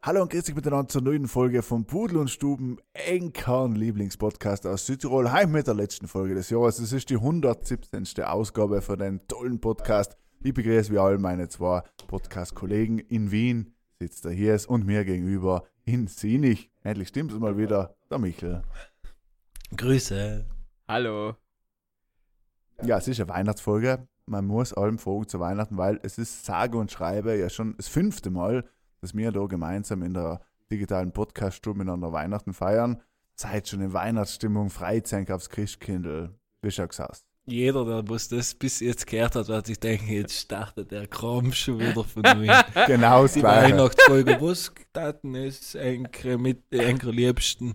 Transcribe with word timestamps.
Hallo 0.00 0.22
und 0.22 0.30
grüß 0.30 0.44
dich 0.44 0.54
miteinander 0.54 0.86
zur 0.86 1.02
neuen 1.02 1.26
Folge 1.26 1.60
vom 1.60 1.84
Pudel 1.84 2.18
und 2.18 2.30
Stuben 2.30 2.78
Enkern 2.92 3.74
Lieblingspodcast 3.74 4.64
aus 4.64 4.86
Südtirol. 4.86 5.32
Heim 5.32 5.50
mit 5.50 5.66
der 5.66 5.74
letzten 5.74 6.06
Folge 6.06 6.36
des 6.36 6.50
Jahres. 6.50 6.78
Es 6.78 6.92
ist 6.92 7.10
die 7.10 7.16
117. 7.16 8.22
Ausgabe 8.22 8.80
von 8.80 9.00
dem 9.00 9.26
tollen 9.26 9.60
Podcast. 9.60 10.16
Ich 10.40 10.54
begrüße 10.54 10.92
wie 10.92 10.98
all 10.98 11.18
meine 11.18 11.48
zwei 11.48 11.82
Podcast-Kollegen 12.06 13.00
in 13.00 13.32
Wien, 13.32 13.74
sitzt 13.98 14.24
der 14.24 14.30
Hies 14.30 14.66
und 14.66 14.86
mir 14.86 15.04
gegenüber 15.04 15.64
in 15.84 16.06
Sinich. 16.06 16.70
Endlich 16.84 17.08
stimmt 17.08 17.32
es 17.32 17.38
mal 17.40 17.58
wieder, 17.58 17.96
der 18.08 18.18
Michel. 18.18 18.62
Grüße. 19.76 20.46
Hallo. 20.86 21.34
Ja, 22.84 22.98
es 22.98 23.08
ist 23.08 23.18
eine 23.20 23.30
Weihnachtsfolge. 23.30 24.06
Man 24.26 24.46
muss 24.46 24.72
allem 24.72 25.00
fragen 25.00 25.26
zu 25.26 25.40
Weihnachten, 25.40 25.76
weil 25.76 25.98
es 26.04 26.18
ist 26.18 26.44
sage 26.44 26.78
und 26.78 26.92
schreibe 26.92 27.36
ja 27.36 27.50
schon 27.50 27.74
das 27.76 27.88
fünfte 27.88 28.30
Mal, 28.30 28.64
dass 29.00 29.14
wir 29.14 29.32
da 29.32 29.46
gemeinsam 29.46 30.02
in 30.02 30.14
der 30.14 30.40
digitalen 30.70 31.12
Podcast-Stube 31.12 31.78
miteinander 31.78 32.12
Weihnachten 32.12 32.52
feiern. 32.52 33.00
Seid 33.34 33.68
schon 33.68 33.80
in 33.80 33.92
Weihnachtsstimmung, 33.92 34.70
Freizeit 34.70 35.30
aufs 35.30 35.48
Christkindl. 35.48 36.34
Wie 36.60 36.70
schon 36.70 36.88
gesagt. 36.88 37.22
Jeder, 37.46 37.84
der 37.86 38.08
was 38.08 38.28
das 38.28 38.52
bis 38.52 38.80
jetzt 38.80 39.06
gehört 39.06 39.34
hat, 39.34 39.48
wird 39.48 39.66
sich 39.66 39.80
denken, 39.80 40.08
jetzt 40.12 40.38
startet 40.38 40.90
der 40.90 41.06
Kram 41.06 41.50
schon 41.52 41.78
wieder 41.78 42.04
von 42.04 42.22
neu. 42.22 42.46
Genau 42.86 43.22
das 43.22 43.32
Die. 43.34 43.42
Weihnachtsfolge, 43.42 44.38
was 44.40 44.72
taten 44.92 45.34
ist 45.34 45.74
Enkel 45.74 46.36
mit 46.36 46.62
Enkel 46.70 47.10
Liebsten 47.10 47.74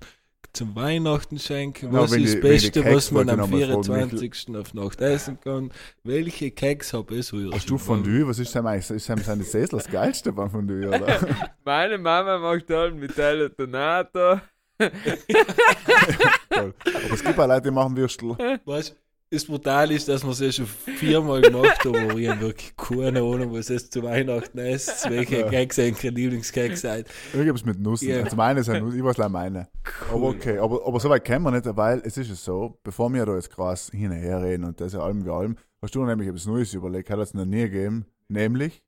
zum 0.53 0.75
Weihnachten 0.75 1.39
schenken? 1.39 1.93
Ja, 1.93 2.01
Was 2.01 2.11
wenn 2.11 2.23
ist 2.23 2.35
das 2.35 2.41
Beste, 2.41 2.81
Keks 2.83 2.95
was 2.95 3.11
man 3.11 3.29
am 3.29 3.39
ich 3.53 3.67
noch 3.67 3.75
mal 3.75 3.83
fragen, 3.83 4.09
24. 4.09 4.55
auf 4.55 4.73
Nacht 4.73 5.01
essen 5.01 5.39
kann? 5.39 5.71
Welche 6.03 6.51
Keks 6.51 6.93
habe 6.93 7.15
ich 7.15 7.25
so? 7.25 7.51
Hast 7.51 7.69
du 7.69 7.77
Fondue? 7.77 8.27
Was 8.27 8.39
ist 8.39 8.53
denn 8.53 8.65
eigentlich? 8.67 8.89
Ist 8.89 9.09
denn 9.09 9.17
seine 9.17 9.43
Säsel 9.43 9.79
das 9.79 9.87
geilste 9.89 10.31
beim 10.31 10.49
Fondue, 10.49 10.87
oder? 10.87 11.27
Meine 11.65 11.97
Mama 11.97 12.37
macht 12.37 12.69
dann 12.69 12.99
mit 12.99 13.15
Teile 13.15 13.49
Donato. 13.49 14.39
Aber 14.79 16.73
es 17.13 17.23
gibt 17.23 17.39
auch 17.39 17.47
Leute, 17.47 17.61
die 17.61 17.71
machen 17.71 17.95
Würstel. 17.95 18.35
Weißt 18.65 18.95
das 19.33 19.45
brutal 19.45 19.91
ist, 19.91 20.07
dass 20.07 20.23
wir 20.23 20.29
es 20.31 20.39
ja 20.39 20.51
schon 20.51 20.67
viermal 20.67 21.41
gemacht 21.41 21.83
haben, 21.83 21.95
aber 22.09 22.19
ich 22.19 22.29
habe 22.29 22.41
wirklich 22.41 22.75
keine 22.77 23.19
Ahnung, 23.19 23.51
was 23.53 23.69
es 23.69 23.89
zu 23.89 24.03
Weihnachten 24.03 24.59
ist, 24.59 25.09
welche 25.09 25.39
Ja. 25.39 25.49
Keks 25.49 25.79
ein 25.79 25.95
Lieblingskeks 25.99 26.81
seid. 26.81 27.07
Irgendwas 27.33 27.65
mit 27.65 27.79
Nüssen. 27.79 28.09
Ja. 28.09 28.21
Also 28.23 28.35
meine 28.35 28.63
sind 28.63 28.83
Nüsse, 28.83 28.97
ich 28.97 29.03
weiß 29.03 29.17
leider 29.17 29.29
meine. 29.29 29.67
Aber 30.11 30.29
okay, 30.29 30.59
aber, 30.59 30.85
aber 30.85 30.99
so 30.99 31.09
weit 31.09 31.25
kommen 31.25 31.43
wir 31.45 31.51
nicht, 31.51 31.65
weil 31.75 32.01
es 32.05 32.17
ist 32.17 32.29
es 32.29 32.43
so, 32.45 32.79
bevor 32.83 33.11
wir 33.11 33.25
da 33.25 33.35
jetzt 33.35 33.49
krass 33.49 33.89
hin 33.91 34.11
und 34.11 34.17
her 34.17 34.41
reden 34.43 34.65
und 34.65 34.79
das 34.79 34.93
ja 34.93 34.99
allem 34.99 35.25
wie 35.25 35.29
allem, 35.31 35.57
hast 35.81 35.95
du 35.95 36.05
nämlich 36.05 36.27
etwas 36.27 36.45
Neues 36.45 36.73
überlegt, 36.73 37.09
hat 37.09 37.19
es 37.19 37.33
noch 37.33 37.45
nie 37.45 37.63
gegeben, 37.63 38.05
nämlich 38.27 38.83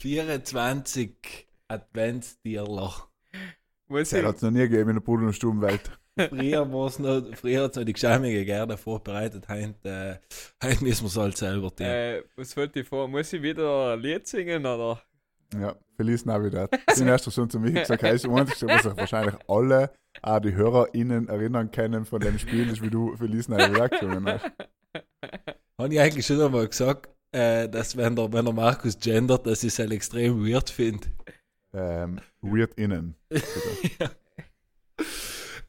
24 0.00 1.46
Adventstierler. 1.68 2.92
Der 3.88 4.00
ich, 4.00 4.12
hat 4.24 4.36
es 4.36 4.42
noch 4.42 4.50
nie 4.50 4.60
gegeben 4.60 4.90
in 4.90 4.96
der 4.96 5.02
Pudel- 5.02 5.26
und 5.26 5.34
Stubenwelt. 5.34 5.99
Früher 6.18 6.64
noch, 6.66 7.36
früher 7.36 7.64
hat 7.64 7.70
es 7.70 7.76
noch 7.76 7.84
die 7.84 7.92
Geschämige 7.92 8.44
gerne 8.44 8.76
vorbereitet, 8.76 9.48
heute, 9.48 9.74
äh, 9.84 10.16
heute 10.66 10.84
müssen 10.84 11.04
wir 11.04 11.08
es 11.08 11.16
halt 11.16 11.36
selber 11.36 11.74
tun. 11.74 11.86
äh, 11.86 12.22
was 12.36 12.56
wollte 12.56 12.80
ich 12.80 12.88
vor? 12.88 13.08
Muss 13.08 13.32
ich 13.32 13.42
wieder 13.42 13.94
ein 13.94 14.00
Lied 14.00 14.26
singen 14.26 14.66
oder? 14.66 15.00
Ja, 15.58 15.74
Feliz 15.96 16.24
Navidad. 16.24 16.70
Ich 16.88 16.94
bin 16.96 17.08
erst 17.08 17.32
schon 17.32 17.50
zu 17.50 17.58
mir 17.58 17.72
gesagt, 17.72 18.02
das 18.02 18.24
Einzige, 18.24 18.34
was 18.34 18.82
sich 18.82 18.96
wahrscheinlich 18.96 19.34
alle, 19.48 19.90
auch 20.22 20.40
die 20.40 20.54
HörerInnen 20.54 21.28
erinnern 21.28 21.70
können 21.70 22.04
von 22.04 22.20
dem 22.20 22.38
Spiel, 22.38 22.68
ist, 22.70 22.82
wie 22.82 22.90
du 22.90 23.16
Feliz 23.16 23.48
Navidad 23.48 23.90
gesungen 23.92 24.26
hast. 24.26 24.50
Habe 25.78 25.94
ich 25.94 26.00
eigentlich 26.00 26.26
schon 26.26 26.40
einmal 26.40 26.68
gesagt, 26.68 27.08
äh, 27.32 27.68
dass 27.68 27.96
wenn 27.96 28.16
der, 28.16 28.32
wenn 28.32 28.44
der 28.44 28.54
Markus 28.54 28.98
gendert, 28.98 29.46
dass 29.46 29.62
ich 29.62 29.72
es 29.72 29.78
halt 29.78 29.92
extrem 29.92 30.44
weird 30.44 30.70
finde. 30.70 31.08
Ähm, 31.72 32.20
weird 32.42 32.74
innen. 32.74 33.16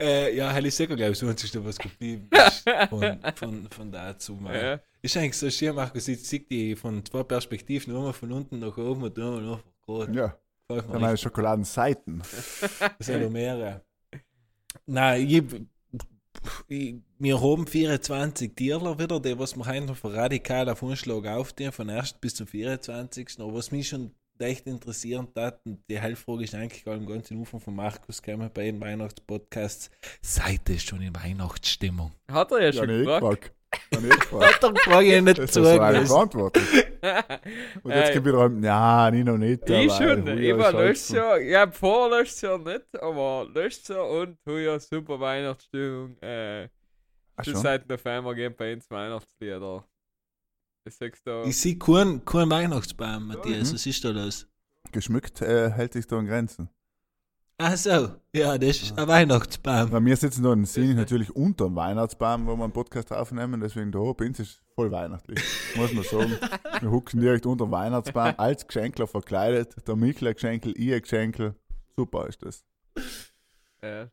Äh, 0.02 0.36
ja, 0.36 0.52
Halle 0.52 0.72
Secker, 0.72 0.96
glaube 0.96 1.12
ich, 1.12 1.20
so 1.20 1.28
einzig, 1.28 1.52
was 1.64 1.78
geblieben 1.78 2.28
ist 2.32 2.66
von, 2.90 3.20
von, 3.36 3.68
von 3.70 3.92
dazu. 3.92 4.40
Ja. 4.46 4.80
Ist 5.00 5.16
eigentlich 5.16 5.38
so 5.38 5.50
schön, 5.50 5.76
Markus, 5.76 6.08
ich 6.08 6.28
sehe 6.28 6.40
die 6.40 6.76
von 6.76 7.06
zwei 7.06 7.22
Perspektiven, 7.22 7.94
nur 7.94 8.12
von 8.12 8.32
unten 8.32 8.60
nach 8.60 8.76
oben 8.78 9.04
und 9.04 9.18
nur 9.18 9.42
nach 9.42 9.64
gerade. 9.86 10.12
Ja, 10.12 10.38
mir 10.70 10.82
dann 10.82 11.02
meine. 11.02 11.18
Schokoladenseiten. 11.18 12.20
Das 12.20 12.96
sind 13.00 13.22
noch 13.22 13.30
mehrere. 13.30 13.82
Nein, 14.88 15.28
ich, 15.30 15.44
ich, 16.68 16.96
wir 17.20 17.42
haben 17.42 17.68
24 17.68 18.56
Tierler 18.56 18.98
wieder, 18.98 19.20
die 19.20 19.38
was 19.38 19.56
wir 19.56 19.68
heute 19.68 19.86
noch 19.86 20.04
radikal 20.04 20.68
auf 20.70 20.82
Umschlag 20.82 21.28
aufnehmen, 21.28 21.72
von 21.74 21.90
1. 21.90 22.14
bis 22.14 22.36
zum 22.36 22.48
24. 22.48 23.40
Aber 23.40 23.54
was 23.54 23.72
mich 23.72 23.90
schon 23.90 24.16
echt 24.42 24.68
interessieren 24.68 25.28
hat, 25.36 25.62
und 25.66 25.84
die 25.90 26.00
Heilfrage 26.00 26.44
ist 26.44 26.56
eigentlich 26.56 26.84
gerade 26.84 26.98
im 27.00 27.08
ganzen 27.08 27.40
Anfang 27.40 27.60
von 27.60 27.76
Markus 27.76 28.22
gekommen 28.22 28.50
bei 28.54 28.64
den 28.66 28.80
Weihnachtspodcasts, 28.82 29.90
seid 30.22 30.68
ihr 30.70 30.80
schon 30.80 31.02
in 31.02 31.16
Weihnachtsstimmung? 31.16 32.12
Hat 32.32 32.52
er 32.52 32.60
ja 32.60 32.66
Ja, 32.68 32.74
schon 32.74 32.88
nicht 32.88 33.06
gefragt. 33.08 33.42
gefragt. 33.42 33.56
Ja, 33.94 34.00
nicht 34.02 34.20
gefragt. 34.20 34.58
Da 34.64 34.74
frage 34.76 35.16
ich 35.16 35.22
nicht 35.24 35.38
Das 35.38 35.46
ist 35.46 35.54
zu. 35.54 35.62
beantwortet. 35.62 36.64
Und 37.84 37.92
jetzt 37.94 38.10
Äh, 38.10 38.14
kommt 38.14 38.26
wieder, 38.26 38.52
ja, 38.68 39.10
nie 39.12 39.24
noch 39.24 39.38
nicht. 39.38 39.70
Ich 39.70 39.92
aber 39.92 40.04
schon, 40.18 40.38
ich 40.38 40.58
war 40.58 40.74
letztes 40.74 41.16
Jahr, 41.16 41.40
ja, 41.40 41.72
vor 41.72 42.10
letztes 42.10 42.42
Jahr 42.42 42.58
nicht, 42.60 43.02
aber 43.02 43.48
letztes 43.54 43.88
Jahr 43.96 44.10
und 44.10 44.38
heuer 44.46 44.80
super 44.80 45.20
Weihnachtsstimmung. 45.20 46.18
Äh, 46.22 46.68
Ach 47.38 47.44
schon 47.46 47.54
schon? 47.54 47.62
seit 47.64 47.88
November 47.90 48.36
gehen 48.36 48.54
bei 48.58 48.74
uns 48.74 48.90
Weihnachtslieder. 48.92 49.86
Ich 50.84 50.96
sag's 50.96 51.22
da. 51.24 51.44
Ich 51.44 51.58
sehe 51.60 51.78
keinen 51.78 52.26
kein 52.26 52.50
Weihnachtsbaum, 52.50 53.28
Matthias. 53.28 53.70
Mhm. 53.70 53.76
Was 53.76 53.86
ist 53.86 54.04
da 54.04 54.10
los? 54.10 54.48
Geschmückt 54.92 55.42
äh, 55.42 55.70
hält 55.72 55.94
sich 55.94 56.08
da 56.08 56.20
in 56.20 56.26
Grenzen. 56.26 56.70
Ach 57.64 57.78
so, 57.78 58.16
ja, 58.34 58.58
das 58.58 58.82
ist 58.82 58.98
ein 58.98 59.08
Weihnachtsbaum. 59.08 59.92
Bei 59.92 60.00
mir 60.00 60.18
sitzen 60.18 60.42
da 60.42 60.52
in 60.52 60.66
Sinich 60.66 60.96
natürlich 60.96 61.30
unter 61.36 61.66
dem 61.66 61.76
Weihnachtsbaum, 61.76 62.48
wo 62.48 62.56
wir 62.56 62.64
einen 62.64 62.74
Podcast 62.74 63.14
aufnehmen, 63.14 63.62
deswegen 63.62 63.92
da 63.92 64.00
uns 64.00 64.40
ist 64.40 64.64
voll 64.74 64.92
weihnachtlich. 64.92 65.40
Muss 65.76 65.94
man 65.94 66.04
sagen. 66.04 66.38
Wir 66.80 66.90
hucken 66.90 67.22
direkt 67.22 67.46
unter 67.46 67.66
dem 67.66 67.72
Weihnachtsbaum, 67.72 68.34
als 68.38 68.66
Geschenkler 68.66 69.06
verkleidet. 69.06 69.76
Der 69.88 69.94
ein 69.94 70.34
Geschenkel, 70.34 70.74
ein 70.76 71.02
Geschenkel. 71.02 71.54
Super 71.96 72.28
ist 72.28 72.42
das. 72.42 72.66
Äh, 73.82 74.08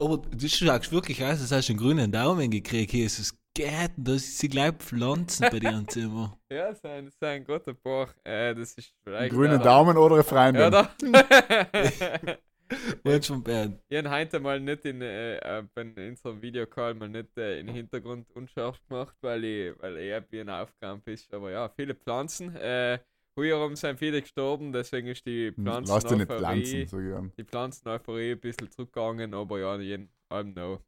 Aber 0.00 0.18
du 0.18 0.48
schaust 0.48 0.90
wirklich 0.90 1.22
aus, 1.22 1.40
als 1.40 1.52
hast 1.52 1.68
du 1.68 1.72
einen 1.74 1.78
grünen 1.78 2.10
Daumen 2.10 2.50
gekriegt. 2.50 2.90
Hier 2.90 3.06
ist 3.06 3.20
es 3.20 3.39
geht, 3.54 3.92
das 3.96 4.38
sind 4.38 4.50
gleich 4.50 4.72
Pflanzen 4.74 5.46
bei 5.50 5.58
dir 5.58 5.70
im 5.70 5.88
Zimmer. 5.88 6.38
ja, 6.50 6.74
sein, 6.74 7.10
sein 7.20 7.44
guter 7.44 7.74
Bauch. 7.74 8.08
Äh, 8.24 8.54
das 8.54 8.74
ist 8.74 8.94
vielleicht. 9.02 9.32
Grünen 9.32 9.60
auch- 9.60 9.64
Daumen 9.64 9.96
oder 9.96 10.16
eine 10.16 10.24
Freundin? 10.24 10.62
Ja, 10.62 10.70
da. 10.70 10.90
Wunsch 13.04 13.26
von 13.26 13.42
Bernd. 13.42 13.80
Ich 13.88 13.98
habe 13.98 14.10
heute 14.10 14.40
mal 14.40 14.60
nicht 14.60 14.84
in, 14.84 15.02
äh, 15.02 15.36
äh, 15.36 15.64
bei 15.74 15.82
unserem 16.08 16.40
Videocall 16.40 16.94
mal 16.94 17.08
nicht 17.08 17.36
äh, 17.36 17.58
in 17.60 17.66
den 17.66 17.76
Hintergrund 17.76 18.30
unscharf 18.30 18.80
gemacht, 18.88 19.16
weil 19.20 19.44
ich, 19.44 19.72
weil 19.80 19.96
er 19.96 20.24
wie 20.30 20.40
ein 20.40 20.48
Aufgaben 20.48 21.02
ist. 21.06 21.32
Aber 21.34 21.50
ja, 21.50 21.68
viele 21.68 21.94
Pflanzen. 21.94 22.54
Äh, 22.56 23.00
heuer 23.36 23.74
sind 23.76 23.98
viele 23.98 24.20
gestorben, 24.20 24.72
deswegen 24.72 25.08
ist 25.08 25.24
die 25.26 25.52
Pflanzen. 25.52 25.92
Lass 25.94 26.04
dich 26.04 26.18
nicht 26.18 26.30
pflanzen, 26.30 26.82
ich. 26.82 26.92
ja. 26.92 27.22
die 27.36 27.44
Pflanzeneuphorie 27.44 28.32
ein 28.32 28.40
bisschen 28.40 28.70
zurückgegangen, 28.70 29.34
aber 29.34 29.58
ja, 29.58 29.76
jeden 29.76 30.10
allem 30.28 30.54
noch. 30.54 30.80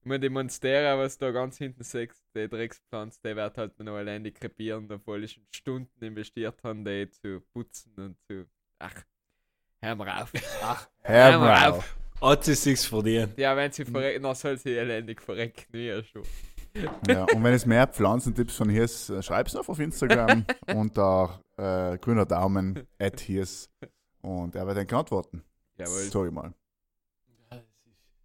Ich 0.00 0.06
meine, 0.06 0.20
die 0.20 0.30
Monstera, 0.30 0.98
was 0.98 1.18
da 1.18 1.30
ganz 1.30 1.58
hinten 1.58 1.84
sechs, 1.84 2.24
die 2.34 2.48
Dreckspflanze, 2.48 3.20
der 3.22 3.36
wird 3.36 3.58
halt 3.58 3.78
noch 3.80 3.96
alleine 3.96 4.32
krepieren, 4.32 4.90
obwohl 4.90 5.24
ich 5.24 5.32
schon 5.32 5.44
Stunden 5.54 6.02
investiert 6.02 6.62
habe, 6.64 6.82
die 6.82 7.10
zu 7.10 7.42
putzen 7.52 7.92
und 7.96 8.16
zu. 8.26 8.46
Ach, 8.78 8.94
hör 9.82 9.94
mal 9.96 10.22
auf. 10.22 10.32
Ach, 10.62 10.88
Hör 11.02 11.32
hör 11.32 11.38
mal 11.38 11.68
auf. 11.70 11.78
auf. 11.78 12.30
Hat 12.30 12.44
sie 12.44 12.54
sich's 12.54 12.86
verdient. 12.86 13.36
Ja, 13.38 13.54
wenn 13.56 13.72
sie 13.72 13.84
verrecken, 13.84 14.22
dann 14.22 14.34
soll 14.34 14.56
sie 14.56 14.74
elendig 14.76 15.20
verrecken, 15.20 15.66
ja 15.78 16.02
schon. 16.02 16.22
Ja, 17.06 17.24
und 17.24 17.42
wenn 17.42 17.52
es 17.52 17.66
mehr 17.66 17.86
Pflanzentipps 17.86 18.56
von 18.56 18.70
hier 18.70 18.84
ist, 18.84 19.10
äh, 19.10 19.22
schreib's 19.22 19.54
auf 19.56 19.68
auf 19.68 19.78
Instagram 19.80 20.46
unter 20.74 21.42
äh, 21.56 21.98
grüner 21.98 22.24
Daumen 22.24 22.86
at 22.98 23.20
hiers 23.20 23.68
und 24.22 24.54
er 24.54 24.66
wird 24.66 24.78
dann 24.78 24.98
antworten. 24.98 25.42
Jawohl. 25.76 26.10
Sag 26.10 26.26
ich 26.26 26.32
mal. 26.32 26.54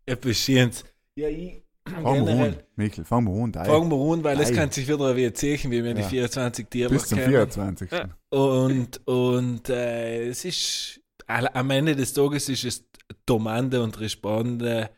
Etwas 0.06 0.38
Schönes. 0.38 0.86
Ja, 1.16 1.28
ich. 1.28 1.65
Fangen 1.88 2.26
wir 2.26 2.46
an. 2.46 2.56
Michel, 2.76 3.06
fangen 3.06 3.28
wir 3.28 3.44
an. 3.44 3.54
Fangen 3.54 3.92
wir 3.92 4.14
an, 4.14 4.24
weil 4.24 4.40
es 4.42 4.52
kann 4.52 4.72
sich 4.72 4.88
wieder 4.88 5.16
wie 5.16 5.32
zeichen, 5.34 5.70
wie 5.72 5.84
wir 5.84 5.94
die 5.94 6.02
Ja. 6.02 6.08
24 6.08 6.68
Tiere 6.68 6.90
Bis 6.90 7.08
zum 7.08 7.20
kennen. 7.20 7.32
24. 7.32 7.90
Und, 8.30 9.08
und 9.08 9.70
äh, 9.70 10.28
es 10.28 10.46
ist, 10.46 11.00
am 11.28 11.70
Ende 11.70 11.96
des 11.96 12.14
Tages 12.14 12.50
ist 12.50 12.64
es 12.66 12.86
Domande 13.26 13.84
und 13.84 14.00
Responde 14.00 14.90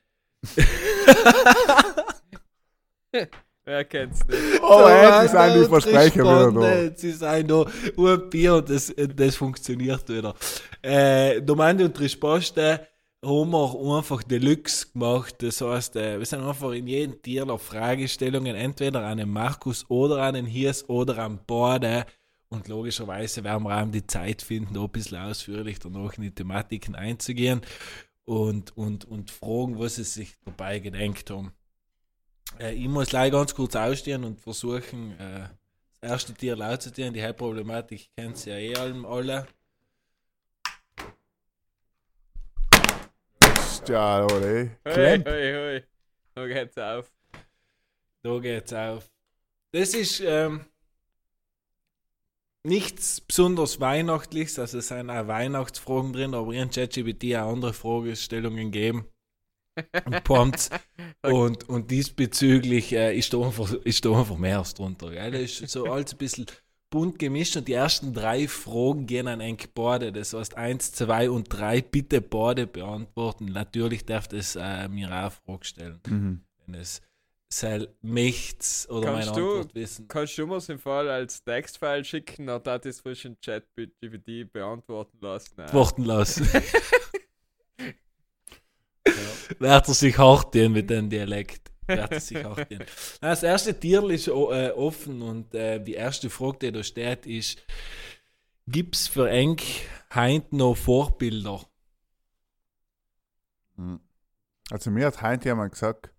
Wer 3.66 3.84
kennt's 3.84 4.26
nicht? 4.26 4.62
Oh, 4.62 4.86
endlich 4.88 5.32
sind 5.32 5.56
die 5.56 5.66
Versprecher 5.68 6.24
wieder 6.24 6.52
da. 6.54 6.76
Jetzt 6.84 7.04
ist 7.04 7.22
ein 7.24 7.48
noch 7.48 7.70
ein 7.98 8.30
Bier 8.30 8.56
und 8.56 8.70
das, 8.70 8.94
das 8.96 9.36
funktioniert 9.36 10.08
wieder. 10.08 10.36
Äh, 10.82 11.42
Domande 11.42 11.84
und 11.86 12.00
Risposte 12.00 12.88
haben 13.24 13.52
wir 13.52 13.98
einfach 13.98 14.24
Deluxe 14.24 14.88
gemacht. 14.92 15.36
Das 15.40 15.62
heißt, 15.62 15.96
äh, 15.96 16.20
wir 16.20 16.26
sind 16.26 16.44
einfach 16.44 16.72
in 16.72 16.88
jedem 16.88 17.22
Tierler 17.22 17.58
Fragestellungen 17.58 18.56
entweder 18.56 19.06
an 19.06 19.18
den 19.18 19.30
Markus 19.30 19.90
oder 19.90 20.22
an 20.24 20.36
den 20.36 20.46
Hirs 20.46 20.88
oder 20.90 21.18
an 21.20 21.40
Borde. 21.46 22.06
Und 22.50 22.68
logischerweise 22.68 23.44
werden 23.44 23.64
wir 23.64 23.82
auch 23.82 23.92
die 23.92 24.08
Zeit 24.08 24.42
finden, 24.42 24.74
da 24.74 24.82
ein 24.84 24.90
bisschen 24.90 25.18
ausführlich 25.18 25.80
danach 25.80 26.14
in 26.14 26.24
die 26.24 26.32
Thematiken 26.34 26.96
einzugehen 26.96 27.62
und, 28.26 28.76
und, 28.78 29.06
und 29.06 29.32
fragen, 29.32 29.80
was 29.80 29.96
sie 29.96 30.04
sich 30.04 30.36
dabei 30.46 30.80
gedenkt 30.80 31.30
haben. 31.30 31.52
Äh, 32.60 32.74
ich 32.76 32.88
muss 32.88 33.12
leider 33.12 33.38
ganz 33.38 33.54
kurz 33.54 33.76
ausstehen 33.76 34.24
und 34.24 34.40
versuchen, 34.40 35.12
äh, 35.20 35.50
das 36.00 36.12
erste 36.12 36.34
Tier 36.34 36.56
laut 36.56 36.82
zu 36.82 36.94
tun. 36.94 37.14
Die 37.14 37.26
Hauptproblematik 37.26 38.10
kennt 38.16 38.38
sie 38.38 38.52
ja 38.52 38.58
eh 38.58 38.76
alle. 38.76 39.48
Ja, 43.88 44.24
oder? 44.26 44.70
Hoi, 44.86 45.24
hoi, 45.26 45.54
hoi. 45.54 45.84
Da 46.36 46.48
geht's 46.48 46.78
auf. 46.78 47.12
Da 48.24 48.40
geht's 48.40 48.74
auf. 48.74 49.10
Das 49.72 49.94
ist 49.94 50.22
ähm, 50.22 50.66
nichts 52.64 53.22
besonders 53.22 53.80
Weihnachtliches, 53.80 54.60
also 54.60 54.80
es 54.80 54.88
sind 54.90 55.10
auch 55.10 55.28
Weihnachtsfragen 55.28 56.14
drin, 56.14 56.34
aber 56.34 56.54
in 56.54 56.70
ChatGPT 56.70 57.36
auch 57.36 57.52
andere 57.52 57.74
Fragestellungen 57.74 58.72
geben. 58.72 59.06
Und 60.06 60.24
Pumps. 60.24 60.70
und, 61.22 61.70
und 61.70 61.92
diesbezüglich 61.92 62.94
äh, 62.94 63.18
ist, 63.18 63.34
da 63.34 63.42
einfach, 63.42 63.72
ist 63.74 64.06
da 64.06 64.20
einfach 64.20 64.38
mehr 64.38 64.60
als 64.60 64.74
drunter. 64.74 65.12
Gell? 65.12 65.32
Das 65.32 65.62
ist 65.62 65.70
so 65.70 65.86
alles 65.86 66.14
ein 66.14 66.18
bisschen 66.18 66.46
bunt 66.90 67.20
gemischt 67.20 67.58
und 67.58 67.68
die 67.68 67.74
ersten 67.74 68.14
drei 68.14 68.48
Fragen 68.48 69.06
gehen 69.08 69.28
an 69.28 69.42
ein 69.42 69.58
Borde. 69.74 70.12
Das 70.14 70.34
heißt, 70.34 70.56
eins, 70.56 70.92
zwei 70.94 71.30
und 71.30 71.46
drei 71.52 71.82
bitte 71.82 72.22
Borde 72.22 72.66
beantworten. 72.68 73.46
Natürlich 73.46 74.06
darf 74.06 74.28
das 74.28 74.56
äh, 74.56 74.88
mir 74.88 75.08
auch 75.10 75.12
eine 75.14 75.32
Frage 75.32 75.66
stellen, 75.66 76.00
Mhm. 76.08 76.42
wenn 76.66 76.76
es 76.76 77.02
sei 77.50 77.88
möchts 78.02 78.90
oder 78.90 79.08
Kannst 79.14 79.30
meine 79.30 79.40
du- 79.42 79.52
Antwort 79.58 79.76
wissen. 79.76 80.08
Kannst 80.08 80.38
du 80.38 80.48
mir 80.48 80.60
im 80.70 80.80
Fall 80.80 81.10
als 81.10 81.44
Textfile 81.44 82.04
schicken, 82.04 82.48
dann 82.48 82.62
hat 82.66 82.86
es 82.86 83.00
frisch 83.00 83.24
in 83.26 83.40
Chat 83.40 83.64
GPT 83.76 84.44
beantworten 84.52 85.18
lassen. 85.22 85.60
Äh, 85.62 85.72
Worten 85.74 86.04
lassen. 86.04 86.46
Wird 89.60 89.88
er 89.88 89.94
sich 89.94 90.18
hart 90.18 90.54
mit 90.56 90.90
dem 90.90 91.10
Dialekt. 91.10 91.72
Wird 91.88 92.22
sich 92.22 92.42
tun. 92.42 92.56
Na, 93.22 93.30
Das 93.30 93.44
erste 93.44 93.80
Tier 93.80 94.04
ist 94.10 94.28
äh, 94.28 94.32
offen 94.32 95.22
und 95.22 95.54
äh, 95.54 95.80
die 95.84 95.94
erste 95.94 96.30
Frage, 96.30 96.58
die 96.60 96.72
da 96.72 96.84
steht, 96.84 97.26
ist: 97.26 97.64
Gibt 98.68 98.96
es 98.96 99.08
für 99.08 99.30
Enk 99.30 99.62
heint 100.14 100.54
noch 100.54 100.76
Vorbilder? 100.76 101.62
Mhm. 103.76 104.00
Also 104.70 104.92
mir 104.92 105.08
hat 105.08 105.22
heute 105.22 105.50
jemand 105.50 105.72
gesagt, 105.72 106.12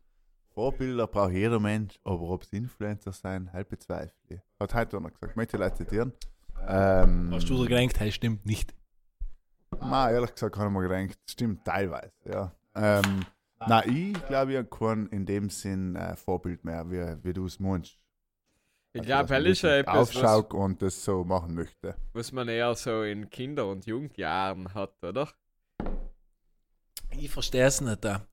Vorbilder 0.55 1.07
braucht 1.07 1.33
jeder 1.33 1.61
Mensch, 1.61 2.01
aber 2.03 2.23
ob 2.23 2.43
es 2.43 2.53
Influencer 2.53 3.13
sein, 3.13 3.53
halt 3.53 3.69
bezweifle 3.69 4.13
ich. 4.29 4.41
Hat 4.59 4.75
heute 4.75 4.97
einer 4.97 5.11
gesagt, 5.11 5.37
möchte 5.37 5.57
Leute 5.57 5.77
zitieren. 5.77 6.13
Ähm, 6.67 7.31
Hast 7.33 7.49
du 7.49 7.65
dir 7.65 7.69
gedacht, 7.69 8.01
hey, 8.01 8.11
stimmt 8.11 8.45
nicht. 8.47 8.75
Na, 9.81 10.11
ehrlich 10.11 10.33
gesagt, 10.33 10.57
habe 10.57 10.67
ich 10.67 10.73
mir 10.73 10.89
gedacht, 10.89 11.19
stimmt 11.27 11.65
teilweise, 11.65 12.13
ja. 12.25 12.53
Ähm, 12.75 13.25
na, 13.67 13.85
ich 13.87 14.13
glaube, 14.27 14.53
ich 14.53 14.59
habe 14.59 14.69
kein 14.69 15.07
in 15.09 15.27
dem 15.27 15.51
Sinn 15.51 15.97
äh, 15.97 16.17
Vorbild 16.17 16.65
mehr, 16.65 16.91
wie, 16.91 17.25
wie 17.25 17.33
du 17.33 17.47
es 17.47 17.59
meinst. 17.59 17.99
ich 18.93 19.01
Also, 19.01 19.07
glaube, 19.07 19.35
hell 19.35 19.47
ist 19.47 19.63
ja 19.63 19.77
etwas, 19.79 20.15
was, 20.15 20.17
Aufschaut 20.17 20.55
und 20.55 20.81
das 20.83 21.05
so 21.05 21.25
machen 21.25 21.55
möchte. 21.55 21.95
was 22.13 22.33
man 22.33 22.49
eher 22.49 22.75
so 22.75 23.03
in 23.03 23.29
Kinder- 23.31 23.67
und 23.69 23.87
Jugendjahren 23.87 24.73
hat, 24.75 25.03
oder? 25.03 25.29
Ich 27.11 27.31
verstehe 27.31 27.65
es 27.67 27.81
nicht. 27.81 28.05
Da. 28.05 28.27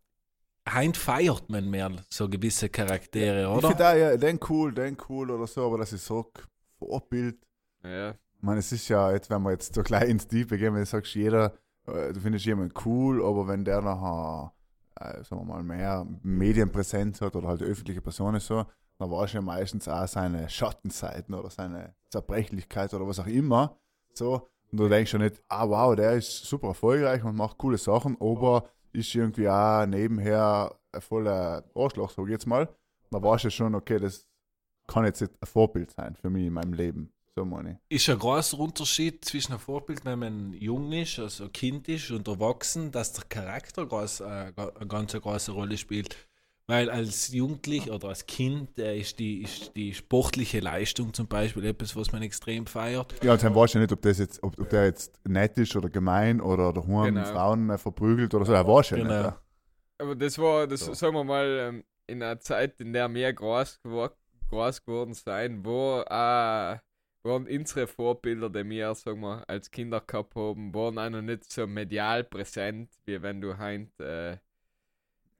Heint 0.68 0.98
feiert 0.98 1.50
man 1.50 1.70
mehr 1.70 1.92
so 2.10 2.28
gewisse 2.28 2.70
Charaktere, 2.70 3.44
Ich 3.44 3.48
oder? 3.48 3.68
finde 3.70 3.88
auch, 3.88 3.96
ja, 3.96 4.18
den 4.18 4.40
cool, 4.50 4.74
den 4.74 4.98
cool 5.10 5.30
oder 5.32 5.48
so, 5.48 5.66
aber 5.68 5.78
das 5.80 5.94
ist 5.94 6.06
so 6.06 6.32
Vorbild. 6.80 7.38
Ja. 7.84 8.12
Ich 8.12 8.42
meine, 8.42 8.60
es 8.60 8.72
ist 8.72 8.88
ja, 8.90 9.12
jetzt, 9.12 9.30
wenn 9.30 9.44
wir 9.44 9.52
jetzt 9.52 9.74
so 9.76 9.84
gleich 9.84 10.10
ins 10.10 10.28
Tiefe 10.28 10.58
gehen, 10.58 10.74
wenn 10.74 10.82
du 10.82 10.86
sagst, 10.88 11.14
jeder, 11.16 11.54
äh, 11.88 12.12
du 12.14 12.20
findest 12.20 12.46
jemanden 12.46 12.74
cool, 12.86 13.24
aber 13.24 13.48
wenn 13.48 13.64
der 13.64 13.82
nachher, 13.82 14.54
äh, 15.00 15.24
sagen 15.24 15.42
wir 15.42 15.46
mal, 15.46 15.64
mehr 15.64 16.06
Medienpräsenz 16.24 17.22
hat 17.22 17.36
oder 17.36 17.48
halt 17.48 17.62
öffentliche 17.62 18.02
Person 18.02 18.36
ist 18.36 18.48
so, 18.48 18.66
dann 18.98 19.12
war 19.12 19.28
ja 19.28 19.42
meistens 19.42 19.88
auch 19.88 20.08
seine 20.08 20.50
Schattenseiten 20.50 21.36
oder 21.36 21.50
seine 21.50 21.96
Zerbrechlichkeit 22.10 22.94
oder 22.94 23.08
was 23.08 23.20
auch 23.20 23.28
immer. 23.28 23.78
So, 24.14 24.50
und 24.72 24.78
du 24.80 24.90
denkst 24.90 25.14
ja 25.14 25.20
nicht, 25.20 25.42
ah 25.48 25.70
wow, 25.70 25.96
der 25.96 26.14
ist 26.14 26.46
super 26.46 26.70
erfolgreich 26.70 27.24
und 27.24 27.36
macht 27.36 27.58
coole 27.58 27.78
Sachen, 27.78 28.18
aber 28.20 28.70
ist 28.94 29.14
irgendwie 29.14 29.50
auch 29.50 29.86
nebenher 29.86 30.76
ein 30.92 31.02
voller 31.02 31.64
Arschloch, 31.76 32.10
sag 32.10 32.26
ich 32.26 32.32
jetzt 32.32 32.48
mal. 32.48 32.70
Da 33.12 33.22
war 33.22 33.38
ja 33.38 33.50
schon, 33.50 33.76
okay, 33.76 34.00
das 34.00 34.28
kann 34.88 35.06
jetzt 35.06 35.22
nicht 35.22 35.34
ein 35.42 35.48
Vorbild 35.48 35.92
sein 35.92 36.16
für 36.16 36.30
mich 36.30 36.46
in 36.46 36.54
meinem 36.54 36.74
Leben. 36.74 37.12
So 37.38 37.44
meine 37.44 37.80
ich. 37.90 37.98
ist 37.98 38.10
ein 38.10 38.18
großer 38.18 38.58
Unterschied 38.58 39.26
zwischen 39.26 39.52
einem 39.52 39.60
Vorbild, 39.60 40.06
wenn 40.06 40.20
man 40.20 40.54
jung 40.54 40.92
ist, 40.94 41.20
also 41.20 41.50
Kind 41.50 41.88
ist 41.90 42.10
und 42.12 42.28
erwachsen, 42.30 42.92
dass 42.92 43.12
der 43.12 43.26
Charakter 43.26 43.86
groß, 43.86 44.22
äh, 44.22 44.24
eine 44.56 44.88
ganz 44.88 45.12
große 45.14 45.52
Rolle 45.52 45.78
spielt. 45.78 46.16
Weil 46.68 46.90
als 46.90 47.32
Jugendlich 47.32 47.92
oder 47.92 48.08
als 48.08 48.26
Kind 48.26 48.80
äh, 48.80 48.98
ist, 48.98 49.20
die, 49.20 49.44
ist 49.44 49.76
die 49.76 49.94
sportliche 49.94 50.62
Leistung 50.62 51.14
zum 51.14 51.28
Beispiel 51.28 51.64
etwas, 51.66 51.96
was 51.96 52.12
man 52.12 52.24
extrem 52.24 52.66
feiert. 52.66 53.14
Ja, 53.24 53.34
und 53.34 53.44
dann 53.44 53.54
weißt 53.54 53.76
du 53.76 53.78
ja 53.80 53.82
nicht, 53.84 53.92
ob, 53.92 54.02
das 54.02 54.18
jetzt, 54.18 54.42
ob, 54.42 54.58
ob 54.60 54.70
der 54.70 54.86
jetzt 54.86 55.20
nett 55.28 55.58
ist 55.60 55.76
oder 55.76 55.90
gemein 55.90 56.42
oder 56.42 56.74
daheim 56.74 57.14
Genau. 57.16 57.26
Frauen 57.26 57.70
äh, 57.70 57.78
verprügelt 57.78 58.34
oder 58.34 58.46
so. 58.46 58.54
Er 58.54 58.66
weiß 58.66 58.92
ja 58.92 58.98
Genau. 58.98 59.10
nicht. 59.10 59.24
ja. 59.26 59.42
Aber 60.00 60.16
das 60.16 60.38
war, 60.40 60.66
das 60.68 60.80
So. 60.80 60.94
sagen 60.94 61.14
wir 61.16 61.24
mal, 61.24 61.46
ähm, 61.46 61.84
in 62.08 62.24
einer 62.24 62.40
Zeit, 62.40 62.80
in 62.82 62.94
der 62.94 63.14
wir 63.14 63.32
groß, 63.34 63.82
gewor 63.84 64.16
groß 64.50 64.84
geworden 64.86 65.14
sind, 65.14 65.64
wo 65.66 66.02
äh, 66.02 66.78
waren 67.26 67.48
unsere 67.48 67.88
Vorbilder, 67.88 68.50
die 68.50 68.70
wir, 68.70 68.96
sagen 68.96 69.22
wir, 69.22 69.50
als 69.50 69.72
Kinder 69.72 70.02
gehabt 70.02 70.36
haben, 70.36 70.74
waren 70.74 70.98
auch 71.00 71.10
noch 71.12 71.22
nicht 71.24 71.52
so 71.52 71.68
medial 71.68 72.24
präsent, 72.26 72.92
wie 73.06 73.22
wenn 73.22 73.42
du 73.42 73.58
heint, 73.58 74.00
äh, 74.00 74.38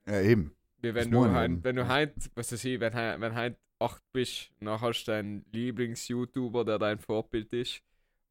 Ja, 0.06 0.20
eben. 0.20 0.56
wie 0.82 0.94
wenn 0.94 1.10
Das 1.10 1.10
du 1.10 1.30
heint, 1.30 1.64
wenn 1.64 1.76
du 1.76 1.86
heint, 1.88 2.30
was 2.34 2.52
weiß 2.52 2.64
ich, 2.64 2.80
wenn, 2.80 2.94
heint- 2.94 3.20
wenn 3.20 3.34
heint 3.34 3.58
acht 3.78 4.02
bist, 4.12 4.50
dann 4.60 4.80
hast 4.80 5.04
du 5.04 5.12
deinen 5.12 5.44
Lieblings-YouTuber, 5.52 6.64
der 6.64 6.78
dein 6.78 6.98
Vorbild 6.98 7.52
ist 7.52 7.82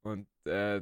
und 0.03 0.27
äh, 0.45 0.81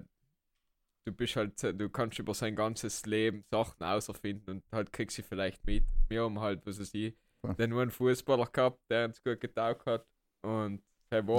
du 1.05 1.11
bist 1.11 1.35
halt, 1.35 1.61
du 1.63 1.89
kannst 1.89 2.19
über 2.19 2.33
sein 2.33 2.55
ganzes 2.55 3.05
Leben 3.05 3.43
Sachen 3.51 3.83
auserfinden 3.83 4.55
und 4.57 4.63
halt 4.71 4.93
kriegst 4.93 5.15
sie 5.17 5.23
vielleicht 5.23 5.65
mit. 5.65 5.85
Wir 6.09 6.23
haben 6.23 6.39
halt, 6.39 6.65
was 6.65 6.79
weiß 6.79 6.93
ich, 6.93 7.15
Ja. 7.43 7.55
den 7.57 7.69
nur 7.71 7.81
einen 7.81 7.91
Fußballer 7.91 8.47
gehabt, 8.47 8.79
der 8.89 9.05
uns 9.05 9.21
gut 9.23 9.39
getaugt 9.41 9.85
hat 9.85 10.05
und 10.41 10.81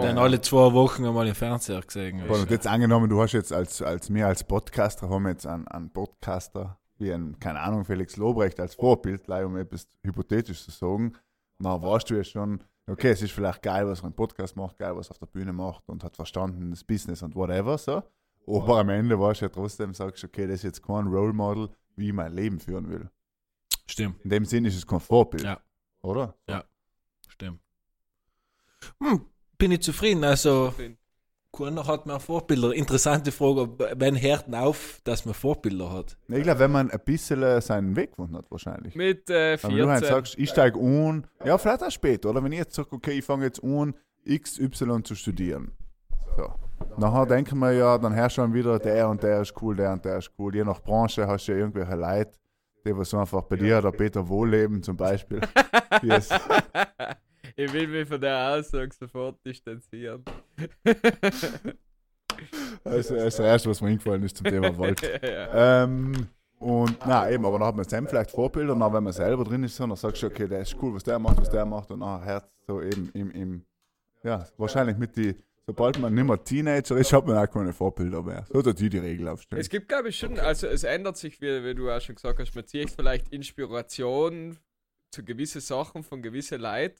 Dann 0.02 0.18
alle 0.18 0.40
zwei 0.40 0.72
Wochen 0.72 1.04
einmal 1.04 1.26
im 1.26 1.34
Fernseher 1.34 1.80
gesehen. 1.80 2.24
Voll, 2.26 2.40
Und 2.40 2.50
jetzt 2.50 2.66
angenommen, 2.66 3.08
du 3.08 3.20
hast 3.20 3.32
jetzt 3.32 3.52
als, 3.52 3.82
als 3.82 4.08
mir 4.08 4.26
als 4.26 4.44
Podcaster, 4.44 5.08
haben 5.08 5.24
wir 5.24 5.30
jetzt 5.30 5.46
einen, 5.46 5.66
einen 5.68 5.90
Podcaster, 5.90 6.78
wie 6.98 7.12
ein, 7.12 7.38
keine 7.40 7.60
Ahnung, 7.60 7.84
Felix 7.84 8.16
Lobrecht 8.16 8.60
als 8.60 8.74
Vorbild, 8.74 9.28
um 9.28 9.56
etwas 9.56 9.88
hypothetisch 10.04 10.64
zu 10.64 10.70
sagen, 10.70 11.14
dann 11.58 11.82
weißt 11.82 12.10
du 12.10 12.14
ja 12.16 12.24
schon, 12.24 12.62
okay, 12.86 13.10
es 13.10 13.22
ist 13.22 13.32
vielleicht 13.32 13.62
geil, 13.62 13.86
was 13.86 14.00
er 14.00 14.06
im 14.06 14.12
Podcast 14.12 14.56
macht, 14.56 14.78
geil, 14.78 14.96
was 14.96 15.08
er 15.08 15.12
auf 15.12 15.18
der 15.18 15.26
Bühne 15.26 15.52
macht 15.52 15.88
und 15.88 16.04
hat 16.04 16.16
verstanden, 16.16 16.70
das 16.70 16.84
Business 16.84 17.22
und 17.22 17.34
whatever, 17.34 17.78
so. 17.78 18.02
Aber 18.46 18.78
am 18.80 18.90
Ende 18.90 19.18
weißt 19.18 19.40
du 19.40 19.46
ja 19.46 19.48
trotzdem, 19.48 19.94
sagst 19.94 20.22
du, 20.22 20.26
okay, 20.26 20.46
das 20.46 20.56
ist 20.56 20.64
jetzt 20.64 20.82
kein 20.82 21.06
Role 21.06 21.32
Model, 21.32 21.70
wie 21.96 22.08
ich 22.08 22.12
mein 22.12 22.32
Leben 22.32 22.60
führen 22.60 22.90
will. 22.90 23.10
Stimmt, 23.86 24.22
In 24.22 24.30
dem 24.30 24.44
Sinn 24.44 24.64
ist 24.64 24.76
es 24.76 24.86
kein 24.86 25.00
Vorbild. 25.00 25.44
Ja. 25.44 25.60
Oder? 26.02 26.34
stimmt. 27.28 27.60
Hm, 29.02 29.24
bin 29.64 29.72
ich 29.72 29.80
zufrieden. 29.80 30.24
Also, 30.24 30.74
Bin- 30.76 30.98
keiner 31.56 31.86
hat 31.86 32.04
mehr 32.04 32.20
Vorbilder. 32.20 32.72
Interessante 32.74 33.32
Frage, 33.32 33.68
wann 33.96 34.20
hört 34.20 34.52
auf, 34.54 35.00
dass 35.04 35.24
man 35.24 35.32
Vorbilder 35.34 35.90
hat? 35.90 36.18
Ich 36.28 36.42
glaube, 36.42 36.58
wenn 36.60 36.72
man 36.72 36.90
ein 36.90 37.00
bisschen 37.04 37.42
äh, 37.42 37.60
seinen 37.62 37.96
Weg 37.96 38.10
gefunden 38.10 38.36
hat, 38.36 38.50
wahrscheinlich. 38.50 38.94
mit 38.94 39.30
äh, 39.30 39.56
Wenn 39.62 39.76
du 39.78 39.88
halt 39.88 40.00
14. 40.00 40.14
sagst, 40.16 40.34
ich 40.38 40.50
steige 40.50 40.78
an, 40.78 41.26
ja, 41.46 41.56
vielleicht 41.56 41.82
auch 41.82 41.90
später, 41.90 42.28
oder? 42.30 42.44
Wenn 42.44 42.52
ich 42.52 42.58
jetzt 42.58 42.74
sage, 42.74 42.88
okay, 42.92 43.12
ich 43.12 43.24
fange 43.24 43.44
jetzt 43.44 43.62
an, 43.64 43.94
XY 44.28 45.02
zu 45.04 45.14
studieren. 45.14 45.70
So. 46.36 46.52
Nachher 46.98 47.24
denken 47.26 47.58
wir 47.60 47.72
ja, 47.72 47.96
dann 47.98 48.12
herrscht 48.12 48.36
schon 48.36 48.52
wieder, 48.52 48.78
der 48.78 49.08
und 49.08 49.22
der 49.22 49.40
ist 49.40 49.54
cool, 49.62 49.76
der 49.76 49.92
und 49.92 50.04
der 50.04 50.18
ist 50.18 50.30
cool. 50.38 50.54
Je 50.54 50.64
nach 50.64 50.82
Branche 50.82 51.26
hast 51.26 51.46
du 51.46 51.52
ja 51.52 51.58
irgendwelche 51.58 51.94
Leute, 51.94 52.32
die 52.84 52.94
was 52.96 53.08
so 53.10 53.18
einfach 53.18 53.42
bei 53.42 53.56
dir, 53.56 53.80
der 53.80 53.92
Peter 53.92 54.28
Wohlleben 54.28 54.82
zum 54.82 54.96
Beispiel. 54.96 55.40
die 56.02 56.10
es- 56.10 56.28
ich 57.56 57.72
will 57.72 57.86
mich 57.88 58.08
von 58.08 58.20
der 58.20 58.50
Aussage 58.50 58.90
sofort 58.98 59.44
distanzieren. 59.44 60.24
also, 60.84 60.94
das 62.84 63.10
ist 63.10 63.38
das 63.38 63.40
Erste, 63.40 63.70
was 63.70 63.80
mir 63.80 63.88
eingefallen 63.88 64.22
ist 64.22 64.36
zum 64.36 64.46
Thema 64.46 64.76
Wald. 64.76 65.00
ja. 65.22 65.84
Ähm, 65.84 66.28
Und 66.58 66.98
na 67.06 67.30
eben, 67.30 67.44
aber 67.44 67.58
dann 67.58 67.68
hat 67.68 67.76
man 67.76 67.86
dann 67.86 68.08
vielleicht 68.08 68.30
Vorbilder, 68.30 68.72
und 68.72 68.80
dann, 68.80 68.92
wenn 68.92 69.04
man 69.04 69.12
selber 69.12 69.44
drin 69.44 69.64
ist, 69.64 69.78
dann 69.78 69.94
sagst 69.96 70.22
du, 70.22 70.26
okay, 70.28 70.48
der 70.48 70.60
ist 70.60 70.76
cool, 70.80 70.94
was 70.94 71.02
der 71.02 71.18
macht, 71.18 71.38
was 71.38 71.50
der 71.50 71.66
macht, 71.66 71.90
und 71.90 72.00
dann 72.00 72.22
Herz 72.22 72.46
so 72.66 72.80
eben 72.80 73.10
im, 73.12 73.30
im, 73.32 73.66
ja, 74.22 74.46
wahrscheinlich 74.56 74.96
mit 74.96 75.16
die, 75.16 75.36
sobald 75.66 75.98
man 75.98 76.14
nicht 76.14 76.24
mehr 76.24 76.42
Teenager 76.42 76.96
ist, 76.96 77.12
hat 77.12 77.26
man 77.26 77.36
auch 77.36 77.50
keine 77.50 77.72
Vorbilder 77.72 78.22
mehr. 78.22 78.46
So 78.50 78.62
hat 78.62 78.78
die 78.78 78.88
die 78.88 78.98
Regel 78.98 79.28
aufstellen. 79.28 79.60
Es 79.60 79.68
gibt, 79.68 79.88
glaube 79.88 80.08
ich, 80.08 80.18
schon, 80.18 80.38
also 80.38 80.66
es 80.66 80.84
ändert 80.84 81.18
sich, 81.18 81.40
wie, 81.40 81.64
wie 81.64 81.74
du 81.74 81.90
auch 81.90 82.00
schon 82.00 82.14
gesagt 82.14 82.38
hast, 82.38 82.54
man 82.54 82.66
zieht 82.66 82.90
vielleicht 82.90 83.28
Inspiration 83.28 84.56
zu 85.10 85.24
gewissen 85.24 85.60
Sachen 85.60 86.02
von 86.02 86.22
gewissen 86.22 86.60
Leuten, 86.60 86.96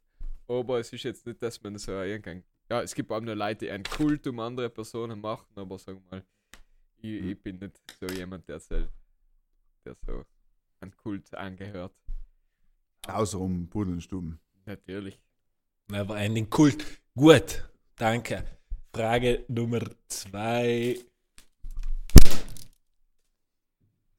aber 0.49 0.79
es 0.81 0.93
ist 0.93 1.03
jetzt 1.05 1.27
nicht, 1.27 1.43
dass 1.43 1.63
man 1.63 1.77
so 1.79 1.93
irgendein, 1.93 2.45
ja, 2.71 2.83
es 2.83 2.95
gibt 2.95 3.11
auch 3.11 3.21
nur 3.21 3.35
Leute, 3.35 3.67
die 3.67 3.71
einen 3.71 3.85
Kult 3.85 4.27
um 4.27 4.41
andere 4.41 4.71
Personen 4.71 5.21
machen, 5.21 5.47
aber 5.57 5.79
sagen 5.79 6.03
wir 6.11 6.19
mal, 6.19 6.25
ich, 6.99 7.21
Mhm. 7.23 7.31
ich 7.31 7.43
bin 7.43 7.59
nicht 7.59 7.81
so 8.01 8.07
jemand, 8.07 8.49
der, 8.49 8.61
so, 8.61 8.77
der 9.85 9.95
so 10.07 10.25
einen 10.81 10.97
Kult 10.97 11.35
angehört. 11.35 11.95
Außer 13.07 13.39
um 13.39 13.69
Pudelstuben. 13.69 14.39
Natürlich. 14.65 15.21
Never 15.89 16.17
Ending 16.17 16.49
Kult. 16.49 16.85
Gut, 17.15 17.69
danke. 17.97 18.45
Frage 18.95 19.45
Nummer 19.49 19.83
zwei. 20.09 20.99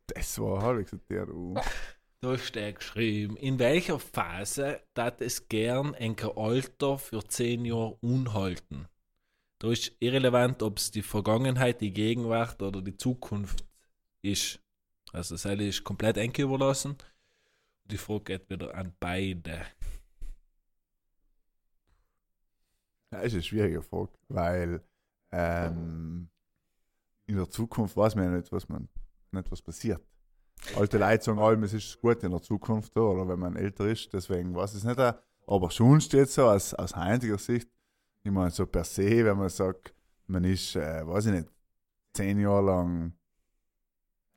Das 0.08 0.40
war 0.40 0.62
halbwegs 0.62 0.92
der, 1.10 1.28
steht 2.38 2.80
geschrieben, 2.80 3.38
in 3.38 3.60
welcher 3.60 4.00
Phase 4.00 4.82
tat 4.94 5.22
es 5.22 5.48
gern 5.48 5.94
ein 5.96 6.16
Alter 6.36 6.98
für 6.98 7.24
10 7.24 7.66
Jahre 7.66 7.98
unhalten? 8.02 8.88
Da 9.60 9.72
ist 9.72 9.92
irrelevant, 10.00 10.62
ob 10.64 10.78
es 10.78 10.92
die 10.92 11.02
Vergangenheit, 11.02 11.82
die 11.82 11.94
Gegenwart 11.94 12.62
oder 12.62 12.82
die 12.82 12.98
Zukunft 12.98 13.66
ist. 14.22 14.60
Also 15.14 15.36
das 15.36 15.46
ist 15.46 15.84
komplett 15.84 16.18
Enke 16.18 16.42
überlassen. 16.42 16.98
Die 17.86 17.98
Frage 17.98 18.24
geht 18.24 18.50
wieder 18.50 18.76
an 18.76 18.94
beide. 19.00 19.66
Ja, 23.12 23.20
ist 23.20 23.34
eine 23.34 23.44
schwierige 23.44 23.82
Frage, 23.82 24.12
weil 24.28 24.84
ähm, 25.32 26.30
in 27.28 27.38
der 27.38 27.50
Zukunft 27.50 27.96
weiß 27.96 28.16
man 28.16 28.26
ja 28.26 28.32
nicht, 28.32 28.52
was 28.52 28.68
man 28.68 28.90
nicht 29.32 29.52
was 29.52 29.62
passiert. 29.62 30.02
Alte 30.78 30.98
Leute 30.98 31.24
sagen 31.24 31.40
allem, 31.40 31.64
es 31.64 31.74
ist 31.74 32.00
gut 32.02 32.24
in 32.24 32.32
der 32.32 32.42
Zukunft 32.42 32.96
da, 32.96 33.02
oder 33.02 33.28
wenn 33.28 33.40
man 33.40 33.56
älter 33.56 33.86
ist, 33.88 34.12
deswegen 34.14 34.56
weiß 34.56 34.72
ich 34.72 34.78
es 34.80 34.84
nicht. 34.84 35.00
auch. 35.00 35.14
Aber 35.48 35.70
schon 35.72 36.02
steht 36.02 36.30
so 36.30 36.48
aus, 36.48 36.74
aus 36.74 36.96
heutiger 36.96 37.38
Sicht, 37.38 37.68
ich 38.24 38.32
meine, 38.32 38.50
so 38.52 38.66
per 38.66 38.84
se, 38.84 39.24
wenn 39.26 39.38
man 39.38 39.50
sagt, 39.50 39.94
man 40.28 40.44
ist, 40.44 40.76
äh, 40.76 41.06
weiß 41.06 41.28
ich 41.28 41.32
nicht, 41.34 41.48
zehn 42.14 42.40
Jahre 42.40 42.64
lang. 42.66 43.14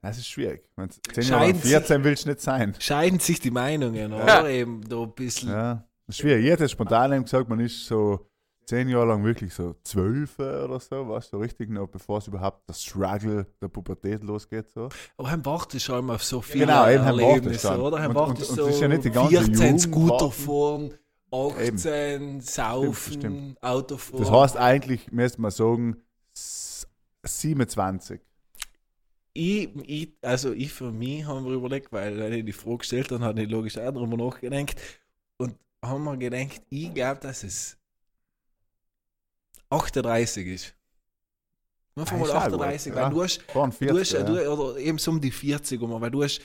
Das 0.02 0.18
ist 0.18 0.28
schwierig. 0.28 0.68
Wenn 0.76 0.88
du 0.88 0.94
zehn 1.12 1.24
Jahre 1.24 1.40
lang 1.44 1.50
Scheint 1.52 1.62
sich- 1.62 1.70
14 1.72 2.04
willst 2.04 2.24
du 2.24 2.28
nicht 2.28 2.40
sein. 2.40 2.74
Scheiden 2.78 3.18
sich 3.18 3.40
die 3.40 3.50
Meinungen, 3.50 4.12
oder? 4.12 4.48
Eben 4.50 4.82
da 4.88 5.02
ein 5.02 5.12
bisschen. 5.14 5.48
Ja, 5.48 5.74
das 6.06 6.16
ist 6.16 6.20
schwierig. 6.20 6.44
Ich 6.44 6.50
hätte 6.50 6.68
spontan 6.68 7.12
eben 7.12 7.24
gesagt, 7.24 7.48
man 7.48 7.60
ist 7.60 7.86
so 7.86 8.28
zehn 8.68 8.88
Jahre 8.88 9.06
lang 9.06 9.24
wirklich 9.24 9.54
so 9.54 9.74
zwölf 9.82 10.38
oder 10.38 10.78
so, 10.78 11.08
was 11.08 11.28
so 11.30 11.38
richtig 11.38 11.70
noch, 11.70 11.88
bevor 11.88 12.18
es 12.18 12.26
überhaupt 12.28 12.68
das 12.68 12.82
Struggle 12.82 13.46
der 13.62 13.68
Pubertät 13.68 14.22
losgeht. 14.22 14.70
So. 14.70 14.90
Aber 15.16 15.30
heim 15.30 15.44
wartest 15.46 15.86
schon 15.86 16.10
auf 16.10 16.22
so 16.22 16.42
viele 16.42 16.66
Genau, 16.66 16.86
eben, 16.88 17.02
Erlebnisse, 17.04 17.68
dann. 17.68 17.80
oder? 17.80 17.98
Heim 18.00 18.14
und- 18.14 18.38
so 18.38 18.62
und 18.64 18.68
ist 18.70 18.80
ja 18.80 18.88
nicht 18.88 19.04
die 19.04 19.10
ganze 19.10 19.30
14 19.42 19.54
Jugend 19.54 19.80
Scooter 19.80 20.20
warten. 20.26 20.90
fahren, 20.90 20.98
18 21.30 22.40
saufen, 22.42 23.12
stimmt. 23.14 23.62
Auto 23.62 23.96
fahren. 23.96 24.20
Das 24.20 24.30
heißt 24.30 24.56
eigentlich, 24.58 25.10
müsste 25.12 25.40
man 25.40 25.50
sagen, 25.50 25.96
s- 26.34 26.86
27. 27.24 28.20
ich, 29.32 29.68
ich, 29.86 30.12
also 30.22 30.52
ich 30.52 30.72
für 30.72 30.90
mich 30.92 31.24
haben 31.24 31.44
wir 31.46 31.52
überlegt, 31.52 31.90
weil 31.92 32.18
wenn 32.18 32.32
ich 32.34 32.44
die 32.44 32.52
Frage 32.52 32.78
gestellt 32.78 33.10
habe, 33.12 33.24
habe 33.24 33.42
ich 33.42 33.48
logisch 33.50 33.78
auch 33.78 33.92
darüber 33.92 34.16
nachgedacht 34.16 34.76
und 35.38 35.54
haben 35.82 36.04
wir 36.04 36.16
gedacht, 36.18 36.60
ich 36.70 36.92
glaube, 36.92 37.20
dass 37.20 37.44
es 37.44 37.77
38 39.70 40.46
ist. 40.46 40.74
Einfach 41.96 42.16
mal 42.16 42.24
ist 42.26 42.30
auch 42.30 42.42
38, 42.42 42.92
gut, 42.92 42.96
weil 42.96 43.02
ja. 43.04 43.10
du 43.10 43.22
hast, 43.22 43.42
Fahren 43.42 43.70
du 43.70 43.76
40, 43.76 43.98
hast 44.00 44.12
ja. 44.12 44.22
du, 44.22 44.52
oder 44.52 44.78
eben 44.78 44.98
so 44.98 45.10
um 45.10 45.20
die 45.20 45.30
40 45.32 45.80
um, 45.82 46.00
weil 46.00 46.10
du 46.10 46.22
hast 46.22 46.40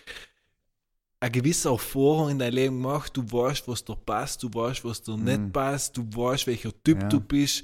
eine 1.20 1.32
gewisse 1.32 1.70
Erfahrung 1.70 2.32
in 2.32 2.40
deinem 2.40 2.54
Leben 2.56 2.82
gemacht, 2.82 3.16
du 3.16 3.22
weißt, 3.22 3.68
was 3.68 3.86
dir 3.86 3.96
passt, 3.96 4.42
du 4.44 4.50
weißt, 4.54 4.84
was 4.84 5.02
dir 5.02 5.16
Mhm. 5.16 5.24
nicht 5.24 5.54
passt, 5.54 5.96
du 5.96 6.02
weißt, 6.04 6.48
welcher 6.48 6.72
Typ 6.84 7.02
Ja. 7.02 7.08
du 7.08 7.20
bist. 7.22 7.64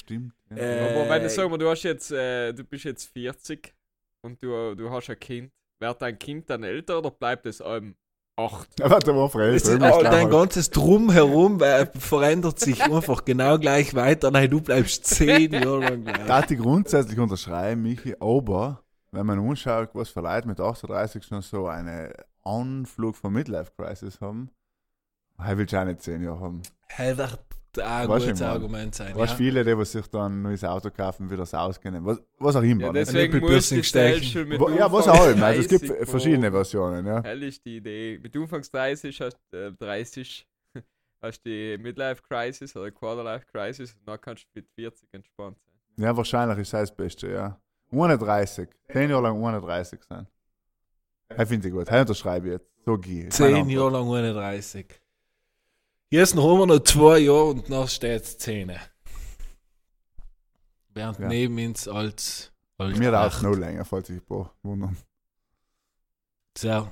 Stimmt. 0.00 0.32
Ja. 0.50 0.56
Äh, 0.56 0.94
Aber 1.00 1.10
wenn 1.10 1.22
du 1.22 1.50
wir, 1.50 1.58
du 1.58 1.68
hast 1.70 1.82
jetzt, 1.82 2.10
äh, 2.12 2.52
du 2.52 2.62
bist 2.62 2.84
jetzt 2.84 3.06
40 3.12 3.74
und 4.20 4.40
du, 4.42 4.74
du 4.74 4.90
hast 4.90 5.10
ein 5.10 5.18
Kind, 5.18 5.50
wird 5.78 6.02
dein 6.02 6.18
Kind 6.18 6.50
dann 6.50 6.62
älter 6.62 6.98
oder 6.98 7.10
bleibt 7.10 7.46
es 7.46 7.60
einem 7.60 7.96
8? 8.40 8.68
Ja, 8.80 8.90
warte 8.90 9.12
mal, 9.12 9.30
oh, 9.32 9.38
muss 9.38 10.02
dein 10.02 10.30
ganzes 10.30 10.70
Drumherum 10.70 11.62
äh, 11.62 11.86
verändert 11.98 12.58
sich 12.58 12.82
einfach 12.82 13.24
genau 13.24 13.58
gleich 13.58 13.94
weiter. 13.94 14.30
Nein, 14.30 14.50
du 14.50 14.60
bleibst 14.60 15.06
zehn 15.06 15.52
Jahre 15.52 15.80
lang 15.80 16.04
gleich. 16.04 16.26
Darf 16.26 16.50
ich 16.50 16.58
grundsätzlich 16.58 17.18
unterschreiben, 17.18 17.82
Michi, 17.82 18.16
aber 18.18 18.82
wenn 19.12 19.26
man 19.26 19.38
anschaut, 19.38 19.90
was 19.92 20.08
für 20.08 20.20
Leute 20.20 20.48
mit 20.48 20.60
38 20.60 21.24
schon 21.24 21.42
so 21.42 21.66
eine 21.66 22.12
Anflug 22.42 23.16
von 23.16 23.32
Midlife 23.32 23.72
Crisis 23.76 24.20
haben, 24.20 24.50
ich 25.38 25.56
will 25.56 25.78
auch 25.78 25.84
nicht 25.84 26.02
10 26.02 26.22
Jahre 26.22 26.40
haben. 26.40 26.62
Wird 26.98 27.20
auch 27.20 27.36
ein 27.78 28.08
Weißt 28.08 28.24
du, 28.24 28.26
gutes 28.28 28.40
ich 28.40 28.46
Argument 28.46 28.94
sein. 28.94 29.12
Du 29.14 29.20
hast 29.20 29.30
Ja. 29.30 29.36
viele, 29.36 29.64
die 29.64 29.76
was 29.78 29.92
sich 29.92 30.06
dann 30.08 30.32
ein 30.40 30.42
neues 30.42 30.64
Auto 30.64 30.90
kaufen, 30.90 31.28
wieder 31.30 31.38
das 31.38 31.54
auskennen. 31.54 32.04
Was, 32.04 32.20
was 32.38 32.56
auch 32.56 32.62
immer. 32.62 32.82
Ja, 32.86 32.92
nicht? 32.92 33.06
deswegen 33.06 33.32
Nippelpiercing 33.34 33.78
muss 33.78 33.84
die 33.86 33.88
stechen. 33.88 34.22
Stellschule 34.24 34.44
mit 34.46 34.60
Wo- 34.60 34.70
ja, 34.70 34.90
was 34.92 35.08
auch 35.08 35.26
immer. 35.28 35.46
Also 35.46 35.60
es 35.62 35.68
gibt 35.68 35.88
30 35.88 36.08
verschiedene 36.08 36.50
pro- 36.50 36.56
Versionen, 36.56 37.06
ja. 37.06 37.22
Hell 37.22 37.42
ist 37.44 37.64
die 37.64 37.76
Idee. 37.76 38.18
Mit 38.22 38.36
Umfangs 38.36 38.70
30 38.70 39.20
hast 39.20 39.38
du 39.52 39.56
äh, 39.68 39.72
30 39.72 40.46
hast 41.22 41.44
die 41.44 41.76
Midlife 41.78 42.22
Crisis 42.22 42.74
oder 42.76 42.90
Quarterlife 42.90 43.44
Crisis 43.52 43.94
und 43.94 44.08
dann 44.08 44.20
kannst 44.20 44.44
du 44.44 44.48
mit 44.54 44.66
40 44.74 45.08
entspannt 45.12 45.58
sein. 45.62 46.04
Ja, 46.04 46.16
wahrscheinlich 46.16 46.58
ist 46.58 46.72
das 46.72 46.88
das 46.88 46.96
Beste, 46.96 47.30
ja. 47.30 47.60
31. 47.92 48.68
10 48.92 49.10
Jahre 49.10 49.22
lang 49.24 49.44
31 49.44 50.00
sein. 50.08 50.26
Das 51.28 51.48
finde 51.48 51.68
ich 51.68 51.74
gut. 51.74 51.88
Das 51.88 52.00
unterschreibe 52.00 52.46
ich 52.48 52.52
jetzt. 52.54 52.66
So 52.84 52.96
gehe 52.98 53.26
ich. 53.26 53.30
Zehn 53.32 53.68
Jahre 53.68 53.90
lang 53.90 54.10
31. 54.10 54.99
Jetzt 56.12 56.34
haben 56.36 56.58
wir 56.58 56.66
noch 56.66 56.80
zwei 56.80 57.18
Jahre 57.20 57.44
und 57.50 57.70
dann 57.70 57.86
steht 57.86 58.24
10. 58.26 58.72
Während 60.88 61.18
Ja. 61.20 61.28
neben 61.28 61.56
uns 61.64 61.86
als, 61.86 62.52
als 62.78 62.98
Mir 62.98 63.12
dauert 63.12 63.40
noch 63.42 63.54
länger, 63.54 63.84
falls 63.84 64.08
sich 64.08 64.16
ein 64.16 64.26
paar 64.26 64.52
wundern. 64.62 64.96
So, 66.58 66.90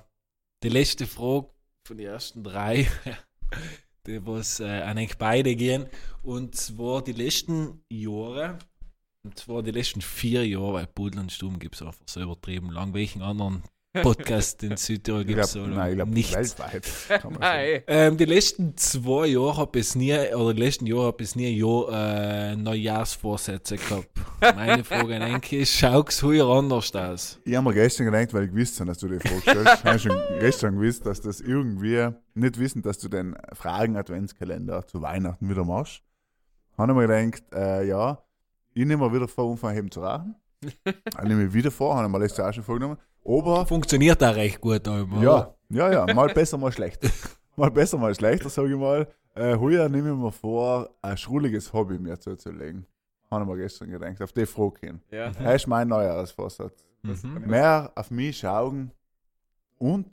die 0.62 0.68
letzte 0.68 1.08
Frage 1.08 1.48
von 1.84 1.96
den 1.96 2.06
ersten 2.06 2.44
drei, 2.44 2.86
die 4.06 4.24
was 4.24 4.60
äh, 4.60 4.82
an 4.82 4.98
euch 4.98 5.18
beide 5.18 5.56
gehen. 5.56 5.88
Und 6.22 6.54
zwar 6.54 7.02
die 7.02 7.12
letzten 7.12 7.84
Jahre, 7.88 8.60
und 9.24 9.36
zwar 9.36 9.64
die 9.64 9.72
letzten 9.72 10.00
vier 10.00 10.46
Jahre, 10.46 10.74
weil 10.74 10.86
Pudel 10.86 11.18
und 11.18 11.32
Stumm 11.32 11.58
gibt 11.58 11.74
es 11.74 11.82
einfach 11.82 11.98
so 12.06 12.20
übertrieben 12.22 12.70
lang. 12.70 12.94
Welchen 12.94 13.22
anderen 13.22 13.64
Podcast 13.94 14.62
in 14.62 14.76
Südtirol 14.76 15.24
gibt 15.24 15.40
es 15.40 15.54
nein, 15.54 15.90
ich 15.90 15.94
glaube, 15.96 16.12
nichts. 16.12 16.34
weltweit. 16.34 16.86
Nein. 17.40 17.82
Ähm, 17.86 18.16
die 18.18 18.26
letzten 18.26 18.76
zwei 18.76 19.28
Jahre 19.28 19.56
habe 19.56 19.78
ich 19.78 19.94
nie, 19.94 20.12
oder 20.34 20.52
die 20.52 20.60
letzten 20.60 20.86
Jahre 20.86 21.06
habe 21.06 21.22
ich 21.22 21.34
nie 21.34 21.48
Jahr, 21.58 21.88
äh, 21.90 22.56
Neujahrsvorsätze 22.56 23.76
gehabt. 23.76 24.08
Meine 24.40 24.84
Frage 24.84 25.16
an 25.16 25.22
Enke 25.22 25.58
ist, 25.58 25.72
schaut 25.72 26.10
es 26.10 26.22
heuer 26.22 26.46
anders 26.48 26.94
aus? 26.94 27.40
Ich 27.44 27.56
habe 27.56 27.66
mir 27.66 27.74
gestern 27.74 28.06
gedacht, 28.06 28.34
weil 28.34 28.44
ich 28.44 28.50
gewusst 28.50 28.78
habe, 28.78 28.88
dass 28.88 28.98
du 28.98 29.08
die 29.08 29.18
Frage 29.20 29.40
stellst. 29.40 29.74
ich 29.78 29.84
habe 29.84 29.98
schon 29.98 30.22
gestern 30.38 30.74
gewusst, 30.78 31.06
dass 31.06 31.20
das 31.22 31.40
irgendwie 31.40 32.08
nicht 32.34 32.58
wissen, 32.58 32.82
dass 32.82 32.98
du 32.98 33.08
den 33.08 33.36
Fragen-Adventskalender 33.54 34.86
zu 34.86 35.00
Weihnachten 35.00 35.48
wieder 35.48 35.64
machst. 35.64 36.02
Habe 36.76 36.92
ich 36.92 36.96
mir 36.98 37.08
gedacht, 37.08 37.42
äh, 37.54 37.86
ja, 37.86 38.22
ich 38.74 38.84
nehme 38.84 39.04
mir 39.08 39.14
wieder 39.14 39.28
vor, 39.28 39.46
Umfang 39.46 39.74
heben 39.74 39.90
zu 39.90 40.00
rauchen. 40.00 40.34
Ich 40.60 41.22
nehme 41.24 41.52
wieder 41.54 41.70
vor, 41.70 41.96
habe 41.96 42.06
ich 42.06 42.12
mir 42.12 42.18
letztes 42.18 42.38
Jahr 42.38 42.52
schon 42.52 42.64
vorgenommen. 42.64 42.98
Aber 43.24 43.66
Funktioniert 43.66 44.22
auch 44.22 44.34
recht 44.34 44.60
gut. 44.60 44.86
Einmal. 44.88 45.22
Ja, 45.22 45.54
ja, 45.70 45.92
ja, 45.92 46.14
mal 46.14 46.32
besser, 46.32 46.56
mal 46.58 46.72
schlechter. 46.72 47.08
mal 47.56 47.70
besser, 47.70 47.98
mal 47.98 48.14
schlechter, 48.14 48.48
sage 48.48 48.70
ich 48.70 48.76
mal. 48.76 49.06
Äh, 49.34 49.56
heuer 49.56 49.88
nehme 49.88 50.10
ich 50.10 50.16
mir 50.16 50.32
vor, 50.32 50.90
ein 51.02 51.16
schruliges 51.16 51.72
Hobby 51.72 51.98
mir 51.98 52.18
zuzulegen. 52.18 52.86
Habe 53.30 53.44
ich 53.44 53.50
mir 53.50 53.56
gestern 53.58 53.90
gedacht, 53.90 54.22
auf 54.22 54.32
die 54.32 54.46
Frage 54.46 54.80
hin. 54.80 55.00
Ja. 55.10 55.30
Das 55.38 55.56
ist 55.56 55.66
mein 55.66 55.88
Neujahrsvorsatz. 55.88 56.84
Mhm. 57.02 57.44
Mehr 57.46 57.92
auf 57.94 58.10
mich 58.10 58.38
schauen 58.38 58.90
und 59.78 60.06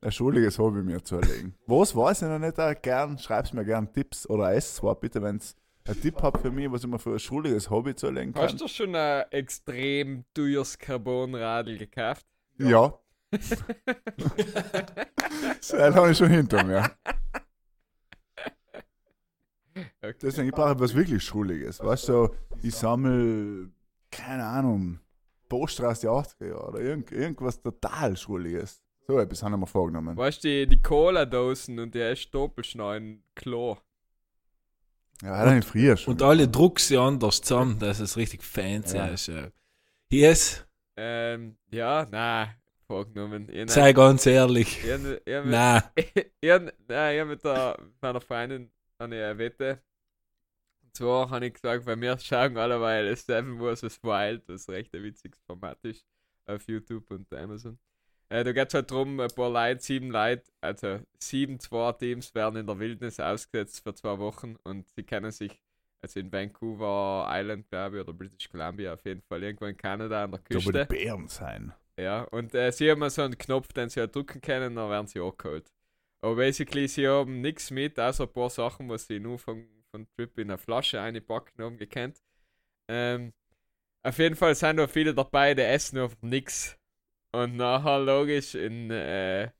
ein 0.00 0.12
schruliges 0.12 0.58
Hobby 0.58 0.82
mir 0.82 1.02
zu 1.02 1.16
erlegen. 1.16 1.54
Was 1.66 1.94
weiß 1.94 2.22
ich 2.22 2.28
noch 2.28 2.38
nicht, 2.38 2.58
auch 2.58 2.74
gern, 2.80 3.18
schreib's 3.18 3.52
mir 3.52 3.64
gern 3.64 3.92
Tipps 3.92 4.28
oder 4.28 4.52
es 4.52 4.76
zwar 4.76 4.94
bitte, 4.94 5.22
wenn 5.22 5.36
es 5.36 5.56
einen 5.84 6.00
Tipp 6.00 6.22
habt 6.22 6.40
für 6.40 6.50
mich, 6.50 6.70
was 6.70 6.84
ich 6.84 6.90
mir 6.90 6.98
für 6.98 7.12
ein 7.12 7.18
schruliges 7.18 7.68
Hobby 7.68 7.94
zu 7.94 8.06
erlegen 8.06 8.32
kann. 8.32 8.44
Hast 8.44 8.60
du 8.60 8.68
schon 8.68 8.94
ein 8.94 9.24
extrem 9.30 10.24
teures 10.32 10.78
Carbonradl 10.78 11.76
gekauft? 11.76 12.24
Ja. 12.58 12.98
das 15.58 15.72
habe 15.72 16.10
ich 16.10 16.18
schon 16.18 16.28
hinter 16.30 16.64
mir. 16.64 16.90
Okay. 19.74 20.14
Deswegen, 20.20 20.48
ich 20.48 20.54
brauche 20.54 20.72
etwas 20.72 20.94
wirklich 20.94 21.22
Schruliges. 21.24 21.80
Weißt 21.80 22.08
du, 22.08 22.12
so, 22.12 22.34
ich 22.62 22.74
sammle, 22.74 23.70
keine 24.10 24.44
Ahnung, 24.44 25.00
den 25.50 25.58
80er 25.58 26.04
Jahren 26.04 26.52
oder 26.68 26.80
irgend, 26.80 27.10
irgendwas 27.12 27.60
total 27.62 28.16
Schruliges. 28.16 28.82
So 29.06 29.18
etwas 29.18 29.42
haben 29.42 29.58
wir 29.58 29.66
vorgenommen. 29.66 30.16
Weißt 30.16 30.44
du, 30.44 30.48
die, 30.48 30.66
die 30.66 30.82
Cola-Dosen 30.82 31.78
und 31.78 31.94
die 31.94 31.98
erst 31.98 32.34
doppelschneiden 32.34 33.24
Klo. 33.34 33.76
Ja, 35.22 35.36
hat 35.38 35.46
er 35.46 35.54
nicht 35.54 35.68
früher 35.68 35.96
schon. 35.96 36.14
Und 36.14 36.22
alle 36.22 36.48
druckst 36.48 36.88
sie 36.88 36.98
anders 36.98 37.40
zusammen, 37.40 37.78
dass 37.78 38.00
es 38.00 38.16
richtig 38.16 38.42
fancy 38.42 38.96
Ja. 38.96 39.06
ist. 39.06 39.28
Ja. 39.28 39.48
Hier 40.10 40.30
ist, 40.32 40.66
Ähm, 40.96 41.56
ja, 41.70 42.06
nein, 42.10 42.54
vorgenommen. 42.86 43.48
Ich, 43.50 43.70
sei 43.70 43.92
ganz 43.92 44.26
ehrlich. 44.26 44.84
ich, 44.84 44.90
ich, 44.90 45.20
ich, 45.26 45.44
Nein. 45.44 45.82
ich, 45.94 46.12
nein, 46.40 47.14
ich 47.14 47.20
hab 47.20 47.28
mit, 47.28 47.44
der, 47.44 47.76
mit 47.80 48.02
meiner 48.02 48.20
Freundin 48.20 48.70
eine 48.98 49.38
Wette. 49.38 49.82
Und 50.82 50.96
zwar 50.96 51.30
habe 51.30 51.46
ich 51.46 51.54
gesagt, 51.54 51.86
bei 51.86 51.96
mir 51.96 52.18
schauen 52.18 52.56
alleweil 52.56 53.14
Seven 53.16 53.58
vs. 53.58 54.02
Wild, 54.02 54.42
was 54.48 54.68
recht 54.68 54.94
ein 54.94 55.02
witziges 55.02 55.40
Format 55.42 55.78
ist, 55.84 56.04
auf 56.46 56.66
YouTube 56.66 57.10
und 57.10 57.32
Amazon. 57.32 57.78
Äh, 58.28 58.44
da 58.44 58.52
geht 58.52 58.68
es 58.68 58.74
halt 58.74 58.90
darum, 58.90 59.20
ein 59.20 59.30
paar 59.30 59.50
Leute, 59.50 59.82
sieben 59.82 60.10
Leute, 60.10 60.44
also 60.60 61.00
sieben 61.18 61.60
zwei 61.60 61.92
Teams 61.92 62.34
werden 62.34 62.60
in 62.60 62.66
der 62.66 62.78
Wildnis 62.78 63.20
ausgesetzt 63.20 63.82
für 63.82 63.94
zwei 63.94 64.18
Wochen 64.18 64.56
und 64.64 64.88
sie 64.90 65.02
kennen 65.02 65.30
sich, 65.30 65.61
also 66.02 66.20
in 66.20 66.32
Vancouver 66.32 67.26
Island, 67.30 67.68
glaube 67.70 67.96
ich, 67.98 68.02
oder 68.02 68.12
British 68.12 68.48
Columbia 68.50 68.94
auf 68.94 69.04
jeden 69.04 69.22
Fall, 69.22 69.42
irgendwo 69.42 69.66
in 69.66 69.76
Kanada 69.76 70.24
an 70.24 70.32
der 70.32 70.40
Da 70.40 70.58
Küste. 70.58 70.72
die 70.72 70.94
Bären 70.94 71.28
sein. 71.28 71.72
Ja, 71.98 72.22
und 72.24 72.54
äh, 72.54 72.72
sie 72.72 72.90
haben 72.90 73.08
so 73.10 73.22
einen 73.22 73.36
Knopf, 73.36 73.72
den 73.72 73.88
sie 73.88 74.00
halt 74.00 74.14
drücken 74.14 74.40
können, 74.40 74.74
dann 74.76 74.90
werden 74.90 75.06
sie 75.06 75.20
angeholt. 75.20 75.70
Aber 76.22 76.36
basically, 76.36 76.88
sie 76.88 77.06
haben 77.08 77.40
nichts 77.40 77.70
mit, 77.70 77.98
außer 78.00 78.24
ein 78.24 78.32
paar 78.32 78.50
Sachen, 78.50 78.88
was 78.88 79.06
sie 79.06 79.20
nur 79.20 79.38
von, 79.38 79.66
von 79.90 80.06
Trip 80.16 80.38
in 80.38 80.50
eine 80.50 80.58
Flasche 80.58 81.00
einpacken 81.00 81.62
haben 81.62 81.76
gekannt. 81.76 82.18
Ähm, 82.90 83.32
auf 84.04 84.18
jeden 84.18 84.36
Fall 84.36 84.54
sind 84.54 84.78
da 84.78 84.88
viele 84.88 85.14
dabei, 85.14 85.54
die 85.54 85.62
essen 85.62 85.98
einfach 85.98 86.22
nichts. 86.22 86.78
Und 87.32 87.56
nachher 87.56 88.00
logisch 88.00 88.54
in 88.54 88.90
äh, 88.90 89.50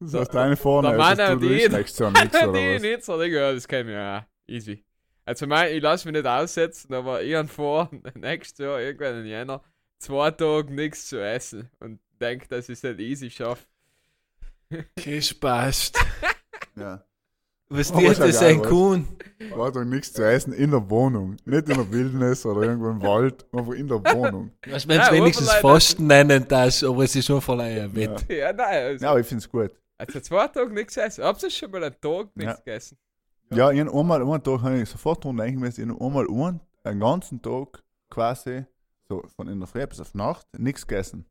Das 0.00 0.14
heißt, 0.14 0.34
deine 0.34 0.56
vorne 0.56 0.88
der 0.88 0.98
ist, 0.98 0.98
Mann 0.98 1.18
dass 1.18 1.24
du 1.26 1.36
die- 1.36 1.68
nichts 1.68 2.00
die 2.00 2.44
oder 2.48 2.52
was? 2.74 2.82
nicht 2.82 3.04
so, 3.04 3.20
Digga, 3.20 3.52
das 3.52 3.68
kann 3.68 3.88
ich 3.88 3.94
ja 3.94 4.26
easy. 4.46 4.84
Also 5.26 5.46
mein, 5.46 5.72
ich 5.74 5.82
lasse 5.82 6.06
mich 6.06 6.16
nicht 6.22 6.26
aussetzen, 6.26 6.92
aber 6.94 7.22
ich 7.22 7.34
habe 7.34 7.48
vor, 7.48 7.90
nächstes 8.14 8.58
Jahr, 8.64 8.80
irgendwann 8.80 9.20
in 9.20 9.26
Jänner, 9.26 9.62
zwei 9.98 10.30
Tage 10.30 10.72
nichts 10.72 11.06
zu 11.08 11.18
essen 11.22 11.70
und 11.80 11.98
denke, 12.20 12.46
dass 12.48 12.68
ich 12.68 12.74
es 12.74 12.82
nicht 12.82 13.00
easy 13.00 13.30
schaffe. 13.30 13.64
Gespast. 14.96 15.98
Ja. 16.76 17.04
Was 17.68 17.92
dir 17.92 18.10
ist 18.10 18.18
ja 18.18 18.26
das 18.26 18.42
ein 18.42 18.58
was? 18.60 18.68
Kuhn? 18.68 19.06
War 19.50 19.70
doch 19.70 19.84
nichts 19.84 20.12
zu 20.12 20.24
essen 20.26 20.52
in 20.52 20.72
der 20.72 20.90
Wohnung. 20.90 21.36
Nicht 21.44 21.68
in 21.68 21.76
der 21.76 21.90
Wildnis 21.92 22.44
oder 22.44 22.62
irgendwo 22.62 22.90
im 22.90 23.00
Wald, 23.00 23.46
einfach 23.52 23.72
in 23.74 23.86
der 23.86 23.98
Wohnung. 24.12 24.50
Was 24.66 24.86
wenn 24.88 24.96
Ja, 24.96 25.06
es 25.06 25.12
wenigstens 25.12 25.52
Fasten 25.54 26.08
nennen 26.08 26.44
das, 26.48 26.82
aber 26.82 27.04
es 27.04 27.14
ist 27.14 27.26
schon 27.26 27.40
verleihen 27.40 27.94
Ja. 27.94 28.08
mit. 28.10 28.28
Ja, 28.28 28.52
nein, 28.52 28.84
also, 28.84 29.04
Ja, 29.04 29.10
aber 29.12 29.20
ich 29.20 29.26
find's 29.26 29.48
gut. 29.48 29.70
also 29.98 30.18
zwei 30.20 30.48
Tage 30.48 30.72
nichts 30.74 30.96
essen. 30.96 31.22
Habt 31.24 31.42
ihr 31.44 31.50
schon 31.50 31.70
mal 31.70 31.84
einen 31.84 32.00
Tag 32.00 32.28
nichts 32.34 32.52
Ja. 32.54 32.58
gegessen? 32.64 32.98
Ja, 33.50 33.70
ich 33.70 33.80
hab 33.80 33.94
einmal 33.94 34.22
einen 34.22 34.42
Tag, 34.42 34.62
habe 34.62 34.80
ich 34.80 34.88
sofort 34.88 35.24
dran 35.24 35.36
denken 35.36 35.60
müssen, 35.60 35.90
ich 35.90 36.00
einmal 36.00 36.26
einen, 36.28 36.60
einen 36.82 37.00
ganzen 37.00 37.40
Tag 37.42 37.82
quasi, 38.10 38.64
so 39.08 39.22
von 39.36 39.48
in 39.48 39.58
der 39.60 39.66
Früh 39.66 39.86
bis 39.86 40.00
auf 40.00 40.14
Nacht, 40.14 40.46
nichts 40.58 40.86
gegessen. 40.86 41.26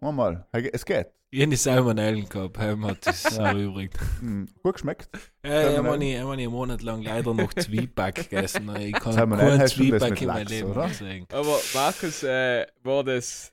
Einmal. 0.00 0.46
Es 0.52 0.84
geht. 0.84 1.08
Ich 1.30 1.42
habe 1.42 1.56
Salmonellen 1.56 2.26
gehabt, 2.26 2.56
heim 2.56 2.86
hat 2.86 3.06
das 3.06 3.36
Ja. 3.36 3.48
erübrigt. 3.48 3.98
Hm, 4.20 4.48
gut 4.62 4.74
geschmeckt. 4.74 5.10
Ja, 5.44 5.70
ich 5.70 5.76
habe 5.76 5.92
einen 5.92 6.50
Monat 6.50 6.80
lang 6.82 7.02
leider 7.02 7.34
noch 7.34 7.52
Zwieback 7.52 8.14
gegessen. 8.14 8.70
Ich 8.78 8.94
kann 8.94 9.12
Salmonellen 9.12 9.58
keinen 9.58 9.68
Zwieback 9.68 10.20
in 10.22 10.28
meinem 10.28 10.46
Leben 10.46 10.70
oder? 10.70 10.88
sagen. 10.88 11.26
Aber 11.30 11.58
Markus, 11.74 12.22
äh, 12.22 12.66
war 12.82 13.04
das 13.04 13.52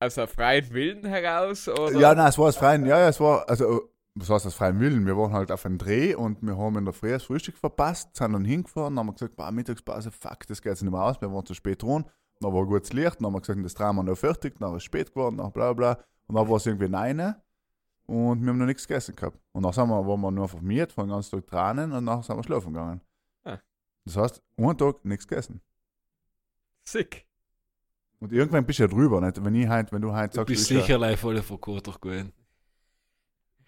aus 0.00 0.18
einem 0.18 0.28
freien 0.28 0.72
Willen 0.72 1.04
heraus? 1.04 1.68
Oder? 1.68 1.92
Ja, 1.92 2.14
nein, 2.16 2.28
es 2.28 2.38
war 2.38 2.46
aus 2.48 2.56
freien, 2.56 2.84
ja, 2.84 2.98
ja, 2.98 3.08
es 3.08 3.20
war, 3.20 3.48
also, 3.48 3.88
was 4.14 4.30
heißt 4.30 4.46
aus 4.46 4.54
freiem 4.54 4.78
Willen? 4.80 5.06
Wir 5.06 5.16
waren 5.16 5.32
halt 5.32 5.50
auf 5.50 5.66
einem 5.66 5.78
Dreh 5.78 6.14
und 6.14 6.40
wir 6.42 6.56
haben 6.56 6.76
in 6.78 6.84
der 6.84 6.94
Früh 6.94 7.10
das 7.10 7.24
Frühstück 7.24 7.56
verpasst, 7.56 8.14
sind 8.16 8.32
dann 8.32 8.44
hingefahren, 8.44 8.98
haben 8.98 9.12
gesagt, 9.12 9.36
boah, 9.36 9.50
Mittagspause, 9.50 10.10
fuck, 10.10 10.46
das 10.46 10.62
geht 10.62 10.70
jetzt 10.70 10.82
nicht 10.82 10.92
mehr 10.92 11.02
aus, 11.02 11.20
wir 11.20 11.32
waren 11.32 11.44
zu 11.44 11.54
spät 11.54 11.82
dran. 11.82 12.04
Dann 12.40 12.52
war 12.52 12.64
gutes 12.66 12.92
Licht, 12.92 13.16
dann 13.20 13.26
haben 13.26 13.34
wir 13.34 13.40
gesagt, 13.40 13.64
das 13.64 13.74
Drama 13.74 14.02
noch 14.02 14.16
fertig, 14.16 14.54
dann 14.58 14.70
ist 14.72 14.76
es 14.78 14.82
spät 14.84 15.10
geworden, 15.10 15.38
dann 15.38 15.50
bla 15.52 15.72
bla. 15.72 15.98
Und 16.26 16.36
dann 16.36 16.48
war 16.48 16.56
es 16.56 16.66
irgendwie 16.66 16.88
neun 16.88 17.34
und 18.06 18.42
wir 18.42 18.50
haben 18.50 18.58
noch 18.58 18.66
nichts 18.66 18.86
gegessen 18.86 19.16
gehabt. 19.16 19.38
Und 19.52 19.62
dann 19.64 19.72
sind 19.72 19.88
wir, 19.88 20.06
waren 20.06 20.20
wir 20.20 20.30
nur 20.30 20.48
vermiert, 20.48 20.92
von 20.92 21.06
den 21.06 21.14
ganzen 21.14 21.40
Tag 21.40 21.46
Tränen 21.46 21.92
und 21.92 22.06
dann 22.06 22.22
sind 22.22 22.36
wir 22.36 22.42
schlafen 22.44 22.72
gegangen. 22.72 23.00
Ah. 23.44 23.58
Das 24.04 24.16
heißt, 24.16 24.42
einen 24.56 24.76
Tag 24.78 25.04
nichts 25.04 25.26
gegessen. 25.26 25.60
Sick. 26.84 27.26
Und 28.20 28.32
irgendwann 28.32 28.64
bist 28.64 28.78
du 28.78 28.84
ja 28.84 28.88
drüber, 28.88 29.20
nicht? 29.20 29.42
Wenn, 29.44 29.54
ich 29.54 29.68
heint, 29.68 29.90
wenn 29.92 30.02
du 30.02 30.12
heute 30.12 30.28
Du 30.30 30.34
sagst, 30.36 30.46
bist 30.48 30.62
ist 30.62 30.70
ja- 30.70 30.80
sicherlich 30.80 31.18
voll 31.18 31.40
verkocht 31.42 32.00
gewesen. 32.00 32.32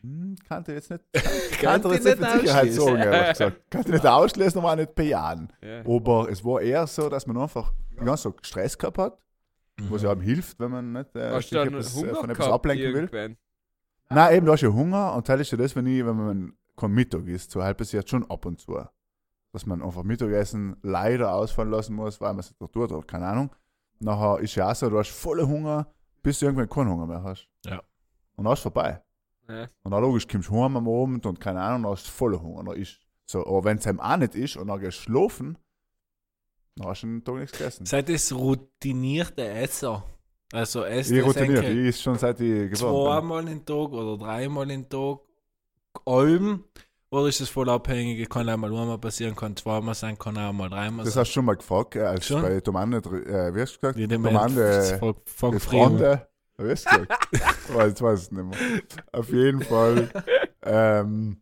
Hm, 0.02 0.36
kann 0.48 0.62
ich 0.62 0.68
jetzt 0.68 0.90
nicht, 0.90 1.02
Kann 1.60 1.82
kann 1.82 1.92
ich 1.92 1.98
ich 1.98 2.04
jetzt 2.04 2.20
nicht 2.20 2.32
mit 2.32 2.40
Sicherheit 2.40 2.72
sagen, 2.72 2.96
ehrlich 2.96 3.28
gesagt. 3.30 3.70
Kann 3.70 3.80
ich 3.82 3.88
nicht 3.88 4.06
ausschließen, 4.06 4.58
aber 4.60 4.72
auch 4.72 4.76
nicht 4.76 4.94
bejahen. 4.94 5.52
Ja. 5.62 5.80
Aber 5.80 6.28
es 6.30 6.44
war 6.44 6.60
eher 6.60 6.86
so, 6.86 7.08
dass 7.08 7.26
man 7.26 7.36
einfach 7.38 7.72
den 7.98 8.04
ganzen 8.06 8.32
Tag 8.32 8.46
Stress 8.46 8.76
gehabt 8.78 8.98
hat, 8.98 9.18
was 9.88 10.00
Mhm. 10.02 10.06
ja 10.06 10.12
einem 10.12 10.20
hilft, 10.22 10.60
wenn 10.60 10.70
man 10.70 10.92
nicht 10.92 11.14
äh, 11.16 11.36
sich 11.40 11.52
etwas, 11.52 12.02
äh, 12.02 12.14
von 12.14 12.30
etwas 12.30 12.48
ablenken 12.48 12.94
will. 12.94 13.02
irgendwann? 13.04 13.36
Nein, 14.08 14.34
eben, 14.36 14.46
du 14.46 14.52
hast 14.52 14.60
ja 14.60 14.68
Hunger 14.68 15.14
und 15.14 15.26
teilst 15.26 15.52
du 15.52 15.56
das, 15.56 15.74
wenn, 15.74 15.86
ich, 15.86 16.04
wenn 16.06 16.16
man 16.16 16.52
kein 16.76 16.92
Mittag 16.92 17.26
isst, 17.26 17.50
so 17.50 17.62
halt 17.62 17.76
passiert 17.76 18.08
schon 18.08 18.28
ab 18.30 18.46
und 18.46 18.60
zu. 18.60 18.78
Dass 19.52 19.66
man 19.66 19.82
einfach 19.82 20.02
Mittagessen 20.02 20.76
leider 20.82 21.32
ausfallen 21.34 21.70
lassen 21.70 21.94
muss, 21.94 22.20
weil 22.20 22.32
man 22.34 22.40
es 22.40 22.50
nicht 22.50 22.72
tut 22.72 22.92
oder 22.92 23.02
keine 23.02 23.26
Ahnung. 23.26 23.50
Nachher 23.98 24.38
ist 24.40 24.54
ja 24.54 24.70
auch 24.70 24.74
so, 24.74 24.90
du 24.90 24.98
hast 24.98 25.10
volle 25.10 25.46
Hunger, 25.48 25.86
bis 26.22 26.38
du 26.38 26.46
irgendwann 26.46 26.68
keinen 26.68 26.90
Hunger 26.90 27.06
mehr 27.06 27.22
hast. 27.22 27.48
Ja. 27.64 27.80
Und 28.36 28.44
dann 28.44 28.52
ist 28.52 28.60
vorbei. 28.60 29.00
Ja. 29.48 29.66
Und 29.82 29.90
dann 29.90 30.02
logisch 30.02 30.26
kommst 30.26 30.48
du 30.48 30.62
heim 30.62 30.76
am 30.76 30.88
Abend 30.88 31.26
und 31.26 31.40
keine 31.40 31.60
Ahnung, 31.60 31.84
dann 31.84 31.92
hast 31.92 32.06
du 32.06 32.10
voller 32.10 32.40
Hunger. 32.40 32.64
Dann 32.64 32.76
ist 32.76 32.98
so, 33.26 33.46
aber 33.46 33.64
wenn 33.64 33.78
es 33.78 33.86
einem 33.86 34.00
auch 34.00 34.16
nicht 34.16 34.34
ist 34.34 34.56
und 34.56 34.68
dann 34.68 34.80
gehst 34.80 34.98
du 34.98 35.02
schlafen, 35.02 35.58
dann 36.76 36.88
hast 36.88 37.02
du 37.02 37.06
einen 37.06 37.24
Tag 37.24 37.34
nichts 37.36 37.58
gegessen. 37.58 37.86
Seid 37.86 38.08
das 38.08 38.32
routinierte 38.32 39.46
Esser? 39.46 40.04
Also 40.52 40.84
esst 40.84 41.10
Ich 41.10 41.24
routiniert, 41.24 41.64
ich 41.64 41.88
ist 41.88 42.02
schon 42.02 42.18
seit 42.18 42.40
ich 42.40 42.70
geworden 42.70 42.74
zweimal 42.74 43.48
im 43.48 43.64
Tag 43.64 43.92
oder 43.92 44.16
dreimal 44.16 44.70
im 44.70 44.88
Tag 44.88 45.18
allem? 46.04 46.64
Oder 47.10 47.28
ist 47.28 47.40
das 47.40 47.48
voll 47.48 47.68
abhängig? 47.68 48.28
Kann 48.28 48.48
einmal 48.48 48.72
einmal 48.74 48.98
passieren, 48.98 49.34
kann 49.34 49.56
zweimal 49.56 49.94
sein, 49.94 50.18
kann 50.18 50.36
auch 50.36 50.52
mal 50.52 50.68
dreimal 50.68 50.98
bin. 50.98 51.04
Das 51.04 51.14
sein. 51.14 51.20
hast 51.22 51.30
du 51.30 51.34
schon 51.34 51.44
mal 51.44 51.56
gefragt, 51.56 51.96
äh, 51.96 52.02
als 52.02 52.26
Schon? 52.26 52.42
bei 52.42 52.60
Domande, 52.60 52.98
äh, 52.98 53.54
wie 53.54 53.60
hast 53.60 53.76
du 53.76 53.80
gesagt? 53.80 53.98
Wie 53.98 54.06
dem 54.06 54.22
Wie 56.58 56.70
hast 56.70 56.86
du 56.90 57.06
gesagt? 57.06 57.28
jetzt 57.32 58.02
weiß 58.02 58.20
ich 58.20 58.26
es 58.26 58.32
nicht 58.32 58.44
mehr. 58.44 58.82
Auf 59.12 59.28
jeden 59.30 59.62
Fall, 59.62 60.08
ähm, 60.62 61.40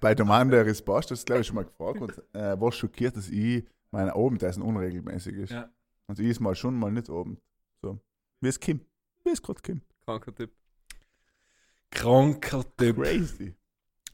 bei 0.00 0.14
Domande 0.14 0.64
Rispost, 0.64 1.10
das 1.10 1.24
glaube 1.24 1.42
ich 1.42 1.46
schon 1.46 1.56
mal 1.56 1.64
gefragt 1.64 2.00
und 2.00 2.34
äh, 2.34 2.60
war 2.60 2.72
schockiert, 2.72 3.16
dass 3.16 3.28
ich 3.28 3.64
mein 3.90 4.08
Abendessen 4.08 4.62
unregelmäßig 4.62 5.36
ist. 5.36 5.50
Ja. 5.50 5.68
Und 6.06 6.18
ich 6.18 6.28
ist 6.28 6.40
mal 6.40 6.54
schon 6.54 6.78
mal 6.78 6.90
nicht 6.90 7.08
oben. 7.10 7.38
So. 7.82 7.98
Wie 8.40 8.48
es 8.48 8.58
Kim. 8.58 8.80
Wie 9.24 9.30
es 9.30 9.42
gerade 9.42 9.60
Kim. 9.60 9.82
Kranker 10.06 10.34
Typ. 10.34 10.50
Kranker 11.90 12.64
Typ. 12.76 12.96
Crazy. 12.96 13.54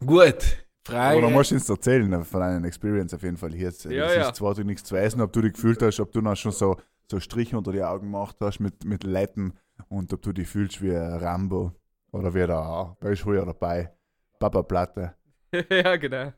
Gut, 0.04 0.66
Frage. 0.84 1.18
Aber 1.18 1.22
dann 1.22 1.32
musst 1.32 1.50
du 1.50 1.54
uns 1.54 1.68
erzählen 1.68 2.24
von 2.24 2.40
deinen 2.40 2.64
Experience 2.64 3.14
auf 3.14 3.22
jeden 3.22 3.36
Fall 3.36 3.52
hier. 3.52 3.68
Jetzt, 3.68 3.84
Ja, 3.84 4.06
das 4.06 4.14
ja. 4.16 4.28
ist 4.28 4.36
zwar 4.36 4.54
du 4.54 4.64
nichts 4.64 4.84
zu 4.84 4.96
essen, 4.96 5.20
ob 5.20 5.32
du 5.32 5.42
dich 5.42 5.52
gefühlt 5.52 5.80
hast, 5.82 6.00
ob 6.00 6.12
du 6.12 6.20
noch 6.20 6.36
schon 6.36 6.52
so, 6.52 6.76
so 7.10 7.20
Striche 7.20 7.56
unter 7.56 7.72
die 7.72 7.82
Augen 7.82 8.06
gemacht 8.06 8.36
hast 8.40 8.60
mit, 8.60 8.84
mit 8.84 9.04
Letten 9.04 9.54
und 9.88 10.12
ob 10.12 10.22
du 10.22 10.32
dich 10.32 10.48
fühlst 10.48 10.82
wie 10.82 10.94
ein 10.94 11.14
Rambo 11.14 11.72
oder 12.12 12.34
wie 12.34 12.46
der 12.46 12.96
Wer 13.00 13.10
ist 13.10 13.22
früher 13.22 13.44
dabei? 13.46 13.92
Papa 14.38 14.62
Platte. 14.62 15.14
ja, 15.70 15.96
genau. 15.96 16.32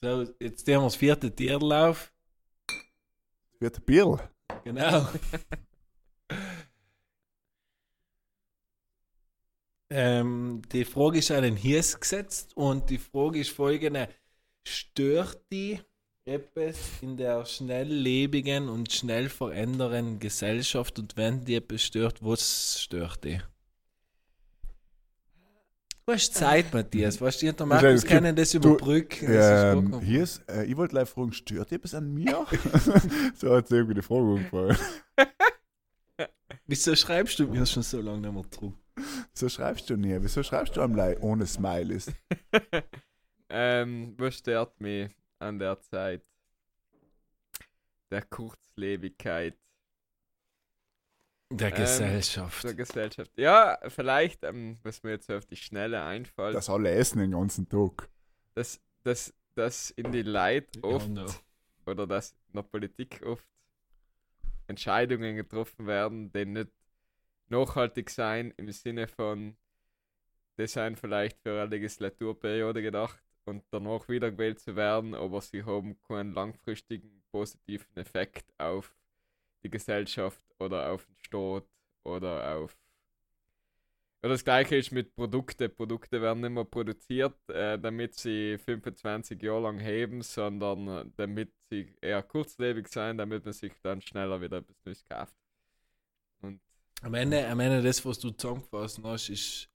So, 0.00 0.24
jetzt 0.40 0.66
nehmen 0.66 0.82
wir 0.82 0.86
das 0.86 0.96
vierte 0.96 1.34
Tierl 1.34 1.72
auf. 1.72 2.12
Wie 3.60 3.70
der 3.70 3.80
Bill. 3.80 4.18
Genau. 4.64 5.08
ähm, 9.90 10.62
die 10.72 10.84
Frage 10.84 11.18
ist 11.18 11.30
an 11.30 11.44
den 11.44 11.56
Hies 11.56 11.98
gesetzt 11.98 12.56
und 12.56 12.90
die 12.90 12.98
Frage 12.98 13.40
ist 13.40 13.50
folgende: 13.50 14.08
Stört 14.64 15.40
die 15.52 15.80
etwas 16.26 16.76
in 17.02 17.16
der 17.16 17.44
schnelllebigen 17.44 18.68
und 18.68 18.90
schnell 18.92 19.28
verändernden 19.28 20.18
Gesellschaft 20.18 20.98
und 20.98 21.16
wenn 21.16 21.44
die 21.44 21.56
etwas 21.56 21.82
stört, 21.82 22.22
was 22.24 22.80
stört 22.80 23.24
die? 23.24 23.40
Du 26.06 26.12
hast 26.12 26.34
Zeit, 26.34 26.72
Matthias. 26.74 27.18
Was 27.20 27.38
die 27.38 27.50
der 27.50 27.64
Markus 27.66 27.88
es 27.90 28.02
gibt- 28.02 28.12
können 28.12 28.36
das 28.36 28.52
überbrücken. 28.52 29.26
Das 29.26 29.46
ist 29.46 29.64
Ähm, 29.64 29.72
vollkommen- 29.82 30.04
hier 30.04 30.22
ist, 30.22 30.42
äh, 30.50 30.64
ich 30.64 30.76
wollte 30.76 30.94
live 30.96 31.08
fragen, 31.10 31.32
stört 31.32 31.70
dir 31.70 31.76
etwas 31.76 31.94
an 31.94 32.12
mir? 32.12 32.46
so 33.36 33.54
hat 33.56 33.68
sich 33.68 33.76
irgendwie 33.78 33.94
die 33.94 34.02
Frage 34.02 34.22
umgefallen. 34.22 34.76
Wieso 36.66 36.94
schreibst 36.94 37.38
du 37.38 37.46
mir 37.48 37.64
schon 37.66 37.82
so 37.82 38.00
lange 38.00 38.20
nicht 38.20 38.32
mehr 38.34 38.50
zurück? 38.50 38.74
So 39.34 39.48
schreibst 39.48 39.88
du 39.90 39.96
nie. 39.96 40.16
Wieso 40.20 40.42
schreibst 40.42 40.76
du 40.76 40.82
am 40.82 40.94
Lei 40.94 41.18
ohne 41.20 41.46
Smileys? 41.46 42.10
ähm, 43.50 44.14
was 44.18 44.36
stört 44.38 44.80
mich 44.80 45.10
an 45.44 45.58
der 45.58 45.80
Zeit? 45.80 46.22
Der 48.10 48.22
Kurzlebigkeit. 48.22 49.56
Der 51.50 51.68
Ähm, 51.70 51.76
Gesellschaft. 51.76 52.62
zur 52.62 52.74
Gesellschaft. 52.74 53.30
Ja, 53.36 53.78
vielleicht, 53.88 54.42
ähm, 54.44 54.78
was 54.82 55.02
mir 55.02 55.10
jetzt 55.12 55.26
so 55.26 55.36
auf 55.36 55.46
die 55.46 55.56
Schnelle 55.56 56.02
einfällt, 56.02 56.54
Dass 56.54 56.68
alle 56.70 56.90
essen 56.90 57.18
den 57.18 57.32
ganzen 57.32 57.68
Tag. 57.68 58.08
dass, 58.54 58.80
dass, 59.02 59.32
dass 59.54 59.90
in 59.90 60.10
die 60.10 60.22
Leid 60.22 60.82
oft 60.82 61.08
no. 61.08 61.26
oder 61.86 62.06
dass 62.06 62.32
in 62.48 62.54
der 62.54 62.62
Politik 62.62 63.22
oft 63.24 63.46
Entscheidungen 64.66 65.36
getroffen 65.36 65.86
werden, 65.86 66.32
die 66.32 66.44
nicht 66.46 66.70
nachhaltig 67.48 68.10
sein 68.10 68.52
im 68.56 68.72
Sinne 68.72 69.06
von, 69.06 69.56
die 70.58 70.66
sind 70.66 70.98
vielleicht 70.98 71.38
für 71.40 71.60
eine 71.60 71.66
Legislaturperiode 71.70 72.80
gedacht 72.82 73.22
und 73.46 73.64
danach 73.70 74.08
wiedergewählt 74.08 74.60
zu 74.60 74.76
werden, 74.76 75.14
aber 75.14 75.40
sie 75.40 75.64
haben 75.64 75.98
keinen 76.02 76.32
langfristigen 76.32 77.22
positiven 77.32 77.96
Effekt 77.96 78.52
auf 78.58 78.94
die 79.64 79.70
Gesellschaft 79.70 80.44
oder 80.58 80.90
auf 80.92 81.04
den 81.06 81.16
Staat 81.16 81.64
oder 82.04 82.56
auf 82.56 82.76
oder 84.24 84.32
das 84.32 84.44
gleiche 84.44 84.76
ist 84.76 84.90
mit 84.90 85.14
Produkten. 85.14 85.70
Produkte 85.74 86.22
werden 86.22 86.40
nicht 86.40 86.52
mehr 86.52 86.64
produziert, 86.64 87.36
äh, 87.50 87.78
damit 87.78 88.14
sie 88.14 88.56
25 88.56 89.42
Jahre 89.42 89.64
lang 89.64 89.78
heben, 89.78 90.22
sondern 90.22 90.88
äh, 90.88 91.04
damit 91.16 91.52
sie 91.68 91.94
eher 92.00 92.22
kurzlebig 92.22 92.88
sein, 92.88 93.18
damit 93.18 93.44
man 93.44 93.52
sich 93.52 93.74
dann 93.82 94.00
schneller 94.00 94.40
wieder 94.40 94.58
etwas 94.58 94.76
Neues 94.86 95.04
kauft. 95.04 95.34
Und 96.40 96.58
Am 97.02 97.12
Ende, 97.12 97.46
am 97.46 97.60
Ende 97.60 97.82
das, 97.82 98.02
was 98.06 98.18
du 98.18 98.30
zusammengefasst 98.30 99.00
hast, 99.04 99.28
ist 99.28 99.68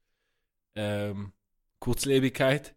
ähm, 0.73 1.31
Kurzlebigkeit 1.79 2.75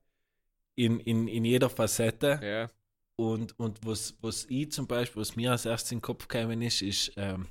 in, 0.74 1.00
in, 1.00 1.28
in 1.28 1.44
jeder 1.44 1.70
Facette. 1.70 2.40
ja, 2.42 2.70
Und, 3.16 3.58
und 3.58 3.85
was, 3.85 4.16
was 4.20 4.46
ich 4.46 4.72
zum 4.72 4.87
Beispiel, 4.87 5.20
was 5.20 5.37
mir 5.37 5.52
als 5.52 5.66
erstes 5.66 5.92
in 5.92 5.98
den 5.98 6.02
Kopf 6.02 6.28
gekommen 6.28 6.62
ist, 6.62 6.82
ist 6.82 7.12
ähm, 7.16 7.48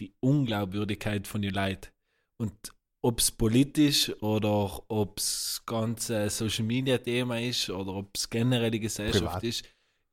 die 0.00 0.14
Unglaubwürdigkeit 0.20 1.26
von 1.26 1.42
den 1.42 1.54
Leuten. 1.54 1.88
Und 2.38 2.72
ob 3.02 3.18
es 3.18 3.30
politisch 3.30 4.10
oder 4.22 4.80
ob 4.88 5.18
es 5.18 5.62
ganze 5.66 6.30
Social 6.30 6.64
Media 6.64 6.98
Thema 6.98 7.40
ist 7.40 7.68
oder 7.68 7.94
ob 7.94 8.16
es 8.16 8.30
generell 8.30 8.70
die 8.70 8.80
Gesellschaft 8.80 9.24
Privat. 9.24 9.44
ist, 9.44 9.64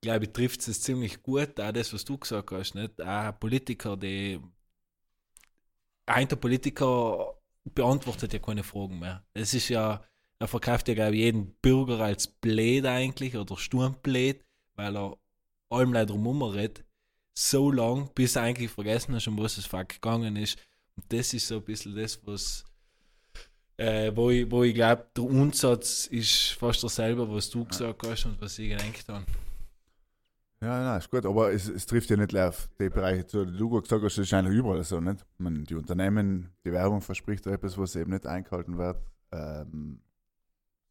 glaube 0.01 0.25
ich, 0.25 0.31
trifft 0.31 0.67
es 0.67 0.81
ziemlich 0.81 1.21
gut. 1.21 1.59
Auch 1.59 1.71
das, 1.71 1.93
was 1.93 2.03
du 2.03 2.17
gesagt 2.17 2.51
hast, 2.51 2.75
nicht? 2.75 3.01
Auch 3.01 3.39
Politiker, 3.39 3.95
die. 3.95 4.39
Ein 6.07 6.27
der 6.27 6.38
Politiker 6.38 7.35
beantwortet 7.63 8.33
ja 8.33 8.39
keine 8.39 8.63
Fragen 8.63 8.97
mehr. 8.97 9.23
Es 9.33 9.53
ist 9.53 9.69
ja, 9.69 10.03
er 10.39 10.47
verkauft 10.47 10.88
ja, 10.88 10.93
glaube 10.93 11.15
ich, 11.15 11.21
jeden 11.21 11.54
Bürger 11.62 11.99
als 11.99 12.28
blöd 12.28 12.86
eigentlich 12.86 13.36
oder 13.36 13.58
sturmblöd, 13.58 14.43
weil 14.75 14.95
er 14.95 15.17
allem 15.69 15.93
leider 15.93 16.13
drum 16.13 16.41
redet. 16.41 16.86
So 17.34 17.71
lang, 17.71 18.10
bis 18.15 18.36
er 18.36 18.43
eigentlich 18.43 18.71
vergessen 18.71 19.13
hast, 19.13 19.28
um 19.28 19.38
was 19.38 19.58
es 19.58 19.65
fuck 19.65 19.89
gegangen 19.89 20.36
ist. 20.38 20.58
Und 20.95 21.06
das 21.12 21.34
ist 21.34 21.47
so 21.47 21.58
ein 21.58 21.63
bisschen 21.63 21.95
das, 21.95 22.19
was. 22.25 22.63
Äh, 23.78 24.12
wo 24.13 24.30
ich, 24.30 24.49
wo 24.52 24.63
ich 24.63 24.73
glaube, 24.73 25.08
der 25.15 25.23
Umsatz 25.23 26.06
ist 26.08 26.52
fast 26.52 26.84
derselbe, 26.84 27.30
was 27.30 27.49
du 27.49 27.63
gesagt 27.63 28.06
hast 28.06 28.25
und 28.25 28.41
was 28.41 28.60
ich 28.60 28.69
gedacht 28.69 29.08
habe. 29.08 29.25
Ja, 30.62 30.84
nein, 30.84 30.99
ist 30.99 31.10
gut, 31.10 31.25
aber 31.25 31.54
es, 31.54 31.69
es 31.69 31.86
trifft 31.86 32.10
ja 32.10 32.17
nicht 32.17 32.36
auf 32.36 32.67
die 32.78 32.89
Bereiche 32.89 33.25
zu, 33.25 33.45
die 33.45 33.58
du 33.58 33.69
gesagt 33.69 34.04
hast, 34.04 34.17
das 34.17 34.25
ist 34.25 34.34
eigentlich 34.34 34.58
überall 34.58 34.84
so, 34.84 34.99
nicht? 34.99 35.21
Ich 35.21 35.39
meine, 35.39 35.63
die 35.63 35.75
Unternehmen, 35.75 36.49
die 36.65 36.73
Werbung 36.73 36.99
verspricht 36.99 37.45
da 37.45 37.52
etwas, 37.52 37.78
was 37.78 37.95
eben 37.95 38.12
nicht 38.12 38.28
eingehalten 38.28 38.78
wird. 38.78 39.02
Ähm, 39.32 40.02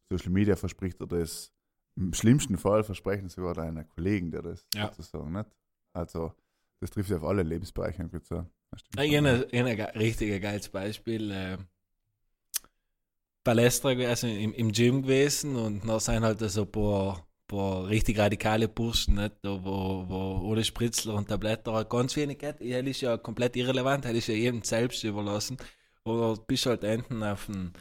Social 0.09 0.31
Media 0.31 0.55
verspricht 0.55 0.99
dir 0.99 1.07
das. 1.07 1.51
Im 1.95 2.13
schlimmsten 2.13 2.57
Fall 2.57 2.83
versprechen 2.83 3.29
sie 3.29 3.35
sogar 3.35 3.53
deinen 3.53 3.87
Kollegen 3.89 4.31
dir 4.31 4.41
das, 4.41 4.65
Ja. 4.73 4.87
sozusagen, 4.93 5.31
nicht? 5.33 5.49
Also, 5.93 6.33
das 6.79 6.91
trifft 6.91 7.09
ja 7.09 7.17
auf 7.17 7.23
alle 7.23 7.43
Lebensbereiche, 7.43 8.03
ich 8.03 8.13
würde 8.13 8.25
sagen. 8.25 8.49
Ich 9.01 9.17
habe 9.17 9.47
ein, 9.51 9.65
ein 9.67 9.81
richtig 9.97 10.41
geiles 10.41 10.69
Beispiel. 10.69 11.31
Äh, 11.31 11.57
Palästra 13.43 13.93
gewesen, 13.93 14.29
im, 14.29 14.53
im 14.53 14.71
Gym 14.71 15.01
gewesen 15.01 15.55
und 15.55 15.87
da 15.87 15.99
sind 15.99 16.23
halt 16.23 16.39
so 16.39 16.61
ein 16.61 16.71
paar, 16.71 17.25
paar 17.47 17.87
richtig 17.87 18.19
radikale 18.19 18.67
Burschen, 18.67 19.15
nicht? 19.15 19.33
Da, 19.41 19.63
wo, 19.63 20.05
wo 20.07 20.47
ohne 20.49 20.63
Spritzler 20.63 21.15
und 21.15 21.29
Tabletten 21.29 21.73
halt 21.73 21.89
ganz 21.89 22.15
wenig 22.15 22.37
geht. 22.37 22.59
Das 22.59 22.85
ist 22.87 23.01
ja 23.01 23.17
komplett 23.17 23.55
irrelevant, 23.55 24.05
das 24.05 24.11
ist 24.13 24.27
ja 24.27 24.35
jedem 24.35 24.61
selbst 24.61 25.03
überlassen. 25.03 25.57
Oder 26.03 26.35
bist 26.47 26.65
halt 26.65 26.83
enten 26.83 27.23
auf 27.23 27.45
dem 27.47 27.71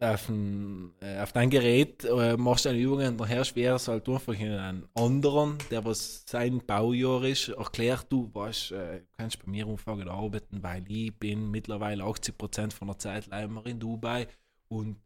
auf, 0.00 0.28
ein, 0.28 0.92
äh, 1.00 1.20
auf 1.20 1.32
dein 1.32 1.50
Gerät, 1.50 2.04
äh, 2.04 2.36
machst 2.36 2.64
deine 2.64 2.78
Übungen 2.78 3.08
und 3.08 3.16
nachher 3.20 3.44
schwer 3.44 3.74
es 3.74 3.86
halt 3.86 4.08
einfach 4.08 4.32
in 4.32 4.52
einen 4.52 4.88
anderen, 4.94 5.58
der 5.70 5.84
was 5.84 6.24
sein 6.26 6.62
Baujahr 6.66 7.22
ist, 7.24 7.48
erklärt, 7.50 8.06
du 8.08 8.30
weißt, 8.32 8.72
äh, 8.72 9.02
kannst 9.16 9.44
bei 9.44 9.50
mir 9.50 9.66
anfangen 9.66 10.06
zu 10.06 10.10
arbeiten, 10.12 10.62
weil 10.62 10.84
ich 10.90 11.14
bin 11.18 11.50
mittlerweile 11.50 12.02
80% 12.04 12.72
von 12.72 12.88
der 12.88 12.98
Zeit 12.98 13.26
leider 13.26 13.66
in 13.66 13.78
Dubai 13.78 14.26
und 14.68 14.96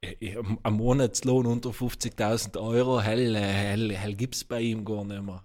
äh, 0.00 0.36
am- 0.62 0.74
Monatslohn 0.76 1.44
unter 1.46 1.70
50.000 1.70 2.58
Euro, 2.58 3.00
hell, 3.00 3.34
äh, 3.36 3.40
hell, 3.40 3.92
hell 3.94 4.14
gibt 4.14 4.34
es 4.36 4.44
bei 4.44 4.62
ihm 4.62 4.84
gar 4.86 5.04
nicht 5.04 5.22
mehr. 5.22 5.44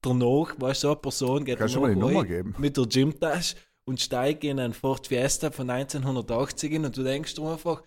Danach, 0.00 0.54
weißt 0.58 0.84
du, 0.84 0.86
so 0.86 0.92
eine 0.92 1.00
Person 1.00 1.44
geht 1.44 1.58
Kannst 1.58 1.76
mal 1.76 1.90
die 1.94 2.00
Nummer 2.00 2.24
geben? 2.24 2.54
mit 2.58 2.76
der 2.76 2.86
Gymtasche 2.86 3.56
und 3.84 4.00
steige 4.00 4.48
in 4.48 4.60
einen 4.60 4.72
Ford 4.72 5.08
Fiesta 5.08 5.50
von 5.50 5.68
1980 5.68 6.72
in 6.72 6.84
und 6.84 6.96
du 6.96 7.02
denkst 7.02 7.34
dir 7.34 7.42
einfach, 7.50 7.82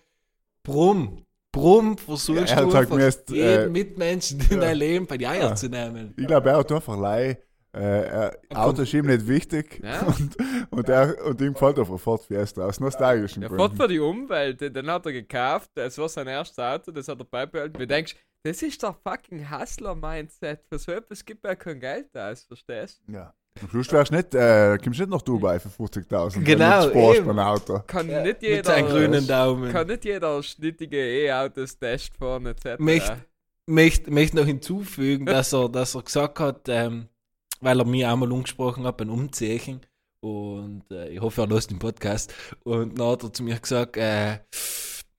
brumm, 0.62 1.24
brumm, 1.52 1.98
versuchst 1.98 2.50
Ja, 2.50 2.60
er 2.60 2.66
du 2.66 2.86
gemäßt, 2.88 3.30
jeden 3.30 3.46
äh, 3.46 3.68
Mitmenschen 3.68 4.40
in 4.40 4.56
ja. 4.56 4.60
dein 4.60 4.76
Leben 4.76 5.06
bei 5.06 5.18
die 5.18 5.26
Eier 5.26 5.50
Ja. 5.50 5.54
zu 5.54 5.68
nehmen. 5.68 6.14
Ich 6.16 6.26
glaube, 6.26 6.50
er 6.50 6.56
hat 6.58 6.72
einfach 6.72 6.98
Leih. 6.98 7.38
Äh, 7.74 8.30
Auto 8.54 8.82
ist 8.82 8.92
ihm 8.92 9.06
nicht 9.06 9.26
wichtig 9.26 9.80
Ja. 9.82 10.02
und, 10.06 10.36
und, 10.70 10.88
er, 10.90 11.24
und 11.24 11.40
ihm 11.40 11.54
gefällt 11.54 11.78
einfach 11.78 11.98
Ford 11.98 12.22
Fiesta 12.22 12.66
aus 12.66 12.80
nostalgischen 12.80 13.40
der 13.40 13.48
Gründen. 13.48 13.64
Ford 13.66 13.80
für 13.80 13.88
die 13.88 13.98
Umwelt, 13.98 14.60
den, 14.60 14.74
den 14.74 14.90
hat 14.90 15.06
er 15.06 15.12
gekauft, 15.12 15.70
das 15.74 15.96
war 15.96 16.08
sein 16.10 16.26
erstes 16.26 16.58
Auto, 16.58 16.90
das 16.90 17.08
hat 17.08 17.18
er 17.18 17.24
beibehalten. 17.24 17.78
Du 17.78 17.86
denkst, 17.86 18.14
das 18.44 18.60
ist 18.60 18.82
der 18.82 18.92
fucking 18.92 19.50
Hustler-Mindset. 19.50 20.64
Für 20.68 20.78
so 20.78 20.92
etwas 20.92 21.24
gibt 21.24 21.46
er 21.46 21.56
kein 21.56 21.80
Geld 21.80 22.14
aus, 22.14 22.42
verstehst 22.42 23.00
du? 23.06 23.12
Ja. 23.12 23.32
Am 23.60 23.68
Schluss 23.68 23.92
wärst 23.92 24.10
du 24.12 24.16
nicht, 24.16 24.34
äh, 24.34 24.78
kommst 24.82 24.98
nicht 24.98 25.10
nach 25.10 25.22
Dubai 25.22 25.60
für 25.60 25.68
50.000. 25.68 26.36
wenn 26.36 26.44
Genau, 26.44 26.88
eben. 26.90 27.26
beim 27.26 27.38
Auto. 27.38 27.80
Kann 27.86 28.08
Ja, 28.08 28.22
nicht 28.22 28.40
mit 28.42 28.64
seinem 28.64 28.86
jeder. 28.86 28.98
grünen 28.98 29.26
Daumen. 29.26 29.70
Kann 29.72 29.86
nicht 29.86 30.04
jeder 30.04 30.42
schnittige 30.42 30.96
E-Autos 30.96 31.78
Test 31.78 32.16
fahren, 32.16 32.46
etc. 32.46 32.78
Möcht- 32.80 33.12
möchte 33.66 34.10
möcht 34.10 34.34
noch 34.34 34.46
hinzufügen, 34.46 35.26
dass 35.26 35.52
er, 35.52 35.68
dass 35.68 35.94
er 35.94 36.02
gesagt 36.02 36.40
hat, 36.40 36.62
ähm, 36.68 37.08
weil 37.60 37.78
er 37.78 37.84
mich 37.86 38.06
einmal 38.06 38.32
angesprochen 38.32 38.84
hat 38.84 38.96
beim 38.96 39.10
Umziehen 39.10 39.80
und 40.20 40.84
äh, 40.90 41.10
ich 41.10 41.20
hoffe, 41.20 41.42
er 41.42 41.46
lässt 41.46 41.70
den 41.70 41.78
Podcast 41.78 42.32
und 42.64 42.98
dann 42.98 43.06
hat 43.08 43.22
er 43.22 43.32
zu 43.32 43.42
mir 43.42 43.58
gesagt, 43.60 43.96
äh, 43.98 44.38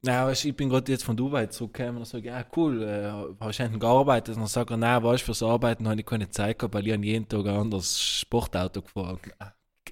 na, 0.05 0.27
weißt, 0.27 0.45
ich 0.45 0.55
bin 0.55 0.67
gerade 0.67 0.91
jetzt 0.91 1.05
von 1.05 1.15
Dubai 1.15 1.45
zurückgekommen 1.47 1.99
und 1.99 2.05
sagt, 2.05 2.25
ja 2.25 2.45
cool, 2.57 2.83
äh, 2.83 3.35
hast 3.39 3.59
du 3.59 3.63
hinten 3.63 3.79
gearbeitet? 3.79 4.35
Und 4.35 4.41
dann 4.41 4.49
sagt 4.49 4.69
er, 4.69 4.77
nein, 4.77 5.01
weißt 5.01 5.21
du, 5.21 5.25
fürs 5.27 5.41
Arbeiten 5.43 5.87
habe 5.87 5.99
ich 5.99 6.05
keine 6.05 6.29
Zeit 6.29 6.59
gehabt, 6.59 6.73
weil 6.73 6.85
ich 6.85 6.93
an 6.93 7.03
jeden 7.03 7.27
Tag 7.27 7.45
ein 7.45 7.55
anderes 7.55 8.01
Sportauto 8.01 8.81
gefahren. 8.81 9.19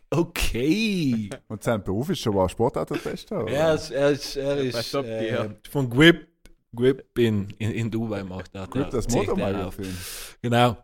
Okay. 0.10 1.30
Und 1.48 1.64
sein 1.64 1.82
Beruf 1.82 2.10
ist 2.10 2.20
schon 2.20 2.36
mal 2.36 2.50
Sportautotester? 2.50 3.44
oder? 3.44 3.54
er 3.54 3.76
ist, 3.76 3.92
er 3.92 4.12
ist, 4.12 4.36
er 4.36 5.06
äh, 5.06 5.30
ihr? 5.30 5.60
von 5.70 5.90
Grip, 5.90 6.28
Grip 6.76 7.18
in, 7.18 7.50
in, 7.58 7.72
in 7.72 7.90
Dubai 7.90 8.24
macht 8.24 8.54
er. 8.54 8.68
Gut, 8.68 8.94
das. 8.94 9.08
Motormagazin. 9.08 9.98
Genau. 10.42 10.76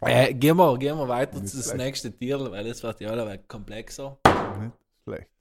Äh, 0.00 0.32
gehen, 0.32 0.56
wir, 0.56 0.78
gehen 0.78 0.96
wir 0.96 1.08
weiter 1.08 1.44
zu 1.44 1.56
das 1.56 1.74
nächste 1.74 2.12
Tier, 2.16 2.38
weil 2.52 2.64
das 2.64 2.84
wird 2.84 3.00
ja 3.00 3.10
alle 3.10 3.38
komplexer. 3.48 4.16
Nicht 4.60 4.74
schlecht. 5.02 5.33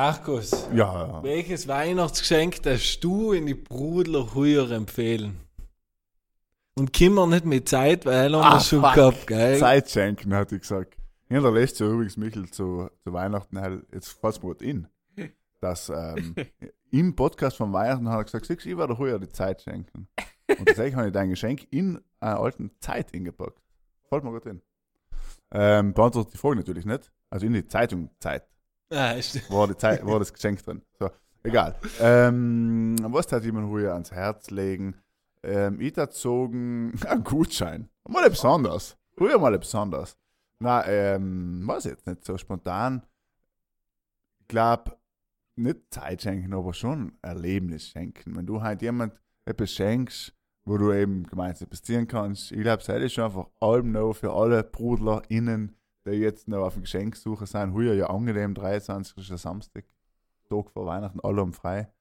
Markus, 0.00 0.68
Ja, 0.74 1.22
welches 1.22 1.66
Weihnachtsgeschenk 1.68 2.62
darfst 2.62 3.02
du 3.02 3.32
in 3.32 3.46
die 3.46 3.54
Brudler 3.54 4.34
Heuer 4.34 4.70
empfehlen? 4.70 5.40
Und 6.78 6.92
Kimmer 6.92 7.26
nicht 7.26 7.46
mit 7.46 7.66
Zeit, 7.66 8.04
weil 8.04 8.34
er 8.34 8.40
Ah, 8.44 8.60
schon 8.60 8.82
fuck. 8.82 8.92
gehabt, 8.92 9.26
gell? 9.26 9.56
Zeit 9.58 9.88
schenken, 9.88 10.34
hat 10.34 10.52
ich 10.52 10.60
gesagt. 10.60 10.98
Da 11.30 11.48
lässt 11.48 11.80
ja 11.80 11.86
übrigens 11.86 12.18
Michel 12.18 12.50
zu, 12.50 12.90
zu 13.04 13.12
Weihnachten, 13.14 13.58
halt, 13.58 13.86
jetzt 13.90 14.10
mir 14.42 14.50
gerade 14.50 14.66
in, 14.66 14.86
dass 15.62 15.88
ähm, 15.88 16.34
im 16.90 17.16
Podcast 17.16 17.56
von 17.56 17.72
Weihnachten 17.72 18.10
hat 18.10 18.18
er 18.18 18.24
gesagt, 18.24 18.66
ich 18.66 18.76
werde 18.76 18.98
heuer 18.98 19.18
die 19.18 19.30
Zeit 19.30 19.62
schenken. 19.62 20.08
Und 20.58 20.66
tatsächlich 20.66 20.94
habe 20.96 21.06
ich 21.06 21.14
dein 21.14 21.30
Geschenk 21.30 21.66
in 21.70 22.02
einer 22.20 22.38
alten 22.38 22.70
Zeit 22.80 23.12
hingepackt. 23.12 23.62
Fällt 24.10 24.24
mir 24.24 24.32
gerade 24.32 24.50
in. 24.50 24.62
Ähm, 25.52 25.94
beantwortet 25.94 26.34
die 26.34 26.38
Frage 26.38 26.56
natürlich 26.56 26.84
nicht. 26.84 27.10
Also 27.30 27.46
in 27.46 27.54
die 27.54 27.66
Zeitung 27.66 28.10
Zeit. 28.20 28.46
Ah, 28.90 29.12
ist, 29.12 29.32
Zeit, 29.78 30.06
war 30.06 30.18
das 30.18 30.32
Geschenk 30.32 30.62
drin. 30.64 30.82
So, 30.98 31.10
egal. 31.42 31.74
Ähm, 32.00 32.96
was 33.02 33.30
hat 33.32 33.44
jemand 33.44 33.68
früher 33.68 33.92
ans 33.92 34.12
Herz 34.12 34.50
legen? 34.50 34.94
Ähm, 35.42 35.80
ich 35.80 35.96
hat 35.96 36.14
zogen 36.14 36.92
einen 37.06 37.24
Gutschein. 37.24 37.88
Mal 38.08 38.24
etwas 38.24 38.44
anderes. 38.44 38.96
Mal 39.16 39.54
etwas 39.54 39.74
anderes. 39.74 40.16
Na, 40.58 40.86
ähm, 40.86 41.62
weiß 41.66 41.84
jetzt 41.84 42.06
nicht 42.06 42.24
so 42.24 42.38
spontan. 42.38 43.04
Ich 44.40 44.48
glaube, 44.48 44.96
nicht 45.56 45.78
Zeit 45.90 46.22
schenken, 46.22 46.54
aber 46.54 46.72
schon 46.72 47.12
Erlebnis 47.22 47.88
schenken. 47.88 48.36
Wenn 48.36 48.46
du 48.46 48.62
halt 48.62 48.82
jemand 48.82 49.14
etwas 49.44 49.70
schenkst, 49.70 50.32
wo 50.64 50.76
du 50.78 50.92
eben 50.92 51.24
gemeinsam 51.24 51.70
ziehen 51.70 52.06
kannst, 52.06 52.52
ich 52.52 52.60
glaube, 52.60 52.82
das 52.84 53.02
ist 53.02 53.14
schon 53.14 53.24
einfach 53.24 53.48
allem 53.60 53.92
noch 53.92 54.14
für 54.14 54.32
alle 54.32 54.62
BrudlerInnen, 54.62 55.76
die 56.06 56.12
jetzt 56.12 56.48
noch 56.48 56.64
auf 56.64 56.74
den 56.74 56.82
Geschenksuche 56.82 57.46
sind, 57.46 57.74
heuer 57.74 57.94
ja 57.94 58.08
angenehm, 58.08 58.54
23. 58.54 59.18
ist 59.18 59.30
der 59.30 59.38
Samstag, 59.38 59.84
Tag 60.48 60.70
vor 60.70 60.86
Weihnachten, 60.86 61.20
alle 61.20 61.40
haben 61.40 61.52
frei. 61.52 61.92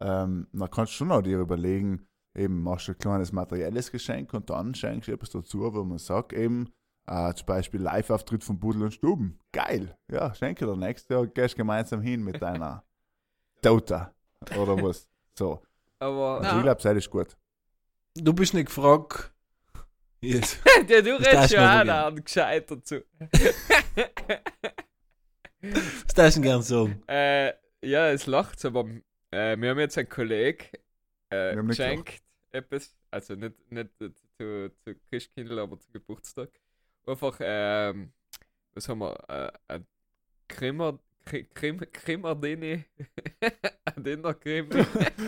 Ähm, 0.00 0.48
dann 0.52 0.70
kannst 0.70 0.92
du 0.92 0.96
schon 0.96 1.08
noch 1.08 1.22
dir 1.22 1.38
überlegen, 1.38 2.06
eben 2.34 2.62
machst 2.62 2.88
du 2.88 2.92
ein 2.92 2.98
kleines 2.98 3.32
materielles 3.32 3.90
Geschenk 3.90 4.34
und 4.34 4.50
dann 4.50 4.74
schenkst 4.74 5.08
du 5.08 5.12
etwas 5.12 5.30
dazu, 5.30 5.60
wo 5.72 5.84
man 5.84 5.98
sagt, 5.98 6.32
eben, 6.32 6.68
äh, 7.06 7.32
zum 7.34 7.46
Beispiel 7.46 7.80
Live-Auftritt 7.80 8.44
von 8.44 8.58
Pudel 8.58 8.82
und 8.82 8.92
Stuben. 8.92 9.38
Geil. 9.52 9.96
Ja, 10.10 10.34
schenke 10.34 10.66
dir 10.66 10.76
nächstes 10.76 11.08
Jahr, 11.08 11.26
gehst 11.26 11.56
gemeinsam 11.56 12.00
hin 12.00 12.22
mit 12.22 12.42
deiner 12.42 12.84
Tota. 13.62 14.12
Oder 14.58 14.82
was. 14.82 15.08
So. 15.38 15.62
Aber 15.98 16.40
Also 16.40 16.56
ich 16.56 16.62
glaube, 16.62 16.82
das 16.82 16.96
ist 16.96 17.10
gut. 17.10 17.36
Du 18.14 18.32
bist 18.32 18.54
nicht 18.54 18.66
gefragt. 18.66 19.32
Yes. 20.20 20.58
ja, 20.88 21.02
du 21.02 21.16
redest 21.16 21.50
schon 21.54 21.58
auch 21.60 21.64
mal 21.64 21.84
da 21.86 22.10
gescheit 22.10 22.70
dazu. 22.70 23.00
Was 25.62 26.14
darfst 26.14 26.36
du 26.36 26.40
denn 26.40 26.42
gern 26.42 26.62
sagen? 26.62 27.02
äh, 27.08 27.52
ja, 27.82 28.10
es 28.10 28.26
lacht, 28.26 28.64
aber 28.64 28.88
äh, 29.30 29.56
wir 29.58 29.70
haben 29.70 29.78
jetzt 29.78 29.98
einen 29.98 30.08
Kollegen 30.08 30.66
äh, 31.30 31.56
geschenkt, 31.56 32.22
etwas, 32.52 32.96
also 33.10 33.34
nicht, 33.34 33.54
nicht 33.70 33.90
zu, 33.98 34.12
zu, 34.38 34.72
zu 34.84 34.94
Christkindl, 35.10 35.58
aber 35.58 35.78
zu 35.78 35.90
Geburtstag. 35.92 36.50
Einfach, 37.06 37.36
ähm, 37.40 38.12
was 38.74 38.88
haben 38.88 38.98
wir, 39.00 39.16
äh, 39.28 39.52
ein 39.74 39.86
Krimmer, 40.48 40.98
Kri- 41.24 41.46
Krim, 41.54 41.80
Krimmerdini, 41.92 42.84
ein 43.84 44.04
Dinnerkrimi 44.04 44.84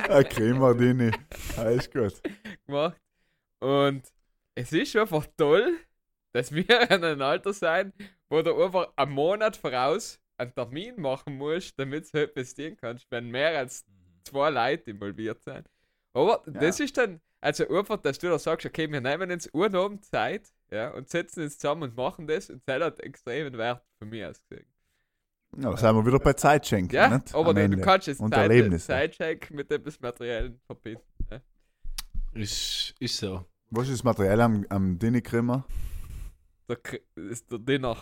Ein 0.09 0.29
Cremardini. 0.29 1.11
Ja, 1.57 1.71
ist 1.71 1.93
gut. 1.93 2.21
gemacht. 2.67 3.01
Und 3.61 4.03
es 4.59 4.73
ist 4.73 4.97
einfach 4.97 5.27
toll, 5.37 5.79
dass 6.33 6.53
wir 6.53 6.69
in 6.91 7.05
einem 7.05 7.23
Alter 7.23 7.53
sein, 7.53 7.93
wo 8.29 8.43
du 8.43 8.61
einfach 8.63 8.93
einen 8.97 9.13
Monat 9.13 9.57
voraus 9.57 10.21
einen 10.37 10.55
Termin 10.55 11.01
machen 11.01 11.37
musst, 11.37 11.79
damit 11.79 12.13
du 12.13 12.23
etwas 12.23 12.55
tun 12.55 12.77
kannst, 12.81 13.11
wenn 13.11 13.31
mehr 13.31 13.59
als 13.59 13.85
zwei 14.25 14.51
Leute 14.51 14.91
involviert 14.91 15.43
sind. 15.43 15.69
Aber 16.13 16.43
das 16.47 16.81
ist 16.81 16.97
dann, 16.97 17.21
also 17.41 17.69
einfach, 17.69 17.99
dass 17.99 18.19
du 18.19 18.29
da 18.29 18.39
sagst, 18.39 18.67
okay, 18.67 18.91
wir 18.91 19.01
nehmen 19.01 19.31
uns 19.31 19.53
Abend 19.55 20.05
Zeit 20.05 20.53
ja, 20.71 20.91
und 20.91 21.09
setzen 21.09 21.45
uns 21.45 21.59
zusammen 21.59 21.85
und 21.85 21.97
machen 21.97 22.27
das 22.27 22.51
und 22.51 22.63
das 22.67 22.83
hat 22.83 23.01
extremen 23.01 23.57
Wert 23.57 23.83
von 23.99 24.09
mir 24.09 24.31
aus 24.31 24.43
gesehen. 24.49 24.67
Ja, 25.57 25.77
sind 25.77 25.95
wir 25.95 26.07
wieder 26.07 26.19
bei 26.19 26.35
Zeitschenken, 26.35 26.95
Ja, 26.95 27.09
nicht? 27.09 27.35
aber 27.35 27.55
du, 27.55 27.81
kannst 27.81 28.07
jetzt 28.07 28.21
Zeit. 28.21 28.81
Zeitcheck 28.81 29.51
mit 29.51 29.71
etwas 29.71 29.99
Materiellen 29.99 30.61
verbinden. 30.67 31.03
Ja. 31.31 31.41
Ist, 32.35 32.95
ist 33.01 33.17
so. 33.17 33.47
Was 33.71 33.89
ist 33.89 33.99
das 33.99 34.05
Material 34.05 34.41
am, 34.41 34.67
am 34.69 34.99
Dini-Krimmer? 34.99 35.65
Der, 36.69 36.79
ist 37.17 37.51
der 37.51 37.59
Dinner. 37.59 37.97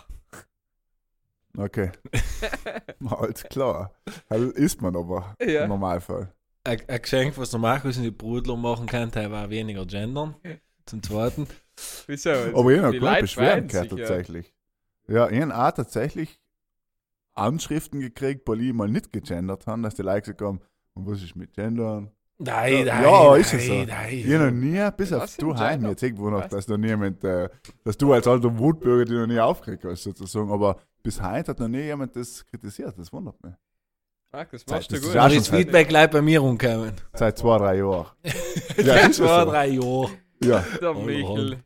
Okay. 1.57 1.91
Alles 3.05 3.43
klar. 3.43 3.91
Das 4.29 4.41
isst 4.41 4.81
man 4.81 4.95
aber 4.95 5.35
Ja. 5.41 5.63
im 5.63 5.69
Normalfall. 5.69 6.33
Ein, 6.63 6.81
ein 6.87 7.01
Geschenk, 7.01 7.37
was 7.37 7.51
der 7.51 7.59
Markus 7.59 7.97
und 7.97 8.03
die 8.03 8.11
Brudler 8.11 8.55
machen 8.57 8.85
kann, 8.85 9.09
der 9.11 9.31
war 9.31 9.49
weniger 9.49 9.85
gendern. 9.85 10.35
Zum 10.85 11.01
Zweiten. 11.01 11.47
Wieso? 12.07 12.29
Aber 12.29 12.71
ich 12.71 12.81
habe 12.81 12.99
keine 12.99 13.21
Beschwerden 13.21 13.67
gehört 13.67 13.89
sich, 13.89 13.99
ja. 13.99 14.05
tatsächlich. 14.07 14.53
Ja, 15.07 15.29
ich 15.29 15.41
habe 15.41 15.55
auch 15.55 15.71
tatsächlich 15.71 16.41
Anschriften 17.33 17.99
gekriegt, 17.99 18.47
weil 18.47 18.61
ich 18.61 18.73
mal 18.73 18.89
nicht 18.89 19.11
gegendert 19.11 19.67
habe, 19.67 19.81
dass 19.81 19.95
die 19.95 20.01
Leute 20.01 20.21
gesagt 20.21 20.41
haben, 20.41 20.59
und 20.93 21.05
was 21.05 21.21
ist 21.21 21.35
mit 21.35 21.53
Gendern? 21.53 22.11
Nein, 22.39 22.85
Ja, 22.85 22.93
nein, 22.95 23.03
ja, 23.03 23.31
nein, 23.31 23.41
ist 23.41 23.53
es 23.53 23.65
so. 23.65 23.73
nein. 23.73 24.09
Ich 24.11 24.25
noch 24.27 24.51
nie, 24.51 24.89
bis 24.95 25.11
auf 25.13 25.35
du 25.37 25.51
im 25.51 25.57
heim, 25.57 25.85
jetzt 25.87 26.03
irgendwo 26.03 26.29
noch, 26.29 26.45
dass 26.47 26.67
noch 26.67 26.77
niemand, 26.77 27.23
äh, 27.23 27.49
dass 27.83 27.97
du 27.97 28.13
als 28.13 28.27
alter 28.27 28.55
Wutbürger 28.59 29.05
die 29.05 29.13
noch 29.13 29.25
nie 29.25 29.39
aufgeregt 29.39 29.83
hast, 29.85 30.03
sozusagen. 30.03 30.51
Aber 30.51 30.77
bis 31.01 31.19
heute 31.21 31.49
hat 31.51 31.59
noch 31.59 31.67
nie 31.67 31.81
jemand 31.81 32.15
das 32.15 32.45
kritisiert, 32.45 32.93
das 32.97 33.11
wundert 33.11 33.41
mich. 33.43 33.53
Markus, 34.31 34.63
Das 34.65 34.75
machst 34.75 34.91
du 34.91 34.95
ist 34.97 35.03
gut. 35.03 35.15
das 35.15 35.43
Zeit. 35.45 35.45
Feedback 35.57 35.87
gleich 35.89 36.09
bei 36.11 36.21
mir 36.21 36.39
rumkommen. 36.39 36.91
Seit 37.13 37.37
zwei, 37.39 37.57
drei 37.57 37.77
Jahren. 37.77 38.07
Ja, 38.77 38.83
Ja, 38.83 38.95
ist 38.97 39.09
es 39.09 39.17
zwei, 39.17 39.39
so. 39.45 39.49
drei 39.51 39.67
Jahre. 39.67 40.09
Ja. 40.43 40.63
Der 40.79 40.93
Michel. 40.93 41.59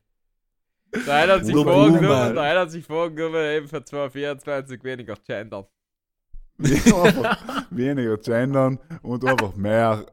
Der 1.06 1.14
eine 1.16 1.34
hat 1.34 1.46
sich 1.46 1.54
vorgenommen, 1.56 2.34
der 2.36 2.44
eine 2.44 2.60
hat 2.62 2.72
sich 2.72 2.86
vorgenommen, 2.86 3.44
eben 3.46 3.68
für 3.68 3.84
2024 3.84 4.84
weniger 4.84 5.16
gendern. 5.28 5.66
weniger 7.70 8.18
gendern 8.18 8.80
und 9.02 9.26
einfach 9.26 9.56
mehr 9.56 10.06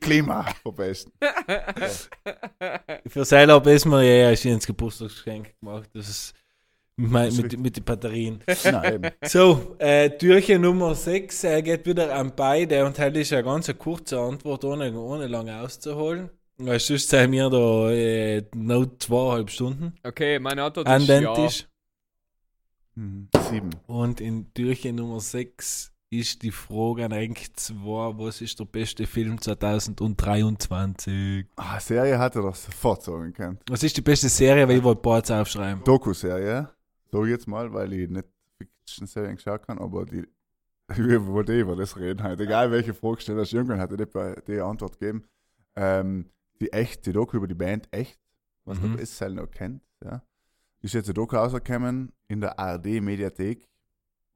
Klima 0.00 0.44
verbessern. 0.62 1.12
Für 3.06 3.24
sein 3.24 3.48
Lob 3.48 3.66
ist 3.66 3.84
mir 3.84 4.02
ja 4.02 4.30
erst 4.30 4.44
ins 4.46 4.66
Geburtstagsgeschenk 4.66 5.58
gemacht. 5.60 5.90
Das 5.92 6.08
ist 6.08 6.34
mit, 6.96 7.10
mein, 7.10 7.34
mit, 7.34 7.58
mit 7.58 7.76
den 7.76 7.84
Batterien. 7.84 8.42
Nein, 8.64 8.94
eben. 8.94 9.10
So, 9.22 9.76
äh, 9.78 10.10
Türchen 10.10 10.62
Nummer 10.62 10.94
6 10.94 11.44
äh, 11.44 11.62
geht 11.62 11.86
wieder 11.86 12.14
an 12.14 12.32
beide 12.34 12.84
und 12.84 12.98
heute 12.98 13.20
ist 13.20 13.32
eine 13.32 13.44
ganz 13.44 13.72
kurze 13.78 14.18
Antwort, 14.18 14.64
ohne, 14.64 14.92
ohne 14.98 15.26
lange 15.26 15.60
auszuholen. 15.60 16.30
Weil 16.58 16.78
sonst 16.78 17.08
sind 17.08 17.32
wir 17.32 17.48
da 17.48 17.90
äh, 17.90 18.44
noch 18.54 18.86
zweieinhalb 18.98 19.50
Stunden 19.50 19.94
okay, 20.02 20.38
meine 20.38 20.62
Antwort 20.64 20.88
ist 20.88 21.08
ja. 21.08 21.66
Mhm. 22.96 23.28
Sieben. 23.48 23.70
Und 23.86 24.20
in 24.20 24.52
Türchen 24.52 24.96
Nummer 24.96 25.20
6 25.20 25.89
ist 26.12 26.42
die 26.42 26.50
Frage 26.50 27.04
an 27.04 27.12
eigentlich 27.12 27.54
zwei, 27.54 28.12
was 28.18 28.40
ist 28.40 28.58
der 28.58 28.64
beste 28.64 29.06
Film 29.06 29.40
2023? 29.40 31.46
Ah, 31.56 31.78
Serie 31.78 32.18
hatte 32.18 32.42
das 32.42 32.64
sofort 32.64 33.02
sagen 33.04 33.32
können. 33.32 33.58
Was 33.68 33.82
ist 33.84 33.96
die 33.96 34.00
beste 34.00 34.28
Serie, 34.28 34.66
weil 34.68 34.78
ich 34.78 34.82
wollte 34.82 35.02
Parts 35.02 35.30
aufschreiben. 35.30 35.84
Doku-Serie, 35.84 36.68
ich 37.12 37.28
jetzt 37.30 37.46
mal, 37.46 37.72
weil 37.72 37.92
ich 37.92 38.08
nicht 38.10 38.26
Fiction-Serien 38.58 39.36
geschaut 39.36 39.64
kann, 39.66 39.78
aber 39.78 40.04
die, 40.04 40.26
ich 40.90 40.98
wollte 41.26 41.52
eh 41.52 41.60
über 41.60 41.76
das 41.76 41.96
reden 41.96 42.24
heute. 42.24 42.42
Egal 42.42 42.72
welche 42.72 42.92
Frage 42.92 43.20
stellst, 43.22 43.52
irgendwann 43.52 43.78
hat 43.80 43.92
er 43.92 43.98
die, 44.04 44.42
die 44.48 44.60
Antwort 44.60 44.98
gegeben. 44.98 45.24
Ähm, 45.76 46.26
die 46.60 46.72
echt, 46.72 47.06
die 47.06 47.12
Doku 47.12 47.36
über 47.36 47.46
die 47.46 47.54
Band 47.54 47.86
echt, 47.92 48.18
was 48.64 48.80
Mhm. 48.80 48.88
man 48.88 48.96
besser 48.96 49.28
noch 49.28 49.48
kennt, 49.50 49.80
ja. 50.04 50.22
Ist 50.82 50.94
jetzt 50.94 51.06
eine 51.06 51.14
Doku 51.14 51.36
rausgekommen 51.36 52.10
in 52.26 52.40
der 52.40 52.58
ARD-Mediathek. 52.58 53.68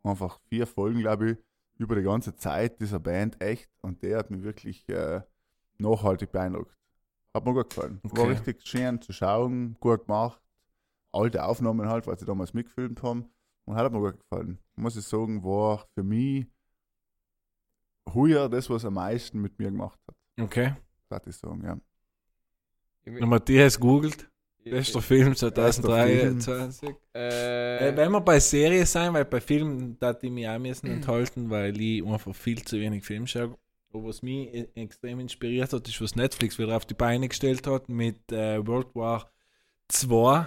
Einfach 0.05 0.39
vier 0.49 0.69
Folgen, 0.69 1.01
glaube 1.01 1.33
ich, 1.33 1.39
über 1.79 1.97
die 1.97 2.03
ganze 2.03 2.37
Zeit 2.37 2.81
dieser 2.81 3.01
Band 3.01 3.41
echt 3.43 3.71
und 3.83 4.03
der 4.03 4.19
hat 4.19 4.31
mich 4.31 4.43
wirklich 4.43 4.89
äh, 4.89 5.23
nachhaltig 5.79 6.31
beeindruckt. 6.33 6.77
Hat 7.35 7.45
mir 7.45 7.53
gut 7.53 7.71
gefallen. 7.71 8.01
War 8.05 8.25
Okay. 8.25 8.33
richtig 8.33 8.67
schön 8.67 9.01
zu 9.03 9.13
schauen, 9.13 9.77
gut 9.81 10.07
gemacht. 10.07 10.41
Alte 11.13 11.45
Aufnahmen 11.45 11.89
halt, 11.89 12.07
weil 12.07 12.19
sie 12.19 12.25
damals 12.25 12.55
mitgefilmt 12.55 13.03
haben. 13.03 13.31
Und 13.67 13.77
hat 13.77 13.91
mir 13.93 13.99
gut 14.01 14.19
gefallen. 14.21 14.59
Muss 14.77 14.97
ich 14.97 15.05
sagen, 15.05 15.43
war 15.43 15.87
für 15.95 16.03
mich 16.03 16.47
heuer 18.13 18.49
das, 18.49 18.69
was 18.69 18.85
am 18.85 18.95
meisten 18.95 19.41
mit 19.41 19.59
mir 19.59 19.71
gemacht 19.71 19.99
hat. 20.07 20.17
Okay. 20.41 20.75
Darf 21.09 21.27
ich 21.27 21.37
sagen, 21.37 21.63
ja. 21.65 21.79
Der 23.07 23.27
Matthias 23.27 23.79
googelt. 23.81 24.31
Bester 24.71 25.01
Film 25.03 25.35
Film. 25.35 25.37
2023. 25.37 26.89
Äh, 27.15 27.89
Äh, 27.91 27.97
wenn 27.97 28.13
wir 28.13 28.21
bei 28.21 28.41
Serien 28.41 28.87
sein, 28.87 29.13
weil 29.13 29.25
bei 29.25 29.41
Filmen 29.41 29.97
da 29.99 30.13
die 30.13 30.31
mich 30.31 30.49
auch 30.49 30.59
müssen 30.59 30.87
enthalten, 30.89 31.51
weil 31.51 31.79
ich 31.81 32.05
einfach 32.05 32.35
viel 32.35 32.63
zu 32.65 32.79
wenig 32.81 33.05
Film 33.05 33.27
schaue. 33.27 33.57
Aber 33.93 34.05
was 34.05 34.23
mich 34.23 34.53
e- 34.55 34.69
extrem 34.75 35.21
inspiriert 35.21 35.73
hat, 35.73 35.87
ist, 35.87 36.01
was 36.01 36.17
Netflix 36.17 36.59
wieder 36.59 36.77
auf 36.77 36.87
die 36.87 36.95
Beine 36.95 37.29
gestellt 37.29 37.67
hat 37.67 37.89
mit 37.89 38.33
äh, 38.33 38.67
World 38.67 38.89
War 38.95 39.31
2, 39.89 40.47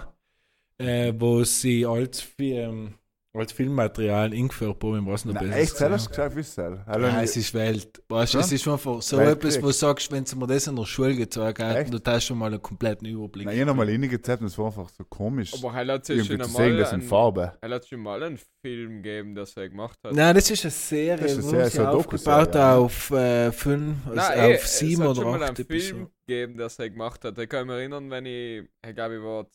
äh, 0.78 1.12
wo 1.16 1.44
sie 1.44 1.86
als, 1.86 2.20
Fi- 2.20 2.52
ähm, 2.58 2.94
als 3.34 3.52
Filmmaterial 3.52 4.32
eingeführt 4.32 4.82
haben, 4.82 5.06
was 5.06 5.24
noch 5.24 5.34
besser 5.34 5.56
echt, 5.56 5.72
das 5.80 5.90
hast 5.90 6.06
du 6.06 6.10
gesagt, 6.10 6.34
wisst 6.36 6.58
ihr? 6.58 6.84
ja, 6.88 7.22
es 7.22 7.36
ist 7.36 7.52
Welt. 7.54 8.02
Weißt, 8.08 8.34
Ja? 8.34 8.40
Es 8.40 8.50
ist 8.50 8.66
einfach 8.66 9.02
so 9.02 9.16
Weltkrieg. 9.18 9.36
etwas, 9.36 9.62
wo 9.62 9.66
du 9.66 9.72
sagst, 9.72 10.10
wenn 10.10 10.24
sie 10.24 10.34
mir 10.36 10.46
das 10.46 10.66
in 10.66 10.74
der 10.76 10.86
Schule 10.86 11.14
gezeigt 11.14 11.58
hätten, 11.58 11.90
du 11.90 12.00
hast 12.10 12.24
schon 12.24 12.38
mal 12.38 12.46
einen 12.46 12.62
kompletten 12.62 13.06
Überblick. 13.06 13.46
Nein, 13.46 13.54
ich 13.54 13.60
habe 13.60 13.70
nochmal 13.70 13.88
hingezeigt 13.88 14.40
und 14.40 14.46
es 14.48 14.56
war 14.58 14.66
einfach 14.66 14.88
so 14.88 15.04
komisch. 15.04 15.52
aber 15.54 15.78
er 15.78 15.94
hat 15.94 16.08
irgendwie 16.08 16.26
schon 16.26 16.40
zu 16.40 16.50
sehen, 16.50 16.62
einmal 16.64 16.76
das 16.78 16.92
in 16.92 17.02
Farbe. 17.02 17.52
er 17.60 17.70
hat 17.70 17.86
schon 17.86 18.00
mal 18.00 18.22
einen 18.22 18.38
Film 18.62 19.02
gegeben, 19.02 19.34
das 19.34 19.56
er 19.56 19.68
gemacht 19.68 19.98
hat. 20.02 20.14
Nein, 20.14 20.34
das 20.34 20.50
ist 20.50 20.64
eine 20.64 20.70
Serie, 20.70 21.16
Das 21.22 21.32
ist 21.32 21.38
eine 21.52 21.68
Serie, 21.68 21.70
so 21.70 21.84
aufgebaut 21.98 22.54
ja. 22.54 22.76
auf 22.76 23.10
äh, 23.10 23.52
fünf, 23.52 23.96
also 24.06 24.16
Nein, 24.16 24.38
eh, 24.50 24.54
auf 24.56 24.66
sieben 24.66 25.02
es 25.02 25.08
hat 25.08 25.08
oder 25.10 25.22
schon 25.22 25.30
mal 25.30 25.42
acht 25.42 25.48
einen 25.48 25.56
Film 25.56 25.68
Episoden. 25.68 26.08
gegeben, 26.26 26.56
das 26.56 26.78
er 26.78 26.90
gemacht 26.90 27.24
hat. 27.24 27.38
Ich 27.38 27.48
kann 27.48 27.66
mich 27.66 27.76
erinnern, 27.76 28.10
wenn 28.10 28.26
ich, 28.26 28.62
ich 28.88 28.94
glaube, 28.94 29.16
ich 29.16 29.22
war, 29.22 29.46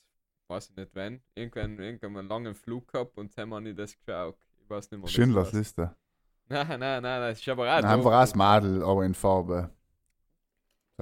weiß 0.54 0.70
ich 0.70 0.76
nicht 0.76 0.92
wann, 0.94 1.22
irgendwann, 1.36 1.80
irgendwann 1.80 2.18
einen 2.18 2.28
langen 2.30 2.56
Flug 2.56 2.92
gehabt 2.92 3.18
und 3.18 3.38
dann 3.38 3.54
habe 3.54 3.70
ich 3.70 3.76
das 3.76 3.98
geschaut. 3.98 4.38
Ich 4.64 4.70
weiß 4.70 4.92
nicht 4.92 5.00
mehr. 5.02 5.10
Schindlers 5.10 5.50
das 5.52 5.54
Liste. 5.60 5.96
Nein, 6.50 6.68
nein, 6.68 6.80
nein, 6.80 7.02
nein, 7.04 7.22
das 7.32 7.40
ist 7.40 7.50
aber 7.50 7.64
auch 7.64 7.82
Nein, 7.82 7.86
Einfach 7.86 8.12
als 8.12 8.36
Madel, 8.36 8.84
aber 8.84 9.06
in 9.06 9.14
Farbe. 9.14 9.70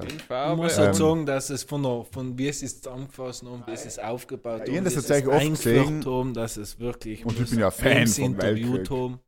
In 0.01 0.19
Ich 0.19 0.23
Farbe. 0.23 0.61
muss 0.61 0.77
Ähm, 0.77 0.83
halt 0.85 0.95
sagen, 0.95 1.25
dass 1.25 1.49
es 1.49 1.63
von, 1.63 1.83
der, 1.83 2.05
von 2.05 2.37
wie 2.37 2.47
es 2.47 2.61
ist 2.63 2.83
zusammengefasst 2.83 3.43
und 3.43 3.65
wie 3.67 3.71
es 3.71 3.85
ist 3.85 4.01
aufgebaut 4.03 4.67
Ja, 4.67 4.73
ich 4.73 4.79
und 4.79 4.85
das 4.85 4.95
wie 4.95 4.97
es 4.97 5.05
tatsächlich 5.07 5.27
ist 5.27 5.33
oft 5.33 5.51
gesehen. 5.51 6.05
haben, 6.05 6.33
dass 6.33 6.57
es 6.57 6.79
wirklich 6.79 7.25
Und 7.25 7.39
ich 7.39 7.39
muss 7.39 7.49
bin 7.49 7.59
ja 7.59 7.71
Fan 7.71 8.15
vom 8.15 8.33
interviewt 8.33 8.37
Weltkrieg. 8.37 8.89
haben. 8.89 9.19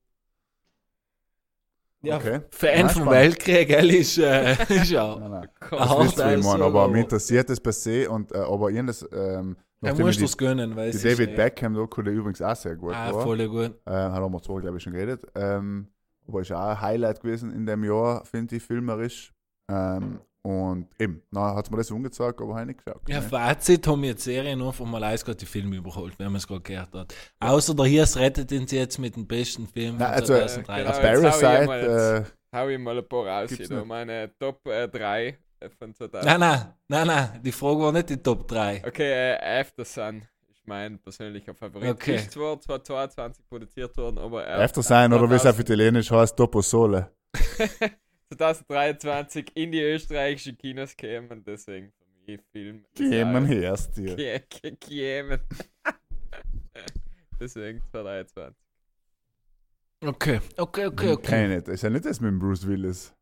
Ja, 2.02 2.18
Okay. 2.18 2.42
Fan 2.52 2.90
vom 2.90 3.10
spannend. 3.10 3.10
Weltkrieg, 3.10 3.68
gell, 3.70 3.90
ist, 3.92 4.18
äh, 4.18 4.54
ist 4.70 4.92
ja 4.92 5.16
Nein, 5.16 5.32
nein. 5.32 5.50
ein 5.72 5.78
Das 5.78 5.98
wisst 5.98 6.20
ihr, 6.20 6.34
ich 6.34 6.40
mein, 6.40 6.62
Aussage, 6.62 6.64
aber 6.64 6.88
mich 6.88 7.04
interessiert 7.04 7.50
das 7.50 7.60
per 7.60 7.74
se. 7.74 8.10
Und, 8.10 8.32
äh, 8.32 8.38
aber 8.38 8.72
ich 8.72 8.86
das, 8.86 9.08
ähm, 9.12 9.58
Er 9.84 9.96
muss 9.96 10.16
die- 10.18 10.24
das 10.24 10.38
gönnen, 10.38 10.76
weil 10.76 10.92
Die 10.92 10.98
David 11.02 11.30
äh, 11.32 11.36
Beckham 11.36 11.74
Doku, 11.74 12.02
der 12.02 12.14
übrigens 12.14 12.42
auch 12.42 12.56
sehr 12.56 12.76
gut 12.76 12.94
Ah, 12.94 13.14
war. 13.14 13.24
voll 13.24 13.48
gut. 13.48 13.80
Äh, 13.86 13.92
haben 13.92 14.34
wir 14.34 14.42
zwar, 14.42 14.62
glaube 14.62 14.78
ich, 14.78 14.84
schon 14.84 14.94
geredet. 14.94 15.24
Ähm, 15.36 15.88
aber 16.28 16.42
ist 16.42 16.52
auch 16.52 16.70
ein 16.70 16.82
Highlight 16.82 17.22
gewesen 17.22 17.52
in 17.52 17.66
dem 17.66 17.84
Jahr, 17.84 18.24
finde 18.26 18.56
ich, 18.56 18.64
filmerisch. 18.64 19.34
Ähm, 19.70 20.20
und 20.42 20.88
eben, 21.00 21.22
na, 21.32 21.56
hat 21.56 21.72
mir 21.72 21.78
das 21.78 21.90
umgezeigt, 21.90 22.42
aber 22.42 22.52
habe 22.56 22.62
ich 22.62 22.68
nicht 22.76 22.86
geschaut. 22.86 23.02
Ja, 23.08 23.22
ne? 23.22 23.28
Fazit 23.28 23.88
haben 23.88 24.04
jetzt 24.04 24.24
Serien 24.26 24.62
einfach 24.62 24.86
mal 24.86 25.02
alles 25.04 25.24
gerade 25.24 25.38
die 25.38 25.46
Filme 25.46 25.78
überholt, 25.78 26.18
wenn 26.20 26.28
man 26.28 26.36
es 26.36 26.48
gerade 26.48 26.62
gehört 26.62 26.94
hat. 26.94 27.16
Außer 27.40 27.74
der 27.74 27.86
Hirs 27.86 28.18
rettet 28.18 28.52
uns 28.52 28.72
jetzt 28.72 29.00
mit 29.00 29.16
dem 29.16 29.26
besten 29.26 29.68
Film 29.68 29.98
Nein, 29.98 30.08
von 30.14 30.16
also, 30.22 30.34
äh, 30.34 30.48
2003. 30.48 30.78
genau. 30.84 30.92
Ich 30.96 31.22
Parasite, 31.22 31.66
mal 31.66 32.24
äh, 32.26 32.58
Hau 32.58 32.68
ich 32.68 32.78
mal 32.80 32.98
ein 32.98 33.08
paar 33.08 33.26
raus. 33.26 33.52
Hier. 33.52 33.86
Meine 33.86 34.32
Top 34.38 34.68
äh, 34.68 34.88
3 34.88 35.38
von 35.70 35.94
2000. 35.94 36.26
Nein, 36.26 36.40
nein, 36.40 36.74
nein, 36.88 37.08
nein, 37.08 37.42
die 37.44 37.52
Frage 37.52 37.80
war 37.80 37.92
nicht 37.92 38.10
die 38.10 38.18
Top 38.18 38.48
3. 38.48 38.84
Okay, 38.86 39.12
äh, 39.36 39.60
After 39.62 39.86
Sun 39.86 40.24
ist 40.52 40.66
mein 40.68 41.00
persönlicher 41.00 41.54
Favorit. 41.54 41.90
Okay. 41.90 42.16
Ist 42.16 42.32
zwar 42.32 42.60
2022 42.60 43.46
produziert 43.48 43.96
worden, 43.98 44.18
aber 44.18 44.46
er 44.46 44.60
After 44.62 44.82
sein 44.84 45.12
oder 45.14 45.30
wie 45.30 45.36
es 45.36 45.46
auf 45.46 45.60
Italienisch 45.60 46.12
heißt, 46.12 46.36
Topo 46.36 46.62
Sole. 46.62 47.12
2023 48.30 49.52
in 49.56 49.72
die 49.72 49.82
österreichischen 49.82 50.58
Kinos 50.58 50.96
kämen, 50.96 51.44
deswegen 51.44 51.92
für 51.92 52.32
mich 52.32 52.42
Film. 52.52 52.86
Kämen 52.96 53.52
erst 53.52 53.96
hier. 53.96 54.18
Kä- 54.18 54.42
kä- 54.50 54.76
Kämen. 54.80 55.40
deswegen 57.40 57.82
2023. 57.92 58.56
Okay, 60.06 60.42
okay, 60.58 60.86
okay, 60.88 61.12
okay. 61.12 61.22
Kenn 61.30 61.52
ich 61.52 61.58
nicht. 61.58 61.68
Ist 61.70 61.84
ja 61.84 61.90
nicht 61.90 62.06
das 62.06 62.20
mit 62.20 62.30
dem 62.32 62.40
Bruce 62.40 62.68
Willis. 62.68 63.14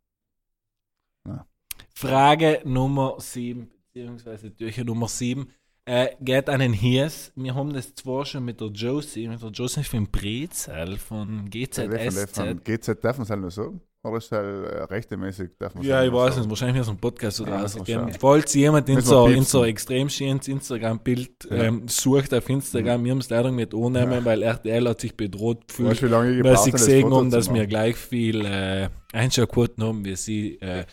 Frage 1.94 2.62
Nummer 2.66 3.16
7, 3.20 3.70
beziehungsweise 3.94 4.54
Türchen 4.56 4.86
Nummer 4.88 5.08
7, 5.08 5.48
äh, 5.86 6.10
geht 6.22 6.48
an 6.50 6.60
den 6.60 6.74
Hirs. 6.74 7.32
Wir 7.36 7.56
haben 7.56 7.74
das 7.74 7.94
zwar 7.96 8.26
schon 8.26 8.46
mit 8.46 8.62
der 8.62 8.68
Josie, 8.70 9.28
mit 9.28 9.42
der 9.42 9.50
Josie 9.50 9.84
von 9.84 10.08
Brezel 10.10 10.98
von 10.98 11.50
GZSZ. 11.50 12.36
von 12.36 12.64
GZ 12.64 13.04
darf 13.04 13.18
man 13.18 13.24
es 13.24 13.30
halt 13.30 13.42
nur 13.42 13.52
sagen? 13.52 13.82
Oder 14.04 14.18
ist 14.18 14.32
halt 14.32 14.66
äh, 14.66 14.84
rechtmäßig? 14.84 15.50
Darf 15.60 15.76
man's 15.76 15.86
Ja, 15.86 15.98
halt 15.98 16.08
ich 16.08 16.14
weiß 16.14 16.38
nicht, 16.38 16.50
wahrscheinlich 16.50 16.82
es 16.82 16.90
ein 16.90 16.98
Podcast 16.98 17.40
oder 17.42 17.52
Ja, 17.52 17.58
man 17.62 17.86
schauen. 17.86 18.14
Falls 18.20 18.54
jemand 18.56 18.90
in 18.90 19.00
so, 19.02 19.28
in 19.28 19.44
so 19.44 19.64
extrem 19.64 20.10
schönes 20.10 20.48
Instagram-Bild 20.48 21.48
Ja. 21.52 21.64
ähm, 21.66 21.88
sucht 21.88 22.34
auf 22.34 22.50
Instagram, 22.50 23.04
wir 23.04 23.12
haben 23.12 23.20
es 23.20 23.30
leider 23.30 23.52
nicht 23.52 23.76
annehmen, 23.76 24.12
Ja. 24.14 24.26
weil 24.26 24.42
RTL 24.42 24.88
hat 24.90 25.02
sich 25.02 25.16
bedroht 25.16 25.68
gefühlt, 25.68 26.02
weil 26.02 26.58
sie 26.58 26.72
gesehen 26.72 27.14
haben, 27.14 27.30
dass 27.30 27.54
wir 27.54 27.68
gleich 27.68 27.96
viel 27.96 28.44
äh, 28.44 28.90
Einschaltquoten 29.14 29.84
haben, 29.84 30.04
wie 30.04 30.16
sie 30.16 30.56
äh, 30.62 30.86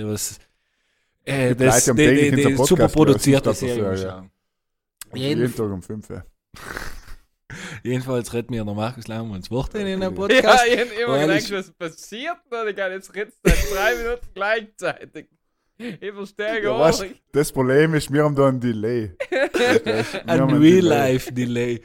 der 0.00 0.08
was 0.12 0.38
äh, 1.24 1.54
Die 1.54 1.64
das, 1.64 1.86
Leute 1.86 2.02
die, 2.14 2.30
die, 2.30 2.36
die 2.36 2.42
Podcast 2.44 2.68
super 2.68 2.88
produzierte 2.88 3.50
das 3.50 3.60
Serie 3.60 3.82
das, 3.82 4.02
ja. 4.02 4.26
Jeden, 5.14 5.40
Jeden, 5.42 5.54
Tag 5.56 5.70
um 5.70 5.82
5. 5.82 6.08
Ja. 6.10 6.24
jedenfalls 7.82 8.32
redet 8.32 8.50
mir 8.50 8.64
der 8.64 8.74
Markus 8.74 9.08
Laumann 9.08 9.36
ins 9.36 9.50
Wort 9.50 9.74
in 9.74 9.84
den 9.84 10.00
Ja, 10.00 10.08
Ja, 10.08 10.10
Podcast. 10.14 10.66
ich 10.66 10.78
hab 10.80 10.92
immer 10.92 11.18
gedacht, 11.20 11.38
ich- 11.38 11.52
was 11.52 11.70
passiert 11.72 12.36
denn? 12.50 12.68
Ich 12.68 12.76
kann 12.76 12.92
jetzt 12.92 13.14
redest 13.14 13.38
seit 13.44 13.58
drei 13.74 13.94
Minuten 13.96 14.26
gleichzeitig. 14.34 15.26
Ich 15.78 16.12
verstehe 16.12 16.56
Ja, 16.56 16.60
gar 16.60 16.78
was? 16.80 17.00
nicht. 17.00 17.22
Das 17.32 17.50
Problem 17.50 17.94
ist, 17.94 18.12
wir 18.12 18.22
haben 18.24 18.34
da 18.36 18.48
einen 18.48 18.60
Delay. 18.60 19.16
Ein 20.26 20.40
Real-Life-Delay. 20.42 21.80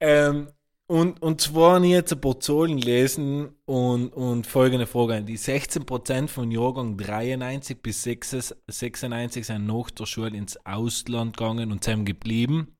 Ähm, 0.00 0.48
und, 0.86 1.22
und 1.22 1.40
zwar 1.40 1.76
habe 1.76 1.86
ich 1.86 1.92
jetzt 1.92 2.12
ein 2.12 2.20
paar 2.20 2.38
Zahlen 2.40 2.78
gelesen 2.78 3.54
und, 3.64 4.08
und 4.08 4.46
folgende 4.46 4.86
Frage 4.86 5.22
die 5.22 5.38
16% 5.38 6.28
von 6.28 6.50
Jahrgang 6.50 6.98
93 6.98 7.80
bis 7.80 8.02
6 8.02 8.54
96 8.66 9.46
sind 9.46 9.66
nach 9.66 9.90
der 9.90 10.06
Schule 10.06 10.36
ins 10.36 10.58
Ausland 10.66 11.36
gegangen 11.36 11.72
und 11.72 11.84
sind 11.84 12.04
geblieben. 12.04 12.76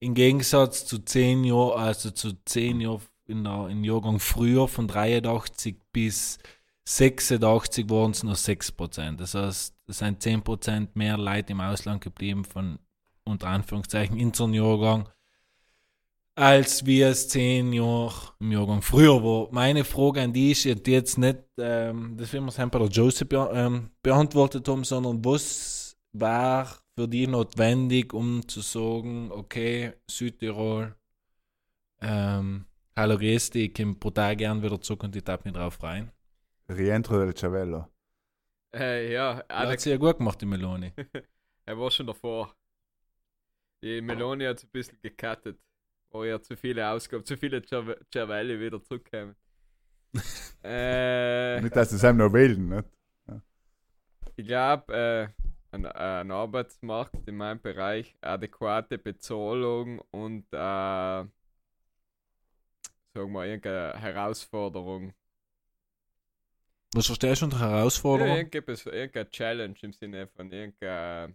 Im 0.00 0.14
Gegensatz 0.14 0.86
zu 0.86 0.98
10 0.98 1.44
Jahren, 1.44 1.78
also 1.78 2.10
zu 2.10 2.32
10 2.44 2.80
Jahren 2.80 3.02
in 3.26 3.44
der, 3.44 3.68
in 3.68 3.84
Jahrgang 3.84 4.18
früher 4.18 4.68
von 4.68 4.88
83 4.88 5.76
bis 5.92 6.38
86 6.84 7.88
waren 7.90 8.10
es 8.10 8.22
nur 8.22 8.34
6%. 8.34 9.16
Das 9.16 9.34
heißt, 9.34 9.74
es 9.86 9.98
sind 9.98 10.22
10% 10.22 10.88
mehr 10.94 11.16
Leute 11.16 11.52
im 11.52 11.60
Ausland 11.60 12.02
geblieben 12.02 12.44
von 12.44 12.78
unter 13.24 13.48
Anführungszeichen 13.48 14.18
unseren 14.18 14.54
Jahrgang, 14.54 15.08
als 16.34 16.86
wie 16.86 17.02
es 17.02 17.28
zehn 17.28 17.72
Jahre 17.72 18.32
im 18.40 18.52
Jahrgang 18.52 18.82
früher 18.82 19.22
war. 19.22 19.48
Meine 19.52 19.84
Frage 19.84 20.22
an 20.22 20.32
die 20.32 20.52
ist 20.52 20.64
jetzt- 20.64 21.18
nicht, 21.18 21.38
ähm, 21.58 22.16
das 22.16 22.32
wir 22.32 22.50
sein 22.50 22.70
bei 22.70 22.78
der 22.78 22.88
Joseph 22.88 23.28
ähm, 23.32 23.90
beantwortet 24.02 24.66
haben, 24.68 24.84
sondern 24.84 25.24
was 25.24 25.96
war 26.12 26.66
für 26.94 27.08
die 27.08 27.26
notwendig, 27.26 28.12
um 28.12 28.46
zu 28.48 28.60
sagen, 28.60 29.30
okay, 29.30 29.92
Südtirol, 30.10 30.94
ähm, 32.00 32.66
hallo 32.96 33.14
Resti, 33.14 33.66
ich 33.66 33.74
komme 33.74 33.94
brutal 33.94 34.36
gern 34.36 34.62
wieder 34.62 34.80
zurück 34.80 35.04
und 35.04 35.16
ich 35.16 35.24
darf 35.24 35.44
mich 35.44 35.54
drauf 35.54 35.82
rein. 35.82 36.10
Rientro 36.68 37.18
del 37.18 37.34
Cervello. 37.34 37.88
Äh, 38.74 39.12
ja, 39.12 39.42
Alex, 39.48 39.72
hat 39.72 39.80
sie 39.80 39.90
ja 39.90 39.96
gut 39.98 40.18
gemacht, 40.18 40.40
die 40.40 40.46
Meloni. 40.46 40.92
er 41.66 41.78
war 41.78 41.90
schon 41.90 42.06
davor. 42.06 42.54
Die 43.82 44.00
Meloni 44.00 44.44
hat 44.44 44.62
ein 44.62 44.70
bisschen 44.70 44.98
gecuttet. 45.02 45.58
War 46.12 46.26
ja 46.26 46.40
zu 46.40 46.56
viele 46.56 46.88
Ausgaben, 46.88 47.24
zu 47.24 47.36
viele 47.36 47.58
Cerve- 47.60 47.98
Cervelli 48.12 48.60
wieder 48.60 48.82
zurückkamen. 48.82 49.34
äh, 50.64 51.62
Nicht, 51.62 51.76
dass 51.76 51.90
das 51.90 52.04
einem 52.04 52.18
noch 52.18 52.32
wählen, 52.32 52.68
nicht? 52.68 52.88
ich 54.36 54.46
glaube, 54.46 54.92
äh, 54.94 55.28
ein, 55.74 55.86
ein 55.86 56.30
Arbeitsmarkt 56.30 57.26
in 57.28 57.36
meinem 57.36 57.60
Bereich, 57.60 58.16
adäquate 58.20 58.98
Bezahlung 58.98 60.00
und 60.10 60.46
äh, 60.52 60.56
sagen 60.58 61.32
wir 63.14 63.46
irgendeine 63.46 63.98
Herausforderung. 63.98 65.14
Was 66.94 67.04
verstehst 67.04 67.42
du 67.42 67.44
unter 67.44 67.58
Ja, 68.10 68.26
Herausforderung? 68.28 68.38
irgendetwas, 68.38 68.86
irgendeine 68.86 69.30
Challenge 69.30 69.74
im 69.82 69.92
Sinne 69.92 70.26
von 70.28 70.50
irgendeiner 70.52 71.34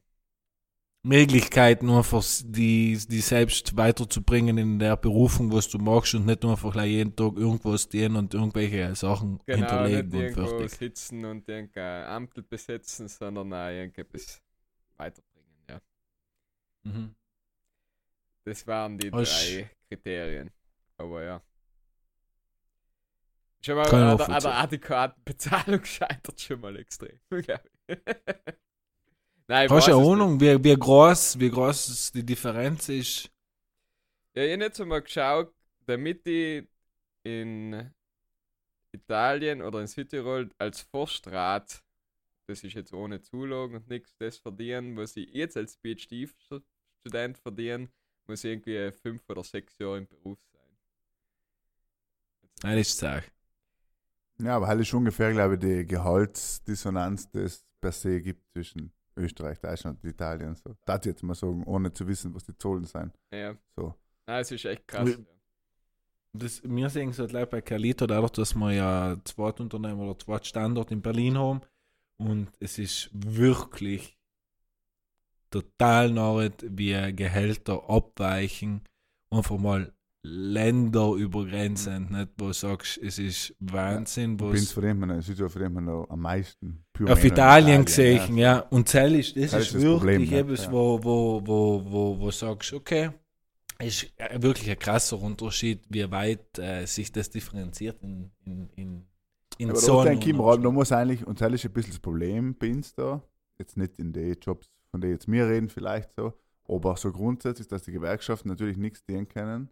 Möglichkeit, 1.03 1.83
nur 1.83 1.99
einfach 1.99 2.23
die, 2.43 2.97
die 3.07 3.21
selbst 3.21 3.77
weiterzubringen 3.77 4.57
in 4.57 4.79
der 4.79 4.97
Berufung, 4.97 5.51
was 5.53 5.69
du 5.69 5.77
machst 5.77 6.15
und 6.15 6.25
nicht 6.25 6.43
nur 6.43 6.51
einfach 6.53 6.73
gleich 6.73 6.89
jeden 6.91 7.15
Tag 7.15 7.37
irgendwo 7.37 7.77
stehen 7.77 8.15
und 8.15 8.33
irgendwelche 8.33 8.93
Sachen 8.95 9.39
Genau, 9.45 9.57
hinterlegen 9.57 10.09
nicht 10.09 10.37
und 10.37 10.43
irgendwo 10.43 10.57
fertig. 10.59 10.77
sitzen 10.77 11.23
und 11.25 11.47
irgendein 11.47 12.05
Amt 12.07 12.49
besetzen, 12.49 13.07
sondern 13.07 13.53
auch 13.53 13.69
irgendetwas 13.69 14.41
weiterbringen, 14.97 15.63
ja. 15.69 15.81
Mhm. 16.83 17.15
Das 18.43 18.65
waren 18.67 18.97
die 18.97 19.11
Als- 19.13 19.29
drei 19.45 19.69
Kriterien. 19.89 20.51
Aber 20.97 21.23
ja. 21.23 21.41
Schon 23.61 23.75
mal 23.75 23.87
an 23.91 24.17
der, 24.17 24.57
adäquaten 24.57 25.21
Bezahlung 25.23 25.83
scheitert 25.85 26.39
schon 26.41 26.59
mal 26.59 26.75
extrem. 26.77 27.19
glaub 27.29 27.61
ich. 27.87 27.97
Nein, 29.47 29.65
ich 29.67 29.71
Hast 29.71 29.87
du 29.87 29.91
weiß 29.91 29.97
eine 29.97 30.11
Ahnung, 30.11 30.39
wie, 30.41 30.61
wie, 30.63 30.75
groß, 30.75 31.39
wie 31.39 31.49
groß 31.49 32.11
die 32.13 32.25
Differenz 32.25 32.89
ist? 32.89 33.31
Ja, 34.35 34.43
ich 34.43 34.53
habe 34.53 34.63
jetzt 34.63 34.79
mal 34.79 35.01
geschaut, 35.01 35.53
damit 35.85 36.27
ich 36.27 36.67
in 37.23 37.91
Italien 38.91 39.61
oder 39.61 39.79
in 39.79 39.87
Südtirol 39.87 40.49
als 40.57 40.81
Forstrat, 40.81 41.81
das 42.47 42.63
ist 42.63 42.73
jetzt 42.73 42.93
ohne 42.93 43.21
Zulagen 43.21 43.75
und 43.75 43.87
nichts, 43.87 44.15
das 44.17 44.37
verdienen, 44.37 44.97
was 44.97 45.15
ich 45.15 45.29
jetzt 45.33 45.55
als 45.55 45.77
PhD-Student 45.77 47.37
verdiene, 47.37 47.89
muss 48.27 48.43
ich 48.43 48.51
irgendwie 48.51 48.91
fünf 48.91 49.23
oder 49.29 49.43
sechs 49.43 49.77
Jahre 49.77 49.99
im 49.99 50.07
Beruf 50.07 50.39
sein. 50.51 50.77
Nein, 52.63 52.77
das 52.77 52.87
ist 52.87 52.97
Sache. 52.97 53.23
Ja, 54.39 54.57
aber 54.57 54.67
halt 54.67 54.81
ist 54.81 54.93
ungefähr, 54.93 55.31
glaube 55.31 55.55
ich, 55.55 55.59
die 55.61 55.85
Gehaltsdissonanz, 55.85 57.29
die 57.31 57.39
es 57.39 57.65
per 57.81 57.91
se 57.91 58.21
gibt 58.21 58.47
zwischen 58.51 58.91
Österreich, 59.17 59.59
Deutschland 59.59 60.03
Italien. 60.03 60.55
So. 60.55 60.75
Das 60.85 61.05
jetzt 61.05 61.23
mal 61.23 61.35
sagen, 61.35 61.63
ohne 61.65 61.91
zu 61.91 62.07
wissen, 62.07 62.33
was 62.33 62.43
die 62.43 62.57
Zahlen 62.57 62.85
sind. 62.85 63.13
Ja. 63.31 63.55
So. 63.75 63.93
Nein, 64.25 64.41
es 64.41 64.51
ist 64.51 64.65
echt 64.65 64.87
krass. 64.87 65.09
Ja. 65.09 65.17
Das, 66.33 66.61
wir 66.63 66.89
sehen 66.89 67.09
es 67.09 67.19
halt 67.19 67.31
gleich 67.31 67.49
bei 67.49 67.61
Carlito, 67.61 68.05
dadurch, 68.05 68.31
dass 68.31 68.53
wir 68.53 68.71
ja 68.71 69.17
zwei 69.23 69.49
Unternehmen 69.49 69.99
oder 69.99 70.17
zwei 70.19 70.41
Standorte 70.43 70.93
in 70.93 71.01
Berlin 71.01 71.37
haben. 71.37 71.61
Und 72.17 72.49
es 72.59 72.77
ist 72.77 73.09
wirklich 73.13 74.17
total 75.49 76.11
nicht, 76.11 76.65
wie 76.69 77.13
Gehälter 77.13 77.89
abweichen. 77.89 78.81
Einfach 79.29 79.57
mal 79.57 79.93
länderübergrenzend, 80.23 82.11
nicht? 82.11 82.29
Wo 82.37 82.47
du 82.47 82.53
sagst, 82.53 82.97
es 82.97 83.19
ist 83.19 83.55
Wahnsinn, 83.59 84.37
Du 84.37 84.45
wo 84.47 84.51
bist 84.51 84.73
verdient 84.73 84.99
man, 84.99 85.09
in 85.11 85.21
Südtirol 85.21 85.49
verdient 85.49 85.73
man 85.75 85.85
noch 85.85 86.07
am 86.09 86.21
meisten. 86.21 86.83
Auf 87.07 87.23
in 87.23 87.31
Italien 87.31 87.85
gesehen, 87.85 88.37
ja. 88.37 88.55
ja. 88.55 88.59
Und 88.59 88.89
Zell 88.89 89.15
ist, 89.15 89.35
das 89.37 89.51
Das 89.51 89.61
ist 89.61 89.67
ist 89.67 89.75
das 89.75 89.83
Problem, 89.83 90.21
wirklich 90.21 90.31
ne? 90.31 90.39
etwas, 90.39 90.65
Ja. 90.65 90.71
wo, 90.71 91.03
wo, 91.03 91.41
wo, 91.45 91.85
wo, 91.91 92.19
wo 92.19 92.31
sagst, 92.31 92.73
okay, 92.73 93.11
ist 93.79 94.11
wirklich 94.37 94.69
ein 94.71 94.79
krasser 94.79 95.21
Unterschied, 95.21 95.85
wie 95.89 96.09
weit 96.09 96.57
äh, 96.57 96.85
sich 96.85 97.11
das 97.11 97.29
differenziert 97.29 98.01
in, 98.01 98.31
in, 98.43 98.69
in, 98.75 99.05
in 99.59 99.69
Aber 99.69 99.79
Zonen 99.79 100.05
denke 100.07 100.29
ich 100.29 100.33
und 100.35 100.39
mir, 100.41 100.45
halt, 100.45 100.65
da 100.65 100.71
muss 100.71 100.91
eigentlich, 100.91 101.25
und 101.25 101.39
das 101.39 101.53
ist 101.53 101.65
ein 101.65 101.71
bisschen 101.73 101.91
das 101.91 101.99
Problem 101.99 102.55
bei 102.57 102.71
uns 102.71 102.93
da, 102.95 103.21
jetzt 103.59 103.77
nicht 103.77 103.99
in 103.99 104.11
den 104.13 104.35
Jobs, 104.41 104.69
von 104.89 104.99
denen 105.01 105.13
jetzt 105.13 105.31
wir 105.31 105.47
reden 105.47 105.69
vielleicht 105.69 106.11
so, 106.15 106.33
Aber 106.67 106.97
so 106.97 107.11
grundsätzlich, 107.11 107.67
dass 107.67 107.83
die 107.83 107.91
Gewerkschaften 107.91 108.49
natürlich 108.49 108.77
nichts 108.77 109.05
dienen 109.05 109.27
können, 109.27 109.69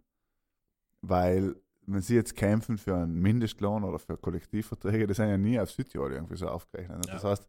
weil 1.08 1.54
wenn 1.86 2.02
sie 2.02 2.16
jetzt 2.16 2.34
kämpfen 2.34 2.78
für 2.78 2.96
einen 2.96 3.14
Mindestlohn 3.14 3.84
oder 3.84 3.98
für 3.98 4.16
Kollektivverträge, 4.16 5.06
das 5.06 5.18
sind 5.18 5.28
ja 5.28 5.38
nie 5.38 5.58
auf 5.58 5.70
Südtirol 5.70 6.12
irgendwie 6.12 6.36
so 6.36 6.48
aufgerechnet. 6.48 7.06
Ja. 7.06 7.12
Das 7.12 7.24
heißt, 7.24 7.48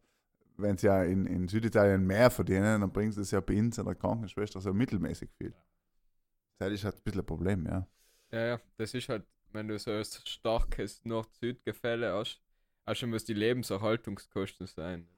wenn 0.56 0.76
sie 0.76 0.86
ja 0.86 1.02
in, 1.04 1.26
in 1.26 1.48
Süditalien 1.48 2.06
mehr 2.06 2.30
verdienen, 2.30 2.80
dann 2.80 2.92
bringen 2.92 3.12
sie 3.12 3.20
das 3.20 3.30
ja 3.30 3.40
bei 3.40 3.58
uns 3.58 3.78
an 3.78 3.86
der 3.86 3.94
Krankenschwester 3.94 4.60
so 4.60 4.72
mittelmäßig 4.72 5.30
viel. 5.36 5.54
Das 6.58 6.72
ist 6.72 6.84
halt 6.84 6.96
ein 6.96 7.02
bisschen 7.02 7.20
ein 7.20 7.26
Problem, 7.26 7.66
ja. 7.66 7.86
Ja, 8.30 8.46
ja, 8.46 8.60
das 8.76 8.94
ist 8.94 9.08
halt, 9.08 9.24
wenn 9.52 9.68
du 9.68 9.78
so 9.78 9.90
ein 9.90 10.04
starkes 10.04 11.04
Nord-Süd-Gefälle 11.04 12.12
hast, 12.12 12.40
auch 12.84 12.94
schon 12.94 13.10
muss 13.10 13.24
die 13.24 13.34
Lebenserhaltungskosten 13.34 14.66
sein. 14.66 15.08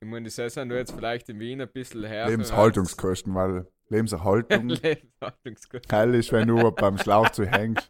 Ich 0.00 0.08
meine, 0.08 0.24
das 0.24 0.38
heißt, 0.38 0.56
wenn 0.56 0.68
du 0.68 0.76
jetzt 0.76 0.92
vielleicht 0.92 1.28
in 1.28 1.38
Wien 1.38 1.60
ein 1.60 1.68
bisschen 1.68 2.04
her. 2.04 2.28
Lebenshaltungskosten, 2.28 3.34
weil 3.34 3.66
Lebenserhaltung 3.90 4.68
Lebenserhaltungskosten. 4.70 5.88
geil 5.88 6.14
ist, 6.14 6.32
wenn 6.32 6.48
du 6.48 6.70
beim 6.72 6.96
Schlauch 6.98 7.28
zu 7.30 7.44
hängst. 7.44 7.88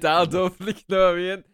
Da 0.00 0.26
darf 0.26 0.58
nicht 0.60 0.88
nur 0.88 1.16
Wien. 1.16 1.44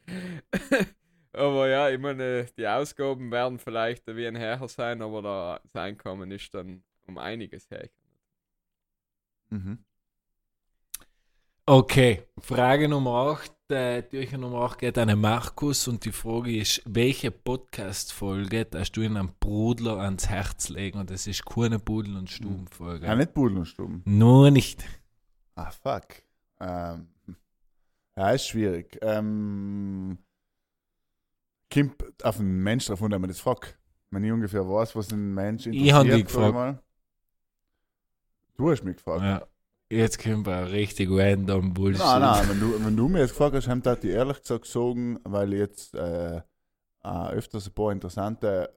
aber 1.32 1.68
ja, 1.68 1.90
ich 1.90 1.98
meine, 1.98 2.46
die 2.56 2.66
Ausgaben 2.66 3.30
werden 3.30 3.58
vielleicht 3.58 4.06
wie 4.06 4.26
ein 4.26 4.36
Herr 4.36 4.66
sein, 4.68 5.02
aber 5.02 5.22
da- 5.22 5.60
das 5.62 5.74
Einkommen 5.76 6.30
ist 6.30 6.52
dann 6.54 6.82
um 7.06 7.18
einiges 7.18 7.70
her. 7.70 7.88
Mhm. 9.50 9.84
Okay, 11.66 12.22
Frage 12.40 12.88
Nummer 12.88 13.38
8. 13.38 13.52
Äh, 13.72 14.02
Türchen 14.02 14.42
Nummer 14.42 14.64
8 14.64 14.80
geht 14.80 14.98
an 14.98 15.08
den 15.08 15.18
Markus 15.18 15.88
und 15.88 16.04
die 16.04 16.12
Frage 16.12 16.54
ist, 16.58 16.82
welche 16.84 17.30
Podcast-Folge 17.30 18.66
darfst 18.66 18.94
du 18.96 19.00
in 19.00 19.16
einem 19.16 19.30
Brudler 19.40 19.96
ans 19.98 20.28
Herz 20.28 20.68
legen? 20.68 20.98
Und 20.98 21.10
das 21.10 21.26
ist 21.26 21.46
keine 21.46 21.78
Pudel- 21.78 22.16
und 22.18 22.28
Stubenfolge. 22.28 23.06
Ja, 23.06 23.16
nicht 23.16 23.32
Pudel 23.32 23.56
und 23.56 23.64
Stuben. 23.64 24.02
Nur 24.04 24.50
nicht. 24.50 24.84
Ah, 25.54 25.70
fuck. 25.70 26.04
Ähm, 26.60 27.08
ja, 28.14 28.30
ist 28.32 28.46
schwierig. 28.46 28.98
Ähm, 29.00 30.18
kommt 31.72 32.22
auf 32.22 32.40
einen 32.40 32.62
Mensch 32.62 32.86
drauf, 32.86 33.02
an, 33.02 33.10
man 33.10 33.24
das 33.24 33.40
fragt. 33.40 33.78
Wenn 34.10 34.22
ich 34.24 34.32
ungefähr 34.32 34.68
weiß, 34.68 34.94
was 34.94 35.10
ein 35.12 35.32
Mensch 35.32 35.64
interessiert. 35.64 35.86
Ich 35.86 35.92
hab 35.94 36.04
dich 36.04 36.24
gefragt. 36.26 36.82
Du 38.58 38.70
hast 38.70 38.84
mich 38.84 38.96
gefragt. 38.96 39.22
Ja. 39.22 39.46
Jetzt 39.92 40.22
kommt 40.22 40.48
ein 40.48 40.64
richtig 40.64 41.10
random 41.10 41.74
Bullshit. 41.74 42.00
Nein, 42.00 42.22
nein, 42.22 42.48
wenn 42.48 42.60
du, 42.60 42.82
wenn 42.82 42.96
du 42.96 43.08
mir 43.08 43.18
jetzt 43.18 43.32
gefragt 43.32 43.54
hast, 43.56 43.68
haben 43.68 43.82
die 43.82 44.08
ehrlich 44.08 44.40
gesagt 44.40 44.64
sagen, 44.64 45.20
weil 45.24 45.52
ich 45.52 45.58
jetzt 45.58 45.94
äh, 45.94 46.36
äh, 47.04 47.28
öfters 47.32 47.66
ein 47.66 47.74
paar 47.74 47.92
interessante, 47.92 48.74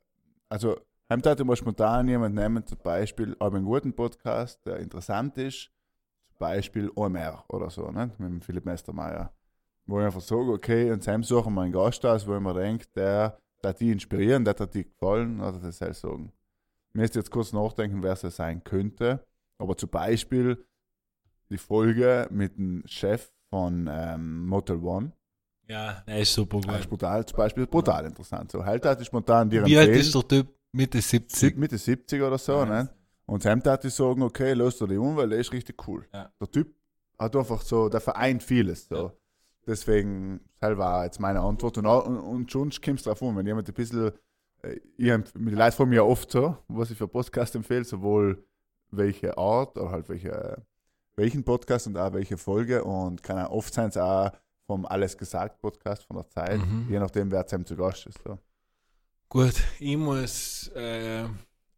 also 0.50 0.76
haben 1.10 1.22
da 1.22 1.42
mal 1.46 1.56
spontan 1.56 2.10
jemand 2.10 2.36
nehmen, 2.36 2.68
zum 2.68 2.80
Beispiel, 2.84 3.34
einen 3.40 3.64
guten 3.64 3.94
Podcast, 3.94 4.60
der 4.66 4.80
interessant 4.80 5.38
ist, 5.38 5.72
zum 6.28 6.38
Beispiel 6.38 6.92
OMR 6.94 7.46
oder 7.48 7.70
so, 7.70 7.90
ne? 7.92 8.12
mit 8.18 8.30
dem 8.30 8.42
Philipp 8.42 8.66
Mestermeier. 8.66 9.32
Wo 9.86 10.02
ich 10.02 10.06
einfach 10.06 10.20
sage, 10.20 10.52
okay, 10.52 10.92
und 10.92 11.02
Sam 11.02 11.24
suchen 11.24 11.54
wir 11.54 11.62
einen 11.62 11.72
Gast 11.72 12.06
aus, 12.06 12.28
wo 12.28 12.36
ich 12.36 12.42
mir 12.42 12.56
denke, 12.56 12.88
der 12.94 13.40
hat 13.64 13.80
die 13.80 13.94
inspirieren, 13.94 14.44
der 14.44 14.54
hat 14.60 14.74
die 14.74 14.84
gefallen, 14.84 15.40
oder 15.40 15.60
das 15.60 15.78
soll 15.78 15.94
sagen. 15.94 16.34
Mir 16.92 17.06
ist 17.06 17.16
jetzt 17.16 17.32
kurz 17.32 17.54
nachdenken, 17.54 18.04
wer 18.04 18.12
es 18.22 18.36
sein 18.36 18.66
könnte, 18.66 19.26
aber 19.58 19.78
zum 19.78 19.90
Beispiel 19.90 20.66
die 21.50 21.58
Folge 21.58 22.28
mit 22.32 22.58
dem 22.58 22.84
Chef 22.86 23.32
von 23.50 23.90
ähm, 23.92 24.46
Motel 24.48 24.78
One. 24.78 25.12
Ja, 25.68 26.04
der 26.08 26.20
ist 26.20 26.34
super 26.34 26.60
Das 26.62 26.76
ist 26.76 26.82
gut. 26.82 26.90
brutal, 27.00 27.26
zum 27.26 27.38
Beispiel 27.38 27.66
brutal 27.68 28.06
interessant. 28.06 28.52
So, 28.52 28.64
halt 28.64 28.86
hat 28.86 29.04
spontan 29.06 29.50
dir 29.50 29.66
Wie 29.66 29.78
alt 29.78 29.90
ist 29.90 30.14
der 30.14 30.28
Typ? 30.28 30.48
Mitte 30.72 31.02
70. 31.02 31.58
Mitte 31.58 31.78
70 31.78 32.22
oder 32.22 32.38
so, 32.38 32.54
Ja. 32.54 32.66
ne? 32.66 32.90
Und 33.28 33.42
Sam 33.42 33.64
hat 33.64 33.84
ich 33.84 33.94
sagen, 33.94 34.22
okay, 34.22 34.54
lass 34.54 34.78
dir 34.78 34.88
die 34.88 34.98
um, 34.98 35.16
weil 35.16 35.30
der 35.30 35.40
ist 35.40 35.52
richtig 35.52 35.88
cool. 35.88 36.06
Ja. 36.14 36.30
Der 36.40 36.52
Typ 36.52 36.76
hat 37.18 37.36
einfach 37.36 37.62
so, 37.62 37.90
der 37.90 38.00
vereint 38.02 38.44
vieles. 38.44 38.88
So. 38.88 38.96
Ja. 38.96 39.14
Deswegen, 39.66 40.42
das 40.60 40.78
war 40.78 41.06
jetzt 41.06 41.20
meine 41.20 41.40
Antwort. 41.42 41.78
Und, 41.80 41.88
auch- 41.88 42.06
und, 42.06 42.18
und 42.20 42.52
schon 42.52 42.70
kommt 42.70 43.00
es 43.00 43.06
drauf 43.06 43.24
an, 43.24 43.36
wenn 43.36 43.48
jemand 43.48 43.68
ein 43.68 43.74
bisschen, 43.74 44.12
äh, 44.62 44.76
ich, 44.98 45.08
empf- 45.08 45.32
die 45.34 45.56
Leute 45.56 45.72
fragen 45.72 45.90
mir 45.90 45.96
ja 45.96 46.04
oft 46.04 46.30
so, 46.30 46.56
was 46.68 46.92
ich 46.92 46.98
für 46.98 47.08
Podcast 47.08 47.56
empfehle, 47.56 47.84
sowohl 47.84 48.46
welche 48.92 49.36
Art 49.38 49.76
oder 49.78 49.90
halt 49.90 50.08
welche, 50.10 50.62
welchen 51.16 51.44
Podcast 51.44 51.88
und 51.88 51.98
auch 51.98 52.14
welche 52.14 52.38
Folge. 52.38 52.84
Und 52.84 53.24
kann 53.24 53.40
auch 53.40 53.52
oft 53.52 53.74
sein 53.74 53.90
es 53.90 53.98
auch 53.98 54.32
vom 54.66 54.86
Alles 54.86 55.18
gesagt 55.18 55.62
Podcast 55.62 56.04
von 56.06 56.18
der 56.18 56.28
Zeit, 56.30 56.60
Mhm. 56.60 56.88
je 56.90 57.00
nachdem, 57.00 57.32
wer 57.32 57.46
zusammen 57.46 57.66
zu 57.66 57.76
Gast 57.76 58.06
ist. 58.08 58.20
So. 58.24 58.38
Gut, 59.30 59.54
ich 59.80 59.98
muss 59.98 60.70
äh, 60.76 61.24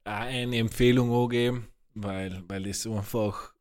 auch 0.05 0.11
eine 0.11 0.57
Empfehlung 0.57 1.11
angeben, 1.13 1.67
weil, 1.95 2.43
weil 2.47 2.65
ich 2.67 2.77
es 2.77 2.87
einfach 2.87 3.53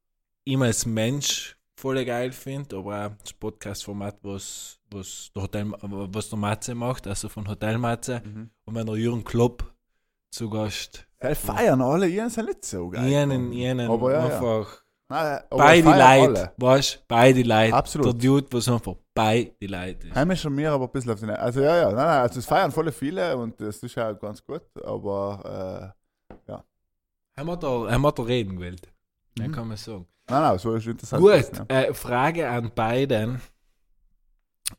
immer 0.44 0.66
als 0.66 0.86
Mensch 0.86 1.56
voll 1.76 2.02
geil 2.04 2.32
finde, 2.32 2.76
aber 2.76 3.06
auch 3.06 3.10
das 3.20 3.32
Podcast-Format, 3.32 4.18
was, 4.22 4.78
was, 4.90 5.30
der 5.34 5.42
Hotel, 5.42 5.72
was 5.82 6.30
der 6.30 6.38
Matze 6.38 6.74
macht, 6.74 7.06
also 7.06 7.28
von 7.28 7.46
Hotel 7.48 7.78
Matze. 7.78 8.22
Und 8.64 8.74
wenn 8.74 8.86
der 8.86 8.96
Jürgen 8.96 9.24
Klopp 9.24 9.74
zu 10.30 10.48
Gast, 10.48 11.06
Ja, 11.22 11.34
feiern 11.34 11.82
alle, 11.82 12.08
ihren 12.08 12.30
sind 12.30 12.46
nicht 12.46 12.64
so 12.64 12.88
geil. 12.90 13.10
ihnen, 13.10 13.52
ihnen 13.52 13.90
Aber 13.90 14.12
ja, 14.12 14.28
ja. 14.28 14.66
Nein, 15.08 15.40
beide 15.50 15.88
Leute, 16.26 16.52
weißt 16.56 16.94
du, 16.96 16.98
beide 17.06 17.42
Leute. 17.42 17.74
Absolut. 17.74 18.06
Der 18.06 18.14
Dude, 18.14 18.46
was 18.50 18.68
einfach 18.68 18.94
beide 19.14 19.52
Leute 19.60 20.08
ist. 20.08 20.14
Heim 20.16 20.30
ist 20.32 20.40
schon 20.40 20.54
mir 20.54 20.72
aber 20.72 20.86
ein 20.86 20.90
bisschen 20.90 21.12
auf 21.12 21.20
den. 21.20 21.30
Also 21.30 21.60
ja, 21.60 21.76
ja, 21.76 21.84
nein, 21.86 21.94
nein, 21.96 22.20
also 22.22 22.40
es 22.40 22.46
feiern 22.46 22.72
voll 22.72 22.90
viele 22.90 23.36
und 23.36 23.60
das 23.60 23.78
ist 23.78 23.94
ja 23.94 24.12
ganz 24.12 24.42
gut, 24.44 24.62
aber 24.84 25.94
Haben 27.38 27.46
wir 27.48 27.56
da, 27.56 27.68
haben 27.92 28.00
wir 28.02 28.12
da 28.12 28.22
reden 28.22 28.56
gewählt? 28.56 28.86
äh, 29.38 29.42
Ja, 29.42 29.48
mhm. 29.48 29.52
kann 29.52 29.68
man 29.68 29.76
sagen. 29.76 30.06
nein, 30.28 30.42
nein, 30.42 30.58
so 30.58 30.74
ist 30.74 30.86
interessant. 30.86 31.22
Gut, 31.22 31.58
Ja. 31.70 31.80
äh, 31.82 31.94
Frage 31.94 32.48
an 32.48 32.72
beiden. 32.74 33.40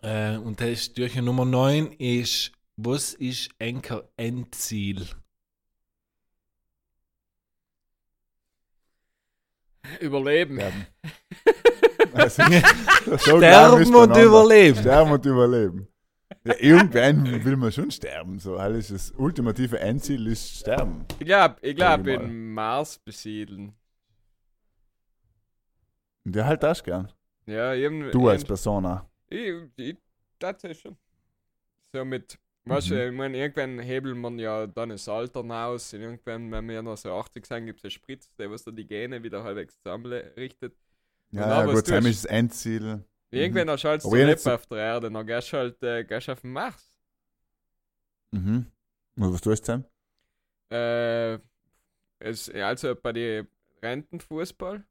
Äh, 0.02 0.38
und 0.38 0.60
das 0.60 0.68
ist 0.70 0.96
Türchen 0.96 1.24
Nummer 1.26 1.46
9 1.46 1.92
ist, 2.00 2.52
was 2.76 3.14
ist 3.14 3.50
Enker 3.60 4.04
Endziel? 4.18 5.08
Überleben. 10.00 10.56
Sterben. 10.60 10.88
Also, 12.14 12.42
so 13.06 13.38
Sterben 13.38 13.82
ist 13.82 13.94
und 13.94 14.18
überleben. 14.18 14.80
Sterben 14.80 15.12
und 15.12 15.26
überleben. 15.26 15.88
Ja, 16.46 16.54
irgendwann 16.60 17.44
will 17.44 17.58
man 17.58 17.72
schon 17.72 17.92
sterben. 17.92 18.40
So. 18.40 18.58
Alles 18.58 18.88
das 18.88 19.12
ultimative 19.12 19.80
Endziel 19.80 20.28
ist 20.28 20.60
sterben. 20.60 21.06
Ich 21.20 21.26
glaube, 21.26 21.58
ich 21.62 21.76
glaub, 21.76 22.06
Sag 22.06 22.08
ich 22.08 22.18
mal. 22.18 22.26
in 22.26 22.54
Mars 22.54 22.98
besiedeln. 23.00 23.74
Der 26.24 26.46
halt 26.46 26.64
das 26.64 26.84
gern. 26.84 27.12
Ja, 27.46 27.74
eben. 27.74 28.12
Du 28.12 28.28
als 28.30 28.44
Persona. 28.44 29.10
Ich, 29.30 29.54
ich 29.76 29.98
tatsächlich 30.40 30.80
schon. 30.80 30.98
So 31.94 32.04
mit, 32.04 32.38
weißt 32.70 32.92
Mhm. 32.92 32.96
du, 32.96 33.08
ich 33.08 33.14
meine, 33.14 33.38
irgendwann 33.38 33.80
hebeln 33.80 34.20
man 34.20 34.40
ja 34.40 34.68
dann 34.68 34.90
das 34.90 35.08
Alter 35.10 35.42
aus. 35.42 35.94
Und 35.94 36.02
irgendwann, 36.02 36.52
wenn 36.52 36.68
wir 36.70 36.82
noch 36.82 36.98
so 36.98 37.14
80 37.14 37.46
sind, 37.46 37.66
gibt 37.66 37.80
es 37.80 37.86
eine 37.86 37.92
Spritze, 37.92 38.30
der 38.38 38.50
was 38.52 38.64
da 38.64 38.72
die 38.72 38.88
Gene 38.88 39.22
wieder 39.24 39.44
halbwegs 39.44 39.78
zusammenrichtet. 39.82 40.76
Ja, 41.32 41.42
ja 41.42 41.48
aber 41.62 41.74
gut, 41.74 41.86
tust- 41.88 42.06
ist 42.08 42.24
das 42.24 42.32
Endziel. 42.32 43.04
Irgendwann 43.32 43.70
hast 43.70 43.84
du 43.84 43.90
halt 43.90 44.02
so 44.02 44.10
Mhm. 44.10 44.30
Auf 44.54 44.66
der 44.68 44.78
Erde, 44.78 45.12
dann 45.12 45.28
gehst 45.28 45.52
du 45.54 45.58
halt 45.58 45.84
äh, 45.84 46.04
gehst 46.06 46.30
auf 46.30 46.42
den 46.42 46.52
Mars. 46.54 46.98
Mhm. 48.32 48.66
Und 49.18 49.34
was 49.34 49.42
tust 49.42 49.64
du, 49.64 49.66
Sam? 49.66 49.86
Äh, 50.70 51.40
es, 52.20 52.50
also 52.50 52.96
bei 52.96 53.14
den 53.14 53.48
Rentenfußball, 53.82 54.86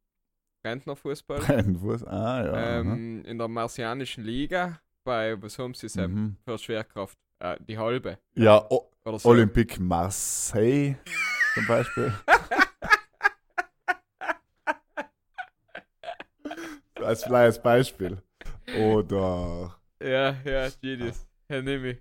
Rentnerfußball, 0.65 1.41
Brennenfuß. 1.47 2.05
Ah, 2.05 2.45
ja. 2.45 2.81
ähm, 2.81 3.25
in 3.25 3.39
der 3.39 3.49
martianischen 3.49 4.25
Liga, 4.25 4.81
bei, 5.05 5.41
was 5.41 5.59
haben 5.59 5.75
sie 5.75 5.89
Sam, 5.89 6.13
mhm. 6.13 6.37
für 6.45 6.59
Schwerkraft? 6.59 7.19
Äh, 7.39 7.57
die 7.61 7.77
halbe. 7.79 8.19
Ja, 8.35 8.65
o 8.71 8.91
Oder 9.05 9.19
so. 9.19 9.29
Olympique 9.29 9.79
Marseille 9.81 10.97
zum 11.55 11.67
Beispiel. 11.67 12.13
als 16.95 17.23
kleines 17.23 17.61
Beispiel. 17.63 18.23
Oder, 18.77 19.79
Ja, 20.03 20.37
ja, 20.45 20.69
Genius. 20.81 21.27
Herr 21.49 21.63
Nimi. 21.63 22.01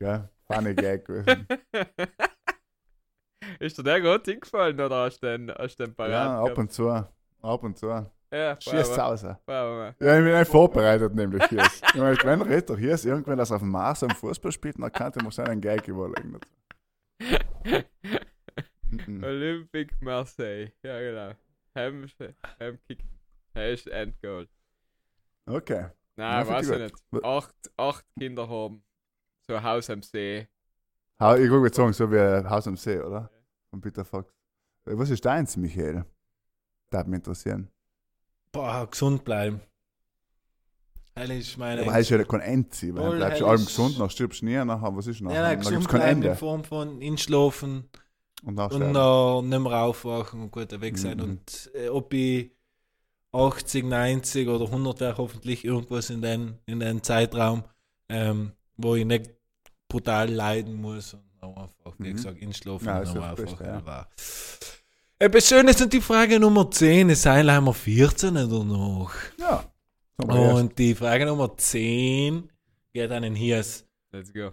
ja, 0.00 0.28
funny 0.46 0.74
Gag 0.74 1.04
gewesen. 1.04 1.46
Ist 3.60 3.78
dir 3.78 3.82
der 3.82 4.00
gut 4.00 4.24
hingefallen 4.24 4.80
oder 4.80 5.04
hast 5.04 5.20
du 5.20 5.26
den, 5.26 5.50
hast 5.50 5.78
du 5.78 5.84
den 5.84 5.94
parat? 5.94 6.10
Ja, 6.10 6.42
ab 6.42 6.58
und 6.58 6.72
zu. 6.72 6.88
Ab 6.90 7.62
und 7.62 7.78
zu. 7.78 8.10
Ja, 8.30 8.56
Schießt 8.60 8.94
bravo, 8.94 9.10
raus. 9.12 9.22
Ja, 10.00 10.18
ich 10.18 10.24
bin 10.24 10.38
nicht 10.38 10.50
vorbereitet, 10.50 11.14
nämlich 11.14 11.44
hier. 11.46 11.62
Ich 11.64 11.94
meine, 11.94 12.16
wenn 12.24 12.42
Retter 12.42 12.76
hier 12.76 12.92
ist, 12.92 13.06
irgendwann, 13.06 13.38
das 13.38 13.50
auf 13.50 13.60
dem 13.60 13.70
Mars 13.70 14.02
am 14.02 14.10
Fußball 14.10 14.52
spielt, 14.52 14.78
dann 14.78 14.92
könnte 14.92 15.22
man 15.22 15.30
seinen 15.32 15.60
Gag 15.60 15.86
überlegen. 15.88 16.38
Mhm. 18.90 19.22
Olympique 19.22 19.94
Marseille. 20.00 20.72
Ja, 20.82 20.98
genau. 20.98 21.32
Hem, 21.74 22.06
hem 22.58 22.78
kick. 22.86 23.04
Er 23.52 23.72
ist 23.72 23.86
Endgoal. 23.86 24.48
Okay. 25.46 25.88
Nein, 26.16 26.46
Ja, 26.46 26.48
weiß 26.48 26.70
ich 26.70 26.78
nicht. 26.78 27.24
Acht, 27.24 27.54
acht 27.76 28.04
Kinder 28.18 28.48
haben. 28.48 28.82
So 29.46 29.54
ein 29.54 29.62
Haus 29.62 29.90
am 29.90 30.02
See. 30.02 30.48
Ha- 31.20 31.36
Ich 31.36 31.50
würde 31.50 31.74
sagen, 31.74 31.92
so 31.92 32.10
wie 32.10 32.48
Haus 32.48 32.66
am 32.66 32.76
See, 32.76 32.98
oder? 32.98 33.30
Von 33.70 33.80
Peter 33.80 34.04
Fox. 34.04 34.32
Was 34.86 35.10
ist 35.10 35.24
deins, 35.24 35.56
Michael? 35.56 36.04
Das 36.90 37.00
würde 37.00 37.10
mich 37.10 37.18
interessieren. 37.18 37.70
Boah, 38.52 38.86
gesund 38.90 39.24
bleiben. 39.24 39.60
Das 41.14 41.28
ist 41.30 41.56
meine. 41.58 41.82
Aber 41.82 41.92
heißt 41.92 42.10
ja 42.10 42.22
kein 42.24 42.40
Ende 42.40 42.68
weil 42.94 43.10
du 43.10 43.16
bleibst 43.16 43.42
allem 43.42 43.60
ist- 43.60 43.66
gesund, 43.66 43.98
dann 43.98 44.08
stirbst 44.10 44.40
du 44.40 44.46
nie, 44.46 44.64
nachher, 44.64 44.96
was 44.96 45.06
ist 45.08 45.20
nachher? 45.20 45.34
ja, 45.36 45.42
nein, 45.42 45.60
dann 45.60 45.66
gesund 45.66 45.88
kein 45.88 46.00
bleiben 46.00 46.22
in 46.22 46.28
Ende. 46.28 46.36
Form 46.38 46.64
von 46.64 47.00
Inschlafen 47.02 47.88
Und 48.44 48.56
und 48.58 48.80
dann 48.80 49.48
nicht 49.48 49.58
mehr 49.60 49.82
aufwachen 49.82 50.42
und 50.42 50.52
gut 50.52 50.80
weg 50.80 50.96
sein. 50.96 51.18
Mhm. 51.18 51.24
Und 51.24 51.70
äh, 51.74 51.88
ob 51.88 52.14
ich 52.14 52.52
80, 53.32 53.84
90 53.84 54.48
oder 54.48 54.66
100 54.66 55.00
wäre, 55.00 55.16
hoffentlich 55.18 55.64
irgendwas 55.64 56.08
in 56.10 56.22
den, 56.22 56.58
in 56.66 56.78
den 56.80 57.02
Zeitraum, 57.02 57.64
ähm, 58.08 58.52
wo 58.76 58.94
ich 58.94 59.04
nicht 59.04 59.30
brutal 59.88 60.30
leiden 60.30 60.80
muss 60.80 61.14
und 61.14 61.22
einfach, 61.42 61.94
wie 61.98 62.10
Mhm. 62.10 62.16
gesagt, 62.16 62.38
inschlafen 62.38 62.86
Ja, 62.86 62.98
und 62.98 63.02
ist 63.02 63.14
dann 63.14 63.22
einfach. 63.24 63.44
Beste, 63.44 63.64
ja. 63.64 64.08
Etwas 65.20 65.48
Schönes 65.48 65.80
und 65.82 65.92
die 65.92 66.00
Frage 66.00 66.38
Nummer 66.38 66.70
10 66.70 67.08
ist 67.10 67.26
Eilheimer 67.26 67.74
14 67.74 68.36
oder 68.36 68.62
noch? 68.62 69.12
Ja. 69.36 69.68
Und 70.16 70.78
die 70.78 70.94
Frage 70.94 71.26
Nummer 71.26 71.56
10 71.56 72.48
geht 72.92 73.10
an 73.10 73.24
den 73.24 73.34
Hiers. 73.34 73.84
Let's 74.12 74.32
go. 74.32 74.52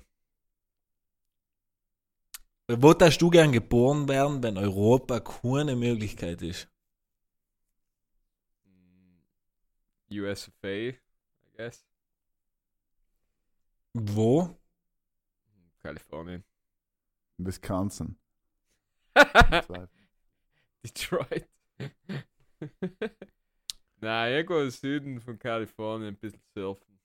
Wo 2.67 2.93
darfst 2.95 3.21
du 3.21 3.29
gern 3.29 3.51
geboren 3.51 4.09
werden, 4.09 4.41
wenn 4.41 4.57
Europa 4.57 5.19
keine 5.19 5.75
Möglichkeit 5.75 6.41
ist? 6.41 6.67
USFA, 10.09 10.67
I 10.67 10.97
guess. 11.55 11.85
Wo? 13.93 14.57
Kalifornien. 15.83 16.43
Wisconsin. 17.37 18.17
Detroit. 20.93 21.47
Nein, 24.01 24.33
irgendwo 24.33 24.59
im 24.59 24.69
Süden 24.69 25.19
von 25.21 25.39
Kalifornien 25.39 26.09
ein 26.09 26.17
bisschen 26.17 26.41
surfen. 26.53 26.99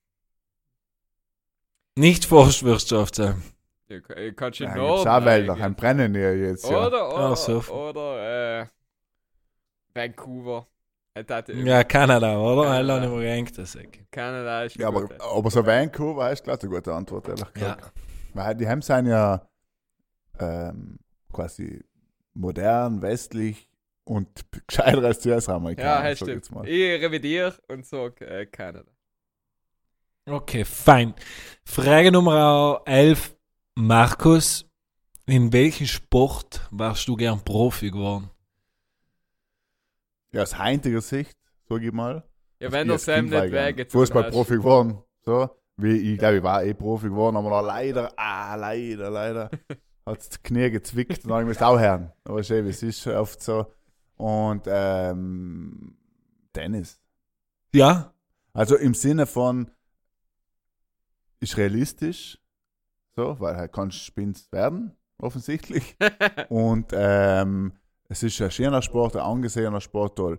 Nicht 1.97 2.24
Forstwirtschaft 2.24 3.14
sein. 3.16 3.43
Ja, 3.89 3.97
äh, 4.11 4.33
kannst 4.33 4.61
du 4.61 4.64
Ja, 4.64 4.70
in 4.70 4.74
gibt's 4.76 4.89
Norden 5.05 5.09
auch 5.09 5.24
Wälder, 5.24 5.53
eigentlich. 5.53 5.64
ein 5.64 5.74
Brennen 5.74 6.14
hier 6.14 6.37
jetzt. 6.39 6.68
Ja. 6.68 6.87
Oder, 6.87 6.99
Ja, 6.99 7.09
oder, 7.14 7.37
surfen. 7.37 7.74
oder, 7.74 8.61
äh, 8.62 8.66
Vancouver. 9.95 10.66
Äh, 11.14 11.24
das- 11.24 11.45
Ja, 11.49 11.83
Kanada, 11.85 12.39
oder? 12.39 12.62
Kanada. 12.62 12.99
Kanada. 13.01 13.05
Ich 13.05 13.11
mir 13.11 13.37
gedacht, 13.45 13.59
das 13.59 13.74
ist 13.74 14.11
Kanada 14.12 14.62
ist 14.64 14.76
Ja, 14.76 14.89
aber, 14.89 15.03
gut. 15.03 15.20
aber 15.20 15.51
so 15.51 15.66
Vancouver 15.66 16.31
ist 16.33 16.45
gleich 16.45 16.61
eine 16.62 16.70
gute 16.70 16.95
Antwort, 16.95 17.28
ehrlich 17.28 17.45
Ja. 17.57 17.74
gesagt. 17.74 17.93
Weil 18.35 18.55
die 18.55 18.68
haben 18.68 18.83
sind 18.83 19.07
ja 19.07 19.47
ähm, 20.39 20.99
quasi 21.33 21.85
modern, 22.35 23.03
westlich 23.03 23.68
und 24.05 24.28
gescheiter 24.66 25.05
als 25.05 25.20
die 25.20 25.30
US-Amerikaner. 25.30 26.05
Ja, 26.05 26.11
ich 26.12 26.18
stimmt. 26.18 26.34
jetzt 26.34 26.53
mal. 26.53 26.68
Ich 26.68 27.03
revidiere 27.03 27.55
und 27.68 27.86
sage 27.86 28.26
äh, 28.26 28.46
Kanada. 28.46 28.90
Okay, 30.26 30.64
fein. 30.64 31.14
Frage 31.64 32.12
Nummer 32.12 32.82
11. 32.84 33.36
Markus, 33.74 34.66
in 35.26 35.53
welchem 35.53 35.86
Sport 35.86 36.68
warst 36.70 37.09
du 37.09 37.16
gern 37.16 37.40
Profi 37.40 37.90
geworden? 37.90 38.30
Ja, 40.32 40.42
aus 40.42 40.59
heutiger 40.59 41.01
Sicht, 41.01 41.36
sag 41.68 41.82
ich 41.82 41.92
mal. 41.92 42.24
Ja, 42.61 42.70
wenn 42.70 42.90
als 42.90 43.07
Sam 43.07 43.26
nicht 43.26 43.53
weggezogen 43.53 44.07
Fußballprofi 44.07 44.57
geworden. 44.57 44.98
So. 45.22 45.51
Wie, 45.76 46.12
ich 46.12 46.18
glaube, 46.18 46.36
ich 46.36 46.42
war 46.42 46.62
eh 46.62 46.74
Profi 46.74 47.09
geworden, 47.09 47.36
aber 47.36 47.48
noch 47.48 47.62
leider, 47.62 48.12
ah, 48.16 48.55
leider, 48.55 49.11
leider, 49.11 49.51
hat 50.07 50.18
das 50.18 50.42
Knie 50.42 50.70
gezwickt 50.70 51.24
und 51.24 51.30
dann 51.30 51.40
habe 51.40 51.53
ich 51.53 51.61
auch 51.61 51.78
hören. 51.78 52.12
Aber 52.24 52.42
schön, 52.42 52.66
es 52.66 52.82
ist 52.82 53.07
oft 53.07 53.42
so. 53.42 53.66
Und 54.21 54.64
ähm, 54.66 55.97
Tennis. 56.53 57.01
Ja? 57.75 58.12
Also 58.53 58.77
im 58.77 58.93
Sinne 58.93 59.27
von, 59.27 59.71
ist 61.41 61.57
realistisch, 61.57 62.39
so, 63.16 63.41
weil 63.41 63.57
halt 63.57 63.73
kannst 63.73 63.97
du 63.97 64.05
Spins 64.05 64.53
werden, 64.53 64.95
offensichtlich. 65.18 65.97
Und 66.51 66.91
ähm, 66.93 67.73
es 68.09 68.23
ist 68.23 68.41
ein 68.43 68.51
schöner 68.51 68.83
Sport, 68.83 69.16
ein 69.16 69.23
angesehener 69.23 69.81
Sport, 69.81 70.16
toll. 70.16 70.39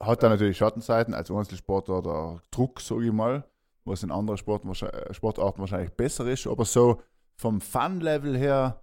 Hat 0.00 0.22
dann 0.24 0.32
natürlich 0.32 0.56
Schattenseiten, 0.56 1.14
als 1.14 1.30
Einzelsport 1.30 1.88
oder 1.90 2.42
Druck, 2.50 2.80
sage 2.80 3.06
ich 3.06 3.12
mal, 3.12 3.48
was 3.84 4.02
in 4.02 4.10
anderen 4.10 4.38
Sporten, 4.38 4.66
wahrscheinlich- 4.66 5.14
Sportarten 5.14 5.60
wahrscheinlich 5.60 5.92
besser 5.92 6.26
ist. 6.26 6.48
Aber 6.48 6.64
so 6.64 7.00
vom 7.36 7.60
Fun-Level 7.60 8.36
her, 8.36 8.82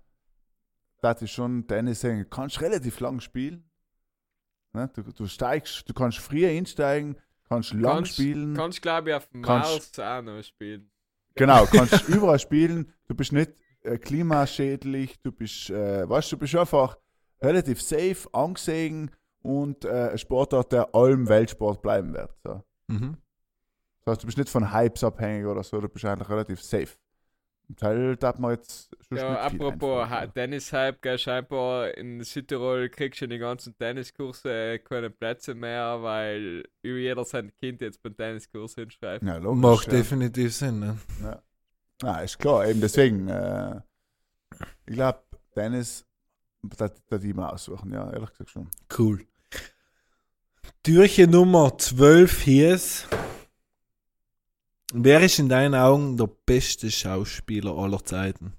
das 1.02 1.22
ist 1.22 1.32
schon 1.32 1.68
Tennis 1.68 2.02
du 2.02 2.24
kannst 2.26 2.62
relativ 2.62 3.02
lang 3.02 3.20
spielen. 3.20 3.68
Ne? 4.74 4.89
Du, 4.93 5.01
du 5.03 5.28
steigst, 5.28 5.88
du 5.89 5.93
kannst 5.93 6.20
früher 6.20 6.49
einsteigen, 6.49 7.17
kannst 7.47 7.74
lang 7.74 7.95
Kannst- 7.97 8.13
spielen. 8.13 8.53
Kannst, 8.55 8.82
glaube 8.82 9.09
ich, 9.09 9.15
auf 9.15 9.28
dem 9.30 9.41
Kannst- 9.41 9.97
Mars 9.97 9.99
auch 9.99 10.22
noch 10.22 10.43
spielen. 10.43 10.91
Genau, 11.36 11.65
kannst 11.65 12.07
überall 12.09 12.39
spielen. 12.39 12.91
Du 13.07 13.15
bist 13.15 13.32
nicht 13.32 13.51
äh, 13.82 13.97
klimaschädlich, 13.97 15.20
du 15.22 15.32
bist, 15.32 15.70
äh, 15.70 16.07
weißt 16.07 16.32
du, 16.32 16.36
du 16.36 16.39
bist 16.41 16.55
einfach 16.55 16.97
relativ 17.41 17.82
safe, 17.82 18.28
angesehen 18.34 19.11
und 19.41 19.86
äh, 19.86 20.09
ein 20.11 20.17
Sportart, 20.17 20.72
der 20.74 20.93
allem 20.93 21.28
Weltsport 21.30 21.82
bleiben 21.82 22.13
wird. 22.13 22.32
So. 22.43 22.63
Mhm. 22.88 23.17
Das 24.03 24.13
heißt, 24.13 24.24
du 24.24 24.26
bist 24.28 24.38
nicht 24.38 24.49
von 24.49 24.74
Hypes 24.74 25.03
abhängig 25.03 25.45
oder 25.45 25.63
so, 25.63 25.80
du 25.80 25.88
bist 25.88 26.03
eigentlich 26.05 26.30
relativ 26.30 26.61
safe. 26.61 26.89
Im 27.70 27.76
Teil 27.76 28.17
darf 28.17 28.39
man 28.39 28.55
jetzt 28.55 28.89
schon 29.07 29.17
Ja, 29.17 29.41
apropos 29.41 30.07
Tennis-Hype, 30.34 31.01
gell, 31.03 31.20
scheinbar 31.20 31.95
in 31.95 32.24
Südtirol 32.24 32.89
kriegst 32.89 33.22
du 33.22 33.26
in 33.26 33.30
den 33.30 33.39
ganzen 33.39 33.78
Tenniskurse 33.78 34.49
äh, 34.49 34.80
keine 34.80 35.11
Plätze 35.11 35.53
mehr, 35.53 36.01
weil 36.01 36.63
über 36.82 36.97
jeder 36.97 37.24
sein 37.26 37.53
Kind 37.57 37.82
jetzt 37.82 38.01
beim 38.01 38.17
Tenniskurs 38.17 38.74
hinschreibt. 38.74 39.24
Ja, 39.24 39.38
logisch. 39.38 39.61
Macht 39.61 39.88
ja. 39.88 39.93
definitiv 39.93 40.55
Sinn. 40.55 40.80
Ne? 40.80 40.97
Ah, 42.01 42.22
ist 42.22 42.39
klar, 42.39 42.67
eben 42.67 42.82
deswegen. 42.82 43.28
Äh, 43.28 43.82
ich 44.88 44.95
glaube, 44.95 45.22
Tennis, 45.53 46.07
das, 46.63 46.91
das 47.07 47.24
ich 47.24 47.36
mal 47.36 47.49
aussuchen, 47.49 47.93
ja, 47.93 48.11
ehrlich 48.11 48.32
gesagt 48.32 48.49
schon. 48.49 48.70
Cool. 48.97 49.28
Türche 50.82 51.28
Nummer 51.28 51.78
12 51.78 52.41
hieß. 52.41 53.07
Wer 54.94 55.22
ist 55.22 55.38
in 55.40 55.50
deinen 55.50 55.76
Augen 55.76 56.18
der 56.18 56.28
beste 56.28 56.90
Schauspieler 56.90 57.76
aller 57.78 58.04
Zeiten? 58.04 58.54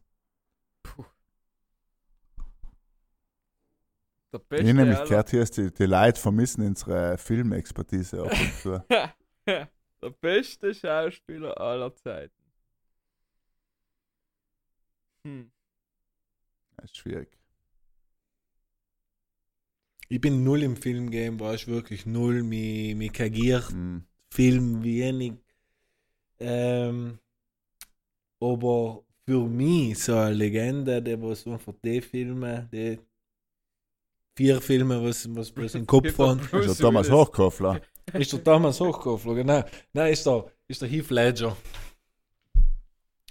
Der 4.33 4.41
ich 4.41 4.49
beste 4.49 4.75
nämlich 4.75 4.97
aller- 4.97 5.09
gehört, 5.09 5.31
hier 5.31 5.43
ist 5.43 5.57
die, 5.57 5.73
die 5.75 5.87
Leute 5.87 6.21
vermissen 6.21 6.65
unsere 6.65 7.19
Filmexpertise 7.19 8.23
ab 8.23 8.31
und 8.31 8.55
zu. 8.55 8.85
der 9.47 10.11
beste 10.21 10.73
Schauspieler 10.73 11.61
aller 11.61 11.95
Zeiten. 11.97 12.33
Hm. 15.25 15.51
Das 16.77 16.85
ist 16.87 16.97
schwierig. 16.97 17.37
Ich 20.09 20.21
bin 20.21 20.45
null 20.45 20.63
im 20.63 20.77
Filmgame, 20.77 21.39
war 21.41 21.55
ich 21.55 21.67
wirklich 21.67 22.07
null. 22.07 22.43
Mich, 22.45 22.95
mich 22.95 23.13
kagiert 23.13 23.73
Mhm. 23.73 24.05
Film 24.33 24.85
wenig. 24.85 25.35
Ähm, 26.41 27.19
aber 28.41 29.05
für 29.27 29.47
mich 29.47 29.99
so 30.03 30.15
eine 30.17 30.35
Legende, 30.35 31.03
der 31.03 31.21
was 31.23 31.47
einfach 31.47 31.75
die 31.85 32.01
Filme, 32.01 32.69
die 32.73 32.99
vier 34.37 34.61
Filme, 34.61 35.03
was, 35.05 35.29
was 35.35 35.51
bloß 35.53 35.75
in 35.75 35.83
den 35.83 35.87
Kopf 35.87 36.17
Das 36.17 36.67
ist 36.67 36.79
der 36.81 36.87
Thomas. 36.87 37.11
Hochkofler. 37.11 37.81
ist 38.15 38.33
der 38.33 38.43
Thomas 38.43 38.81
Hochkofler, 38.81 39.35
genau. 39.35 39.63
Nein, 39.93 40.13
ist 40.13 40.27
der, 40.27 40.47
ist 40.69 40.81
der 40.83 40.89
Heath 40.89 41.11
Ledger. 41.11 41.57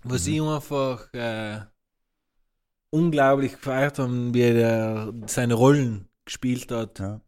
Was 0.04 0.28
Mhm. 0.28 0.34
ich 0.34 0.42
einfach 0.42 1.14
äh, 1.14 1.60
unglaublich 2.92 3.54
gefeiert 3.54 4.00
habe, 4.00 4.34
wie 4.34 4.42
er 4.42 5.14
seine 5.26 5.56
Rollen 5.56 6.08
gespielt 6.26 6.72
hat. 6.72 7.00
Ja. 7.00 7.22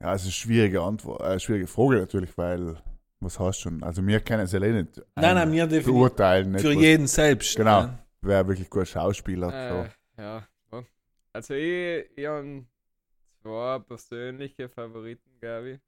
Ja, 0.00 0.14
es 0.14 0.22
ist 0.22 0.26
eine 0.28 0.32
schwierige 0.32 0.82
Antwort, 0.82 1.22
äh, 1.22 1.40
schwierige 1.40 1.66
Frage 1.66 1.96
natürlich, 1.96 2.36
weil 2.38 2.80
was 3.20 3.38
hast 3.38 3.58
du 3.60 3.62
schon? 3.70 3.82
Also 3.82 4.06
wir 4.06 4.20
können 4.20 4.42
es 4.42 4.52
ja 4.52 4.60
eh 4.62 4.72
nicht 4.72 4.96
Nein, 4.96 5.06
nein, 5.16 5.36
ein- 5.38 5.50
mir 5.50 5.64
definitiv 5.66 5.92
beurteilen, 5.92 6.52
nicht 6.52 6.62
für 6.62 6.74
was- 6.74 6.82
jeden 6.82 7.06
selbst. 7.06 7.56
Genau. 7.56 7.82
ne? 7.82 7.98
wer 8.22 8.46
wirklich 8.48 8.68
gut 8.68 8.88
Schauspieler 8.88 9.48
Äh, 9.48 9.70
hat. 9.84 9.96
ja. 10.18 10.48
ja. 10.72 10.84
Also 11.32 11.54
ich, 11.54 12.06
ich 12.16 12.26
habe 12.26 12.64
zwei 13.42 13.78
persönliche 13.80 14.68
Favoriten, 14.68 15.30
glaube 15.40 15.70
ich. 15.72 15.80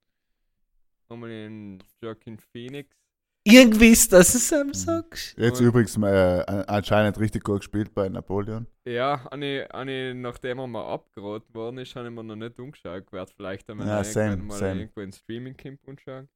Einmal 1.08 1.30
in 1.30 1.82
Joaquin 2.02 2.38
Phoenix. 2.38 2.94
Irgendwie 3.44 3.92
ist 3.92 4.12
das, 4.12 4.34
was 4.34 4.48
du 4.50 4.64
Mhm. 4.64 4.74
sagst. 4.74 5.34
So. 5.36 5.42
Jetzt 5.42 5.60
Und- 5.60 5.66
übrigens 5.68 5.96
äh, 5.96 6.64
anscheinend 6.66 7.18
richtig 7.18 7.44
gut 7.44 7.60
gespielt 7.60 7.94
bei 7.94 8.08
Napoleon. 8.10 8.66
Ja, 8.84 9.14
ich, 9.34 9.62
hab 9.70 9.86
ich, 9.88 10.14
nachdem 10.14 10.58
er 10.58 10.66
mal 10.66 10.92
abgeraten 10.92 11.54
worden 11.54 11.78
ist, 11.78 11.96
habe 11.96 12.08
ich 12.08 12.14
mir 12.14 12.22
noch 12.24 12.36
nicht 12.36 12.58
umgeschaut. 12.60 13.10
Werd 13.10 13.30
vielleicht 13.30 13.68
einmal 13.70 13.86
Ja, 13.86 13.94
irgendwann 14.02 14.12
same, 14.30 14.36
mal 14.42 14.58
same. 14.58 14.80
irgendwo 14.80 15.00
in 15.00 15.12
Streaming 15.12 15.56
Camp 15.56 15.80
anschauen. 15.88 16.28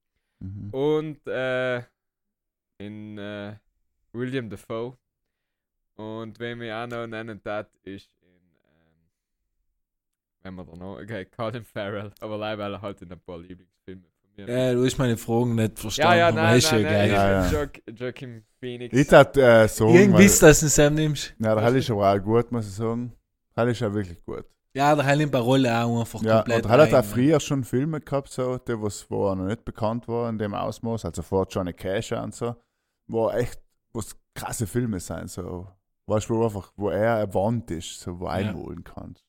Mhm. 0.43 0.71
Und 0.71 1.27
äh, 1.27 1.83
in 2.79 3.19
äh, 3.19 3.55
William 4.13 4.51
Dafoe. 4.51 4.97
Und 5.95 6.39
wen 6.41 6.61
wir 6.61 6.77
auch 6.77 6.87
noch 6.87 7.07
nennen, 7.07 7.41
das 7.45 7.67
ist 7.85 8.11
in 8.23 8.29
ähm, 8.29 9.09
wenn 10.43 10.55
man 10.55 10.67
da 10.67 10.77
noch. 10.77 10.99
Okay, 11.01 11.27
Colin 11.27 11.65
Farrell, 11.65 12.13
aber 12.21 12.39
leider 12.39 12.63
weil 12.63 12.75
er 12.75 12.83
halt 12.83 13.03
in 13.03 13.13
ein 13.13 13.21
paar 13.21 13.39
Lieblingsfilme 13.39 14.03
von 14.03 14.47
mir. 14.47 14.53
Ja, 14.53 14.75
du 14.75 14.85
hast 14.85 14.99
meine 14.99 15.17
Fragen 15.17 15.55
nicht 15.55 15.79
verstanden. 15.79 16.13
ja, 16.13 16.19
ja, 16.19 16.33
nein, 16.33 16.59
ist 16.59 16.73
nein, 16.73 16.83
ja 16.83 16.91
nein. 16.91 17.11
Ja, 17.11 17.51
ja. 17.53 17.69
Joaquin 17.95 18.43
Phoenix. 18.59 18.97
Ich 18.97 19.07
tat 19.07 19.37
äh, 19.37 19.69
so. 19.69 19.89
Irgendwie 19.95 20.25
ist 20.25 20.43
das 20.43 20.63
ein 20.63 20.69
Sam 20.69 20.95
nimmst. 20.95 21.35
Ja, 21.39 21.55
der 21.55 21.63
Hall 21.63 21.77
ist 21.77 21.91
aber 21.91 22.13
auch 22.13 22.19
gut, 22.19 22.51
muss 22.51 22.67
ich 22.67 22.75
sagen. 22.75 23.13
Hall 23.55 23.69
ist 23.69 23.81
ja 23.81 23.93
wirklich 23.93 24.25
gut. 24.25 24.47
Ja, 24.75 24.95
der 24.95 25.05
Heilen 25.05 25.35
Rolle 25.35 25.85
auch 25.85 26.01
einfach 26.01 26.23
Ja, 26.23 26.37
komplett. 26.39 26.65
und 26.65 26.71
hat 26.71 26.81
auch 26.89 26.93
rein. 26.93 27.05
früher 27.05 27.41
schon 27.41 27.63
Filme 27.65 28.01
gehabt, 28.01 28.29
so, 28.31 28.57
die, 28.59 28.81
was, 28.81 29.11
wo 29.11 29.29
er 29.29 29.37
noch 29.37 29.45
nicht 29.47 29.65
bekannt 29.65 30.09
war 30.09 30.29
in 30.31 30.39
dem 30.39 30.55
Ausmaß, 30.55 31.05
also 31.05 31.23
vor 31.23 31.47
Johnny 31.51 31.73
Cash 31.75 32.13
und 32.13 32.35
so, 32.35 32.57
wo 33.07 33.29
echt, 33.31 33.61
was 33.93 34.17
krasse 34.35 34.67
Filme 34.67 34.99
sein, 34.99 35.29
so, 35.29 35.69
weißt 36.07 36.31
du, 36.31 36.37
wo 36.39 36.45
einfach, 36.45 36.73
wo 36.77 36.89
er 36.89 37.19
erwandt 37.19 37.71
ist, 37.71 38.01
so, 38.01 38.19
wo 38.19 38.27
einholen 38.27 38.83
kannst. 38.83 39.25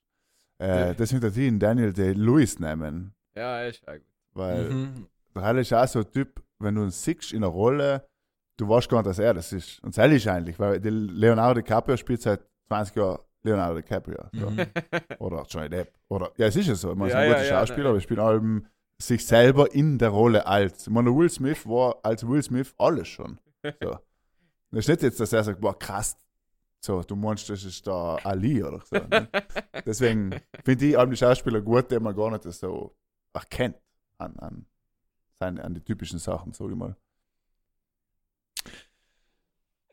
Äh, 0.62 0.68
Ja. 0.88 0.94
Deswegen 0.94 1.26
hat 1.26 1.36
ihn 1.36 1.60
Daniel 1.60 1.92
Day 1.92 2.14
Lewis 2.14 2.58
nehmen, 2.60 3.14
Ja, 3.36 3.64
ist 3.64 3.86
auch 3.88 3.94
gut. 3.94 4.02
weil 4.34 4.70
Mhm. 4.70 5.08
der 5.36 5.56
ist 5.58 5.74
auch 5.74 5.88
so 5.88 6.00
ein 6.00 6.12
Typ, 6.12 6.42
wenn 6.60 6.76
du 6.76 6.84
ihn 6.84 6.90
siehst 6.92 7.34
in 7.34 7.44
einer 7.44 7.52
Rolle, 7.52 8.08
du 8.56 8.70
weißt 8.70 8.88
gar 8.88 9.00
nicht, 9.00 9.08
dass 9.08 9.20
er 9.20 9.34
das 9.34 9.52
ist. 9.52 9.84
Und 9.84 9.98
das 9.98 10.10
ist 10.12 10.28
eigentlich, 10.28 10.58
weil 10.58 10.80
die 10.80 10.90
Leonardo 10.90 11.60
DiCaprio 11.60 11.98
spielt 11.98 12.22
seit 12.22 12.40
20 12.68 12.96
Jahren 12.96 13.20
Leonardo 13.44 13.76
DiCaprio. 13.76 14.26
So. 14.34 14.50
Mhm. 14.50 14.66
Oder 15.20 15.46
Johnny 15.50 15.70
Depp. 15.70 15.94
Oder, 16.08 16.32
ja, 16.38 16.48
es 16.48 16.56
ist 16.56 16.68
ja 16.68 16.76
so. 16.76 16.92
Ich 16.92 16.98
meine, 16.98 17.12
Ja, 17.12 17.20
ja, 17.20 17.24
ein 17.24 17.30
ja, 17.30 17.36
guter 17.36 17.48
ja, 17.48 17.60
Schauspieler, 17.60 17.84
ne. 17.84 17.90
aber 17.90 17.98
ich 17.98 18.04
spiele 18.04 18.24
allem 18.24 18.68
sich 19.02 19.26
selber 19.26 19.74
in 19.74 19.98
der 19.98 20.10
Rolle 20.10 20.46
als. 20.46 20.88
Ich 20.88 20.94
meine, 20.94 21.16
Will 21.16 21.30
Smith 21.30 21.66
war 21.68 21.98
als 22.04 22.28
Will 22.28 22.42
Smith 22.42 22.74
alles 22.78 23.08
schon. 23.08 23.40
So. 23.82 23.98
Das 24.72 24.80
ist 24.80 24.88
nicht 24.88 25.04
jetzt, 25.04 25.20
dass 25.20 25.34
er 25.34 25.44
sagt, 25.44 25.62
boah, 25.62 25.78
krass, 25.78 26.18
so, 26.86 27.02
du 27.02 27.16
meinst, 27.16 27.50
das 27.50 27.64
ist 27.64 27.88
der 27.88 28.20
Ali 28.24 28.62
oder 28.62 28.82
so. 28.82 28.98
Ne? 28.98 29.30
Deswegen 29.86 30.36
finde 30.66 30.86
ich 30.86 30.98
allem 30.98 31.12
die 31.12 31.18
Schauspieler 31.18 31.62
gut, 31.62 31.90
die 31.90 32.00
man 32.00 32.14
gar 32.16 32.30
nicht 32.32 32.44
so 32.44 32.94
erkennt 33.34 33.78
an, 34.18 34.38
an, 34.38 34.66
seine, 35.40 35.64
an 35.64 35.74
die 35.74 35.82
typischen 35.82 36.20
Sachen, 36.20 36.52
sag 36.52 36.70
ich 36.70 36.76
mal. 36.76 36.96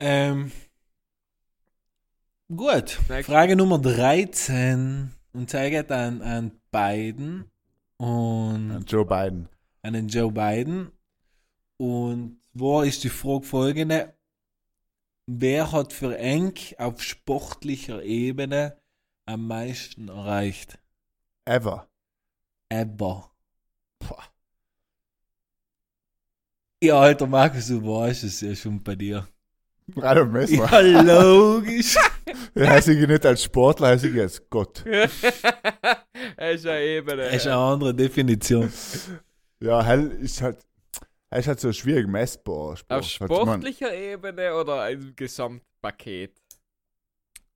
Ähm, 0.00 0.50
gut. 2.54 2.90
Frage 3.24 3.56
Nummer 3.56 3.78
13. 3.78 5.12
Und 5.32 5.48
zeigt 5.50 5.92
an, 5.92 6.22
an 6.22 6.52
Biden 6.72 7.44
und 7.98 8.70
An 8.72 8.84
Joe 8.86 9.04
Biden. 9.04 9.48
an 9.82 9.92
den 9.92 10.08
Joe 10.08 10.32
Biden. 10.32 10.90
Und 11.76 12.40
wo 12.52 12.82
ist 12.82 13.04
die 13.04 13.08
Frage 13.08 13.44
folgende? 13.44 14.14
Wer 15.26 15.70
hat 15.70 15.92
für 15.92 16.18
Eng 16.18 16.54
auf 16.78 17.02
sportlicher 17.02 18.02
Ebene 18.02 18.76
am 19.26 19.46
meisten 19.46 20.08
erreicht? 20.08 20.78
Ever. 21.44 21.88
Ever. 22.68 23.30
Boah. 24.00 24.24
Ja, 26.82 26.98
alter 26.98 27.26
Markus, 27.28 27.68
du 27.68 27.80
weißt 27.84 28.24
es 28.24 28.40
ja 28.40 28.54
schon 28.56 28.82
bei 28.82 28.96
dir. 28.96 29.28
Reinhold 29.96 30.32
Messmer. 30.32 30.82
Ja, 30.82 31.00
logisch. 31.22 31.96
Er 32.54 32.70
heißt 32.70 32.88
ich 32.88 33.06
nicht 33.06 33.26
als 33.26 33.42
Sportler, 33.44 33.88
heißt 33.88 34.04
ich 34.04 34.20
als 34.20 34.42
Gott. 34.50 34.84
er 36.36 36.50
ist 36.52 36.64
ja 36.64 36.78
eben. 36.78 37.16
Das 37.18 37.34
ist 37.34 37.46
eine 37.46 37.56
andere 37.56 37.94
Definition. 37.94 38.72
Ja, 39.60 39.82
Hell 39.82 40.10
ist 40.22 40.40
halt, 40.42 40.58
er 41.30 41.38
ist 41.38 41.48
halt 41.48 41.60
so 41.60 41.72
schwierig 41.72 42.06
messbar. 42.08 42.76
Sport. 42.76 42.98
Auf 43.00 43.06
Halt, 43.20 43.30
man- 43.30 43.38
sportlicher 43.60 43.94
Ebene 43.94 44.54
oder 44.54 44.82
ein 44.82 45.12
Gesamtpaket? 45.16 46.40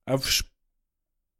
Auf 0.05 0.29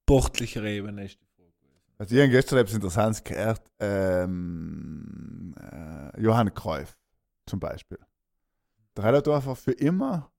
sportlicher 0.08 0.64
Ebene 0.64 1.06
ist 1.06 1.20
die 1.22 1.26
Frage. 1.26 1.52
Also 1.98 2.16
ich 2.16 2.22
habe 2.22 2.32
gestern 2.32 2.60
etwas 2.60 2.74
Interessantes 2.76 3.24
gehört. 3.24 3.62
Ähm, 3.80 5.54
äh, 5.60 6.22
Johann 6.22 6.54
Cruyff 6.54 6.96
zum 7.46 7.60
Beispiel. 7.60 8.00
Der 8.98 9.04
hat 9.04 9.28
einfach 9.28 9.58
für 9.58 9.74
immer 9.74 10.32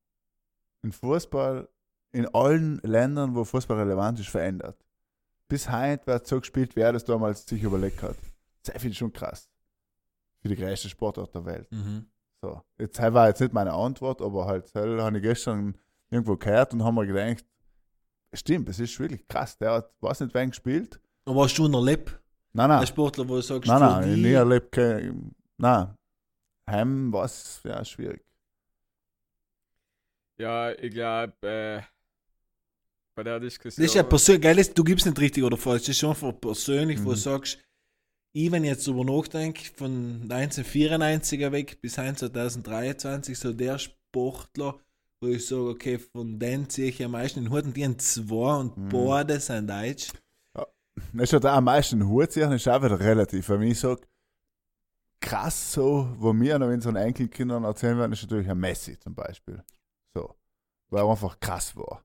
in 0.83 0.93
Fußball 0.93 1.68
in 2.12 2.27
allen 2.35 2.79
Ländern, 2.83 3.35
wo 3.35 3.45
Fußball 3.45 3.79
relevant 3.79 4.20
ist, 4.20 4.29
verändert. 4.29 4.77
Bis 5.49 5.70
heute 5.70 6.07
wird 6.07 6.27
so 6.27 6.41
gespielt, 6.41 6.74
wer 6.77 6.93
das 6.93 7.05
damals 7.05 7.47
sich 7.47 7.62
überlegt 7.62 8.03
hat. 8.03 8.16
Das 8.64 8.72
finde 8.74 8.89
ich 8.93 8.99
schon 8.99 9.12
krass. 9.12 9.49
Für 10.41 10.49
die 10.49 10.57
größte 10.57 10.89
Sportart 10.89 11.35
der 11.35 11.45
Welt. 11.45 11.70
Mhm. 11.70 12.07
So. 12.43 12.62
Jetzt 12.79 13.01
war 13.01 13.29
jetzt 13.29 13.41
nicht 13.41 13.53
meine 13.53 13.72
Antwort, 13.72 14.20
aber 14.22 14.47
halt, 14.47 14.72
habe 14.74 15.16
ich 15.16 15.22
gestern 15.22 15.77
irgendwo 16.11 16.37
gehört 16.37 16.72
und 16.72 16.83
haben 16.85 16.95
mir 16.95 17.07
gedacht, 17.07 17.45
stimmt, 18.33 18.68
es 18.68 18.79
ist 18.81 18.99
wirklich 18.99 19.27
krass. 19.29 19.57
Der 19.59 19.72
hat, 19.72 19.91
weiß 20.01 20.20
nicht, 20.20 20.35
wen 20.35 20.51
gespielt. 20.51 21.01
Aber 21.24 21.45
hast 21.45 21.57
du 21.59 21.68
noch 21.68 21.83
Leb? 21.85 22.18
Nein, 22.53 22.68
nein. 22.68 22.81
Ein 22.81 22.87
Sportler, 22.87 23.29
wo 23.29 23.35
du 23.37 23.43
sagst, 23.43 23.68
Nein, 23.68 23.81
nein, 23.81 24.11
ich 24.14 24.16
nie 24.22 24.33
erlebt. 24.33 24.72
kein- 24.72 25.35
Nein. 25.59 25.95
Heim 26.68 27.12
war 27.12 27.24
es 27.24 27.61
ja 27.64 27.85
schwierig. 27.85 28.24
Ja, 30.39 30.72
ich 30.72 30.93
glaube, 30.93 31.34
äh, 31.43 31.82
bei 33.16 33.22
der 33.22 33.41
Diskussion. 33.41 33.82
Das 33.84 33.91
ist 33.91 33.97
ja 33.97 34.03
persönlich, 34.03 34.43
geil, 34.43 34.59
ist, 34.59 34.76
du 34.76 34.84
gibst 34.84 35.07
nicht 35.07 35.18
richtig 35.18 35.43
oder 35.45 35.57
falsch. 35.57 35.82
Das 35.82 35.89
ist 35.91 35.99
schon 35.99 36.41
persönlich, 36.41 36.99
wo 37.01 37.11
Mhm. 37.11 37.14
du 37.14 37.16
sagst, 37.16 37.59
ich, 38.34 38.53
wenn 38.53 38.64
ich 38.64 38.70
jetzt 38.70 38.87
darüber 38.87 39.05
nachdenke, 39.05 39.62
von 39.76 40.28
1994er 40.28 41.53
weg 41.53 41.80
bis 41.80 41.95
2023, 41.95 43.39
so 43.39 43.53
der 43.55 43.78
Sportler, 43.78 44.78
wo 45.22 45.28
ich 45.28 45.47
sage, 45.47 45.68
okay, 45.70 45.99
von 45.99 46.39
denen 46.39 46.68
ziehe 46.68 46.89
ich 46.89 47.03
am 47.03 47.12
meisten 47.12 47.45
den 47.45 47.51
Hut 47.51 47.64
und 47.64 47.76
die 47.76 47.84
haben 47.84 47.99
zwei 47.99 48.61
und 48.61 48.76
Mhm. 48.76 48.89
beide 48.91 49.41
sind 49.41 49.68
Deutsch. 49.68 50.12
Das 51.12 51.32
ist 51.32 51.45
auch 51.45 51.51
am 51.51 51.64
meisten 51.64 52.07
Hut 52.07 52.32
ziehen, 52.32 52.53
ist 52.53 52.68
auch 52.68 52.82
wieder 52.82 53.01
relativ. 53.01 53.49
Wenn 53.49 53.62
ich 53.62 53.78
sage, 53.80 54.03
krass 55.20 55.72
so, 55.72 56.14
wo 56.18 56.32
mir 56.32 56.59
noch 56.59 56.70
in 56.70 56.80
so 56.80 56.91
Enkelkindern 56.91 57.64
erzählen 57.64 57.99
werden, 57.99 58.12
ist 58.12 58.22
natürlich 58.22 58.49
ein 58.49 58.59
Messi 58.59 58.99
zum 58.99 59.14
Beispiel. 59.14 59.62
Weil 60.91 61.03
er 61.05 61.11
einfach 61.11 61.39
krass 61.41 61.76
war. 61.76 62.05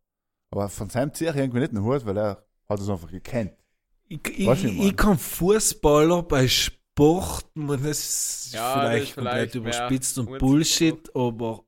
Aber 0.51 0.69
von 0.69 0.89
seinem 0.89 1.13
ziehe 1.13 1.31
ich 1.31 1.37
irgendwie 1.37 1.59
nicht 1.59 1.71
den 1.71 1.83
Hut, 1.83 2.05
weil 2.05 2.17
er 2.17 2.45
hat 2.67 2.79
es 2.79 2.89
einfach 2.89 3.09
gekannt. 3.09 3.53
Ich, 4.07 4.19
ich, 4.27 4.47
Weißt 4.47 4.63
ich, 4.65 4.79
ich 4.79 4.97
kann 4.97 5.17
Fußballer 5.17 6.23
bei 6.23 6.47
Sport, 6.47 7.45
und 7.55 7.69
das 7.69 7.81
ist 7.85 8.53
Ja, 8.53 8.73
das 8.75 8.83
vielleicht 8.83 9.09
ist 9.09 9.15
komplett 9.15 9.51
vielleicht 9.51 9.55
überspitzt 9.55 10.17
mehr 10.17 10.27
und. 10.27 10.39
Bullshit, 10.39 11.15
aber, 11.15 11.63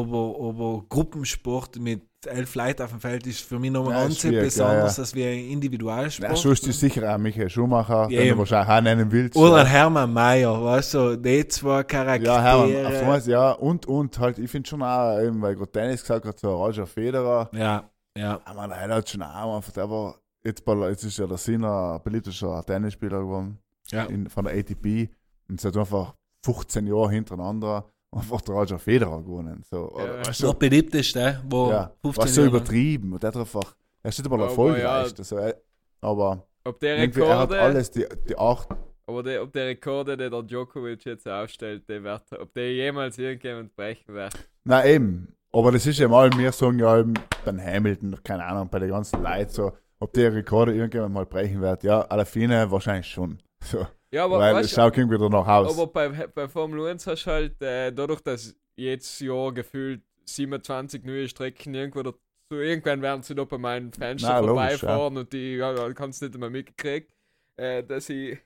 aber, 0.00 0.48
aber 0.48 0.84
Gruppensport 0.88 1.78
mit 1.78 2.02
elf 2.26 2.54
Leuten 2.54 2.82
auf 2.82 2.90
dem 2.90 3.00
Feld 3.00 3.26
ist 3.26 3.40
für 3.40 3.58
mich 3.58 3.70
noch 3.70 3.90
Ja, 3.90 4.02
Anzug 4.02 4.20
schwierig, 4.20 4.36
ja, 4.36 4.42
besonders 4.42 4.96
ja. 4.96 5.02
als 5.02 5.14
wie 5.14 5.24
ein 5.24 5.50
Individualsport. 5.50 6.30
Ja, 6.30 6.36
so 6.36 6.50
ist 6.52 6.66
es 6.66 6.80
sicher 6.80 7.14
auch 7.14 7.18
Michael 7.18 7.50
Schumacher, 7.50 8.08
Ja, 8.10 8.22
den 8.22 8.30
du 8.30 8.38
wahrscheinlich 8.38 8.74
auch 8.74 8.80
nennen 8.80 9.12
willst. 9.12 9.36
Oder 9.36 9.58
ja. 9.58 9.64
Hermann 9.64 10.12
Mayer, 10.12 10.62
weißt 10.62 10.94
du, 10.94 11.16
die 11.16 11.46
zwei 11.48 11.82
Charaktere. 11.82 12.34
Ja, 12.34 12.42
Hermann, 12.42 12.86
auf 12.86 13.00
einmal, 13.00 13.22
ja, 13.26 13.52
und, 13.52 13.86
und 13.86 14.18
halt, 14.18 14.38
ich 14.38 14.50
finde 14.50 14.68
schon 14.68 14.82
auch, 14.82 15.20
eben, 15.20 15.40
weil 15.42 15.54
gerade 15.54 15.70
Dennis 15.70 16.00
gesagt 16.00 16.24
hat, 16.24 16.38
so 16.38 16.54
Roger 16.54 16.86
Federer, 16.86 17.50
ja, 17.52 17.90
ja. 18.16 18.40
Ja, 18.46 18.54
man, 18.54 18.70
er 18.70 18.94
hat 18.94 19.08
schon 19.08 19.22
auch 19.22 19.56
einfach, 19.56 19.76
war, 19.76 20.20
jetzt, 20.44 20.62
jetzt 20.66 21.04
ist 21.04 21.18
ja 21.18 21.26
der 21.26 21.38
Sinner 21.38 21.94
ein 21.94 22.02
beliebter 22.02 22.64
Tennisspieler 22.64 23.20
geworden 23.20 23.58
ja. 23.90 24.04
in, 24.04 24.28
von 24.28 24.44
der 24.44 24.54
ATP 24.54 25.10
und 25.48 25.58
es 25.58 25.64
hat 25.64 25.76
einfach 25.76 26.14
15 26.44 26.86
Jahre 26.86 27.10
hintereinander 27.10 27.86
einfach 28.14 28.40
der 28.42 28.54
Roger 28.54 28.78
Federer 28.78 29.22
gewonnen. 29.22 29.62
So, 29.68 29.90
oder, 29.92 30.18
Ja. 30.18 30.26
weißt 30.26 30.42
Der 30.42 30.52
du, 30.52 30.58
beliebteste, 30.58 31.42
wo 31.48 31.70
ja, 31.70 31.92
15 32.02 32.22
was 32.24 32.34
so 32.34 32.40
Jahre- 32.42 32.56
übertrieben 32.56 33.12
und 33.12 33.22
der 33.22 33.28
hat 33.28 33.36
einfach, 33.36 33.74
er 34.02 34.08
ist 34.08 34.18
nicht 34.18 34.26
einmal 34.26 34.40
Aber 34.40 34.48
erfolgreich, 34.50 34.86
also, 35.18 35.36
er- 35.36 35.60
aber 36.00 36.46
ob 36.64 36.80
der 36.80 36.98
irgendwie, 36.98 37.20
er 37.20 37.38
hat 37.38 37.50
Rekorde, 37.50 37.60
alles, 37.60 37.90
die, 37.90 38.06
die 38.28 38.36
acht, 38.38 38.68
aber 39.06 39.22
der, 39.22 39.42
ob 39.42 39.52
der 39.52 39.66
Rekorde, 39.66 40.16
den 40.16 40.30
der 40.30 40.42
Djokovic 40.42 41.04
jetzt 41.04 41.28
aufstellt, 41.28 41.88
der 41.88 42.02
wird, 42.02 42.22
ob 42.40 42.52
der 42.54 42.72
jemals 42.72 43.18
irgendjemand 43.18 43.74
brechen 43.76 44.14
wird. 44.14 44.32
na 44.64 44.84
eben, 44.86 45.28
aber 45.52 45.72
das 45.72 45.86
ist 45.86 45.98
ja 45.98 46.08
mal, 46.08 46.30
wir 46.38 46.52
sagen 46.52 46.78
ja 46.78 46.98
eben, 46.98 47.14
beim 47.44 47.60
Hamilton, 47.60 48.18
keine 48.24 48.44
Ahnung, 48.44 48.68
bei 48.70 48.78
den 48.78 48.90
ganzen 48.90 49.22
Leuten 49.22 49.50
so, 49.50 49.72
ob 50.00 50.12
der 50.14 50.32
Rekorde 50.34 50.74
irgendjemand 50.74 51.14
mal 51.14 51.26
brechen 51.26 51.60
wird, 51.60 51.82
ja, 51.84 52.00
alle 52.02 52.24
Fine 52.26 52.70
wahrscheinlich 52.70 53.06
schon. 53.08 53.38
So. 53.62 53.86
Ja, 54.14 54.26
aber 54.26 54.38
Weil 54.38 54.54
weißt 54.54 54.66
es 54.66 54.70
du, 54.70 54.80
schaut 54.80 54.96
irgendwie 54.96 55.18
danach 55.18 55.44
aus. 55.44 55.76
aber 55.76 55.88
bei, 55.88 56.28
bei 56.28 56.46
Formel 56.46 56.86
1 56.86 57.04
hast 57.04 57.24
du 57.24 57.30
halt, 57.32 57.60
äh, 57.60 57.90
dadurch, 57.92 58.20
dass 58.20 58.54
jedes 58.76 59.18
Jahr 59.18 59.52
gefühlt 59.52 60.02
27 60.26 61.02
neue 61.02 61.26
Strecken 61.28 61.74
irgendwo 61.74 62.04
dazu, 62.04 62.16
irgendwann 62.52 63.02
werden 63.02 63.24
sie 63.24 63.34
da 63.34 63.42
bei 63.42 63.58
meinen 63.58 63.92
Fenster 63.92 64.28
Na, 64.28 64.38
logisch, 64.38 64.78
vorbeifahren 64.78 65.16
und 65.16 65.32
die 65.32 65.56
ja, 65.56 65.92
kannst 65.94 66.22
nicht 66.22 66.36
immer 66.36 66.48
mitgekriegt, 66.48 67.12
äh, 67.56 67.82
dass 67.82 68.08
ich, 68.08 68.38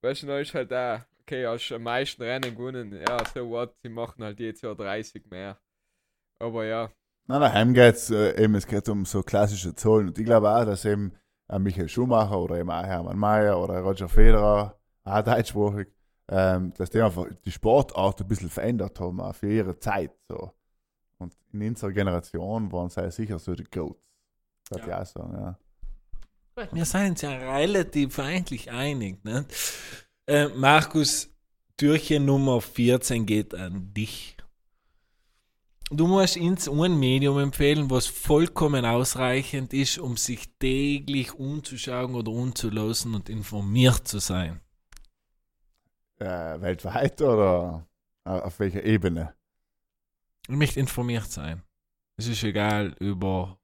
weißt 0.00 0.22
du, 0.22 0.28
dann 0.28 0.40
ist 0.40 0.54
halt 0.54 0.70
da, 0.70 1.04
okay, 1.20 1.46
hast 1.46 1.72
am 1.72 1.82
meisten 1.82 2.22
Rennen 2.22 2.56
gewonnen, 2.56 2.98
ja, 3.06 3.18
so 3.34 3.50
what, 3.50 3.74
sie 3.82 3.90
machen 3.90 4.24
halt 4.24 4.40
jedes 4.40 4.62
Jahr 4.62 4.74
30 4.74 5.26
mehr. 5.30 5.58
Aber 6.38 6.64
ja, 6.64 6.90
Nein, 7.28 7.40
nein, 7.40 7.52
heim 7.52 7.74
geht's 7.74 8.10
äh, 8.10 8.42
eben, 8.42 8.54
es 8.54 8.66
geht 8.66 8.88
um 8.88 9.04
so 9.04 9.22
klassische 9.22 9.74
Zahlen. 9.74 10.08
Und 10.08 10.18
ich 10.18 10.24
glaube 10.24 10.50
auch, 10.50 10.64
dass 10.64 10.86
eben 10.86 11.12
ein 11.48 11.62
Michael 11.62 11.90
Schumacher 11.90 12.40
oder 12.40 12.58
eben 12.58 12.70
auch 12.70 12.82
Hermann 12.82 13.18
Mayer 13.18 13.62
oder 13.62 13.80
Roger 13.80 14.08
Federer, 14.08 14.78
auch 15.04 15.22
deutschsprachig, 15.22 15.88
ähm, 16.28 16.72
dass 16.76 16.90
die 16.90 17.00
einfach 17.00 17.26
die 17.44 17.52
Sportart 17.52 18.20
ein 18.20 18.28
bisschen 18.28 18.50
verändert 18.50 18.98
haben, 19.00 19.20
auch 19.20 19.34
für 19.34 19.52
ihre 19.52 19.78
Zeit. 19.78 20.12
So. 20.28 20.52
Und 21.18 21.34
in 21.52 21.68
unserer 21.68 21.92
Generation 21.92 22.70
waren 22.72 22.88
sie 22.90 23.10
sicher 23.10 23.38
so 23.38 23.54
die 23.54 23.64
Goats. 23.64 24.00
Würde 24.70 24.86
ich 24.86 24.94
auch 24.94 25.06
sagen, 25.06 25.34
ja. 25.34 25.58
Wir 26.72 26.84
sind 26.84 27.10
uns 27.10 27.22
ja 27.22 27.30
relativ 27.30 28.18
eigentlich 28.18 28.70
einig. 28.70 29.24
Ne? 29.24 29.46
Äh, 30.26 30.48
Markus, 30.48 31.28
Türchen 31.76 32.26
Nummer 32.26 32.60
14 32.60 33.26
geht 33.26 33.54
an 33.54 33.92
dich. 33.94 34.36
Du 35.90 36.06
musst 36.06 36.38
uns 36.38 36.70
ein 36.70 36.98
Medium 36.98 37.38
empfehlen, 37.38 37.90
was 37.90 38.06
vollkommen 38.06 38.86
ausreichend 38.86 39.74
ist, 39.74 39.98
um 39.98 40.16
sich 40.16 40.48
täglich 40.58 41.34
umzuschauen 41.34 42.14
oder 42.14 42.32
umzulassen 42.32 43.14
und 43.14 43.28
informiert 43.28 44.08
zu 44.08 44.18
sein. 44.18 44.61
Äh, 46.22 46.60
weltweit 46.60 47.20
oder 47.20 47.84
auf 48.22 48.60
welcher 48.60 48.84
Ebene? 48.84 49.34
Ich 50.46 50.54
möchte 50.54 50.78
informiert 50.78 51.28
sein. 51.28 51.62
Es 52.16 52.28
ist 52.28 52.44
egal 52.44 52.94
über 53.00 53.58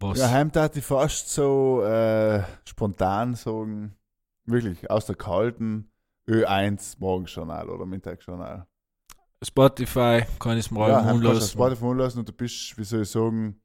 was. 0.00 0.18
Ja, 0.18 0.28
heim 0.28 0.50
tat 0.50 0.76
ich 0.76 0.84
fast 0.84 1.30
so 1.30 1.84
äh, 1.84 2.42
spontan 2.64 3.36
sagen, 3.36 3.94
wirklich 4.44 4.90
aus 4.90 5.06
der 5.06 5.14
kalten 5.14 5.92
Ö1 6.28 6.96
Morgenjournal 6.98 7.68
oder 7.68 7.86
Mittagsjournal. 7.86 8.66
Spotify 9.40 10.24
kann 10.40 10.58
ich 10.58 10.66
es 10.66 10.70
mal 10.72 10.90
ja, 10.90 11.12
umlassen. 11.12 11.48
Spotify 11.48 11.84
umlassen 11.84 12.18
und 12.18 12.28
du 12.28 12.32
bist, 12.32 12.76
wie 12.76 12.84
soll 12.84 13.02
ich 13.02 13.10
sagen, 13.10 13.60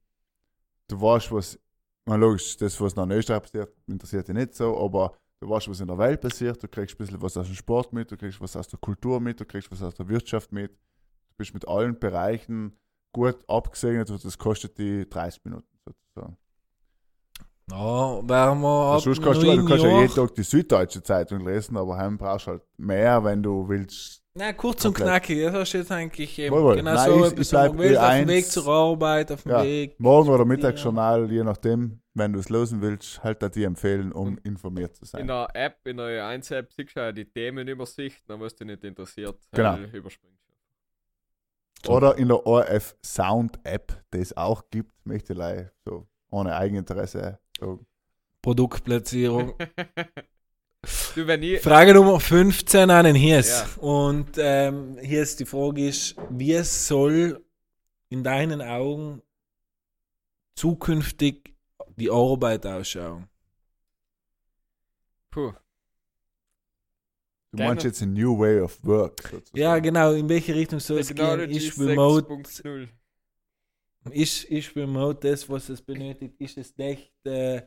du 0.88 1.02
weißt, 1.02 1.32
was, 1.32 1.60
na 2.06 2.16
logisch, 2.16 2.58
das, 2.58 2.80
was 2.80 2.96
noch 2.96 3.06
in 3.06 3.12
Österreich 3.12 3.42
passiert, 3.42 3.74
interessiert 3.88 4.28
dich 4.28 4.36
nicht 4.36 4.54
so, 4.54 4.80
aber 4.80 5.18
du 5.46 5.52
weißt, 5.52 5.70
was 5.70 5.80
in 5.80 5.88
der 5.88 5.98
Welt 5.98 6.22
passiert, 6.22 6.62
du 6.62 6.68
kriegst 6.68 6.96
ein 6.96 6.98
bisschen 6.98 7.22
was 7.22 7.38
aus 7.38 7.46
dem 7.46 7.56
Sport 7.56 7.94
mit, 7.94 8.12
du 8.12 8.18
kriegst 8.18 8.42
was 8.42 8.56
aus 8.56 8.68
der 8.68 8.80
Kultur 8.80 9.20
mit, 9.20 9.40
du 9.40 9.46
kriegst 9.46 9.72
was 9.72 9.82
aus 9.82 9.94
der 9.94 10.08
Wirtschaft 10.08 10.52
mit, 10.52 10.72
du 10.72 11.36
bist 11.38 11.54
mit 11.54 11.68
allen 11.68 11.98
Bereichen 12.00 12.78
gut 13.14 13.38
abgesegnet. 13.48 14.10
Und 14.10 14.24
das 14.24 14.38
kostet 14.38 14.78
die 14.78 15.08
30 15.08 15.46
Minuten 15.46 15.68
sozusagen. 15.86 16.38
Ja, 17.72 18.28
werden 18.28 18.62
wir 18.62 18.94
ab 18.94 19.02
Sonst 19.02 19.22
kannst 19.22 19.42
du, 19.42 19.56
du 19.56 19.66
kannst 19.66 19.84
ja 19.84 20.02
jeden 20.02 20.14
Tag 20.14 20.36
die 20.36 20.44
Süddeutsche 20.44 21.02
Zeitung 21.02 21.46
lesen, 21.46 21.78
aber 21.78 21.98
heim 21.98 22.18
brauchst 22.18 22.48
du 22.48 22.52
halt 22.52 22.64
mehr, 22.78 23.24
wenn 23.24 23.42
du 23.42 23.68
willst. 23.68 24.24
Na, 24.38 24.52
kurz 24.52 24.84
und 24.84 24.96
Komplett. 24.96 25.24
knackig, 25.24 25.44
das 25.46 25.54
hast 25.54 25.74
du 25.74 25.78
jetzt 25.78 25.92
eigentlich 25.94 26.38
eben 26.40 26.54
Jawohl. 26.54 26.76
genau 26.76 26.94
Nein, 26.94 27.10
so 27.10 27.26
ich- 27.26 27.40
ich 27.40 27.50
bleib 27.50 27.72
du 27.72 27.78
willst, 27.78 27.98
auf 28.00 28.10
dem 28.12 28.26
Ö1. 28.26 28.28
Weg 28.28 28.46
zur 28.46 28.68
Arbeit, 28.68 29.32
auf 29.32 29.44
dem 29.44 29.52
Ja, 29.54 29.64
Weg. 29.64 29.98
Morgen 29.98 30.30
oder. 30.30 30.44
Mittagsjournal, 30.44 31.32
je 31.32 31.44
nachdem, 31.44 32.02
wenn 32.16 32.34
du 32.34 32.40
es 32.40 32.50
losen 32.50 32.82
willst, 32.82 33.24
halt 33.24 33.42
da 33.42 33.48
die 33.48 33.64
empfehlen, 33.64 34.12
um 34.12 34.38
informiert 34.44 34.94
zu 34.98 35.04
In 35.04 35.08
sein. 35.08 35.28
der 35.28 35.48
App, 35.54 35.78
in 35.88 35.96
der 35.96 36.28
1 36.28 36.52
App, 36.52 36.74
siehst 36.74 36.98
du 36.98 37.00
ja 37.00 37.14
die 37.14 37.24
Themenübersicht, 37.24 38.30
dann 38.30 38.42
was 38.42 38.54
dich 38.56 38.68
nicht 38.68 38.84
interessiert, 38.84 39.40
Genau. 39.54 39.72
halt 39.72 39.94
überspringst. 39.94 40.36
Oder 41.88 42.18
in 42.18 42.28
der 42.28 42.46
ORF 42.46 42.98
Sound 43.06 43.58
App, 43.64 44.04
die 44.14 44.18
es 44.20 44.36
auch 44.36 44.64
gibt, 44.70 44.92
möchte 45.06 45.32
ich 45.34 45.68
so 45.86 46.08
ohne 46.30 46.56
Eigeninteresse 46.58 47.38
sagen. 47.62 47.86
Produktplatzierung. 48.42 49.54
du, 51.16 51.28
wenn 51.28 51.44
ich, 51.44 51.62
Frage 51.62 51.94
Nummer 51.94 52.20
15 52.20 52.90
an 52.90 53.06
den 53.06 53.16
Hies. 53.16 53.50
Ja. 53.50 53.82
Und 53.82 54.32
ähm, 54.38 54.98
hier 55.02 55.22
ist 55.22 55.40
die 55.40 55.46
Frage 55.46 55.88
ist, 55.88 56.16
wie 56.30 56.58
soll 56.64 57.44
in 58.10 58.24
deinen 58.24 58.62
Augen 58.62 59.22
zukünftig 60.56 61.54
die 61.98 62.12
Arbeit 62.12 62.66
ausschauen? 62.66 63.28
puh, 65.32 65.54
Du 67.52 67.64
meinst 67.64 67.86
jetzt 67.86 68.02
ein 68.02 68.14
New 68.14 68.38
Way 68.38 68.62
of 68.62 68.84
Work 68.84 69.22
sozusagen. 69.22 69.58
Ja, 69.58 69.80
genau, 69.80 70.12
in 70.14 70.28
welche 70.28 70.54
Richtung 70.54 70.80
soll 70.80 71.00
es 71.00 71.14
gehen? 71.14 71.40
Ist 71.50 71.80
Remote, 71.80 72.28
6.0. 72.28 72.90
ist, 74.12 74.44
ist 74.46 74.76
Remote 74.76 75.30
das, 75.30 75.50
was 75.50 75.70
es 75.70 75.82
benötigt? 75.82 76.36
Ist 76.40 76.58
es 76.58 76.74
echt 76.78 77.14
äh, 77.26 77.62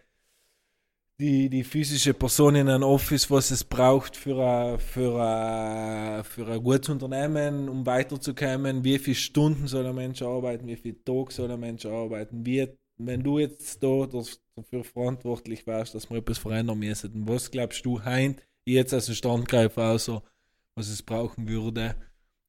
die, 1.21 1.49
die 1.49 1.65
physische 1.65 2.15
Person 2.15 2.55
in 2.55 2.69
einem 2.69 2.85
Office, 2.85 3.31
was 3.31 3.51
es 3.51 3.65
braucht 3.65 4.17
für 4.17 4.39
ein, 4.39 4.79
für 4.79 5.21
ein, 5.21 6.25
für 6.25 6.47
ein 6.47 6.63
gutes 6.63 6.89
Unternehmen, 6.89 7.69
um 7.69 7.85
weiterzukommen? 7.85 8.85
Wie 8.85 8.99
viele 8.99 9.17
Stunden 9.17 9.67
soll 9.67 9.87
ein 9.87 9.95
Mensch 9.95 10.23
arbeiten? 10.23 10.69
Wie 10.69 10.77
viele 10.77 11.03
Tage 11.03 11.33
soll 11.33 11.51
ein 11.51 11.61
Mensch 11.61 11.87
arbeiten? 11.87 12.47
Wie, 12.47 12.69
wenn 12.99 13.23
du 13.23 13.41
jetzt 13.41 13.83
da 13.83 14.07
dafür 14.07 14.85
verantwortlich 14.85 15.67
wärst, 15.67 15.95
dass 15.95 16.09
wir 16.09 16.19
etwas 16.19 16.39
verändern 16.39 16.79
müssen, 16.79 17.29
was 17.29 17.51
glaubst 17.51 17.85
du, 17.85 18.05
Heint, 18.05 18.41
jetzt 18.65 18.95
als 18.95 19.09
ein 19.09 19.15
Standgreif 19.17 19.77
was 19.77 20.89
es 20.89 21.03
brauchen 21.03 21.49
würde, 21.49 21.97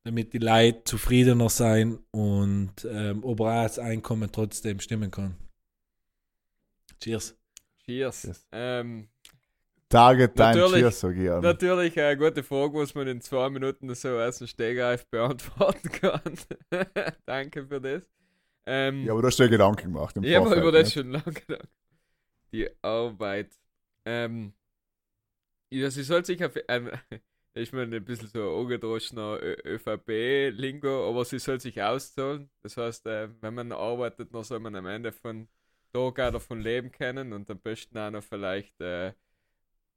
damit 0.03 0.33
die 0.33 0.37
Leute 0.37 0.83
zufriedener 0.83 1.49
sein 1.49 1.97
und 2.11 2.73
ähm, 2.87 3.23
aber 3.25 3.45
auch 3.45 3.63
das 3.63 3.79
Einkommen 3.79 4.31
trotzdem 4.31 4.79
stimmen 4.79 5.09
kann. 5.09 5.35
Cheers. 6.99 7.38
Cheers. 7.89 8.23
Yes. 8.23 8.47
Ähm, 8.51 9.09
Target 9.89 10.37
dein 10.37 10.55
Natürlich. 10.55 10.81
Cheers, 10.81 11.03
ich 11.03 11.31
an. 11.31 11.41
natürlich 11.41 11.99
eine 11.99 12.15
gute 12.17 12.43
Frage, 12.43 12.73
was 12.75 12.93
man 12.93 13.07
in 13.07 13.21
zwei 13.21 13.49
Minuten 13.49 13.93
so 13.95 14.19
aus 14.19 14.37
dem 14.37 14.45
Stegreif 14.45 15.07
beantworten 15.07 15.89
kann. 15.91 16.21
Danke 17.25 17.65
für 17.65 17.81
das. 17.81 18.03
Ähm, 18.67 19.03
Ja, 19.05 19.13
aber 19.13 19.23
du 19.23 19.27
hast 19.27 19.39
dir 19.39 19.49
Gedanken 19.49 19.91
gemacht 19.91 20.15
im 20.17 20.23
Ich 20.23 20.35
habe 20.35 20.53
über 20.55 20.71
das 20.71 20.83
nicht? 20.83 20.93
schon 20.93 21.09
lange 21.11 21.33
gedacht. 21.33 21.67
Die 22.51 22.69
Arbeit. 22.83 23.49
Ähm, 24.05 24.53
ja, 25.71 25.89
sie 25.89 26.03
soll 26.03 26.23
sich 26.23 26.43
auf. 26.45 26.53
Ähm, 26.67 26.91
ich 27.55 27.73
meine, 27.73 27.95
ein 27.95 28.05
bisschen 28.05 28.27
so 28.27 28.41
ein 28.43 28.61
angedroschener 28.61 29.39
ÖVP-Lingo, 29.65 31.09
aber 31.09 31.25
sie 31.25 31.39
soll 31.39 31.59
sich 31.59 31.81
auszahlen. 31.81 32.51
Das 32.61 32.77
heißt, 32.77 33.07
äh, 33.07 33.29
wenn 33.41 33.55
man 33.55 33.71
arbeitet, 33.71 34.33
dann 34.35 34.43
soll 34.43 34.59
man 34.59 34.75
am 34.75 34.85
Ende 34.85 35.11
von 35.11 35.47
Tag 35.93 36.19
auch 36.19 36.31
davon 36.31 36.61
leben 36.61 36.91
können 36.91 37.33
und 37.33 37.49
am 37.49 37.59
besten 37.59 37.97
auch 37.97 38.11
noch 38.11 38.23
vielleicht 38.23 38.79
äh, 38.81 39.13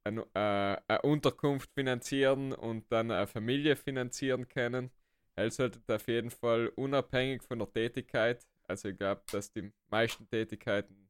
ein, 0.04 0.18
äh, 0.18 0.24
eine 0.34 1.02
Unterkunft 1.02 1.70
finanzieren 1.74 2.52
und 2.52 2.90
dann 2.90 3.10
eine 3.10 3.26
Familie 3.26 3.76
finanzieren 3.76 4.48
können. 4.48 4.90
Er 5.36 5.50
sollte 5.50 5.80
auf 5.94 6.08
jeden 6.08 6.30
Fall 6.30 6.68
unabhängig 6.76 7.42
von 7.42 7.58
der 7.58 7.72
Tätigkeit, 7.72 8.46
also 8.68 8.88
ich 8.88 8.98
glaube, 8.98 9.22
dass 9.30 9.52
die 9.52 9.72
meisten 9.90 10.28
Tätigkeiten 10.28 11.02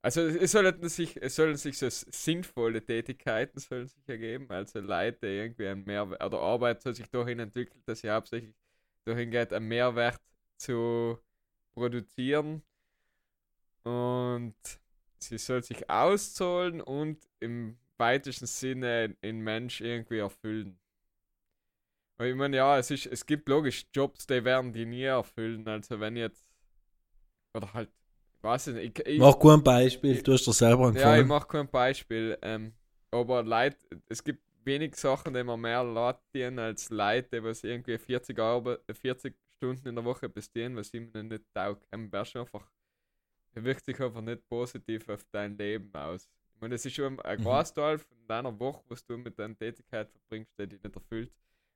also 0.00 0.20
es 0.22 0.52
sollten 0.52 0.88
sich, 0.88 1.20
es 1.20 1.34
sollen 1.34 1.56
sich 1.56 1.76
so 1.76 1.88
sinnvolle 1.90 2.84
Tätigkeiten 2.84 3.58
sollen 3.58 3.88
sich 3.88 4.08
ergeben, 4.08 4.46
also 4.48 4.78
Leute 4.80 5.26
irgendwie 5.26 5.66
ein 5.66 5.84
Mehrwert, 5.84 6.22
oder 6.22 6.40
Arbeit 6.40 6.82
soll 6.82 6.94
sich 6.94 7.10
dahin 7.10 7.40
entwickeln, 7.40 7.82
dass 7.84 8.00
sie 8.00 8.10
hauptsächlich 8.10 8.54
dahin 9.04 9.30
geht, 9.30 9.52
einen 9.52 9.66
Mehrwert 9.68 10.20
zu 10.56 11.18
produzieren 11.74 12.62
und 13.88 14.54
sie 15.18 15.38
soll 15.38 15.62
sich 15.62 15.88
auszahlen 15.88 16.80
und 16.80 17.18
im 17.40 17.78
weitesten 17.96 18.46
Sinne 18.46 19.16
in 19.22 19.40
Mensch 19.40 19.80
irgendwie 19.80 20.18
erfüllen. 20.18 20.78
Aber 22.16 22.28
ich 22.28 22.34
meine, 22.34 22.56
ja, 22.56 22.78
es 22.78 22.90
ist, 22.90 23.06
es 23.06 23.24
gibt 23.24 23.48
logisch 23.48 23.86
Jobs, 23.94 24.26
die 24.26 24.44
werden 24.44 24.72
die 24.72 24.84
nie 24.84 25.04
erfüllen. 25.04 25.66
Also 25.66 25.98
wenn 26.00 26.16
jetzt 26.16 26.44
oder 27.54 27.72
halt, 27.72 27.90
ich 28.36 28.42
weiß 28.42 28.66
nicht, 28.68 28.98
ich, 28.98 29.06
ich, 29.06 29.18
Mach 29.18 29.38
gut 29.38 29.54
ein 29.54 29.62
Beispiel, 29.64 30.22
du 30.22 30.32
hast 30.32 30.46
dir 30.46 30.52
selber 30.52 30.92
ja, 30.92 31.16
ich 31.16 31.26
mache 31.26 31.48
kein 31.48 31.68
Beispiel. 31.68 32.36
Ähm, 32.42 32.72
aber 33.10 33.42
Leute, 33.42 33.78
es 34.08 34.22
gibt 34.22 34.42
wenig 34.64 34.96
Sachen, 34.96 35.32
die 35.32 35.42
man 35.42 35.60
mehr 35.60 36.20
dienen 36.34 36.58
als 36.58 36.90
Leute, 36.90 37.40
die 37.40 37.44
was 37.44 37.64
irgendwie 37.64 37.96
40, 37.96 38.38
Arbe 38.38 38.80
40 38.92 39.34
Stunden 39.56 39.88
in 39.88 39.94
der 39.94 40.04
Woche 40.04 40.28
bestehen, 40.28 40.76
was 40.76 40.92
ihnen 40.92 41.28
nicht 41.28 41.44
taugt. 41.54 41.86
Ähm, 41.90 42.12
wär 42.12 42.24
schon 42.24 42.42
einfach, 42.42 42.70
wirkt 43.64 43.84
sich 43.84 44.00
einfach 44.00 44.20
nicht 44.22 44.46
positiv 44.48 45.08
auf 45.08 45.24
dein 45.32 45.56
Leben 45.58 45.92
aus. 45.94 46.28
Ich 46.54 46.60
meine, 46.60 46.74
das 46.74 46.84
ist 46.86 46.94
schon 46.94 47.20
ein 47.20 47.38
Mhm. 47.38 47.42
Großteil 47.42 47.98
von 47.98 48.16
deiner 48.26 48.58
Woche, 48.58 48.82
was 48.88 49.04
du 49.04 49.16
mit 49.18 49.38
deiner 49.38 49.56
Tätigkeit 49.56 50.10
verbringst, 50.10 50.52
die 50.58 50.66
dich 50.68 50.82
nicht 50.82 50.94
erfüllt. 50.96 51.32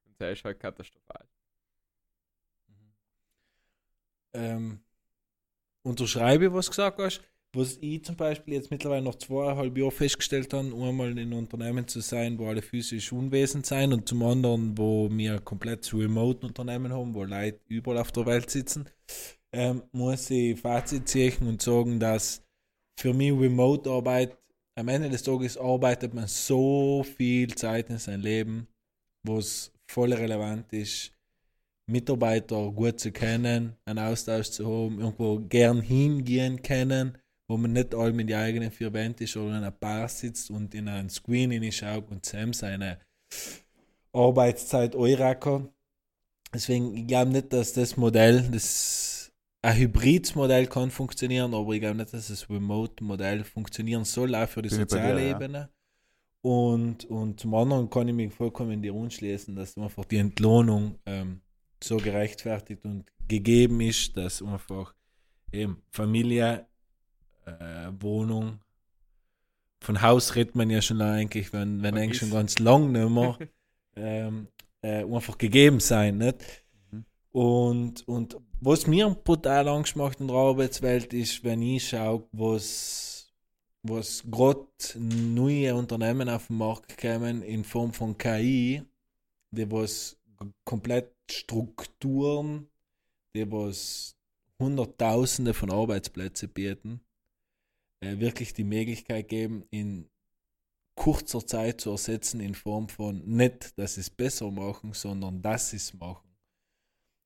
Und 0.06 0.20
das 0.20 0.32
ist 0.38 0.44
halt 0.44 0.60
katastrophal. 0.60 1.26
ähm, 4.34 4.80
unterschreibe, 5.82 6.52
was 6.52 6.66
du 6.66 6.70
gesagt 6.70 6.98
hast. 7.00 7.22
Was 7.54 7.76
ich 7.82 8.02
zum 8.04 8.16
Beispiel 8.16 8.54
jetzt 8.54 8.70
mittlerweile 8.70 9.02
noch 9.02 9.16
zweieinhalb 9.16 9.76
Jahre 9.76 9.90
festgestellt 9.90 10.54
habe, 10.54 10.68
einmal 10.74 11.10
in 11.10 11.18
einem 11.18 11.34
Unternehmen 11.34 11.86
zu 11.86 12.00
sein, 12.00 12.38
wo 12.38 12.48
alle 12.48 12.62
physisch 12.62 13.12
unwesend 13.12 13.66
sein 13.66 13.92
und 13.92 14.08
zum 14.08 14.22
anderen, 14.22 14.78
wo 14.78 15.10
wir 15.12 15.38
komplett 15.40 15.84
zu 15.84 15.98
remote 15.98 16.46
Unternehmen 16.46 16.92
haben, 16.94 17.12
wo 17.14 17.24
Leute 17.24 17.60
überall 17.68 17.98
auf 17.98 18.10
der 18.12 18.24
Welt 18.24 18.48
sitzen, 18.50 18.88
ähm, 19.52 19.82
muss 19.92 20.30
ich 20.30 20.58
Fazit 20.58 21.08
ziehen 21.08 21.46
und 21.46 21.62
sagen, 21.62 22.00
dass 22.00 22.42
für 22.98 23.12
mich 23.12 23.32
Remote-Arbeit, 23.32 24.36
am 24.74 24.88
Ende 24.88 25.10
des 25.10 25.22
Tages 25.22 25.58
arbeitet 25.58 26.14
man 26.14 26.26
so 26.26 27.04
viel 27.16 27.54
Zeit 27.54 27.90
in 27.90 27.98
sein 27.98 28.20
Leben, 28.20 28.66
wo 29.22 29.38
es 29.38 29.70
voll 29.86 30.12
relevant 30.12 30.72
ist, 30.72 31.12
Mitarbeiter 31.86 32.70
gut 32.70 32.98
zu 32.98 33.12
kennen, 33.12 33.76
einen 33.84 33.98
Austausch 33.98 34.50
zu 34.50 34.66
haben, 34.66 35.00
irgendwo 35.00 35.38
gern 35.40 35.82
hingehen 35.82 36.62
können, 36.62 37.18
wo 37.48 37.56
man 37.56 37.72
nicht 37.74 37.94
all 37.94 38.12
mit 38.12 38.30
den 38.30 38.36
eigenen 38.36 38.70
vier 38.70 38.92
Wänden 38.92 39.24
ist 39.24 39.36
oder 39.36 39.48
in 39.48 39.54
einer 39.56 39.70
Bar 39.70 40.08
sitzt 40.08 40.50
und 40.50 40.74
in 40.74 40.88
einen 40.88 41.10
Screen 41.10 41.50
hinschaut 41.50 42.10
und 42.10 42.24
Sam 42.24 42.52
seine 42.52 42.98
Arbeitszeit 44.12 44.96
einrackert. 44.96 45.68
Deswegen, 46.54 46.96
ich 46.96 47.06
glaube 47.06 47.32
nicht, 47.32 47.52
dass 47.52 47.72
das 47.72 47.96
Modell, 47.96 48.48
das 48.50 49.21
ein 49.62 49.76
Hybridmodell 49.76 50.66
kann 50.66 50.90
funktionieren, 50.90 51.54
aber 51.54 51.72
ich 51.72 51.80
glaube 51.80 51.96
nicht, 51.96 52.12
dass 52.12 52.28
das 52.28 52.50
Remote-Modell 52.50 53.44
funktionieren 53.44 54.04
soll, 54.04 54.34
auch 54.34 54.48
für 54.48 54.62
die 54.62 54.68
Bin 54.68 54.78
soziale 54.78 55.20
dir, 55.20 55.28
ja. 55.28 55.36
Ebene. 55.36 55.70
Und, 56.40 57.04
und 57.04 57.38
zum 57.38 57.54
anderen 57.54 57.88
kann 57.88 58.08
ich 58.08 58.14
mich 58.14 58.34
vollkommen 58.34 58.72
in 58.72 58.82
die 58.82 58.88
Runde 58.88 59.12
schließen, 59.12 59.54
dass 59.54 59.78
einfach 59.78 60.04
die 60.04 60.16
Entlohnung 60.16 60.98
ähm, 61.06 61.40
so 61.82 61.96
gerechtfertigt 61.96 62.84
und 62.84 63.04
gegeben 63.28 63.80
ist, 63.80 64.16
dass 64.16 64.42
einfach 64.42 64.92
eben 65.52 65.80
Familie, 65.92 66.66
äh, 67.46 67.88
Wohnung, 68.00 68.58
von 69.80 70.02
Haus 70.02 70.34
redet 70.34 70.56
man 70.56 70.70
ja 70.70 70.82
schon 70.82 71.00
eigentlich, 71.00 71.52
wenn, 71.52 71.82
wenn 71.82 71.96
eigentlich 71.96 72.18
schon 72.18 72.30
ganz 72.30 72.58
lang 72.58 72.90
nicht 72.90 73.08
mehr, 73.08 73.38
ähm, 73.96 74.48
äh, 74.80 75.04
einfach 75.04 75.38
gegeben 75.38 75.78
sein, 75.78 76.18
nicht? 76.18 76.61
Und, 77.32 78.06
und 78.06 78.36
was 78.60 78.86
mir 78.86 79.08
brutal 79.08 79.66
Angst 79.68 79.96
macht 79.96 80.20
in 80.20 80.28
der 80.28 80.36
Arbeitswelt 80.36 81.14
ist, 81.14 81.42
wenn 81.42 81.62
ich 81.62 81.88
schaue, 81.88 82.24
was, 82.32 83.32
was 83.82 84.22
gerade 84.30 84.68
neue 84.98 85.74
Unternehmen 85.74 86.28
auf 86.28 86.48
den 86.48 86.58
Markt 86.58 86.98
kommen 86.98 87.42
in 87.42 87.64
Form 87.64 87.92
von 87.92 88.16
KI, 88.18 88.82
die 89.50 89.70
was 89.70 90.18
komplett 90.64 91.10
Strukturen, 91.30 92.68
die 93.34 93.50
was 93.50 94.14
Hunderttausende 94.58 95.54
von 95.54 95.70
Arbeitsplätzen 95.70 96.50
bieten, 96.50 97.00
äh, 98.00 98.18
wirklich 98.18 98.52
die 98.52 98.64
Möglichkeit 98.64 99.28
geben, 99.28 99.64
in 99.70 100.08
kurzer 100.94 101.44
Zeit 101.46 101.80
zu 101.80 101.90
ersetzen 101.90 102.40
in 102.40 102.54
Form 102.54 102.88
von 102.88 103.24
nicht, 103.24 103.76
dass 103.78 103.94
sie 103.94 104.02
es 104.02 104.10
besser 104.10 104.50
machen, 104.50 104.92
sondern 104.92 105.40
dass 105.40 105.70
sie 105.70 105.78
es 105.78 105.94
machen. 105.94 106.31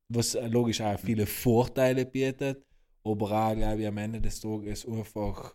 Was 0.09 0.35
logisch 0.35 0.81
auch 0.81 0.99
viele 0.99 1.27
Vorteile 1.27 2.07
bietet, 2.07 2.65
aber 3.03 3.31
auch, 3.31 3.55
glaube 3.55 3.83
ich, 3.83 3.87
am 3.89 3.99
Ende 3.99 4.21
des 4.21 4.41
Tages 4.41 4.87
einfach 4.87 5.55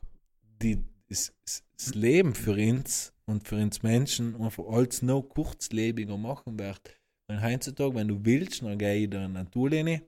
die, 0.62 0.84
das, 1.08 1.34
das 1.78 1.95
Leben 1.95 2.36
für 2.36 2.54
uns 2.54 3.14
und 3.26 3.47
für 3.47 3.56
uns 3.56 3.82
Menschen 3.82 4.36
einfach 4.36 4.66
als 4.66 5.02
noch 5.02 5.24
kurzlebiger 5.24 6.18
machen 6.18 6.60
wird. 6.60 6.82
Weil 7.28 7.41
heutzutage, 7.41 7.95
wenn 7.95 8.08
du 8.08 8.26
willst, 8.26 8.62
dann 8.62 8.78
gehe 8.78 8.95
ich 8.95 9.10
da 9.10 9.26
in 9.26 9.38
eine 9.38 9.49
Tool 9.49 9.74
rein 9.74 10.02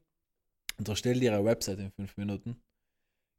und 0.78 0.90
erstelle 0.90 1.20
dir 1.20 1.34
eine 1.34 1.46
Website 1.46 1.80
in 1.80 1.92
fünf 1.92 2.18
Minuten. 2.18 2.58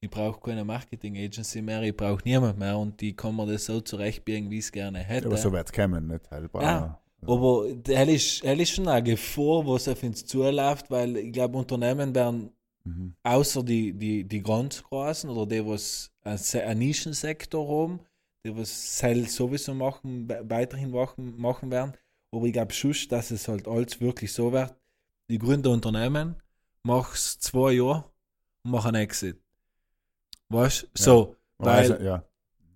Ich 0.00 0.10
brauche 0.10 0.40
keine 0.40 0.64
Marketing 0.64 1.16
Agency 1.16 1.62
mehr, 1.62 1.82
ich 1.82 1.96
brauche 1.96 2.22
niemand 2.24 2.58
mehr 2.58 2.76
und 2.76 3.00
die 3.00 3.16
kann 3.16 3.36
mir 3.36 3.46
das 3.46 3.64
so 3.64 3.80
zurechtbiegen, 3.80 4.50
wie 4.50 4.58
ich 4.58 4.66
es 4.66 4.72
gerne 4.72 4.98
hätte. 4.98 5.26
Aber 5.26 5.36
so 5.36 5.50
wird 5.50 5.66
es 5.66 5.72
kommen, 5.72 6.06
nicht? 6.06 6.30
Halt, 6.30 6.50
Ja. 6.54 7.02
Aber 7.26 7.72
das 7.74 8.08
ist, 8.08 8.44
das 8.44 8.58
ist 8.58 8.70
schon 8.70 8.88
eine 8.88 9.02
Gefahr, 9.02 9.66
was 9.66 9.88
auf 9.88 10.02
uns 10.02 10.26
zuläuft, 10.26 10.90
weil 10.90 11.16
ich 11.16 11.32
glaube, 11.32 11.58
Unternehmen 11.58 12.14
werden 12.14 12.50
Mhm. 12.84 13.14
außer 13.24 13.62
die, 13.62 13.92
die, 13.94 14.24
die 14.24 14.42
ganz 14.42 14.82
großen 14.82 15.30
oder 15.30 15.46
die, 15.46 15.66
was 15.66 16.12
einen 16.22 16.38
Se- 16.38 16.64
einen 16.64 16.80
Nischensektor 16.80 17.66
haben, 17.68 18.00
die 18.44 18.56
was 18.56 18.98
Sell 18.98 19.28
sowieso 19.28 19.74
machen, 19.74 20.28
we- 20.28 20.42
weiterhin 20.48 20.90
machen, 20.90 21.36
machen 21.38 21.70
werden. 21.70 21.94
Aber 22.32 22.46
ich 22.46 22.52
glaube 22.52 22.72
schon, 22.72 22.94
dass 23.10 23.30
es 23.30 23.48
halt 23.48 23.68
alles 23.68 24.00
wirklich 24.00 24.32
so 24.32 24.52
wird. 24.52 24.74
Die 25.30 25.38
gründen 25.38 25.68
Unternehmen, 25.68 26.36
machst 26.84 27.42
zwei 27.42 27.72
Jahre 27.72 28.04
und 28.64 28.72
mach 28.72 28.84
einen 28.86 29.02
Exit. 29.02 29.40
Weißt 30.48 30.82
du? 30.84 30.88
So, 31.02 31.36
Aber 31.58 31.72
weil 31.72 31.92
also, 31.92 31.94
ja. 32.02 32.24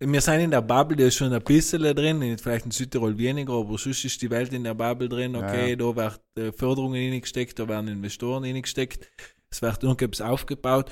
Wir 0.00 0.20
sind 0.20 0.40
in 0.40 0.50
der 0.50 0.62
Bubble, 0.62 0.96
da 0.96 1.04
ist 1.06 1.16
schon 1.16 1.32
ein 1.32 1.42
bisschen 1.42 1.82
drin, 1.94 2.22
in- 2.22 2.38
vielleicht 2.38 2.64
in 2.66 2.70
Südtirol 2.70 3.16
weniger, 3.18 3.54
aber 3.54 3.76
sonst 3.78 4.04
ist 4.04 4.20
die 4.22 4.30
Welt 4.30 4.52
in 4.52 4.64
der 4.64 4.74
Bubble 4.74 5.08
drin, 5.08 5.34
okay, 5.36 5.70
ja. 5.70 5.76
da 5.76 5.96
wird 5.96 6.20
äh, 6.38 6.52
Förderungen 6.52 6.94
reingesteckt, 7.12 7.58
da 7.58 7.66
werden 7.68 7.88
Investoren 7.88 8.44
reingesteckt, 8.44 9.08
es 9.50 9.60
wird 9.62 9.82
irgendetwas 9.82 10.20
aufgebaut, 10.26 10.90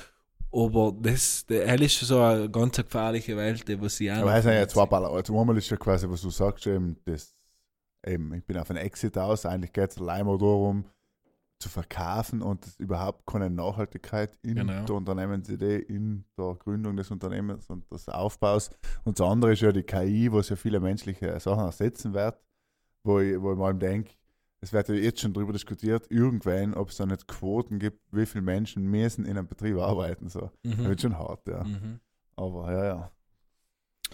aber 0.51 0.93
das, 0.99 1.45
das 1.47 1.81
ist 1.81 1.99
so 2.01 2.21
eine 2.21 2.49
ganz 2.49 2.77
gefährliche 2.77 3.37
Welt, 3.37 3.67
die 3.67 3.79
was 3.81 3.97
sie 3.97 4.11
auch 4.11 4.29
es 4.29 4.43
sind 4.43 4.53
ja 4.53 4.67
zwei 4.67 4.85
verletzt. 4.85 4.89
Baller. 4.89 5.11
Also 5.11 5.39
einmal 5.39 5.57
ist 5.57 5.69
ja 5.69 5.77
quasi, 5.77 6.09
was 6.09 6.21
du 6.21 6.29
sagst, 6.29 6.67
eben, 6.67 6.97
das, 7.05 7.35
eben, 8.05 8.33
ich 8.33 8.45
bin 8.45 8.57
auf 8.57 8.69
einen 8.69 8.79
Exit 8.79 9.17
aus, 9.17 9.45
eigentlich 9.45 9.73
geht 9.73 9.91
es 9.91 9.97
allein 9.97 10.25
mal 10.25 10.37
darum, 10.37 10.85
zu 11.59 11.69
verkaufen 11.69 12.41
und 12.41 12.65
es 12.65 12.79
überhaupt 12.79 13.25
keine 13.25 13.49
Nachhaltigkeit 13.49 14.37
in 14.43 14.55
Genau. 14.55 14.85
der 14.85 14.95
Unternehmensidee, 14.95 15.77
in 15.77 16.23
der 16.37 16.55
Gründung 16.55 16.95
des 16.95 17.09
Unternehmens 17.09 17.67
und 17.69 17.91
des 17.91 18.07
Aufbaus. 18.09 18.69
Und 19.05 19.19
das 19.19 19.27
andere 19.27 19.53
ist 19.53 19.61
ja 19.61 19.71
die 19.71 19.83
KI, 19.83 20.31
was 20.31 20.49
ja 20.49 20.55
viele 20.55 20.79
menschliche 20.79 21.39
Sachen 21.39 21.65
ersetzen 21.65 22.13
wird, 22.13 22.39
wo 23.03 23.19
ich, 23.19 23.41
wo 23.41 23.53
ich 23.53 23.57
mal 23.57 23.73
denke, 23.73 24.11
es 24.61 24.73
wird 24.73 24.89
ja 24.89 24.95
jetzt 24.95 25.19
schon 25.21 25.33
darüber 25.33 25.53
diskutiert, 25.53 26.09
irgendwann, 26.11 26.73
ob 26.73 26.89
es 26.89 26.97
da 26.97 27.05
nicht 27.05 27.27
Quoten 27.27 27.79
gibt, 27.79 28.01
wie 28.11 28.25
viele 28.25 28.43
Menschen 28.43 28.83
müssen 28.85 29.25
in 29.25 29.37
einem 29.37 29.47
Betrieb 29.47 29.77
arbeiten. 29.77 30.29
So. 30.29 30.51
Das 30.63 30.77
Mhm. 30.77 30.83
wird 30.85 31.01
schon 31.01 31.17
hart, 31.17 31.47
ja. 31.47 31.63
Mhm. 31.63 31.99
Aber 32.35 32.71
ja, 32.71 32.85
ja. 32.85 33.11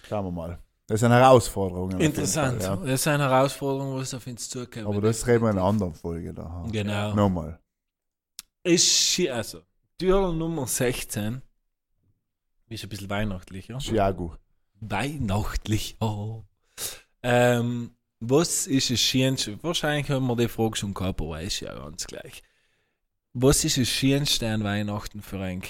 Schauen 0.02 0.24
wir 0.26 0.32
mal. 0.32 0.58
Das 0.86 1.00
ist 1.00 1.04
eine 1.04 1.14
Herausforderung. 1.14 1.98
Interessant. 1.98 2.62
Fall, 2.62 2.78
Das 2.80 3.00
ist 3.00 3.08
eine 3.08 3.24
Herausforderung, 3.24 3.96
was 3.96 4.12
auf 4.12 4.26
uns 4.26 4.50
zukommt. 4.50 4.76
ja. 4.76 4.86
Aber 4.86 5.00
das 5.00 5.26
reden 5.26 5.42
wir 5.44 5.50
in 5.50 5.58
einer 5.58 5.66
anderen 5.66 5.94
Folge. 5.94 6.34
Da. 6.34 6.64
Genau. 6.70 7.14
Nochmal. 7.14 7.58
Ist 8.62 9.18
also, 9.30 9.62
Tür 9.98 10.32
Nummer 10.32 10.66
16 10.66 11.40
ist 12.68 12.82
ein 12.82 12.88
bisschen 12.88 13.10
weihnachtlicher. 13.10 13.78
Chiago. 13.78 14.36
Weihnachtlich. 14.80 15.96
Oh. 16.00 16.42
Ähm, 17.22 17.96
was 18.20 18.66
ist 18.66 18.90
das 18.90 19.00
Schönste? 19.00 19.62
Wahrscheinlich 19.62 20.10
haben 20.10 20.26
wir 20.26 20.36
die 20.36 20.48
Frage 20.48 20.76
schon 20.76 20.92
gehabt, 20.92 21.20
aber 21.20 21.40
ist 21.40 21.60
ja 21.60 21.74
ganz 21.74 22.06
gleich. 22.06 22.42
Was 23.32 23.64
ist 23.64 23.78
das 23.78 23.88
Schönste 23.88 24.48
an 24.48 24.64
Weihnachten 24.64 25.22
für 25.22 25.40
ein? 25.40 25.62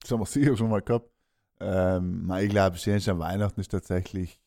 Das 0.00 0.10
haben 0.10 0.20
wir 0.20 0.26
sicher 0.26 0.56
schon 0.56 0.70
mal 0.70 0.82
gehabt. 0.82 1.11
Ähm, 1.62 2.30
ich 2.40 2.50
glaube, 2.50 2.76
Schönste 2.76 3.12
an 3.12 3.18
Weihnachten 3.18 3.60
ist 3.60 3.70
tatsächlich 3.70 4.40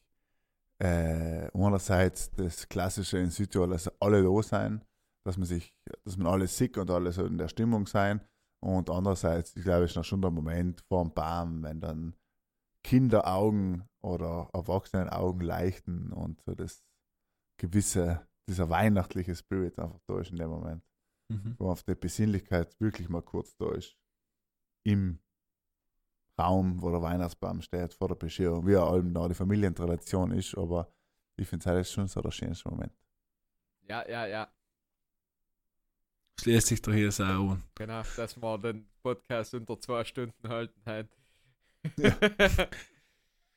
äh, 0.79 1.49
einerseits 1.53 2.31
das 2.31 2.67
Klassische 2.67 3.17
in 3.17 3.29
Südtirol, 3.29 3.69
dass 3.69 3.89
alle 4.01 4.23
da 4.23 4.43
sein, 4.43 4.83
dass 5.23 5.37
man 5.37 5.45
sich, 5.47 5.73
dass 6.03 6.17
man 6.17 6.27
alle 6.27 6.47
sick 6.47 6.77
und 6.77 6.89
alle 6.91 7.11
so 7.11 7.25
in 7.25 7.37
der 7.37 7.47
Stimmung 7.47 7.87
sein. 7.87 8.21
Und 8.59 8.89
andererseits, 8.89 9.55
ich 9.55 9.63
glaube, 9.63 9.85
ist 9.85 9.95
noch 9.95 10.03
schon 10.03 10.21
der 10.21 10.31
Moment 10.31 10.81
vor 10.81 11.03
dem 11.03 11.13
Baum, 11.13 11.63
wenn 11.63 11.79
dann 11.79 12.15
Kinderaugen 12.83 13.83
oder 14.01 14.49
Erwachsenenaugen 14.53 15.41
leuchten 15.41 16.11
und 16.11 16.41
so 16.41 16.53
das 16.53 16.83
gewisse, 17.57 18.27
dieser 18.47 18.69
weihnachtliche 18.69 19.35
Spirit 19.35 19.79
einfach 19.79 19.99
da 20.07 20.19
ist 20.19 20.31
in 20.31 20.37
dem 20.37 20.49
Moment, 20.49 20.83
Mhm. 21.29 21.55
wo 21.57 21.71
auf 21.71 21.81
die 21.81 21.95
Besinnlichkeit 21.95 22.79
wirklich 22.79 23.09
mal 23.09 23.23
kurz 23.23 23.55
da 23.57 23.71
ist. 23.71 23.97
Im 24.83 25.19
Raum, 26.37 26.81
wo 26.81 26.91
der 26.91 27.01
Weihnachtsbaum 27.01 27.61
steht, 27.61 27.93
vor 27.93 28.09
der 28.09 28.15
Bescherung, 28.15 28.67
wie 28.67 28.75
auch 28.75 28.91
allem 28.91 29.13
da 29.13 29.27
die 29.27 29.35
Familientradition 29.35 30.31
ist, 30.31 30.57
aber 30.57 30.91
ich 31.37 31.47
finde 31.47 31.79
es 31.79 31.91
schon 31.91 32.07
so 32.07 32.21
der 32.21 32.31
schönste 32.31 32.69
Moment. 32.69 32.93
Ja, 33.87 34.07
ja, 34.07 34.25
ja. 34.25 34.47
Schließt 36.39 36.67
sich 36.67 36.81
doch 36.81 36.93
hier 36.93 37.11
so 37.11 37.23
an. 37.23 37.63
Genau, 37.75 38.01
dass 38.17 38.35
wir 38.35 38.57
den 38.57 38.85
Podcast 39.01 39.53
unter 39.53 39.79
zwei 39.79 40.03
Stunden 40.03 40.49
halten 40.49 40.81
halt. 40.85 41.07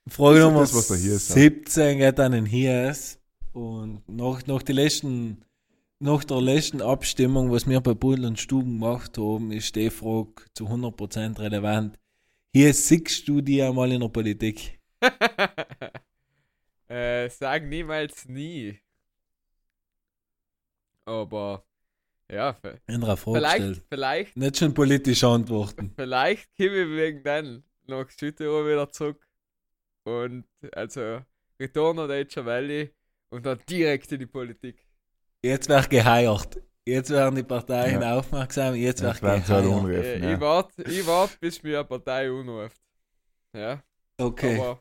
Frage 0.09 0.39
Das 0.39 0.39
ist 0.39 0.45
Nummer 0.45 0.61
das, 0.61 0.75
was 0.75 0.89
da 0.89 0.95
hier 0.95 1.15
ist, 1.15 1.29
ja. 1.31 1.35
17 1.35 1.99
geht 1.99 2.21
an 2.21 2.33
den 2.33 2.47
Hies. 2.47 3.19
Und 3.53 4.09
nach, 4.09 4.47
nach, 4.47 4.63
die 4.63 4.73
letzten, 4.73 5.45
nach 5.99 6.25
der 6.25 6.41
letzten 6.41 6.81
Abstimmung, 6.81 7.51
was 7.51 7.67
wir 7.67 7.81
bei 7.81 7.95
Pudel 7.95 8.27
und 8.27 8.39
Stuben 8.39 8.79
gemacht 8.79 9.19
haben, 9.19 9.51
ist 9.51 9.75
die 9.75 9.91
Frage 9.91 10.45
zu 10.55 10.67
100% 10.67 11.39
relevant. 11.39 11.99
Hier 12.53 12.73
siehst 12.73 13.29
du 13.29 13.41
die 13.41 13.63
einmal 13.63 13.93
in 13.93 14.01
der 14.01 14.09
Politik. 14.09 14.81
äh, 16.89 17.29
sag 17.29 17.65
niemals 17.65 18.27
nie. 18.27 18.79
Aber 21.05 21.65
ja, 22.31 22.55
vielleicht, 22.55 23.83
vielleicht, 23.89 24.37
Nicht 24.37 24.57
schon 24.59 24.75
politisch 24.75 25.25
antworten. 25.25 25.93
vielleicht 25.97 26.55
komme 26.57 26.83
ich 26.83 26.89
wegen 26.91 27.23
dann 27.23 27.65
nach 27.87 28.11
Südtirol 28.11 28.71
wieder 28.71 28.91
zurück. 28.91 29.27
Und 30.05 30.45
also 30.73 31.21
Return 31.59 31.99
of 31.99 32.09
Nature 32.09 32.47
Valley 32.47 32.91
und 33.31 33.47
dann 33.47 33.59
direkt 33.69 34.13
in 34.13 34.21
die 34.21 34.27
Politik. 34.27 34.87
Jetzt 35.43 35.69
wird 35.69 35.89
geheiert. 35.91 36.61
Jetzt 36.89 37.11
werden 37.11 37.35
die 37.37 37.43
Parteien 37.43 38.01
Ja. 38.03 38.19
aufmerksam. 38.19 38.75
Jetzt 38.75 39.01
Jetzt 39.03 39.23
werden 39.23 39.43
sie 39.43 39.49
geheiert. 39.53 39.67
unruhig. 39.67 39.97
Äh, 40.05 40.19
ja. 40.21 40.33
Ich 40.35 40.41
warte, 40.41 40.83
ich 40.83 41.07
wart, 41.07 41.41
bis 41.41 41.63
mir 41.63 41.79
eine 41.79 41.85
Partei 41.85 42.29
anruft. 42.31 42.81
Ja, 43.55 43.83
Okay. 44.19 44.59
aber 44.61 44.81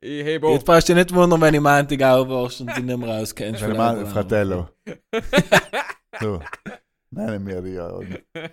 ich 0.00 0.24
hebe 0.24 0.48
Jetzt 0.48 0.58
auf. 0.60 0.64
brauchst 0.64 0.88
du 0.88 0.94
dich 0.94 1.04
nicht 1.04 1.14
wundern, 1.14 1.40
wenn 1.40 1.54
ich 1.54 1.60
Montag 1.60 2.02
aufwachst 2.02 2.60
und 2.60 2.68
dich 2.76 2.84
nicht 2.84 2.98
mehr 2.98 3.08
rauskennst. 3.08 3.62
Ich 3.62 3.76
meine, 3.76 4.06
Fratello. 4.06 4.68
So. 6.20 6.40
Nennen 7.10 7.46
wir 7.46 7.62
die 7.62 7.70
ja. 7.74 7.90
oder? 7.92 8.18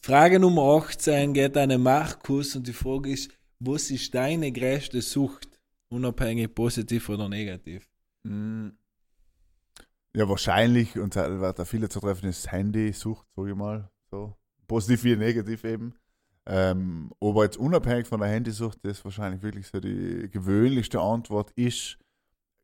Frage 0.00 0.38
Nummer 0.40 0.62
18 0.82 1.32
geht 1.34 1.56
an 1.56 1.68
den 1.68 1.82
Markus 1.82 2.56
und 2.56 2.66
die 2.66 2.72
Frage 2.72 3.10
ist, 3.10 3.30
was 3.58 3.90
ist 3.90 4.14
deine 4.14 4.50
größte 4.52 5.02
Sucht? 5.02 5.48
Unabhängig 5.88 6.54
positiv 6.54 7.08
oder 7.10 7.28
negativ. 7.28 7.86
Mm. 8.24 8.68
Ja, 10.16 10.28
wahrscheinlich, 10.28 10.98
und 10.98 11.16
da 11.16 11.64
viele 11.64 11.88
zu 11.88 12.00
treffen, 12.00 12.28
ist 12.28 12.50
Handysucht, 12.50 13.26
sage 13.34 13.50
ich 13.50 13.56
mal. 13.56 13.90
So. 14.10 14.36
Positiv 14.66 15.04
wie 15.04 15.16
negativ 15.16 15.64
eben. 15.64 15.94
Ähm, 16.46 17.10
aber 17.20 17.44
jetzt 17.44 17.56
unabhängig 17.56 18.06
von 18.06 18.20
der 18.20 18.28
Handysucht, 18.28 18.78
das 18.82 19.04
wahrscheinlich 19.04 19.42
wirklich 19.42 19.66
so 19.66 19.80
die 19.80 20.28
gewöhnlichste 20.30 21.00
Antwort 21.00 21.50
ist, 21.52 21.98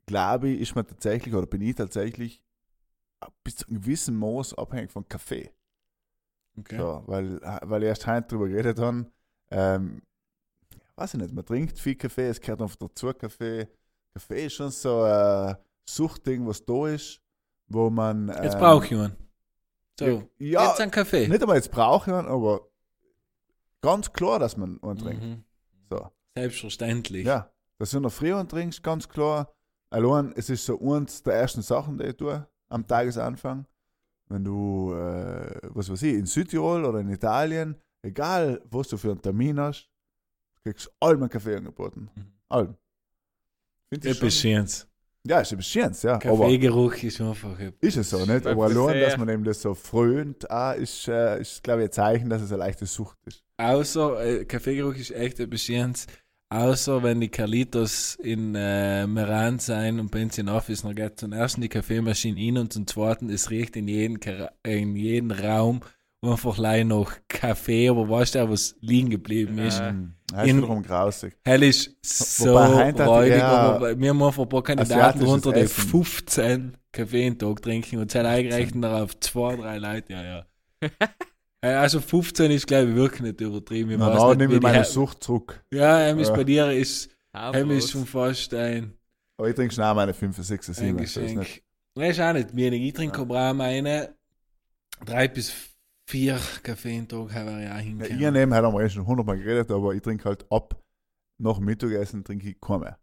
glaube 0.06 0.50
ich, 0.50 0.60
ist 0.60 0.74
man 0.74 0.86
tatsächlich 0.86 1.34
oder 1.34 1.46
bin 1.46 1.62
ich 1.62 1.76
tatsächlich 1.76 2.42
bis 3.42 3.56
zu 3.56 3.66
einem 3.68 3.80
gewissen 3.80 4.16
Maß 4.16 4.54
abhängig 4.54 4.92
von 4.92 5.08
Kaffee. 5.08 5.50
Okay. 6.58 6.76
So, 6.76 7.02
weil, 7.06 7.40
weil 7.40 7.82
ich 7.82 7.88
erst 7.88 8.06
heute 8.06 8.28
drüber 8.28 8.48
geredet 8.48 8.78
habe, 8.78 9.06
ähm, 9.50 10.02
weiß 10.96 11.14
ich 11.14 11.20
nicht, 11.20 11.32
man 11.32 11.44
trinkt 11.44 11.78
viel 11.78 11.94
Kaffee, 11.94 12.28
es 12.28 12.40
gehört 12.40 12.60
einfach 12.60 12.76
dazu, 12.76 13.12
Kaffee. 13.14 13.68
Kaffee 14.12 14.46
ist 14.46 14.54
schon 14.54 14.70
so 14.70 15.02
ein 15.02 15.56
Suchtding, 15.88 16.46
was 16.46 16.64
da 16.64 16.88
ist, 16.88 17.20
wo 17.70 17.88
man. 17.88 18.28
Jetzt 18.28 18.54
ähm, 18.54 18.60
brauche 18.60 18.84
ich 18.84 18.92
einen. 18.92 19.16
So, 19.98 20.28
Ja, 20.38 20.68
jetzt 20.68 20.80
einen 20.80 20.90
Kaffee. 20.90 21.28
nicht 21.28 21.40
einmal 21.40 21.56
jetzt 21.56 21.70
brauche 21.70 22.10
ich 22.10 22.16
einen, 22.16 22.28
aber 22.28 22.68
ganz 23.80 24.12
klar, 24.12 24.38
dass 24.38 24.56
man 24.56 24.78
einen 24.82 24.98
trinkt. 24.98 25.22
Mhm. 25.22 25.44
So. 25.90 26.10
Selbstverständlich. 26.36 27.26
Ja, 27.26 27.50
dass 27.78 27.90
du 27.90 28.00
noch 28.00 28.12
früh 28.12 28.34
einen 28.34 28.48
trinkst, 28.48 28.82
ganz 28.82 29.08
klar. 29.08 29.52
Allein, 29.90 30.32
es 30.36 30.50
ist 30.50 30.64
so 30.64 30.78
eins 30.80 31.22
der 31.22 31.34
ersten 31.34 31.62
Sachen, 31.62 31.98
die 31.98 32.04
ich 32.04 32.16
tue 32.16 32.46
am 32.68 32.86
Tagesanfang. 32.86 33.66
Wenn 34.28 34.44
du, 34.44 34.94
äh, 34.94 35.60
was 35.70 35.90
weiß 35.90 36.02
ich, 36.02 36.14
in 36.14 36.26
Südtirol 36.26 36.84
oder 36.84 37.00
in 37.00 37.08
Italien, 37.10 37.76
egal 38.02 38.62
was 38.70 38.88
du 38.88 38.96
für 38.96 39.10
einen 39.10 39.20
Termin 39.20 39.58
hast, 39.58 39.90
kriegst 40.62 40.86
du 40.86 40.90
allem 41.00 41.22
einen 41.22 41.30
Kaffee 41.30 41.56
angeboten. 41.56 42.10
Mhm. 42.14 42.32
Allem. 42.48 42.76
Find 43.88 44.04
ich 44.04 44.16
schon, 44.16 44.30
Schönes. 44.30 44.86
Ja, 45.26 45.40
ist 45.40 45.52
etwas 45.52 45.66
Schönes, 45.66 46.02
ja. 46.02 46.18
Kaffeegeruch 46.18 46.94
ist 47.02 47.20
einfach 47.20 47.56
ist 47.80 47.96
es 47.96 48.10
so, 48.10 48.24
nicht? 48.24 48.46
Aber 48.46 48.68
das 48.68 48.76
allein, 48.76 49.00
dass 49.00 49.16
man 49.18 49.28
eben 49.28 49.44
das 49.44 49.60
so 49.62 49.74
frönt, 49.74 50.50
auch, 50.50 50.74
ist, 50.74 51.08
äh, 51.08 51.40
ist 51.40 51.62
glaube 51.62 51.82
ich, 51.82 51.88
ein 51.88 51.92
Zeichen, 51.92 52.30
dass 52.30 52.42
es 52.42 52.50
eine 52.52 52.58
leichte 52.58 52.86
Sucht 52.86 53.18
ist. 53.26 53.44
Außer, 53.58 54.24
äh, 54.24 54.44
Kaffeegeruch 54.44 54.94
ist 54.94 55.10
echt 55.10 55.40
etwas 55.40 55.60
Schönes. 55.62 56.06
Außer 56.52 57.04
wenn 57.04 57.20
die 57.20 57.28
Carlitos 57.28 58.16
in 58.16 58.56
äh, 58.56 59.06
Meran 59.06 59.60
sein 59.60 60.00
und 60.00 60.10
bei 60.10 60.22
uns 60.22 60.36
in 60.36 60.48
Office 60.48 60.82
noch 60.82 60.96
geht 60.96 61.20
zum 61.20 61.32
ersten 61.32 61.60
die 61.60 61.68
Kaffeemaschine 61.68 62.40
rein 62.40 62.58
und 62.58 62.72
zum 62.72 62.88
zweiten 62.88 63.30
es 63.30 63.50
riecht 63.50 63.76
in 63.76 63.86
jeden, 63.86 64.18
Kara- 64.18 64.50
in 64.66 64.96
jeden 64.96 65.30
Raum 65.30 65.80
einfach 66.22 66.58
leider 66.58 66.84
noch 66.84 67.12
Kaffee, 67.28 67.88
aber 67.88 68.08
weißt 68.08 68.34
du, 68.34 68.44
auch, 68.44 68.50
was 68.50 68.76
liegen 68.80 69.08
geblieben 69.10 69.58
ist. 69.58 69.78
Ja. 69.78 69.94
Das 70.32 70.42
ist 70.44 70.48
In- 70.50 70.56
wiederum 70.58 70.82
grausig. 70.82 71.36
Hell 71.44 71.62
ist 71.62 71.96
so 72.02 72.56
räudig, 72.56 72.98
er 73.00 73.48
aber 73.48 73.98
wir 73.98 74.10
haben 74.10 74.22
einfach 74.22 74.42
ein 74.42 74.48
paar 74.48 74.62
Kandidaten 74.62 75.22
runter, 75.22 75.52
die 75.52 75.60
Essen. 75.60 75.88
15 75.88 76.76
Kaffee 76.92 77.26
am 77.28 77.38
Tag 77.38 77.62
trinken 77.62 77.98
und 77.98 78.10
sind 78.10 78.26
eingerechnet 78.26 78.84
darauf 78.84 79.18
zwei, 79.20 79.56
drei 79.56 79.78
Leute, 79.78 80.12
ja, 80.12 80.22
ja. 80.22 80.46
Also 81.62 82.00
15 82.00 82.50
ist, 82.52 82.66
glaube 82.66 82.88
ich, 82.90 82.94
wirklich 82.96 83.20
nicht 83.20 83.40
übertrieben. 83.42 83.90
Ich 83.90 83.98
Na, 83.98 84.16
weiß 84.18 84.36
nicht, 84.38 84.50
ich 84.50 84.60
meine 84.62 84.82
Sucht 84.84 85.22
zurück. 85.22 85.62
Ja, 85.70 86.00
ähm, 86.06 86.18
ist 86.18 86.28
Ja. 86.28 86.34
bei 86.36 86.44
dir 86.44 86.70
ist, 86.72 87.10
ähm, 87.34 87.70
ist 87.70 87.90
schon 87.90 88.06
fast 88.06 88.54
ein, 88.54 88.94
Aber 89.36 89.48
ich 89.50 89.54
trinke 89.54 89.74
schnell 89.74 89.92
meine 89.94 90.14
5, 90.14 90.36
6, 90.38 90.66
7. 90.68 90.96
ein 90.96 91.04
ist 91.04 91.16
nicht. 91.16 91.34
Geschenk. 91.36 91.62
Weiß 91.96 92.18
auch 92.20 92.32
nicht 92.32 92.56
wenig. 92.56 92.80
Ich 92.82 92.92
trinke 92.94 93.20
aber 93.20 93.50
auch 93.50 93.54
meine 93.54 94.14
drei 95.04 95.28
bis 95.28 95.52
vier 96.10 96.38
Kaffee 96.62 96.98
am 96.98 97.08
Tag 97.08 97.32
habe 97.34 97.50
ich 97.50 97.56
auch 97.56 97.60
Ja, 97.62 97.76
hingekommen. 97.76 98.20
ihr 98.20 98.30
neben 98.30 98.52
haben 98.54 98.74
wir 98.74 98.80
eh 98.82 98.90
schon 98.90 99.06
hundertmal 99.06 99.38
geredet, 99.38 99.70
aber 99.70 99.94
ich 99.94 100.02
trinke 100.02 100.24
halt 100.28 100.44
ab 100.50 100.76
nach 101.38 101.58
Mittagessen 101.58 102.22
trinke 102.24 102.50
ich 102.50 102.60
keinen 102.60 102.80
mehr. 102.80 102.98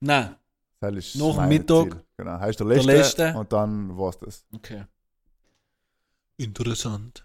Nein, 0.00 0.34
Das 0.80 0.94
ist 0.94 1.16
Nach 1.16 1.36
mein 1.36 1.48
Mittag? 1.48 1.92
Ziel. 1.92 2.04
Genau, 2.16 2.40
heißt 2.40 2.58
der 2.60 2.66
Der 2.68 2.82
letzte, 2.82 3.34
und 3.34 3.52
dann 3.52 3.96
war's 3.96 4.18
das. 4.18 4.44
okay. 4.54 4.84
Interessant. 6.36 7.24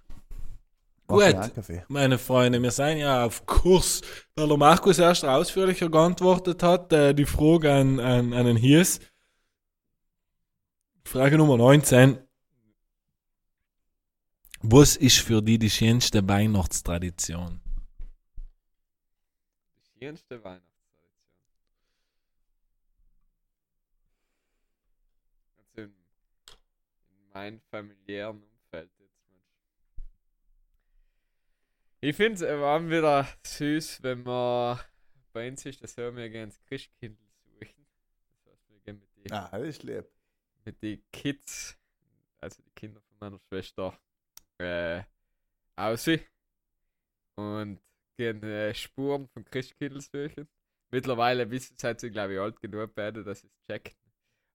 Gut. 1.08 1.36
Meine 1.90 2.18
Freunde, 2.18 2.62
wir 2.62 2.72
sind 2.72 2.98
ja 2.98 3.26
auf 3.26 3.46
Kurs, 3.46 4.02
weil 4.36 4.48
der 4.48 4.58
Markus 4.58 4.98
erst 5.00 5.26
ausführlicher 5.26 5.90
geantwortet 5.90 6.64
hat, 6.64 6.92
äh, 6.94 7.14
die 7.14 7.26
Frage 7.26 7.72
an, 7.72 8.00
an, 8.00 8.34
an 8.34 8.46
den 8.46 8.58
Hies. 8.58 9.00
Frage 11.04 11.38
Nummer 11.38 11.58
19. 11.58 12.18
Was 14.66 14.96
ist 14.96 15.20
für 15.20 15.42
die 15.42 15.58
die 15.60 15.70
schönste 15.70 16.26
Weihnachtstradition? 16.28 17.60
Die 19.86 20.00
schönste 20.06 20.42
Weihnachtstradition. 20.44 21.12
Also 25.58 25.82
in, 25.82 25.94
in 27.10 27.30
meinem 27.34 27.60
familiären 27.70 28.42
Umfeld 28.42 28.90
jetzt. 29.00 29.20
Mensch. 29.30 29.44
Ich 32.00 32.16
finde 32.16 32.36
es 32.36 32.42
immer 32.42 32.90
wieder 32.90 33.28
süß, 33.46 34.02
wenn 34.04 34.24
man 34.24 34.80
bei 35.34 35.50
uns 35.50 35.66
ist 35.66 35.84
das 35.84 35.94
so, 35.94 36.16
wir 36.16 36.30
gehen 36.30 36.46
ins 36.46 36.62
Christkindl 36.64 37.18
suchen. 37.60 37.86
Das 38.46 38.54
heißt, 38.54 38.70
wir 38.70 38.80
gehen 38.80 39.00
mit 39.00 39.26
den 39.26 39.32
Ah, 39.34 39.50
das 39.52 39.68
ist 39.68 39.84
lieb. 39.84 40.06
mit 40.64 40.82
den 40.82 41.04
Kids, 41.12 41.78
also 42.40 42.62
die 42.62 42.72
Kinder 42.72 43.02
von 43.02 43.18
meiner 43.20 43.40
Schwester, 43.40 43.98
äh, 44.60 45.04
aus 45.76 46.08
und 47.36 47.80
gehen 48.18 48.44
äh, 48.44 48.74
Spuren 48.74 49.28
von 49.28 49.46
Christkindl 49.46 50.02
suchen. 50.02 50.48
Mittlerweile 50.92 51.50
wissen 51.50 51.76
seid 51.78 52.00
sie, 52.00 52.12
glaube 52.12 52.34
ich, 52.34 52.40
alt 52.40 52.60
genug 52.60 52.94
beide, 52.94 53.24
dass 53.24 53.42
sie 53.42 53.48
es 53.48 53.62
checken. 53.64 53.94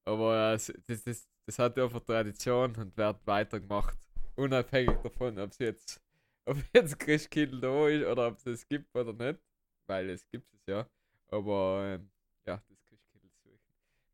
Aber 0.05 0.55
äh, 0.55 0.59
das, 0.87 1.05
das, 1.05 1.29
das 1.47 1.59
hat 1.59 1.79
einfach 1.79 2.01
Tradition 2.01 2.75
und 2.77 2.97
wird 2.97 3.27
weitergemacht. 3.27 3.99
Unabhängig 4.37 4.97
davon, 5.03 5.39
ob 5.39 5.51
es 5.51 5.59
jetzt, 5.59 6.01
ob 6.45 6.57
jetzt 6.73 6.99
Christkindl 6.99 7.61
da 7.61 7.89
ist 7.89 8.07
oder 8.07 8.29
ob 8.29 8.37
es 8.37 8.47
es 8.47 8.69
gibt 8.69 8.95
oder 8.95 9.13
nicht. 9.13 9.41
Weil 9.87 10.11
es 10.11 10.29
gibt 10.29 10.53
es 10.55 10.61
ja. 10.67 10.89
Aber 11.31 11.83
ähm, 11.85 12.11
ja, 12.47 12.63
das 12.69 12.85
Christkindl 12.85 13.29
suchen. 13.43 13.59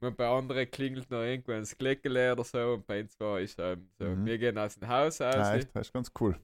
Und 0.04 0.16
bei 0.16 0.28
anderen 0.28 0.70
klingelt 0.70 1.10
noch 1.10 1.22
irgendwo 1.22 1.52
ein 1.52 1.64
Glöckele 1.64 2.32
oder 2.32 2.44
so 2.44 2.74
und 2.74 2.86
bei 2.86 3.00
uns 3.00 3.18
war 3.20 3.40
ist 3.40 3.58
ähm, 3.58 3.88
so, 3.98 4.04
Mhm. 4.04 4.26
wir 4.26 4.38
gehen 4.38 4.58
aus 4.58 4.74
dem 4.78 4.88
Haus 4.88 5.20
aus 5.20 5.34
Ja, 5.34 5.54
echt, 5.54 5.74
das 5.74 5.86
ist 5.88 5.92
ganz 5.92 6.10
cool. 6.20 6.38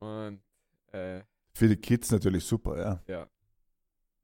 und 0.00 0.42
äh, 0.92 1.22
Für 1.54 1.68
die 1.68 1.76
Kids 1.76 2.10
natürlich 2.10 2.44
super, 2.44 2.78
ja. 2.78 3.02
ja. 3.06 3.28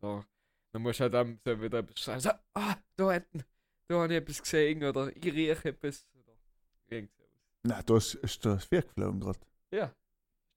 So, 0.00 0.24
dann 0.72 0.82
musst 0.82 1.00
du 1.00 1.04
halt 1.04 1.14
dann 1.14 1.38
so 1.44 1.60
wieder 1.60 1.84
sagen, 1.96 2.20
so, 2.20 2.30
ah, 2.54 2.76
da 2.96 3.12
hinten, 3.12 3.44
da 3.88 3.94
habe 4.02 4.12
ich 4.14 4.20
etwas 4.20 4.42
gesehen 4.42 4.82
oder 4.84 5.14
ich 5.16 5.24
rieche 5.24 5.68
etwas 5.70 6.06
oder 6.14 6.32
irgend 6.88 7.12
sowas. 7.14 7.28
Na, 7.64 7.82
da 7.82 7.96
ist, 7.96 8.14
ist 8.14 8.44
das 8.44 8.64
Vier 8.64 8.82
geflogen 8.82 9.20
gerade. 9.20 9.38
Ja. 9.72 9.86
Hast 9.86 9.94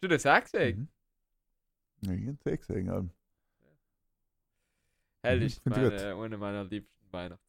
du 0.01 0.07
das 0.07 0.26
auch 0.26 0.41
gesehen? 0.41 0.89
Mhm. 2.01 2.09
Ja, 2.09 2.14
ich 2.14 2.28
hab's 2.28 2.45
eh 2.45 2.57
gesehen. 2.57 2.86
Ja. 2.88 3.05
Hell 5.24 5.39
Mhm, 5.39 5.45
ist 5.45 5.57
ich 5.59 5.66
meine, 5.66 6.16
eine 6.22 6.38
meiner 6.38 6.64
liebsten 6.66 7.11
Weihnachtstraditionen. 7.11 7.43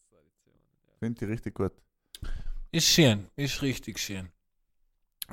Finde 1.04 1.22
ich 1.22 1.30
richtig 1.30 1.54
gut. 1.54 1.72
Ist 2.72 2.86
schön, 2.86 3.28
ist 3.36 3.60
richtig 3.60 3.98
schön. 3.98 4.30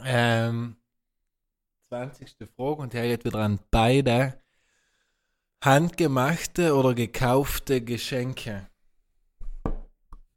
Ähm, 0.03 0.75
20. 1.87 2.35
Frage 2.57 2.81
und 2.81 2.91
hier 2.91 3.03
geht 3.03 3.23
wieder 3.23 3.39
an 3.39 3.57
beide. 3.71 4.37
Handgemachte 5.63 6.75
oder 6.75 6.93
gekaufte 6.93 7.79
Geschenke? 7.79 8.67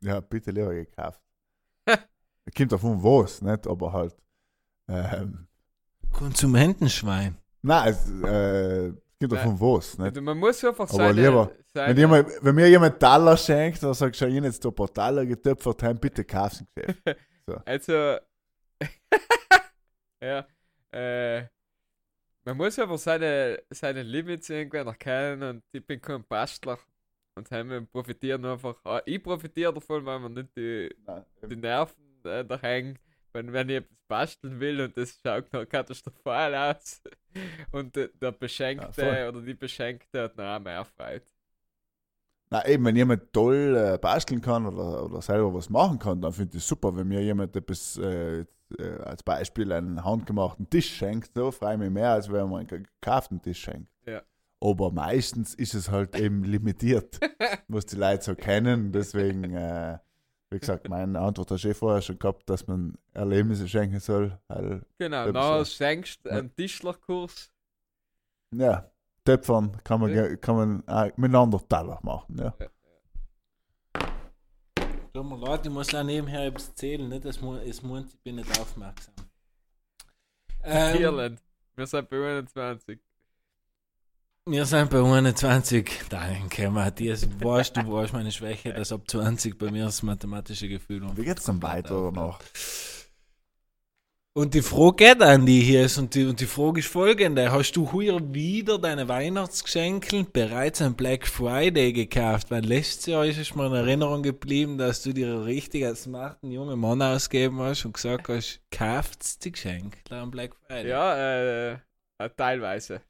Ja, 0.02 0.20
bitte 0.20 0.52
lieber 0.52 0.72
gekauft. 0.72 1.20
Kommt 2.56 2.70
davon 2.70 3.02
was, 3.02 3.42
nicht? 3.42 3.66
Aber 3.66 3.92
halt. 3.92 4.14
Ähm, 4.86 5.48
Konsumentenschwein. 6.12 7.36
nein, 7.62 7.88
es 7.88 8.08
äh, 8.22 8.92
kommt 9.20 9.32
davon 9.32 9.60
was, 9.60 9.98
nicht? 9.98 10.08
Also 10.08 10.22
man 10.22 10.38
muss 10.38 10.64
einfach 10.64 10.88
Aber 10.88 10.96
seine, 10.96 11.22
lieber, 11.22 11.50
seine 11.72 11.88
Wenn, 11.88 11.98
jemand, 11.98 12.28
wenn 12.40 12.54
mir 12.54 12.68
jemand 12.68 13.00
Taler 13.00 13.36
schenkt, 13.36 13.82
dann 13.82 13.94
sagst 13.94 14.20
du, 14.20 14.26
ich 14.26 14.42
jetzt 14.42 14.64
da 14.64 14.68
ein 14.68 14.74
paar 14.74 14.92
Taler 14.92 15.26
getöpfert, 15.26 15.82
heim, 15.82 15.98
bitte 15.98 16.24
kauf's 16.24 16.60
im 16.60 16.66
Geschäft. 16.74 17.20
Also, 17.66 17.92
ja, 20.22 20.46
äh, 20.92 21.42
man 22.44 22.56
muss 22.56 22.78
einfach 22.78 22.96
seine, 22.96 23.62
seine 23.68 24.02
Limits 24.02 24.48
irgendwann 24.48 24.86
erkennen 24.86 25.42
und 25.42 25.62
ich 25.72 25.86
bin 25.86 26.00
kein 26.00 26.24
Bastler. 26.24 26.78
Und 27.36 27.50
wir 27.50 27.80
profitieren 27.82 28.44
einfach, 28.44 28.76
ah, 28.84 29.02
ich 29.04 29.22
profitiere 29.22 29.74
davon, 29.74 30.06
weil 30.06 30.20
man 30.20 30.32
nicht 30.32 30.56
die, 30.56 30.94
die 31.42 31.56
Nerven 31.56 32.24
äh, 32.24 32.44
da 32.44 32.58
hängen, 32.60 32.98
wenn, 33.34 33.52
wenn 33.52 33.68
ich 33.68 33.76
etwas 33.76 33.98
basteln 34.08 34.60
will 34.60 34.80
und 34.80 34.96
das 34.96 35.18
schaut 35.22 35.52
noch 35.52 35.66
katastrophal 35.66 36.54
aus 36.54 37.02
und 37.72 37.94
der, 37.96 38.08
der 38.08 38.32
Beschenkte 38.32 38.92
voll. 38.92 39.28
oder 39.28 39.42
die 39.42 39.54
Beschenkte 39.54 40.22
hat 40.22 40.36
noch 40.36 40.60
mehr 40.60 40.84
Freude. 40.84 41.24
Na 42.50 42.66
eben, 42.68 42.84
wenn 42.84 42.96
jemand 42.96 43.32
toll 43.32 43.76
äh, 43.76 43.98
basteln 43.98 44.40
kann 44.40 44.66
oder, 44.66 45.04
oder 45.04 45.22
selber 45.22 45.52
was 45.52 45.68
machen 45.70 45.98
kann, 45.98 46.20
dann 46.20 46.32
finde 46.32 46.56
ich 46.56 46.62
es 46.62 46.68
super. 46.68 46.94
Wenn 46.94 47.08
mir 47.08 47.20
jemand 47.20 47.56
etwas, 47.56 47.96
äh, 47.98 48.40
äh, 48.78 48.98
als 49.02 49.22
Beispiel 49.22 49.72
einen 49.72 50.04
handgemachten 50.04 50.68
Tisch 50.70 50.94
schenkt, 50.94 51.32
so 51.34 51.50
freue 51.50 51.74
ich 51.74 51.80
mich 51.80 51.90
mehr, 51.90 52.12
als 52.12 52.30
wenn 52.30 52.48
man 52.48 52.66
einen 52.68 52.86
gekauften 53.00 53.42
Tisch 53.42 53.62
schenkt. 53.62 53.90
Ja. 54.06 54.22
Aber 54.60 54.92
meistens 54.92 55.54
ist 55.54 55.74
es 55.74 55.90
halt 55.90 56.16
eben 56.16 56.44
limitiert, 56.44 57.18
was 57.68 57.86
die 57.86 57.96
Leute 57.96 58.22
so 58.22 58.34
kennen. 58.34 58.92
Deswegen, 58.92 59.54
äh, 59.54 59.98
Wie 60.50 60.58
gesagt, 60.60 60.88
meine 60.88 61.18
Antwort 61.18 61.50
hast 61.50 61.64
du 61.64 61.68
eh 61.68 61.74
vorher 61.74 62.00
schon 62.02 62.18
gehabt, 62.18 62.48
dass 62.48 62.66
man 62.66 62.96
Erlebnisse 63.12 63.68
schenken 63.68 63.98
soll. 63.98 64.38
Weil, 64.48 64.82
Genau, 64.98 65.26
Ja, 65.30 65.64
so. 65.64 65.70
schenkst 65.72 66.24
du 66.24 66.28
Ja. 66.30 66.36
einen 66.38 66.54
Tischlerkurs. 66.54 67.50
ja, 68.54 68.88
Töpfern 69.24 69.76
kann 69.82 70.00
man, 70.00 70.14
Ja. 70.14 70.36
kann 70.36 70.56
man 70.56 70.88
auch 70.88 71.16
miteinander 71.16 71.60
Teller 71.68 71.98
machen. 72.02 72.36
Ja. 72.38 72.54
Tut 75.12 75.24
mir 75.26 75.36
leid, 75.38 75.64
ich 75.66 75.72
muss 75.72 75.94
auch 75.94 76.02
nebenher 76.02 76.46
etwas 76.46 76.74
zählen, 76.74 77.08
nicht? 77.08 77.24
Es 77.24 77.40
mu- 77.40 77.54
es 77.56 77.82
muss, 77.82 78.12
ich 78.12 78.20
bin 78.20 78.36
nicht 78.36 78.60
aufmerksam. 78.60 79.14
Ähm, 80.62 81.00
Irland. 81.00 81.42
Wir 81.76 81.86
sind 81.86 82.08
bei 82.10 82.16
21. 82.16 83.00
wir 84.46 84.66
sind 84.66 84.90
bei 84.90 85.02
21. 85.02 85.90
Danke, 86.10 86.70
Matthias. 86.70 87.26
Weißt 87.40 87.78
du, 87.78 87.90
weißt 87.90 88.12
meine 88.12 88.30
Schwäche, 88.30 88.74
dass 88.74 88.92
ab 88.92 89.00
20 89.06 89.58
bei 89.58 89.70
mir 89.70 89.86
das 89.86 90.02
mathematische 90.02 90.68
Gefühl 90.68 91.02
um 91.02 91.16
Wie 91.16 91.24
geht's 91.24 91.44
dann 91.44 91.62
weiter 91.62 91.98
oder 91.98 92.12
noch? 92.12 92.40
Und 94.36 94.52
die 94.52 94.62
Frage 94.62 94.96
geht 94.96 95.22
an 95.22 95.46
die 95.46 95.60
hier 95.60 95.84
ist, 95.84 95.96
und 95.96 96.14
die, 96.14 96.26
und 96.26 96.40
die 96.40 96.46
Frage 96.46 96.80
ist 96.80 96.88
folgende: 96.88 97.52
Hast 97.52 97.72
du 97.72 97.90
heuer 97.92 98.20
wieder 98.34 98.78
deine 98.78 99.08
Weihnachtsgeschenke 99.08 100.24
bereits 100.24 100.82
am 100.82 100.94
Black 100.94 101.26
Friday 101.26 101.92
gekauft? 101.92 102.50
Weil 102.50 102.64
letztes 102.64 103.06
Jahr 103.06 103.24
ist 103.24 103.38
es 103.38 103.54
mir 103.54 103.66
in 103.66 103.72
Erinnerung 103.72 104.22
geblieben, 104.22 104.76
dass 104.76 105.02
du 105.02 105.14
dir 105.14 105.46
richtig 105.46 105.86
als 105.86 106.02
smarten 106.02 106.50
jungen 106.50 106.78
Mann 106.80 107.00
ausgeben 107.00 107.60
hast 107.60 107.84
und 107.86 107.94
gesagt 107.94 108.28
hast, 108.28 108.60
kauft 108.70 109.44
die 109.44 109.52
Geschenke 109.52 109.98
am 110.10 110.30
Black 110.32 110.54
Friday. 110.66 110.90
Ja, 110.90 111.16
äh, 111.16 111.72
äh, 112.18 112.30
teilweise. 112.36 113.00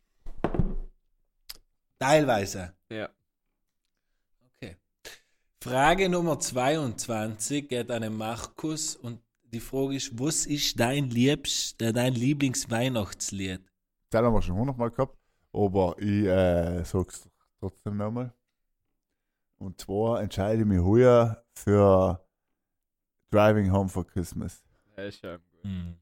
Teilweise. 1.98 2.74
Ja. 2.90 3.08
Okay. 4.56 4.76
Frage 5.60 6.08
Nummer 6.08 6.38
22 6.38 7.68
geht 7.68 7.90
an 7.90 8.02
den 8.02 8.16
Markus 8.16 8.96
und 8.96 9.20
die 9.52 9.60
Frage 9.60 9.94
ist, 9.94 10.18
was 10.18 10.46
ist 10.46 10.80
dein 10.80 11.10
Liebst, 11.10 11.80
äh, 11.80 11.92
dein 11.92 12.14
Lieblingsweihnachtslied? 12.14 13.60
Das 14.10 14.22
haben 14.22 14.34
wir 14.34 14.42
schon 14.42 14.56
hundertmal 14.56 14.90
gehabt, 14.90 15.16
aber 15.52 15.94
ich 15.98 16.24
äh, 16.26 16.84
sag's 16.84 17.28
trotzdem 17.60 17.96
nochmal. 17.96 18.32
Und 19.58 19.80
zwar 19.80 20.20
entscheide 20.20 20.62
ich 20.62 20.66
mich 20.66 20.80
heuer 20.80 21.42
für 21.54 22.20
Driving 23.30 23.72
Home 23.72 23.88
for 23.88 24.06
Christmas. 24.06 24.62
Ja, 24.96 25.04
ist 25.04 25.20
schon 25.20 25.38
gut. 25.38 25.62
Hm. 25.62 25.96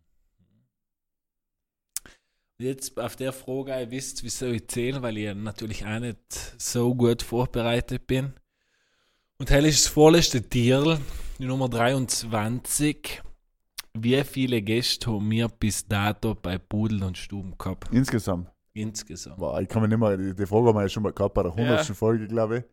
Jetzt 2.63 2.97
auf 2.97 3.17
der 3.17 3.33
Frage, 3.33 3.73
ihr 3.73 3.91
wisst, 3.91 4.23
wie 4.23 4.29
soll 4.29 4.55
ich 4.55 4.69
zählen, 4.69 5.03
weil 5.03 5.19
ich 5.19 5.35
natürlich 5.35 5.85
auch 5.85 5.99
nicht 5.99 6.17
so 6.59 6.95
gut 6.95 7.21
vorbereitet 7.21 8.07
bin. 8.07 8.35
Und 9.41 9.51
hell 9.51 9.67
ist 9.67 9.85
das 9.85 9.93
vorletzte 9.93 10.49
Tier, 10.49 11.01
die 11.41 11.47
Nummer 11.47 11.69
23. 11.69 13.21
Wie 13.95 14.23
viele 14.23 14.63
Gäste 14.63 15.11
haben 15.11 15.29
wir 15.29 15.49
bis 15.49 15.89
dato 15.89 16.37
bei 16.37 16.57
Pudel 16.59 17.03
und 17.03 17.19
Stuben 17.19 17.59
gehabt? 17.59 17.93
Insgesamt. 17.93 18.49
Insgesamt. 18.75 19.39
Boah, 19.39 19.61
ich 19.61 19.69
kann 19.69 19.83
mich 19.83 19.91
nicht 19.91 19.99
mehr, 19.99 20.17
die, 20.17 20.33
die 20.33 20.47
Frage 20.47 20.69
haben 20.69 20.77
wir 20.77 20.83
ja 20.83 20.89
schon 20.89 21.03
mal 21.03 21.13
gehabt 21.13 21.35
bei 21.35 21.43
der 21.43 21.53
Ja. 21.57 21.79
100. 21.79 21.97
Folge, 21.97 22.29
glaube 22.29 22.59
ich. 22.59 22.65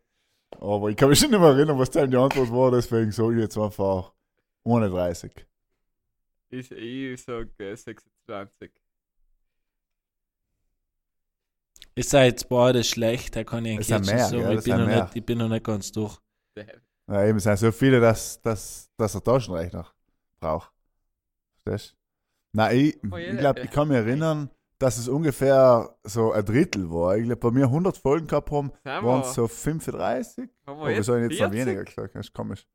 Aber 0.60 0.88
ich 0.88 0.96
kann 0.96 1.08
mich 1.08 1.18
schon 1.18 1.32
nicht 1.32 1.40
mehr 1.40 1.48
erinnern, 1.48 1.76
was 1.76 1.90
dann 1.90 2.08
die 2.08 2.16
Antwort 2.16 2.52
war, 2.52 2.70
deswegen 2.70 3.10
sage 3.10 3.34
ich 3.34 3.40
jetzt 3.40 3.58
einfach 3.58 4.12
31. 4.64 5.32
Ich, 6.50 6.70
ich 6.70 7.22
sag 7.24 7.48
äh, 7.58 7.74
26. 7.74 8.70
Ihr 12.00 12.04
seid 12.04 12.32
jetzt 12.32 12.48
beide 12.48 12.82
schlecht, 12.82 13.36
da 13.36 13.44
kann 13.44 13.62
ich 13.66 13.74
eigentlich 13.74 13.86
sind 13.88 14.06
jetzt 14.06 14.14
mehr, 14.14 14.24
sagen, 14.26 14.42
gell? 14.42 14.58
ich 14.58 14.64
bin, 14.64 14.78
noch 14.78 14.86
mehr. 14.86 15.02
nicht, 15.02 15.16
ich 15.16 15.26
bin 15.26 15.38
noch 15.38 15.48
nicht 15.50 15.64
ganz 15.64 15.92
durch. 15.92 16.16
Ja, 17.06 17.24
eben 17.26 17.36
es 17.36 17.44
sind 17.44 17.58
so 17.58 17.70
viele, 17.72 18.00
dass, 18.00 18.40
dass, 18.40 18.88
dass 18.96 19.14
er 19.14 19.22
Taschenrechner 19.22 19.86
braucht. 20.40 20.72
Verstehst 21.62 21.92
du? 21.92 21.96
Nein, 22.56 22.74
ich, 22.78 22.98
Oh, 23.12 23.16
ich 23.18 23.36
glaube, 23.36 23.60
ich 23.60 23.70
kann 23.70 23.88
mich 23.88 23.98
erinnern, 23.98 24.48
dass 24.78 24.96
es 24.96 25.08
ungefähr 25.08 25.94
so 26.02 26.32
ein 26.32 26.42
Drittel 26.42 26.90
war. 26.90 27.18
Ich 27.18 27.24
glaube, 27.24 27.36
bei 27.36 27.50
mir 27.50 27.64
100 27.66 27.98
Folgen 27.98 28.26
gehabt 28.26 28.50
haben, 28.50 28.72
waren 28.82 29.20
es 29.20 29.34
so 29.34 29.46
35. 29.46 30.48
haben 30.66 30.78
wir 30.78 30.82
Aber 30.84 30.88
wir 30.88 31.04
sollen 31.04 31.28
jetzt 31.28 31.38
noch 31.38 31.50
40? 31.50 31.66
weniger 31.66 31.84
gesagt. 31.84 32.14
Das 32.14 32.28
ist 32.28 32.32
komisch. 32.32 32.66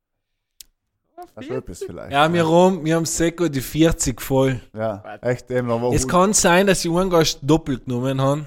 Das 1.33 1.45
40? 1.45 1.51
etwas 1.57 1.79
vielleicht. 1.83 2.11
Ja, 2.11 2.31
wir 2.31 2.47
haben, 2.47 2.85
wir 2.85 2.95
haben 2.95 3.05
Seko 3.05 3.47
die 3.47 3.61
40 3.61 4.21
voll. 4.21 4.61
Ja, 4.75 5.17
echt 5.23 5.49
eben. 5.49 5.71
Aber 5.71 5.91
Es 5.95 6.07
kann 6.07 6.31
sein, 6.33 6.67
dass 6.67 6.85
ich 6.85 6.91
einen 6.91 7.09
Gast 7.09 7.39
doppelt 7.41 7.85
genommen 7.85 8.21
habe. 8.21 8.45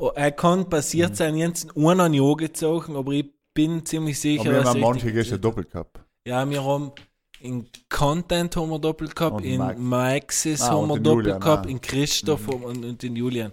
Oh, 0.00 0.10
Er 0.14 0.30
kann 0.32 0.60
Mhm. 0.60 0.68
passiert 0.70 1.16
sein, 1.16 1.36
jetzt 1.36 1.74
einen 1.76 2.00
an 2.00 2.14
Jahr 2.14 2.36
gezogen, 2.36 2.96
aber 2.96 3.12
ich 3.12 3.26
bin 3.52 3.84
ziemlich 3.84 4.18
sicher, 4.20 4.42
aber 4.42 4.50
wir 4.52 4.58
dass 4.60 4.68
haben 4.68 4.76
ich 4.78 4.82
manche 4.84 5.24
habe. 5.24 5.38
doppelt 5.40 5.70
gehabt. 5.70 6.00
Ja, 6.26 6.48
wir 6.48 6.62
haben 6.64 6.92
in 7.40 7.66
Content 7.88 8.54
haben 8.56 8.70
wir 8.70 8.78
doppelt 8.78 9.14
gehabt, 9.14 9.36
Und 9.36 9.44
in 9.44 9.58
Max. 9.58 9.78
Maxis 9.80 10.62
Ah, 10.62 10.70
haben 10.70 10.88
wir 10.88 10.96
doppelt 11.00 11.26
Julian, 11.26 11.40
gehabt, 11.40 11.66
ah. 11.66 11.70
in 11.70 11.80
Christoph 11.80 12.46
Mhm. 12.46 12.62
und, 12.64 12.84
und 12.84 13.02
den 13.02 13.16
Julian. 13.16 13.52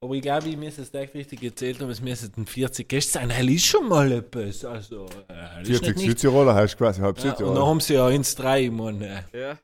Aber 0.00 0.14
ich 0.14 0.22
glaube, 0.22 0.48
ich 0.48 0.56
müsste 0.56 0.82
es 0.82 0.92
echt 0.92 1.14
richtig 1.14 1.40
gezählt 1.40 1.80
haben, 1.80 1.90
es 1.90 2.00
müssten 2.02 2.44
40 2.46 2.88
Gäste 2.88 3.12
sein. 3.12 3.30
Hell 3.30 3.48
ist 3.50 3.64
schon 3.64 3.88
mal 3.88 4.10
etwas. 4.12 4.64
Also, 4.64 5.06
äh, 5.28 5.32
hell 5.32 5.62
ist 5.62 5.68
40 5.68 5.80
nicht 5.80 5.96
nichts. 6.06 6.20
Südtiroler 6.22 6.54
heißt 6.54 6.76
quasi 6.76 7.00
halb 7.00 7.16
Ja, 7.18 7.22
und 7.24 7.30
dann 7.30 7.36
Südtiroler. 7.38 7.66
haben 7.66 7.80
sie 7.80 7.94
ja 7.94 8.10
ins 8.10 8.34
drei, 8.34 8.64
ich 8.64 8.70
meine, 8.70 9.24
äh, 9.32 9.40
Ja. 9.40 9.58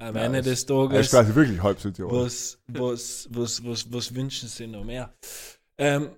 am 0.00 0.16
Ja, 0.16 0.22
Ende 0.22 0.38
das- 0.38 0.44
des 0.46 0.66
Das 0.66 0.76
ist 0.76 0.90
Tages. 0.90 1.10
quasi 1.10 1.34
wirklich 1.34 1.62
halb 1.62 1.80
Südtiroler. 1.80 2.24
Was, 2.24 2.58
was, 2.66 3.28
was, 3.30 3.64
was, 3.64 3.92
was 3.92 4.14
wünschen 4.14 4.48
Sie 4.48 4.66
noch 4.66 4.84
mehr? 4.84 5.12
Ähm, 5.78 6.10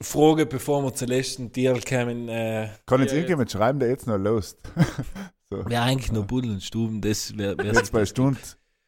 Frage, 0.00 0.46
bevor 0.46 0.82
wir 0.82 0.94
zum 0.94 1.08
letzten 1.08 1.52
Deal 1.52 1.80
kommen. 1.80 2.28
Äh, 2.28 2.68
Kann 2.86 3.00
jetzt 3.00 3.12
irgendjemand 3.12 3.50
schreiben, 3.50 3.78
der 3.78 3.88
jetzt 3.88 4.06
noch 4.06 4.18
lost? 4.18 4.58
so. 5.50 5.64
Wäre 5.68 5.82
eigentlich 5.82 6.12
noch 6.12 6.26
Buddel 6.26 6.52
und 6.52 6.62
Stuben, 6.62 7.00
das 7.00 7.36
wäre 7.36 7.56
wär 7.58 7.72
Jetzt 7.72 7.92
bei 7.92 8.04
Stunde 8.04 8.38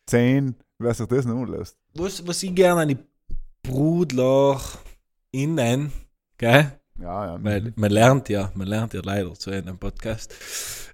10, 0.07 0.55
wer 0.79 0.95
sich 0.95 1.07
das 1.07 1.25
noch 1.25 1.37
unlost. 1.37 1.79
was, 1.95 2.27
was 2.27 2.43
ich 2.43 2.55
gerne 2.55 2.83
an 2.83 2.89
die 2.89 2.99
Brudler 3.63 4.61
innen, 5.31 5.93
gell? 6.39 6.73
Ja, 7.01 7.27
ja. 7.27 7.45
Weil 7.45 7.73
man 7.77 7.91
lernt 7.91 8.29
ja, 8.29 8.51
man 8.55 8.67
lernt 8.67 8.95
ja 8.95 9.01
leider 9.05 9.35
zu 9.35 9.51
einem 9.51 9.79
Podcast. 9.79 10.35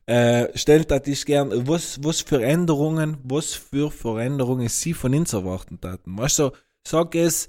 Äh, 0.07 0.57
stellt 0.59 0.90
das 0.90 1.07
ich 1.07 1.24
gern, 1.24 1.68
was, 1.68 2.03
was 2.03 2.20
für 2.20 2.42
Änderungen, 2.42 3.18
was 3.22 3.55
für 3.55 3.90
Veränderungen 3.90 4.68
Sie 4.68 4.94
von 4.94 5.14
uns 5.14 5.32
erwarten 5.32 5.80
taten. 5.80 6.18
Weißt 6.18 6.40
du, 6.40 6.50
sag 6.86 7.14
es, 7.14 7.48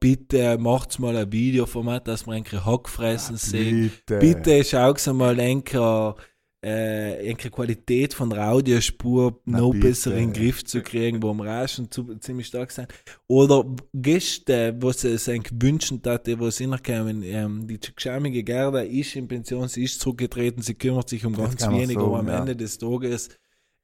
bitte 0.00 0.58
macht's 0.58 0.98
mal 0.98 1.16
ein 1.16 1.32
Videoformat, 1.32 2.08
dass 2.08 2.26
wir 2.26 2.34
eigentlich 2.34 2.64
Hackfressen 2.64 3.36
sehen. 3.36 3.92
Bitte. 4.06 4.18
Bitte 4.18 4.64
schaut 4.64 5.06
mal 5.08 5.38
enker 5.38 6.16
äh, 6.64 7.28
enker 7.28 7.50
Qualität 7.50 8.14
von 8.14 8.30
der 8.30 8.50
Audiospur 8.50 9.40
Na, 9.44 9.58
noch 9.58 9.70
bitte. 9.70 9.88
besser 9.88 10.16
in 10.16 10.32
den 10.32 10.32
Griff 10.32 10.64
zu 10.64 10.82
kriegen, 10.82 11.22
wo 11.22 11.32
wir 11.34 11.64
auch 11.64 11.68
schon 11.68 11.88
zu, 11.90 12.16
ziemlich 12.16 12.48
stark 12.48 12.72
sind. 12.72 12.88
Oder 13.28 13.64
Gäste, 13.94 14.76
was 14.80 15.04
es 15.04 15.28
eigentlich 15.28 15.52
wünschen 15.62 16.02
hatte, 16.04 16.40
was 16.40 16.58
innerkommen. 16.58 17.22
Ähm, 17.22 17.68
die 17.68 17.78
geschämige 17.78 18.42
Gerda 18.42 18.80
ist 18.80 19.14
in 19.14 19.28
Pension, 19.28 19.68
sie 19.68 19.84
ist 19.84 20.00
zurückgetreten, 20.00 20.62
sie 20.62 20.74
kümmert 20.74 21.08
sich 21.08 21.24
um 21.24 21.34
Das 21.34 21.56
ganz 21.56 21.68
wenig, 21.68 21.94
sagen, 21.94 22.06
aber 22.06 22.18
am 22.18 22.28
ja. 22.28 22.40
Ende 22.40 22.56
des 22.56 22.78
Tages 22.78 23.28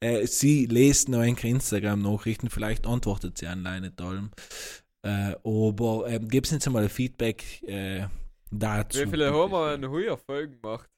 äh, 0.00 0.26
sie 0.26 0.66
lest 0.66 1.08
noch 1.08 1.20
ein 1.20 1.36
Instagram-Nachrichten, 1.36 2.50
vielleicht 2.50 2.86
antwortet 2.86 3.38
sie 3.38 3.46
alleine 3.46 3.86
nicht 3.86 4.00
allem. 4.00 4.30
Äh, 5.04 5.34
aber 5.44 6.06
ähm, 6.08 6.28
gebt 6.28 6.50
uns 6.50 6.68
mal 6.70 6.82
ein 6.82 6.88
Feedback 6.88 7.62
äh, 7.64 8.06
dazu. 8.50 9.00
Wie 9.00 9.06
viele 9.06 9.32
haben 9.32 9.52
wir 9.52 9.74
in 9.74 9.90
heuer 9.90 10.16
Folgen 10.16 10.58
gemacht? 10.60 10.88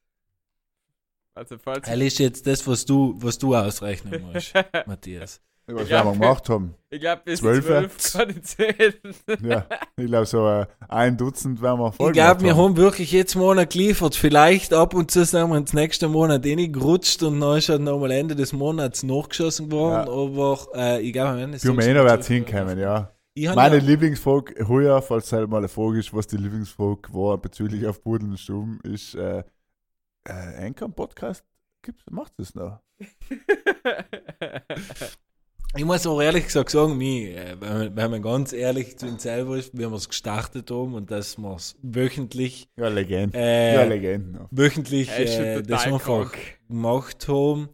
Also 1.34 1.56
falls 1.58 1.86
Das 1.86 1.98
ist 1.98 2.18
jetzt 2.18 2.46
das, 2.46 2.66
was 2.66 2.84
du, 2.86 3.14
was 3.18 3.36
du 3.36 3.54
ausrechnen 3.54 4.24
musst, 4.32 4.54
Matthias. 4.86 5.40
Was 5.68 5.88
Ja. 5.88 6.04
wir 6.04 6.12
gemacht 6.12 6.48
haben. 6.48 6.74
ich 6.90 7.00
glaube 7.00 7.22
bis 7.24 7.40
Zwölf? 7.40 7.64
zwölf 7.66 8.12
kann 8.12 8.30
ich 8.30 8.42
zählen. 8.44 8.94
Ja, 9.42 9.66
ich 9.96 10.06
glaube, 10.06 10.24
so 10.26 10.46
äh, 10.48 10.66
ein 10.88 11.16
Dutzend 11.16 11.60
werden 11.60 11.80
wir 11.80 11.90
voll 11.90 12.10
Ich 12.10 12.12
glaube, 12.14 12.42
wir 12.42 12.56
haben 12.56 12.76
wirklich 12.76 13.10
jetzt 13.10 13.34
Monat 13.34 13.70
geliefert. 13.70 14.14
Vielleicht 14.14 14.72
ab 14.72 14.94
und 14.94 15.10
zu 15.10 15.24
sind 15.24 15.50
wir 15.50 15.56
ins 15.56 15.72
nächste 15.72 16.06
Monat 16.08 16.46
reingerutscht 16.46 17.24
und 17.24 17.40
dann 17.40 17.58
ist 17.58 17.68
halt 17.68 17.80
nochmal 17.82 18.12
Ende 18.12 18.36
des 18.36 18.52
Monats 18.52 19.02
nachgeschossen 19.02 19.72
worden. 19.72 20.06
Ja. 20.06 20.12
Aber 20.12 20.66
äh, 20.76 21.00
ich 21.02 21.12
glaube, 21.12 21.30
am 21.30 21.38
Ende 21.38 21.58
Für 21.58 21.72
mich 21.72 21.84
wird 21.84 22.20
es 22.20 22.28
hinkommen, 22.28 22.78
ja. 22.78 23.10
Meine 23.38 23.76
ja, 23.76 23.82
Lieblingsfrage 23.82 24.66
heuer, 24.66 25.02
falls 25.02 25.30
halt 25.30 25.50
mal 25.50 25.58
eine 25.58 25.68
Frage 25.68 25.98
ist, 25.98 26.14
was 26.14 26.26
die 26.26 26.38
Lieblingsfrage 26.38 27.12
war 27.12 27.36
bezüglich 27.36 27.86
auf 27.86 28.00
Budel 28.00 28.30
und 28.30 28.40
Stuben, 28.40 28.80
ist, 28.82 29.14
äh, 29.14 29.44
äh, 30.24 30.66
Anchor 30.66 30.88
Podcast, 30.88 31.44
gibt's, 31.82 32.02
macht 32.10 32.32
es 32.38 32.54
noch? 32.54 32.80
ich 35.76 35.84
muss 35.84 36.06
auch 36.06 36.18
ehrlich 36.22 36.46
gesagt 36.46 36.70
sagen, 36.70 36.96
mich, 36.96 37.24
äh, 37.26 37.56
wenn, 37.60 37.72
man, 37.78 37.96
wenn 37.96 38.10
man 38.12 38.22
ganz 38.22 38.54
ehrlich 38.54 38.96
zu 38.96 39.06
uns 39.06 39.24
selber 39.24 39.58
ist, 39.58 39.74
wie 39.74 39.80
wir 39.80 39.92
es 39.92 40.08
gestartet 40.08 40.70
haben 40.70 40.94
und 40.94 41.10
dass 41.10 41.36
wir 41.36 41.56
es 41.56 41.76
wöchentlich, 41.82 42.70
Ja, 42.76 42.88
Legende. 42.88 43.36
äh, 43.38 43.74
ja, 43.74 43.84
Legende. 43.84 44.38
noch. 44.38 44.48
wöchentlich 44.50 45.10
äh, 45.10 45.60
das 45.62 45.84
einfach 45.84 46.32
gemacht 46.68 47.28
haben. 47.28 47.68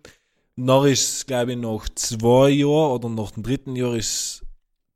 Dann 0.57 0.87
ist 0.87 1.15
es, 1.19 1.27
glaube 1.27 1.53
ich, 1.53 1.59
nach 1.59 1.89
zwei 1.95 2.51
Jahren 2.51 2.93
oder 2.93 3.09
nach 3.09 3.31
dem 3.31 3.45
dritten 3.45 3.77
Jahr 3.77 3.95
ist 3.95 4.11
es 4.11 4.42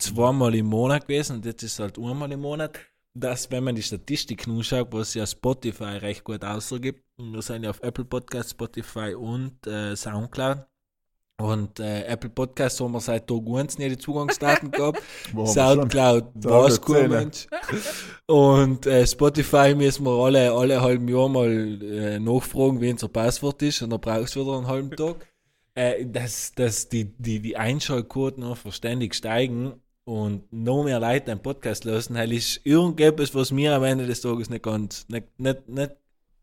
zweimal 0.06 0.54
im 0.54 0.66
Monat 0.66 1.06
gewesen 1.06 1.36
und 1.36 1.46
jetzt 1.46 1.62
ist 1.62 1.74
es 1.74 1.78
halt 1.78 1.98
einmal 1.98 2.30
im 2.32 2.40
Monat. 2.40 2.78
dass, 3.18 3.50
wenn 3.50 3.64
man 3.64 3.74
die 3.74 3.82
Statistiken 3.82 4.50
anschaut, 4.50 4.88
was 4.90 5.14
ja 5.14 5.26
Spotify 5.26 5.96
recht 5.96 6.22
gut 6.22 6.44
ausgibt, 6.44 7.02
wir 7.16 7.42
sind 7.42 7.62
ja 7.64 7.70
auf 7.70 7.80
Apple 7.82 8.04
Podcast, 8.04 8.50
Spotify 8.50 9.14
und 9.14 9.66
äh, 9.66 9.96
Soundcloud. 9.96 10.66
Und 11.38 11.80
äh, 11.80 12.04
Apple 12.04 12.30
Podcast 12.30 12.80
haben 12.80 12.92
wir 12.92 13.00
seit 13.00 13.26
Tag 13.26 13.42
1 13.46 13.78
nie 13.78 13.90
die 13.90 13.98
Zugangsdaten 13.98 14.70
gehabt. 14.70 15.02
Soundcloud 15.44 16.24
war 16.34 16.66
es 16.66 16.80
gut, 16.80 16.96
sehen. 16.96 17.10
Mensch. 17.10 17.46
Und 18.26 18.86
äh, 18.86 19.06
Spotify 19.06 19.74
müssen 19.74 20.04
wir 20.04 20.12
alle, 20.12 20.52
alle 20.52 20.80
halben 20.80 21.08
Jahr 21.08 21.28
mal 21.28 21.82
äh, 21.82 22.18
nachfragen, 22.18 22.80
wie 22.80 22.90
unser 22.90 23.08
Passwort 23.08 23.62
ist. 23.62 23.82
Und 23.82 23.90
dann 23.90 24.00
brauchst 24.00 24.34
du 24.34 24.42
wieder 24.42 24.56
einen 24.56 24.66
halben 24.66 24.90
Tag. 24.90 25.26
Äh, 25.74 26.06
dass 26.06 26.52
dass 26.52 26.88
die, 26.88 27.14
die, 27.18 27.40
die 27.40 27.56
Einschaltquoten 27.56 28.42
einfach 28.42 28.72
ständig 28.72 29.14
steigen 29.14 29.74
und 30.06 30.50
noch 30.52 30.84
mehr 30.84 31.00
Leute 31.00 31.32
einen 31.32 31.42
Podcast 31.42 31.84
lösen, 31.84 32.14
weil 32.16 32.32
ist 32.32 32.60
irgendetwas, 32.64 33.34
was 33.34 33.54
wir 33.54 33.74
am 33.74 33.84
Ende 33.84 34.06
des 34.06 34.20
Tages 34.20 34.48
nicht 34.48 34.62
ganz, 34.62 35.04
nicht, 35.08 35.26
nicht, 35.38 35.68
nicht 35.68 35.92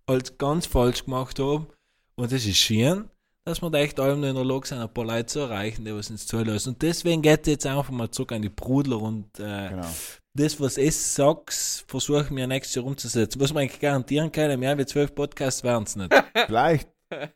als 0.05 0.37
ganz 0.37 0.65
falsch 0.65 1.05
gemacht 1.05 1.39
haben. 1.39 1.67
Und 2.15 2.31
das 2.31 2.45
ist 2.45 2.57
schön, 2.57 3.05
dass 3.45 3.61
wir 3.61 3.69
da 3.69 3.79
echt 3.79 3.99
allem 3.99 4.19
noch 4.21 4.27
in 4.29 4.35
der 4.35 4.43
Lage 4.43 4.67
sind, 4.67 4.79
ein 4.79 4.93
paar 4.93 5.05
Leute 5.05 5.27
zu 5.27 5.39
erreichen, 5.39 5.85
die 5.85 5.95
was 5.95 6.09
uns 6.11 6.27
zulassen. 6.27 6.69
Und 6.69 6.81
deswegen 6.81 7.21
geht 7.21 7.41
es 7.41 7.47
jetzt 7.47 7.65
einfach 7.65 7.89
mal 7.89 8.11
zurück 8.11 8.33
an 8.33 8.41
die 8.41 8.49
Brudler 8.49 9.01
und 9.01 9.27
äh, 9.39 9.69
Genau. 9.69 9.87
das, 10.33 10.59
was 10.59 10.77
ich 10.77 10.95
sag's, 10.97 11.85
versuchen 11.87 12.35
wir 12.35 12.45
nächstes 12.47 12.75
Jahr 12.75 12.85
umzusetzen. 12.85 13.39
Was 13.39 13.53
man 13.53 13.61
eigentlich 13.63 13.79
garantieren 13.79 14.31
kann, 14.31 14.59
mehr 14.59 14.77
wie 14.77 14.85
zwölf 14.85 15.15
Podcasts 15.15 15.63
werden 15.63 15.85
es 15.85 15.95
nicht. 15.95 16.13
Vielleicht 16.47 16.89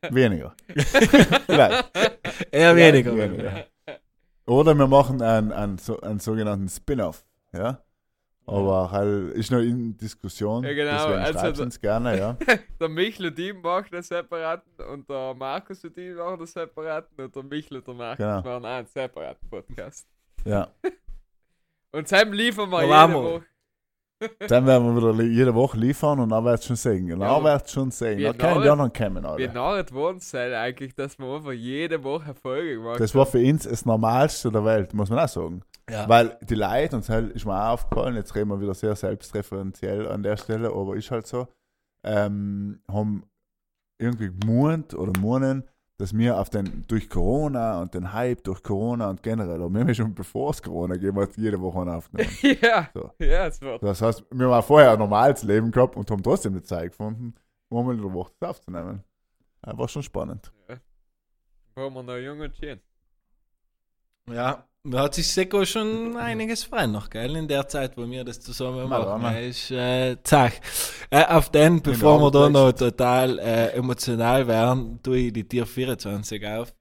weniger. 0.09 0.53
Vielleicht. 1.45 1.85
Eher 2.51 2.75
weniger. 2.75 3.15
weniger. 3.15 3.65
Oder 4.47 4.73
wir 4.75 4.87
machen 4.87 5.21
einen, 5.21 5.51
einen, 5.51 5.77
einen 6.01 6.19
sogenannten 6.19 6.69
Spin-off. 6.69 7.25
Ja? 7.53 7.83
Aber 8.45 8.91
halt 8.91 9.33
ist 9.33 9.51
noch 9.51 9.59
in 9.59 9.97
Diskussion. 9.97 10.63
Ja, 10.63 10.73
genau, 10.73 10.91
Deswegen 10.91 11.19
also 11.19 11.39
schreibt 11.39 11.59
uns 11.59 11.81
gerne, 11.81 12.17
ja. 12.17 12.37
Der 12.79 12.87
Michel 12.87 13.25
und 13.27 13.37
ich 13.37 13.53
machen 13.53 13.93
einen 13.93 14.03
separaten 14.03 14.71
und 14.89 15.09
der 15.09 15.33
Markus 15.33 15.83
und 15.83 15.97
ich 15.97 16.15
machen 16.15 16.37
einen 16.37 16.45
separaten 16.47 17.25
und 17.25 17.35
der 17.35 17.43
Michel 17.43 17.77
und 17.77 17.87
der 17.87 17.93
Markus 17.93 18.17
Genau. 18.17 18.35
machen 18.41 18.65
auch 18.65 18.69
einen 18.69 18.87
separaten 18.87 19.49
Podcast. 19.49 20.07
ja. 20.45 20.67
Und 21.93 22.05
zusammen 22.07 22.33
liefern 22.33 22.69
wir 22.69 22.81
jede. 22.83 23.13
Woche. 23.13 23.45
Dann 24.47 24.65
werden 24.65 24.95
wir 24.95 25.13
wieder 25.13 25.23
jede 25.23 25.53
Woche 25.53 25.77
liefern 25.77 26.19
und 26.19 26.29
dann 26.29 26.43
wird 26.43 26.59
es 26.59 26.65
schon 26.65 26.75
sehen. 26.75 27.07
Dann 27.07 27.21
aber 27.21 27.53
wird 27.53 27.65
es 27.65 27.71
schon 27.71 27.91
sehen. 27.91 28.17
wir 28.17 28.33
Dann 28.33 28.37
können 28.37 28.63
die 28.63 28.69
anderen 28.69 28.93
kommen, 28.93 29.23
Wie 29.23 29.27
Alter. 29.27 29.53
narrt 29.53 29.93
worden 29.93 30.19
sein 30.19 30.53
eigentlich, 30.53 30.95
dass 30.95 31.19
wir 31.19 31.35
einfach 31.35 31.51
jede 31.51 32.03
Woche 32.03 32.33
Folge 32.33 32.75
gemacht 32.75 32.99
Das 32.99 33.13
war 33.13 33.25
für 33.25 33.39
uns 33.39 33.63
das 33.63 33.85
Normalste 33.85 34.51
der 34.51 34.65
Welt, 34.65 34.93
muss 34.93 35.09
man 35.09 35.19
auch 35.19 35.27
sagen. 35.27 35.61
Ja. 35.89 36.09
Weil 36.09 36.37
die 36.41 36.55
Leute, 36.55 36.95
und 36.95 37.07
das 37.07 37.23
ist 37.29 37.45
mir 37.45 37.53
auch 37.53 37.73
aufgefallen, 37.73 38.15
jetzt 38.15 38.35
reden 38.35 38.49
wir 38.49 38.59
wieder 38.59 38.73
sehr 38.73 38.95
selbstreferenziell 38.95 40.07
an 40.07 40.23
der 40.23 40.35
Stelle, 40.35 40.69
aber 40.69 40.95
ist 40.95 41.11
halt 41.11 41.27
so, 41.27 41.47
ähm, 42.03 42.81
haben 42.91 43.23
irgendwie 43.99 44.31
gemeint 44.39 44.93
oder 44.93 45.17
meinen, 45.19 45.63
dass 45.97 46.15
wir 46.15 46.39
auf 46.39 46.49
den, 46.49 46.85
durch 46.87 47.09
Corona 47.09 47.81
und 47.81 47.93
den 47.93 48.13
Hype 48.13 48.43
durch 48.43 48.61
Corona 48.61 49.09
und 49.09 49.23
generell, 49.23 49.61
aber 49.61 49.69
wir 49.73 49.81
haben 49.81 49.87
ja 49.87 49.93
schon 49.95 50.13
bevor 50.13 50.51
es 50.51 50.61
Corona 50.61 50.93
gegeben 50.93 51.19
hat, 51.19 51.35
jede 51.37 51.59
Woche 51.59 51.81
einen 51.81 51.89
aufgenommen. 51.89 52.29
ja, 52.61 52.89
So. 52.93 53.11
ja, 53.19 53.47
es 53.47 53.61
war. 53.61 53.79
Das 53.79 54.01
heißt, 54.01 54.23
wir 54.31 54.49
haben 54.49 54.63
vorher 54.63 54.91
ein 54.91 54.99
normales 54.99 55.43
Leben 55.43 55.71
gehabt 55.71 55.95
und 55.95 56.09
haben 56.11 56.21
trotzdem 56.21 56.53
die 56.53 56.61
Zeit 56.61 56.91
gefunden, 56.91 57.33
einmal 57.71 57.95
in 57.95 58.01
der 58.01 58.13
Woche 58.13 58.31
das 58.39 58.49
aufzunehmen. 58.49 59.03
Das 59.61 59.77
war 59.77 59.87
schon 59.87 60.03
spannend. 60.03 60.51
Waren 61.75 61.93
wir 61.93 62.03
noch 62.03 62.17
jung 62.17 62.39
und 62.39 62.55
schön. 62.55 62.79
Ja, 64.29 64.67
da 64.89 65.03
hat 65.03 65.15
sich 65.15 65.27
Seko 65.27 65.65
schon 65.65 66.15
einiges 66.17 66.63
frei 66.63 66.87
noch, 66.87 67.09
gell? 67.09 67.35
In 67.35 67.47
der 67.47 67.67
Zeit, 67.67 67.97
wo 67.97 68.09
wir 68.09 68.23
das 68.23 68.39
zusammen 68.39 68.87
machen. 68.87 69.23
Er 69.23 69.47
ist, 69.47 69.71
äh, 69.71 70.17
zack. 70.23 70.61
Äh, 71.09 71.25
auf 71.25 71.49
den, 71.49 71.81
bevor 71.81 72.19
wir 72.21 72.31
da 72.31 72.49
noch 72.49 72.71
total 72.71 73.39
äh, 73.39 73.71
emotional 73.71 74.47
werden, 74.47 74.99
tue 75.03 75.17
ich 75.17 75.33
die 75.33 75.43
Tier 75.43 75.65
24 75.65 76.45
auf. 76.47 76.73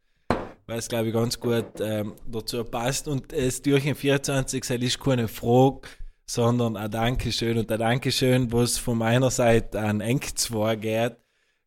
Weil 0.67 0.79
es, 0.79 0.89
glaube 0.89 1.09
ich, 1.09 1.15
ganz 1.15 1.39
gut 1.39 1.81
ähm, 1.81 2.15
dazu 2.27 2.65
passt. 2.65 3.09
Und 3.09 3.33
das 3.33 3.63
Türchen 3.63 3.95
24 3.95 4.61
das 4.61 4.71
ist 4.71 5.01
keine 5.01 5.29
Frage, 5.29 5.83
sondern 6.27 6.77
ein 6.77 6.91
Dankeschön. 6.91 7.59
Und 7.59 7.71
ein 7.71 7.79
Dankeschön, 7.79 8.53
was 8.53 8.79
von 8.79 8.99
meiner 8.99 9.31
Seite 9.31 9.81
an 9.81 10.01
Eng 10.01 10.23
2 10.23 10.77
geht, 10.77 11.17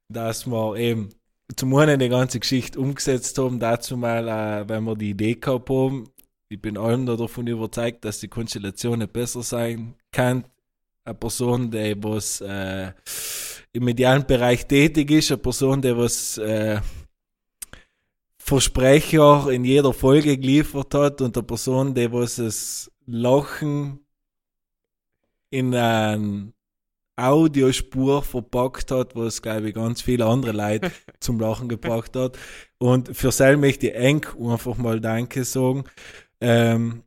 dass 0.10 0.46
wir 0.48 0.76
eben 0.76 1.10
zum 1.56 1.76
einen 1.76 2.00
die 2.00 2.10
ganze 2.10 2.40
Geschichte 2.40 2.80
umgesetzt 2.80 3.38
haben, 3.38 3.60
dazu 3.60 3.98
mal, 3.98 4.28
äh, 4.28 4.70
wenn 4.70 4.84
wir 4.84 4.96
die 4.96 5.12
Idee 5.12 5.36
gehabt 5.36 5.70
haben. 5.70 6.10
Ich 6.52 6.60
bin 6.60 6.80
allem 6.80 7.06
davon 7.06 7.46
überzeugt, 7.46 8.04
dass 8.04 8.20
die 8.20 8.28
Konstellation 8.28 9.08
besser 9.08 9.44
sein 9.44 9.94
kann. 10.12 10.46
Eine 11.04 11.14
Person, 11.14 11.70
die 11.70 11.96
was 12.02 12.42
äh, 12.42 12.92
im 13.72 13.84
medialen 13.84 14.26
Bereich 14.26 14.66
tätig 14.66 15.12
ist, 15.12 15.32
eine 15.32 15.38
Person, 15.38 15.80
die 15.80 15.96
was 15.96 16.40
äh, 16.40 16.82
Versprecher 18.40 19.52
in 19.52 19.64
jeder 19.64 19.94
Folge 19.94 20.36
geliefert 20.40 20.96
hat 20.96 21.22
und 21.22 21.38
eine 21.38 21.46
Person, 21.46 21.94
die 21.94 22.12
was 22.12 22.38
das 22.38 22.92
Lachen 23.06 24.00
in 25.52 25.76
eine 25.76 26.52
Audiospur 27.16 28.24
verpackt 28.24 28.90
hat, 28.90 29.16
was, 29.16 29.44
glaube 29.44 29.70
ich, 29.70 29.76
ganz 29.76 30.02
viele 30.02 30.26
andere 30.26 30.54
Leute 30.54 30.92
zum 31.20 31.40
Lachen 31.40 31.70
gebracht 31.70 32.16
hat. 32.16 32.40
Und 32.80 33.16
für 33.16 33.32
sie 33.32 33.56
möchte 33.56 33.90
ich 33.90 33.96
eng 33.96 34.26
einfach 34.40 34.78
mal 34.78 35.00
Danke 35.00 35.44
sagen. 35.44 35.84
Ähm, 36.42 37.04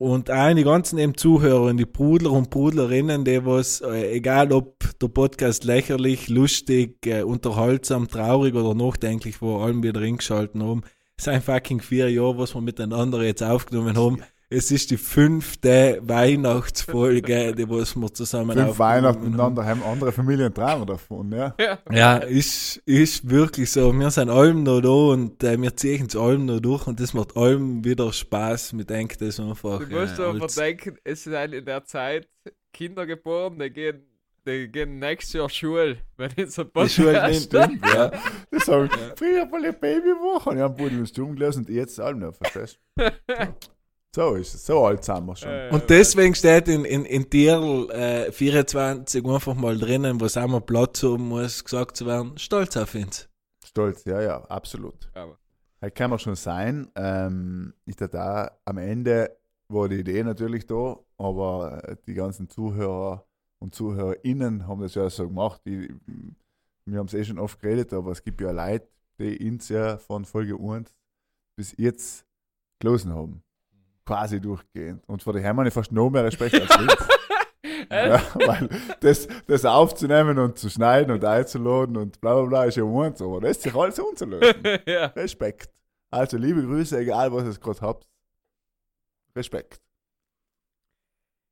und 0.00 0.30
auch 0.30 0.54
die 0.54 0.62
ganzen 0.62 0.98
eben 0.98 1.16
Zuhörer, 1.16 1.74
die 1.74 1.84
Brudler 1.84 2.30
und 2.30 2.50
Brudlerinnen, 2.50 3.24
die 3.24 3.44
was, 3.44 3.80
äh, 3.80 4.12
egal 4.12 4.52
ob 4.52 4.78
der 5.00 5.08
Podcast 5.08 5.64
lächerlich, 5.64 6.28
lustig, 6.28 7.04
äh, 7.04 7.22
unterhaltsam, 7.22 8.06
traurig 8.06 8.54
oder 8.54 8.74
nachdenklich 8.74 9.42
war, 9.42 9.64
allem 9.64 9.82
wieder 9.82 10.00
reingeschalten 10.00 10.62
haben. 10.62 10.82
Sind 11.20 11.42
fucking 11.42 11.80
vier 11.80 12.10
Jahre, 12.10 12.38
was 12.38 12.54
wir 12.54 12.60
miteinander 12.60 13.22
jetzt 13.24 13.42
aufgenommen 13.42 13.96
haben. 13.96 14.22
Es 14.50 14.70
ist 14.70 14.90
die 14.90 14.96
fünfte 14.96 16.00
Weihnachtsfolge, 16.02 17.54
die 17.58 17.68
was 17.68 17.94
wir 17.96 18.14
zusammen 18.14 18.52
Fünf 18.56 18.68
aufgenommen 18.70 18.78
Weihnachten 18.78 19.18
haben. 19.20 19.30
miteinander 19.30 19.66
haben 19.66 19.82
andere 19.82 20.10
Familien 20.12 20.54
träumen 20.54 20.86
davon, 20.86 21.30
ja. 21.32 21.54
Ja. 21.60 21.78
Ja, 21.92 22.16
ist, 22.16 22.78
ist 22.86 23.28
wirklich 23.28 23.70
so. 23.70 23.92
Wir 23.92 24.10
sind 24.10 24.30
allem 24.30 24.62
noch 24.62 24.80
da 24.80 24.88
und 24.88 25.44
äh, 25.44 25.60
wir 25.60 25.76
ziehen 25.76 26.06
es 26.08 26.16
allem 26.16 26.46
noch 26.46 26.60
durch 26.60 26.86
und 26.86 26.98
das 26.98 27.12
macht 27.12 27.36
allem 27.36 27.84
wieder 27.84 28.10
Spaß. 28.10 28.74
Wir 28.74 28.86
denken 28.86 29.18
das 29.20 29.38
einfach. 29.38 29.80
Du 29.86 29.94
musst 29.94 30.18
äh, 30.18 30.22
aber 30.22 30.46
denken, 30.46 30.96
es 31.04 31.24
sind 31.24 31.34
in 31.52 31.64
der 31.66 31.84
Zeit 31.84 32.26
Kinder 32.72 33.04
geboren, 33.04 33.58
die 33.58 33.68
gehen, 33.68 34.02
die 34.46 34.68
gehen 34.68 34.98
nächstes 34.98 35.34
Jahr 35.34 35.50
Schule, 35.50 35.98
wenn 36.16 36.30
ich 36.36 36.52
so 36.52 36.64
die 36.64 36.88
Schule 36.88 37.12
Podcast- 37.20 37.52
nimmt. 37.52 37.84
Ja. 37.94 38.10
Das 38.50 38.66
habe 38.68 38.86
ich 38.86 38.92
früher 39.18 39.44
mal 39.44 39.62
eine 39.62 39.74
Babywoche 39.74 40.48
und 40.48 40.56
ich 40.56 40.62
habe 40.62 40.74
Pudel 40.74 41.00
und 41.00 41.06
Stumm 41.06 41.34
gelesen 41.36 41.66
und 41.66 41.70
jetzt 41.74 42.00
allem 42.00 42.20
noch, 42.20 42.34
verstehst 42.34 42.78
du? 42.96 43.04
So 44.18 44.34
ist 44.34 44.52
es, 44.52 44.66
so 44.66 44.84
alt 44.84 45.04
sind 45.04 45.26
wir 45.26 45.36
schon. 45.36 45.48
Äh, 45.48 45.70
Und 45.70 45.88
deswegen 45.88 46.34
steht 46.34 46.66
in, 46.66 46.84
in, 46.84 47.04
in 47.04 47.30
Tier 47.30 47.88
äh, 47.90 48.32
24 48.32 49.24
einfach 49.24 49.54
mal 49.54 49.78
drinnen, 49.78 50.20
was 50.20 50.36
einmal 50.36 50.60
Platz 50.60 51.04
haben 51.04 51.28
muss, 51.28 51.62
gesagt 51.62 51.96
zu 51.96 52.04
werden, 52.04 52.36
stolz 52.36 52.76
auf 52.76 52.96
uns. 52.96 53.28
Stolz, 53.64 54.04
ja, 54.06 54.20
ja, 54.20 54.42
absolut. 54.46 55.08
Aber, 55.14 55.38
Das 55.78 55.94
kann 55.94 56.10
man 56.10 56.18
schon 56.18 56.34
sein. 56.34 56.90
Ähm, 56.96 57.74
ist 57.86 58.00
ja 58.00 58.08
da 58.08 58.58
am 58.64 58.78
Ende 58.78 59.38
war 59.68 59.88
die 59.88 60.00
Idee 60.00 60.24
natürlich 60.24 60.66
da, 60.66 60.98
aber 61.16 61.84
äh, 61.84 61.96
die 62.04 62.14
ganzen 62.14 62.48
Zuhörer 62.48 63.24
und 63.60 63.72
ZuhörerInnen 63.76 64.66
haben 64.66 64.80
das 64.80 64.96
ja 64.96 65.08
so 65.08 65.28
gemacht. 65.28 65.60
Die, 65.64 65.94
wir 66.86 66.98
haben 66.98 67.06
es 67.06 67.14
eh 67.14 67.22
schon 67.22 67.38
oft 67.38 67.60
geredet, 67.60 67.92
aber 67.92 68.10
es 68.10 68.24
gibt 68.24 68.40
ja 68.40 68.50
Leute, 68.50 68.88
die 69.20 69.48
uns 69.48 69.68
ja 69.68 69.96
von 69.96 70.24
Folge 70.24 70.56
1 70.60 70.92
bis 71.54 71.72
jetzt 71.76 72.26
gelesen 72.80 73.14
haben. 73.14 73.44
Quasi 74.08 74.40
durchgehend. 74.40 75.06
Und 75.06 75.22
vor 75.22 75.34
daher 75.34 75.50
habe 75.50 75.68
ich 75.68 75.74
fast 75.74 75.92
noch 75.92 76.08
mehr 76.08 76.24
Respekt 76.24 76.54
als 76.54 76.78
links. 76.78 77.08
ja, 77.90 78.22
weil 78.46 78.70
das, 79.00 79.28
das 79.46 79.66
aufzunehmen 79.66 80.38
und 80.38 80.58
zu 80.58 80.70
schneiden 80.70 81.12
und 81.12 81.22
einzuladen 81.22 81.94
und 81.98 82.18
bla 82.18 82.32
bla 82.36 82.44
bla 82.44 82.64
ist 82.64 82.78
ja 82.78 82.84
eins, 82.84 83.20
aber 83.20 83.42
das 83.42 83.50
ist 83.50 83.64
sich 83.64 83.74
alles 83.74 83.98
umzulösen. 83.98 84.54
ja. 84.86 85.06
Respekt. 85.08 85.70
Also 86.10 86.38
liebe 86.38 86.62
Grüße, 86.62 86.98
egal 86.98 87.30
was 87.34 87.44
ihr 87.44 87.60
gerade 87.60 87.80
habt. 87.82 88.08
Respekt. 89.36 89.82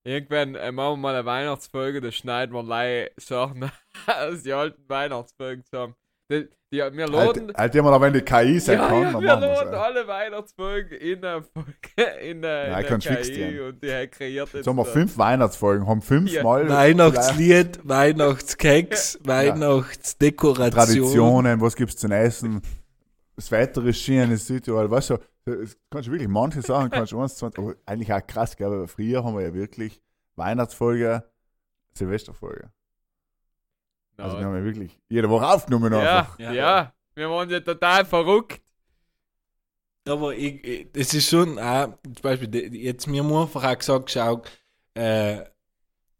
Irgendwann 0.02 0.54
äh, 0.54 0.72
machen 0.72 0.92
wir 0.92 0.96
mal 0.96 1.14
eine 1.14 1.26
Weihnachtsfolge, 1.26 2.00
da 2.00 2.10
schneiden 2.10 2.54
wir 2.54 2.62
leider 2.62 3.10
Sachen 3.18 3.70
aus 4.06 4.44
die 4.44 4.54
alten 4.54 4.88
Weihnachtsfolgen 4.88 5.62
zusammen. 5.62 5.94
Die, 6.28 6.48
die, 6.72 6.78
wir 6.78 7.06
laden, 7.06 7.46
Halt, 7.46 7.56
halt 7.56 7.74
immer 7.76 7.92
noch, 7.92 8.00
wenn 8.00 8.12
die 8.12 8.20
KI 8.20 8.58
sein 8.58 8.78
ja, 8.78 8.88
kann, 8.88 9.02
ja, 9.02 9.20
wir 9.20 9.36
laden 9.36 9.74
alle 9.74 10.08
Weihnachtsfolgen 10.08 10.98
in 10.98 11.20
der 11.20 11.42
Folge, 11.42 11.70
in 12.20 12.42
der, 12.42 12.68
Ja, 12.68 12.78
in 12.80 13.00
fix 13.00 13.28
KI 13.28 13.60
und 13.60 13.80
die 13.80 13.92
hat 13.92 14.10
kreiert 14.10 14.52
Jetzt 14.52 14.66
haben 14.66 14.76
wir 14.76 14.84
fünf 14.84 15.16
Weihnachtsfolgen, 15.16 15.86
haben 15.86 16.00
Ja. 16.00 16.04
fünfmal 16.04 16.68
Weihnachtslied, 16.68 17.78
Weihnachtskeks, 17.84 19.20
Weihnachtsdekoration. 19.22 20.72
Traditionen, 20.72 21.60
was 21.60 21.76
gibt 21.76 21.90
es 21.90 21.96
zu 21.96 22.08
essen. 22.08 22.60
Das 23.36 23.50
Wetter 23.52 23.84
ist 23.84 23.98
schön 23.98 24.30
in 24.30 24.36
Südtirol, 24.36 24.90
weißt 24.90 25.10
du, 25.10 25.18
das 25.44 25.76
kannst 25.90 26.08
du 26.08 26.12
wirklich, 26.12 26.28
manche 26.28 26.60
Sachen 26.62 26.90
kannst 26.90 27.12
du 27.12 27.20
eins, 27.20 27.36
zwei, 27.36 27.48
aber 27.48 27.74
eigentlich 27.84 28.12
auch 28.12 28.26
krass, 28.26 28.56
gell, 28.56 28.70
weil 28.70 28.88
früher 28.88 29.22
haben 29.22 29.36
wir 29.36 29.42
ja 29.42 29.54
wirklich 29.54 30.02
Weihnachtsfolge 30.34 31.22
Silvesterfolge. 31.94 32.70
Also 34.16 34.38
wir 34.38 34.46
haben 34.46 34.56
ja 34.56 34.64
wirklich 34.64 34.98
jede 35.08 35.28
Woche 35.28 35.46
aufgenommen 35.46 35.92
ja, 35.92 36.18
einfach. 36.20 36.38
ja, 36.38 36.52
Ja. 36.52 36.92
wir 37.14 37.30
waren 37.30 37.50
ja 37.50 37.60
total 37.60 38.04
verrückt. 38.04 38.60
Aber 40.08 40.34
ich, 40.34 40.64
ich, 40.64 40.92
das 40.92 41.12
ist 41.14 41.28
schon 41.28 41.58
auch, 41.58 41.88
zum 42.04 42.22
Beispiel, 42.22 42.74
jetzt 42.74 43.06
mir 43.08 43.24
haben 43.24 43.32
einfach 43.34 43.64
auch 43.64 43.78
gesagt, 43.78 44.10
schau, 44.10 44.42
äh, 44.94 45.40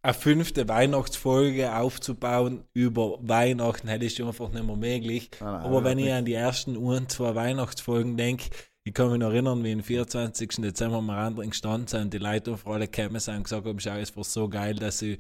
eine 0.03 0.15
fünfte 0.15 0.69
Weihnachtsfolge 0.69 1.75
aufzubauen 1.75 2.65
über 2.75 3.19
Weihnachten, 3.23 3.89
hätte 3.89 4.05
ich 4.05 4.23
einfach 4.23 4.51
nicht 4.51 4.65
mehr 4.65 4.77
möglich. 4.77 5.31
Nein, 5.41 5.53
nein, 5.53 5.63
Aber 5.63 5.85
wenn 5.85 5.99
ich 5.99 6.05
nicht. 6.07 6.15
an 6.15 6.25
die 6.25 6.35
ersten 6.35 6.77
ein, 6.77 7.09
zwei 7.09 7.35
Weihnachtsfolgen 7.35 8.17
denke, 8.17 8.51
ich 8.87 8.95
kann 8.95 9.11
mich 9.11 9.19
noch 9.19 9.31
erinnern, 9.33 9.65
wie 9.65 9.73
am 9.73 9.83
24. 9.83 10.49
Dezember 10.63 11.01
wir 11.03 11.15
anderen 11.17 11.51
gestanden 11.51 11.89
sind 11.89 12.03
und 12.03 12.13
die 12.15 12.19
Leute 12.19 12.53
auf 12.53 12.67
alle 12.69 12.87
gekommen 12.87 13.19
sind 13.19 13.37
und 13.39 13.43
gesagt 13.45 13.67
haben, 13.67 13.81
schau, 13.81 13.97
es 13.97 14.17
war 14.17 14.23
so 14.25 14.49
geil, 14.49 14.77
dass 14.77 15.01
sie 15.01 15.19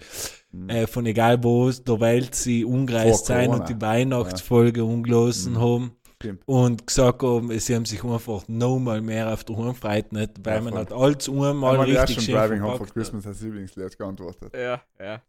Mhm. 0.53 0.71
äh, 0.71 0.87
von 0.87 1.05
egal 1.07 1.43
wo 1.43 1.71
der 1.71 2.01
Welt 2.01 2.35
sie 2.37 2.65
umgereist 2.65 3.27
sind 3.27 3.49
und 3.51 3.69
die 3.69 3.81
Weihnachtsfolge 3.81 4.85
umgelassen 4.85 5.55
Mhm. 5.55 5.61
haben 5.61 5.97
Stimmt. 6.15 6.43
und 6.47 6.87
gesagt 6.87 7.23
haben, 7.23 7.59
sie 7.59 7.75
haben 7.75 7.85
sich 7.85 8.05
einfach 8.05 8.47
nochmal 8.47 9.01
mehr 9.03 9.33
auf 9.33 9.43
der 9.43 9.57
Heimfreude 9.57 10.15
nicht, 10.17 10.31
weil 10.45 10.55
Ja, 10.57 10.61
man 10.63 10.73
voll. 10.73 10.81
hat 10.83 10.93
alles 10.93 11.29
einmal 11.29 11.53
Einmal 11.73 11.89
ja 11.89 12.01
richtig 12.03 12.15
schon 12.15 12.25
schön 12.25 12.35
Driving 12.37 12.63
Home 12.63 12.77
for. 12.79 12.87
Christmas 12.87 13.27
als 13.27 13.41
Lieblingslied 13.41 13.99
geantwortet. 13.99 14.53
Ja, 14.55 14.81
ja. 15.01 15.21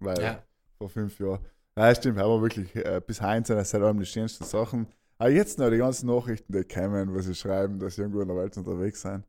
Weil 0.00 0.20
Ja. 0.22 0.42
vor 0.78 0.88
fünf 0.88 1.18
Jahren. 1.20 1.40
Ja, 1.76 1.94
stimmt, 1.94 2.18
haben 2.18 2.30
wir 2.30 2.40
wirklich 2.42 2.74
äh, 2.76 3.00
bis 3.06 3.20
heute 3.20 3.46
sind 3.46 3.56
das 3.58 3.68
seit 3.70 3.82
allem 3.82 3.98
die 3.98 4.06
schönsten 4.06 4.44
Sachen. 4.44 4.86
Aber 5.18 5.30
jetzt 5.30 5.58
noch 5.58 5.70
die 5.70 5.78
ganzen 5.78 6.06
Nachrichten, 6.06 6.52
die 6.52 6.64
kommen, 6.64 7.14
wo 7.14 7.20
sie 7.20 7.34
schreiben, 7.34 7.78
dass 7.78 7.94
sie 7.94 8.02
irgendwo 8.02 8.20
in 8.20 8.28
der 8.28 8.36
Welt 8.36 8.56
unterwegs 8.56 9.02
sind. 9.02 9.24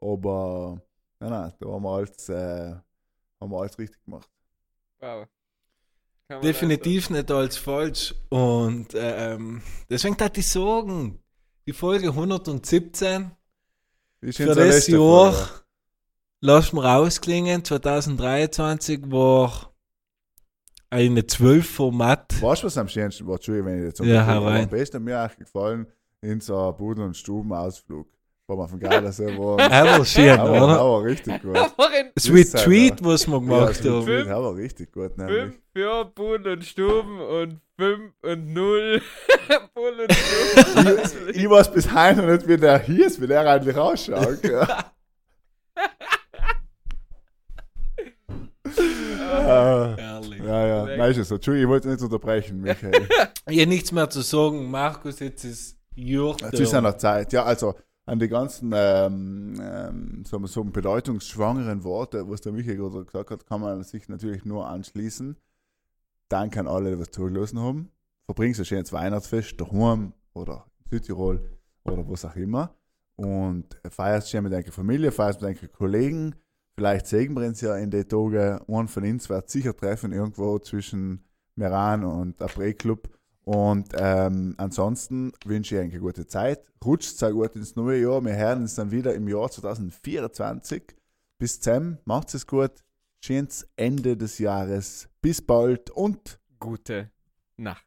Aber 0.00 0.80
nein, 1.20 1.30
nein, 1.30 1.52
da 1.58 1.68
haben 1.68 1.82
wir 1.82 1.90
alles, 1.90 2.28
äh, 2.28 2.74
haben 3.40 3.50
wir 3.50 3.60
alles 3.60 3.78
richtig 3.78 4.02
gemacht. 4.04 4.28
Wow. 5.00 5.26
Definitiv 6.42 7.10
nicht 7.10 7.30
als 7.30 7.56
falsch. 7.56 8.14
Und 8.30 8.88
ähm, 8.94 9.62
deswegen 9.88 10.16
darf 10.16 10.36
ich 10.36 10.48
sagen, 10.48 11.20
die 11.66 11.72
Folge 11.72 12.08
117 12.08 13.30
Die 14.22 14.32
für 14.32 14.54
das 14.54 14.88
Jahr, 14.88 15.48
lass 16.40 16.72
mal 16.72 16.86
rausklingen, 16.86 17.64
2023 17.64 19.10
war 19.10 19.72
eine 20.96 21.26
12 21.26 21.68
Format. 21.68 22.40
Weißt 22.42 22.62
du, 22.62 22.66
was 22.66 22.78
am 22.78 22.88
schönsten 22.88 23.26
war? 23.26 23.34
Entschuldigung, 23.36 23.70
wenn 23.70 23.78
ich 23.80 23.84
jetzt 23.86 24.00
Ja, 24.00 24.24
aber 24.26 24.46
rein. 24.46 24.64
Am 24.64 24.70
besten 24.70 24.96
hat 24.96 25.02
mir 25.02 25.18
eigentlich 25.20 25.38
gefallen, 25.38 25.86
in 26.22 26.40
so 26.40 26.56
einem 26.58 26.76
Pudel- 26.76 27.04
und 27.04 27.16
Stubenausflug. 27.16 28.06
Wo 28.48 28.56
wir 28.56 28.68
von 28.68 28.78
Gardasee 28.78 29.26
waren. 29.38 29.60
Aber 29.72 30.04
schön, 30.04 30.38
Aber 30.38 30.50
oder? 30.52 30.78
war 30.78 31.02
richtig 31.02 31.42
gut. 31.42 31.56
Aber 31.56 31.88
Sweet 32.16 32.54
halt, 32.54 32.64
Treat, 32.64 33.04
was 33.04 33.26
wir 33.26 33.40
gemacht 33.40 33.84
ja, 33.84 33.90
haben. 33.90 34.06
war- 34.06 34.16
das 34.24 34.28
war 34.28 34.54
richtig 34.54 34.92
gut, 34.92 35.18
nämlich. 35.18 35.36
fünf 35.42 35.56
für 35.72 36.04
Bull 36.04 36.46
und 36.46 36.64
Stuben 36.64 37.20
und 37.20 37.60
fünf 37.76 38.12
und 38.22 38.52
null 38.54 39.02
Bull 39.74 39.94
und 40.00 40.12
Stuben. 40.12 40.98
Ich, 41.30 41.36
ich 41.42 41.50
weiß 41.50 41.72
bis 41.72 41.92
heute 41.92 42.22
noch 42.22 42.28
nicht, 42.34 42.46
wie 42.46 42.56
der 42.56 42.78
hier 42.78 43.06
ist, 43.08 43.20
wie 43.20 43.26
der 43.26 43.40
eigentlich 43.50 43.76
ausschaut. 43.76 44.38
Ja. 49.18 49.94
Äh, 49.94 49.96
Herrlich. 49.96 50.42
ja, 50.42 50.66
ja, 50.66 50.84
Leck. 50.84 50.98
nein, 50.98 51.10
ist 51.10 51.18
es 51.18 51.28
so. 51.28 51.34
Entschuldigung, 51.36 51.68
ich 51.68 51.72
wollte 51.72 51.88
nicht 51.88 52.02
unterbrechen, 52.02 52.60
Michael. 52.62 53.08
Ich 53.48 53.60
habe 53.60 53.68
nichts 53.68 53.92
mehr 53.92 54.08
zu 54.10 54.20
sagen. 54.22 54.70
Markus, 54.70 55.20
jetzt 55.20 55.44
ist 55.44 55.76
Jürg. 55.94 56.42
Es 56.42 56.60
ist 56.60 56.72
ja 56.72 56.80
noch 56.80 56.96
Zeit. 56.96 57.32
Ja, 57.32 57.44
also 57.44 57.74
an 58.06 58.20
die 58.20 58.28
ganzen 58.28 58.72
ähm, 58.74 59.60
ähm, 59.60 60.24
sagen 60.24 60.44
wir 60.44 60.48
so 60.48 60.62
bedeutungsschwangeren 60.62 61.82
Worte, 61.82 62.28
was 62.30 62.40
der 62.40 62.52
Michael 62.52 62.76
gerade 62.76 63.04
gesagt 63.04 63.30
hat, 63.30 63.46
kann 63.46 63.60
man 63.60 63.82
sich 63.82 64.08
natürlich 64.08 64.44
nur 64.44 64.66
anschließen. 64.68 65.36
Danke 66.28 66.60
an 66.60 66.68
alle, 66.68 66.92
die 66.92 66.98
was 67.00 67.10
zugelassen 67.10 67.60
haben. 67.60 67.90
Verbringst 68.26 68.60
ein 68.60 68.66
schönes 68.66 68.92
Weihnachtsfest 68.92 69.60
daheim 69.60 70.12
oder 70.34 70.66
in 70.84 70.90
Südtirol 70.90 71.50
oder 71.84 72.08
was 72.08 72.24
auch 72.24 72.36
immer. 72.36 72.74
Und 73.16 73.76
feierst 73.90 74.30
schön 74.30 74.44
mit 74.44 74.52
deiner 74.52 74.70
Familie, 74.72 75.10
feierst 75.10 75.40
mit 75.40 75.60
deinen 75.60 75.72
Kollegen. 75.72 76.34
Vielleicht 76.76 77.06
sehen 77.06 77.34
wir 77.34 77.46
uns 77.46 77.62
ja 77.62 77.76
in 77.76 77.90
den 77.90 78.06
Tagen. 78.06 78.60
Einen 78.68 78.88
von 78.88 79.04
uns 79.04 79.30
wird 79.30 79.48
sicher 79.48 79.74
treffen, 79.74 80.12
irgendwo 80.12 80.58
zwischen 80.58 81.24
Meran 81.54 82.04
und 82.04 82.40
April 82.42 82.74
Club. 82.74 83.08
Und 83.44 83.88
ähm, 83.96 84.54
ansonsten 84.58 85.32
wünsche 85.44 85.76
ich 85.76 85.80
euch 85.80 85.92
eine 85.92 86.00
gute 86.00 86.26
Zeit. 86.26 86.64
Rutscht 86.84 87.16
sehr 87.16 87.32
gut 87.32 87.56
ins 87.56 87.76
neue 87.76 88.02
Jahr. 88.02 88.22
Wir 88.22 88.36
hören 88.36 88.62
uns 88.62 88.74
dann 88.74 88.90
wieder 88.90 89.14
im 89.14 89.26
Jahr 89.26 89.50
2024. 89.50 90.82
Bis 91.38 91.60
dann, 91.60 91.98
macht's 92.04 92.34
es 92.34 92.46
gut. 92.46 92.72
Schönes 93.24 93.66
Ende 93.76 94.16
des 94.16 94.38
Jahres. 94.38 95.08
Bis 95.22 95.40
bald 95.40 95.90
und 95.90 96.38
Gute 96.58 97.10
Nacht. 97.56 97.86